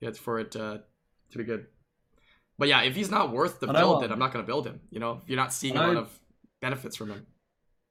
Yeah, 0.00 0.12
for 0.12 0.38
it 0.40 0.56
uh, 0.56 0.78
to 1.32 1.38
be 1.38 1.44
good. 1.44 1.66
But 2.60 2.68
yeah, 2.68 2.82
if 2.82 2.94
he's 2.94 3.10
not 3.10 3.32
worth 3.32 3.58
the 3.58 3.68
I 3.68 3.72
know, 3.72 3.78
build, 3.80 4.02
then 4.02 4.12
I'm 4.12 4.18
not 4.18 4.32
gonna 4.32 4.44
build 4.44 4.66
him. 4.66 4.80
You 4.90 5.00
know, 5.00 5.20
if 5.22 5.28
you're 5.30 5.36
not 5.38 5.52
seeing 5.52 5.76
a 5.76 5.80
lot 5.80 5.96
of 5.96 6.10
benefits 6.60 6.94
from 6.94 7.08
him. 7.10 7.26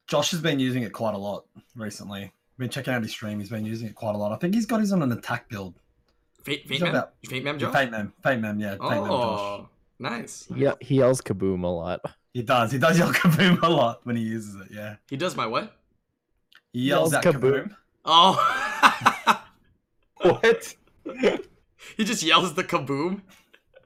Josh 0.08 0.30
has 0.32 0.42
been 0.42 0.60
using 0.60 0.84
it 0.84 0.94
quite 0.94 1.16
a 1.16 1.18
lot 1.18 1.46
recently. 1.76 2.22
I've 2.26 2.58
Been 2.60 2.70
checking 2.70 2.94
out 2.94 3.02
his 3.02 3.12
stream. 3.12 3.40
He's 3.40 3.50
been 3.50 3.66
using 3.66 3.88
it 3.88 3.96
quite 3.96 4.14
a 4.14 4.18
lot. 4.20 4.32
I 4.32 4.36
think 4.38 4.54
he's 4.54 4.68
got 4.68 4.80
his 4.80 4.92
on 4.94 5.02
an 5.02 5.12
attack 5.12 5.50
build. 5.50 5.74
Fate, 6.44 6.62
He's 6.62 6.70
Fate 6.70 6.82
Man? 6.82 6.90
about- 6.92 7.14
Fate 7.26 7.44
Man, 7.44 7.56
Yeah, 7.56 7.60
Joe? 7.60 7.72
Fate 7.72 7.92
Man, 7.92 8.14
Fate 8.24 8.40
Man, 8.40 8.60
yeah, 8.60 8.72
Fate 8.74 8.80
Man, 8.82 9.06
Josh. 9.06 9.10
Oh, 9.10 9.70
nice. 10.00 10.48
yeah 10.56 10.74
he 10.80 10.96
yells 10.98 11.20
kaboom 11.22 11.64
a 11.64 11.68
lot 11.68 12.00
He 12.34 12.44
does. 12.44 12.72
He 12.72 12.78
does 12.78 12.98
yell 12.98 13.12
kaboom 13.22 13.62
a 13.64 13.70
lot 13.70 14.06
when 14.06 14.16
he 14.16 14.22
uses 14.24 14.56
it. 14.56 14.68
Yeah, 14.72 14.96
He 15.10 15.18
does 15.18 15.36
my 15.36 15.48
what? 15.48 15.76
he 16.74 16.82
yells, 16.82 17.12
Yells 17.12 17.26
kaboom. 17.26 17.42
kaboom. 17.42 17.76
Oh. 18.06 19.36
What? 20.22 20.76
he 21.98 22.04
just 22.04 22.22
yells 22.24 22.54
the 22.54 22.64
kaboom. 22.64 23.22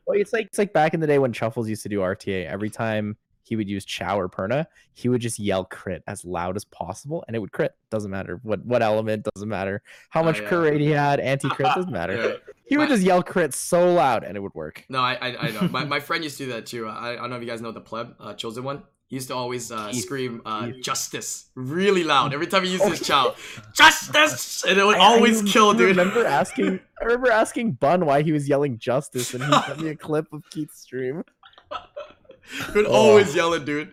Well, 0.05 0.19
it's 0.19 0.33
like 0.33 0.47
it's 0.47 0.57
like 0.57 0.73
back 0.73 0.93
in 0.93 0.99
the 0.99 1.07
day 1.07 1.19
when 1.19 1.31
Chuffles 1.33 1.67
used 1.67 1.83
to 1.83 1.89
do 1.89 1.99
RTA. 1.99 2.45
Every 2.45 2.69
time 2.69 3.17
he 3.45 3.55
would 3.57 3.69
use 3.69 3.83
Chow 3.85 4.17
or 4.19 4.29
Perna, 4.29 4.65
he 4.93 5.09
would 5.09 5.19
just 5.21 5.37
yell 5.37 5.65
crit 5.65 6.01
as 6.07 6.23
loud 6.23 6.55
as 6.55 6.63
possible, 6.65 7.23
and 7.27 7.35
it 7.35 7.39
would 7.39 7.51
crit. 7.51 7.73
Doesn't 7.89 8.09
matter 8.11 8.39
what 8.43 8.65
what 8.65 8.81
element, 8.81 9.27
doesn't 9.35 9.49
matter 9.49 9.81
how 10.09 10.21
Oh, 10.21 10.25
much 10.25 10.39
yeah. 10.41 10.47
crit 10.47 10.61
rate 10.73 10.81
he 10.81 10.89
had, 10.91 11.19
anti 11.19 11.49
crit 11.49 11.67
doesn't 11.75 11.91
matter. 12.01 12.15
Yeah. 12.15 12.53
He 12.65 12.77
would 12.77 12.89
My- 12.89 12.95
just 12.95 13.03
yell 13.03 13.21
crit 13.23 13.53
so 13.53 13.93
loud, 13.93 14.23
and 14.23 14.35
it 14.37 14.39
would 14.39 14.53
work. 14.53 14.85
No, 14.89 14.99
I 14.99 15.13
I, 15.15 15.47
I 15.47 15.51
know. 15.51 15.67
My, 15.69 15.83
my 15.85 15.99
friend 15.99 16.23
used 16.23 16.37
to 16.37 16.45
do 16.45 16.51
that 16.53 16.65
too. 16.65 16.87
I, 16.87 17.13
I 17.13 17.15
don't 17.15 17.29
know 17.29 17.35
if 17.35 17.41
you 17.41 17.47
guys 17.47 17.61
know 17.61 17.71
the 17.71 17.81
pleb, 17.81 18.15
uh, 18.19 18.33
chosen 18.33 18.63
one. 18.63 18.83
He 19.13 19.17
used 19.17 19.27
to 19.27 19.35
always 19.35 19.71
uh, 19.71 19.89
Keith. 19.91 20.05
scream 20.05 20.41
uh, 20.43 20.65
Keith. 20.65 20.81
"justice" 20.83 21.45
really 21.53 22.03
loud 22.03 22.33
every 22.33 22.47
time 22.47 22.63
he 22.63 22.71
used 22.71 22.83
his 22.85 22.99
chow. 23.05 23.35
Justice, 23.71 24.63
and 24.63 24.79
it 24.79 24.83
would 24.83 24.95
I- 24.95 25.01
I 25.01 25.05
always 25.13 25.37
rem- 25.43 25.45
kill, 25.45 25.69
I 25.69 25.73
dude. 25.77 25.95
remember 25.95 26.25
asking. 26.41 26.79
I 26.99 27.05
remember 27.05 27.29
asking 27.29 27.73
Bun 27.73 28.07
why 28.07 28.23
he 28.23 28.31
was 28.31 28.49
yelling 28.49 28.79
justice, 28.79 29.35
and 29.35 29.43
he 29.43 29.51
sent 29.67 29.81
me 29.81 29.89
a 29.89 29.95
clip 29.95 30.33
of 30.33 30.41
Keith's 30.49 30.79
stream. 30.81 31.23
He 31.71 32.71
would 32.75 32.87
Oh. 32.87 32.91
always 33.09 33.35
yell 33.35 33.53
it, 33.53 33.65
dude. 33.65 33.91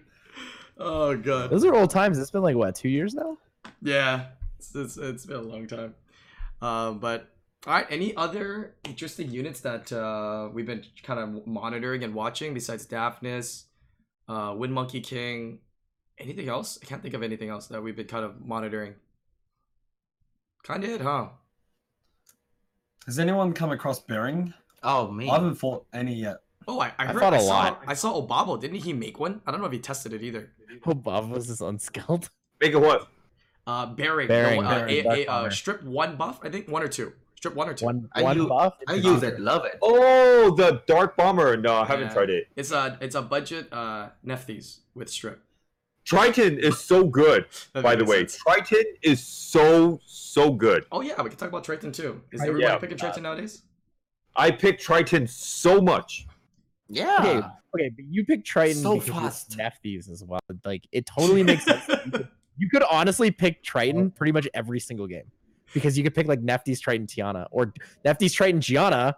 Oh 0.78 1.14
god. 1.16 1.50
Those 1.50 1.66
are 1.66 1.74
old 1.74 1.90
times. 1.90 2.18
It's 2.18 2.30
been 2.30 2.40
like 2.42 2.56
what 2.56 2.74
two 2.74 2.88
years 2.88 3.12
now. 3.12 3.36
Yeah, 3.82 4.28
it's, 4.58 4.74
it's, 4.74 4.96
it's 4.96 5.26
been 5.26 5.36
a 5.36 5.42
long 5.42 5.66
time. 5.66 5.94
Um, 6.62 6.98
but 6.98 7.28
all 7.66 7.74
right, 7.74 7.86
any 7.90 8.16
other 8.16 8.74
interesting 8.84 9.30
units 9.30 9.60
that 9.60 9.92
uh, 9.92 10.48
we've 10.50 10.64
been 10.64 10.82
kind 11.02 11.20
of 11.20 11.46
monitoring 11.46 12.04
and 12.04 12.14
watching 12.14 12.54
besides 12.54 12.86
Daphnis, 12.86 13.64
uh, 14.30 14.54
Wind 14.54 14.72
Monkey 14.72 15.00
King? 15.00 15.58
Anything 16.18 16.48
else? 16.48 16.78
I 16.82 16.86
can't 16.86 17.02
think 17.02 17.14
of 17.14 17.22
anything 17.22 17.48
else 17.48 17.66
that 17.68 17.82
we've 17.82 17.96
been 17.96 18.06
kind 18.06 18.24
of 18.24 18.44
monitoring. 18.44 18.94
Kind 20.62 20.84
of 20.84 20.90
it, 20.90 21.00
huh? 21.00 21.28
Has 23.06 23.18
anyone 23.18 23.52
come 23.54 23.72
across 23.72 23.98
Bering? 24.00 24.52
Oh 24.82 25.10
me. 25.10 25.28
I 25.28 25.34
haven't 25.34 25.54
fought 25.56 25.86
any 25.92 26.14
yet. 26.14 26.36
Oh, 26.68 26.78
I, 26.78 26.88
I 26.88 26.92
I 26.98 27.06
heard. 27.06 27.20
thought 27.20 27.34
I 27.34 27.38
a 27.38 27.40
saw, 27.40 27.48
lot. 27.48 27.82
I 27.86 27.94
saw 27.94 28.20
Obabo. 28.20 28.60
Didn't 28.60 28.76
he 28.76 28.92
make 28.92 29.18
one? 29.18 29.40
I 29.46 29.50
don't 29.50 29.60
know 29.60 29.66
if 29.66 29.72
he 29.72 29.78
tested 29.78 30.12
it 30.12 30.22
either. 30.22 30.50
Oh, 30.86 30.94
Bob 30.94 31.30
was 31.30 31.46
just 31.46 31.62
unskilled. 31.62 32.30
Make 32.60 32.72
it 32.72 32.80
what? 32.80 33.08
Uh, 33.66 33.86
Bearing. 33.86 34.28
Bearing, 34.28 34.62
no, 34.62 34.68
uh, 34.68 34.86
Bearing, 34.86 34.98
a, 34.98 35.02
Dark 35.02 35.18
a, 35.18 35.30
uh, 35.30 35.50
strip 35.50 35.82
one 35.82 36.16
buff, 36.16 36.40
I 36.42 36.50
think 36.50 36.68
one 36.68 36.82
or 36.82 36.88
two. 36.88 37.12
Strip 37.40 37.54
one 37.54 37.70
or 37.70 37.74
two. 37.74 37.86
One 37.86 38.06
I 38.12 38.22
one 38.22 38.36
use- 38.36 38.48
buff. 38.48 38.74
I 38.86 38.94
use 38.96 39.22
it. 39.22 39.40
Love 39.40 39.64
it. 39.64 39.78
Oh, 39.80 40.54
the 40.54 40.82
Dark 40.86 41.16
Bomber. 41.16 41.56
No, 41.56 41.74
I 41.74 41.86
haven't 41.86 42.08
Yeah. 42.08 42.12
tried 42.12 42.28
it. 42.28 42.48
It's 42.54 42.70
a 42.70 42.98
it's 43.00 43.14
a 43.14 43.22
budget 43.22 43.72
uh 43.72 44.10
Nephthys 44.22 44.80
with 44.94 45.08
strip. 45.08 45.42
Triton 46.04 46.58
is 46.58 46.78
so 46.78 47.04
good, 47.04 47.46
by 47.72 47.94
the 47.96 48.04
way. 48.04 48.26
sense. 48.26 48.38
Triton 48.46 48.84
is 49.02 49.24
so, 49.24 50.00
so 50.04 50.50
good. 50.52 50.84
Oh 50.92 51.00
yeah, 51.00 51.20
we 51.22 51.30
can 51.30 51.38
talk 51.38 51.48
about 51.48 51.64
Triton 51.64 51.92
too. 51.92 52.20
Is 52.30 52.42
I- 52.42 52.48
everybody 52.48 52.72
yeah. 52.74 52.78
picking 52.78 52.98
Triton 52.98 53.22
nowadays? 53.22 53.62
I 54.36 54.50
pick 54.50 54.78
Triton 54.78 55.26
so 55.26 55.80
much. 55.80 56.26
Yeah. 56.88 57.16
Okay, 57.20 57.36
okay, 57.74 57.88
but 57.96 58.04
you 58.10 58.26
pick 58.26 58.44
Triton 58.44 58.82
So 58.82 58.94
because 58.96 59.06
you 59.08 59.14
fast. 59.14 59.54
have 59.58 59.72
as 60.10 60.22
well. 60.26 60.40
Like 60.64 60.86
it 60.92 61.06
totally 61.06 61.42
makes 61.42 61.64
sense. 61.64 61.84
You 61.88 62.10
could, 62.10 62.28
you 62.58 62.68
could 62.68 62.82
honestly 62.90 63.30
pick 63.30 63.62
Triton 63.62 64.10
pretty 64.10 64.32
much 64.32 64.46
every 64.52 64.80
single 64.80 65.06
game 65.06 65.24
because 65.74 65.96
you 65.96 66.04
could 66.04 66.14
pick 66.14 66.26
like 66.28 66.40
Nephthys, 66.40 66.80
Triton, 66.80 67.06
Tiana, 67.06 67.46
or 67.50 67.72
Nephthys, 68.04 68.32
Triton, 68.32 68.60
Gianna, 68.60 69.16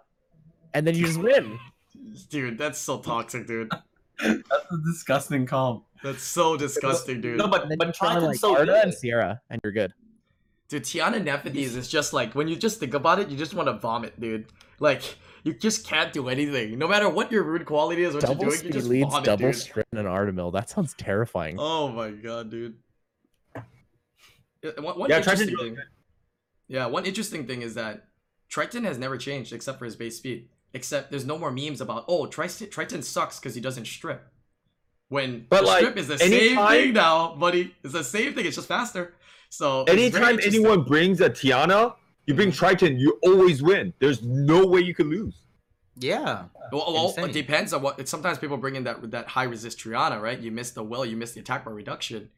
and 0.73 0.85
then 0.85 0.95
you 0.95 1.05
just 1.05 1.19
win. 1.19 1.59
Dude, 2.29 2.57
that's 2.57 2.79
so 2.79 2.99
toxic, 2.99 3.47
dude. 3.47 3.71
That's 4.19 4.43
a 4.71 4.77
disgusting 4.85 5.45
comp. 5.45 5.83
That's 6.03 6.21
so 6.21 6.55
disgusting, 6.57 7.21
dude. 7.21 7.37
No, 7.37 7.47
but 7.47 7.63
And 7.63 7.71
then 7.71 7.77
but 7.77 7.87
you 7.87 7.93
try 7.93 8.09
Triton's 8.13 8.27
like 8.27 8.37
so 8.39 8.55
Arda 8.55 8.65
good. 8.73 8.83
and 8.83 8.93
Sierra, 8.93 9.41
and 9.49 9.59
you're 9.63 9.71
good. 9.73 9.93
Dude, 10.67 10.83
Tiana 10.83 11.23
Nephthys 11.23 11.75
is 11.75 11.87
just 11.87 12.13
like 12.13 12.35
when 12.35 12.47
you 12.47 12.55
just 12.55 12.79
think 12.79 12.93
about 12.93 13.19
it, 13.19 13.29
you 13.29 13.37
just 13.37 13.53
want 13.53 13.67
to 13.67 13.73
vomit, 13.73 14.19
dude. 14.19 14.47
Like 14.79 15.01
you 15.43 15.53
just 15.53 15.87
can't 15.87 16.11
do 16.13 16.29
anything. 16.29 16.77
No 16.77 16.87
matter 16.87 17.09
what 17.09 17.31
your 17.31 17.43
rude 17.43 17.65
quality 17.65 18.03
is, 18.03 18.13
what 18.13 18.21
double 18.23 18.43
you're 18.43 18.51
doing, 18.51 18.53
you 18.53 18.57
speed 18.59 18.73
just 18.73 18.87
leads, 18.87 19.09
vomit, 19.09 19.25
double 19.25 19.51
dude. 19.51 19.55
strip, 19.55 19.87
and 19.91 19.99
an 20.01 20.05
Artamiel. 20.05 20.51
That 20.53 20.69
sounds 20.69 20.93
terrifying. 20.95 21.55
Oh 21.59 21.87
my 21.89 22.11
god, 22.11 22.51
dude. 22.51 22.75
Yeah, 23.55 24.71
One, 24.79 24.99
one 24.99 25.09
Yeah, 25.09 25.17
interesting 25.17 25.47
Triton's 25.49 25.61
really 25.61 25.69
thing. 25.75 25.85
Yeah, 26.73 26.87
one 26.87 27.05
interesting 27.05 27.45
thing 27.45 27.61
is 27.61 27.75
that 27.75 28.07
Triton 28.49 28.83
has 28.83 28.97
never 28.97 29.15
changed 29.15 29.53
except 29.53 29.77
for 29.77 29.85
his 29.85 29.95
base 29.95 30.17
speed. 30.17 30.49
Except 30.73 31.11
there's 31.11 31.23
no 31.23 31.37
more 31.37 31.51
memes 31.51 31.81
about 31.81 32.05
oh 32.07 32.25
Triton 32.25 32.67
Triton 32.71 33.03
sucks 33.03 33.39
because 33.39 33.53
he 33.53 33.61
doesn't 33.61 33.85
strip. 33.85 34.27
When 35.07 35.45
But, 35.49 35.61
the 35.61 35.67
like, 35.67 35.77
strip 35.81 35.97
is 35.97 36.07
the 36.07 36.17
same 36.17 36.57
thing 36.57 36.93
now, 36.93 37.35
buddy. 37.35 37.75
It's 37.83 37.93
the 37.93 38.03
same 38.03 38.33
thing. 38.33 38.47
It's 38.47 38.55
just 38.55 38.67
faster. 38.67 39.13
So 39.49 39.83
Anytime 39.83 40.39
anyone 40.43 40.81
brings 40.81 41.21
a 41.21 41.29
Tiana, 41.29 41.93
you 42.25 42.33
bring 42.33 42.51
Triton, 42.51 42.97
you 42.97 43.19
always 43.21 43.61
win. 43.61 43.93
There's 43.99 44.23
no 44.23 44.65
way 44.65 44.79
you 44.79 44.95
could 44.95 45.05
lose. 45.05 45.35
Yeah. 45.95 46.45
Well, 46.71 46.91
well 46.91 47.25
it 47.25 47.33
depends 47.33 47.71
on 47.71 47.83
what. 47.83 47.99
It's, 47.99 48.09
sometimes 48.09 48.39
people 48.39 48.57
bring 48.57 48.75
in 48.77 48.85
that 48.85 49.11
that 49.11 49.27
high 49.27 49.43
resist 49.43 49.77
Triana, 49.77 50.19
right? 50.19 50.39
You 50.39 50.51
miss 50.51 50.71
the 50.71 50.81
will, 50.81 51.05
you 51.05 51.17
miss 51.17 51.33
the 51.33 51.41
attack 51.41 51.65
bar 51.65 51.73
reduction. 51.75 52.31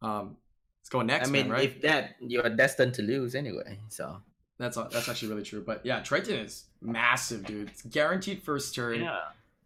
Um, 0.00 0.38
let's 0.82 0.88
go 0.90 1.00
next, 1.02 1.28
I 1.28 1.30
mean, 1.30 1.44
man, 1.48 1.52
right? 1.52 1.64
if 1.64 1.80
that 1.82 2.16
you're 2.20 2.48
destined 2.50 2.94
to 2.94 3.02
lose 3.02 3.34
anyway. 3.34 3.78
So 3.88 4.20
That's 4.58 4.76
that's 4.76 5.08
actually 5.08 5.28
really 5.28 5.42
true. 5.44 5.62
But 5.64 5.84
yeah, 5.86 6.00
Triton 6.00 6.36
is 6.40 6.64
massive, 6.80 7.44
dude. 7.46 7.68
It's 7.70 7.82
guaranteed 7.82 8.42
first 8.42 8.74
turn. 8.74 9.00
Yeah. 9.02 9.18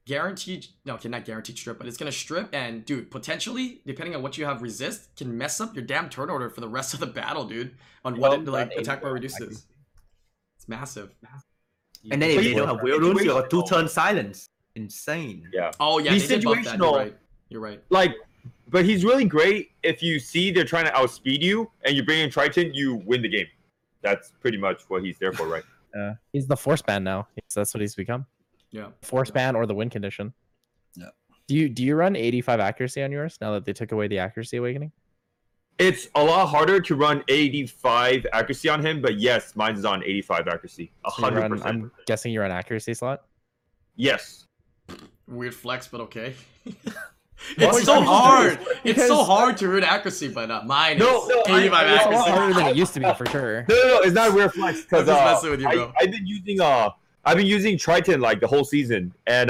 Guaranteed. 0.07 0.67
No, 0.85 0.95
okay, 0.95 1.09
not 1.09 1.25
guaranteed 1.25 1.59
strip, 1.59 1.79
but 1.79 1.87
it's 1.89 1.97
gonna 1.97 2.13
strip 2.13 2.49
and 2.55 2.85
dude, 2.85 3.11
potentially, 3.11 3.81
depending 3.87 4.15
on 4.15 4.23
what 4.23 4.39
you 4.39 4.45
have 4.45 4.63
resist, 4.63 5.15
can 5.17 5.37
mess 5.37 5.61
up 5.61 5.75
your 5.75 5.85
damn 5.85 6.09
turn 6.09 6.31
order 6.31 6.49
for 6.49 6.61
the 6.61 6.69
rest 6.69 6.95
of 6.95 7.01
the 7.01 7.07
battle, 7.07 7.45
dude. 7.45 7.75
On 8.05 8.17
what 8.21 8.31
Well, 8.31 8.41
it, 8.41 8.47
like 8.49 8.71
attack 8.73 8.79
ain't 8.79 9.03
bar 9.03 9.11
good. 9.11 9.15
reduces. 9.15 9.67
It's 10.57 10.69
massive. 10.69 11.11
and 12.11 12.23
then 12.23 12.31
if 12.31 12.37
they 12.37 12.51
you- 12.51 12.55
don't 12.57 12.69
have 12.69 12.83
will 12.83 13.01
runes, 13.01 13.21
you 13.23 13.31
got 13.31 13.51
two 13.51 13.65
turn 13.69 13.89
silence. 13.89 14.49
Insane. 14.77 15.49
Yeah. 15.53 15.73
Oh 15.81 15.99
yeah, 15.99 16.13
He's 16.13 16.29
they 16.29 16.37
did 16.37 16.45
buff 16.45 16.63
that. 16.65 16.79
You're 16.79 16.87
situational. 16.87 16.97
right. 16.97 17.17
You're 17.49 17.61
right. 17.61 17.83
Like, 17.91 18.15
but 18.69 18.85
he's 18.85 19.05
really 19.05 19.25
great 19.25 19.71
if 19.83 20.03
you 20.03 20.19
see 20.19 20.51
they're 20.51 20.65
trying 20.65 20.85
to 20.87 20.95
outspeed 20.97 21.43
you 21.43 21.71
and 21.85 21.95
you 21.97 22.05
bring 22.05 22.21
in 22.21 22.31
Triton, 22.31 22.73
you 22.75 22.97
win 23.07 23.23
the 23.23 23.29
game. 23.29 23.47
That's 24.03 24.33
pretty 24.41 24.59
much 24.59 24.83
what 24.89 25.03
he's 25.05 25.19
there 25.19 25.33
for, 25.33 25.47
right? 25.47 25.63
Uh, 25.97 26.13
he's 26.31 26.47
the 26.47 26.57
force 26.57 26.83
ban 26.83 27.03
now. 27.03 27.27
That's 27.55 27.73
what 27.73 27.81
he's 27.81 27.95
become. 27.95 28.27
Yeah. 28.71 28.89
Force 29.01 29.31
ban 29.31 29.57
or 29.57 29.65
the 29.65 29.75
win 29.75 29.89
condition. 29.89 30.35
Yeah. 30.95 31.07
Do 31.49 31.55
you 31.55 31.71
do 31.71 31.83
you 31.83 31.95
run 31.97 32.17
85 32.17 32.61
accuracy 32.61 33.03
on 33.03 33.11
yours 33.11 33.39
now 33.41 33.53
that 33.53 33.65
they 33.65 33.73
took 33.73 33.93
away 33.93 34.07
the 34.07 34.19
accuracy 34.19 34.59
awakening? 34.59 34.93
It's 35.79 36.09
a 36.15 36.23
lot 36.23 36.49
harder 36.49 36.81
to 36.83 36.95
run 36.97 37.25
85 37.29 38.27
accuracy 38.35 38.69
on 38.69 38.85
him, 38.85 39.01
but 39.01 39.19
yes, 39.19 39.57
mine's 39.57 39.87
on 39.87 40.03
85 40.05 40.49
accuracy. 40.49 40.93
A 41.07 41.11
So 41.13 41.31
run- 41.31 41.53
100%. 41.53 41.65
I'm 41.65 41.91
guessing 42.07 42.31
you're 42.31 42.45
on 42.45 42.51
accuracy 42.51 42.93
slot. 42.93 43.23
Yes. 43.95 44.45
Weird 45.27 45.55
flex, 45.55 45.89
but 45.89 46.03
okay. 46.03 46.35
Well, 47.59 47.77
it's 47.77 47.85
so 47.85 48.01
hard. 48.03 48.59
It's 48.85 49.07
so 49.07 49.23
hard 49.25 49.57
to 49.59 49.69
root 49.69 49.85
accuracy, 49.85 50.29
but 50.29 50.51
uh, 50.51 50.63
mine 50.65 50.99
No, 50.99 51.23
is 51.25 51.29
no, 51.29 51.55
I- 51.55 51.59
85 51.61 51.73
I- 51.87 51.95
It's 51.95 52.03
a 52.03 52.07
Accuracy. 52.07 52.17
lot 52.31 52.39
harder 52.39 52.55
than 52.55 52.67
it 52.69 52.77
used 52.77 52.95
to 52.95 53.01
be 53.01 53.13
for 53.15 53.27
sure. 53.31 53.65
No, 53.69 53.75
no, 53.75 53.89
no, 53.89 54.01
it's 54.01 54.15
not 54.15 54.33
weird 54.35 54.53
flex 54.53 54.83
because 54.83 55.09
I'm 55.09 55.15
just 55.17 55.21
uh, 55.23 55.33
messing 55.35 55.51
with 55.51 55.61
you, 55.61 55.69
bro. 55.69 55.93
I, 56.01 56.05
I've 56.05 56.11
been 56.11 56.27
using 56.27 56.61
uh, 56.61 56.91
I've 57.25 57.37
been 57.37 57.47
using 57.47 57.77
Triton 57.77 58.21
like 58.21 58.41
the 58.41 58.47
whole 58.47 58.65
season, 58.65 59.13
and 59.27 59.45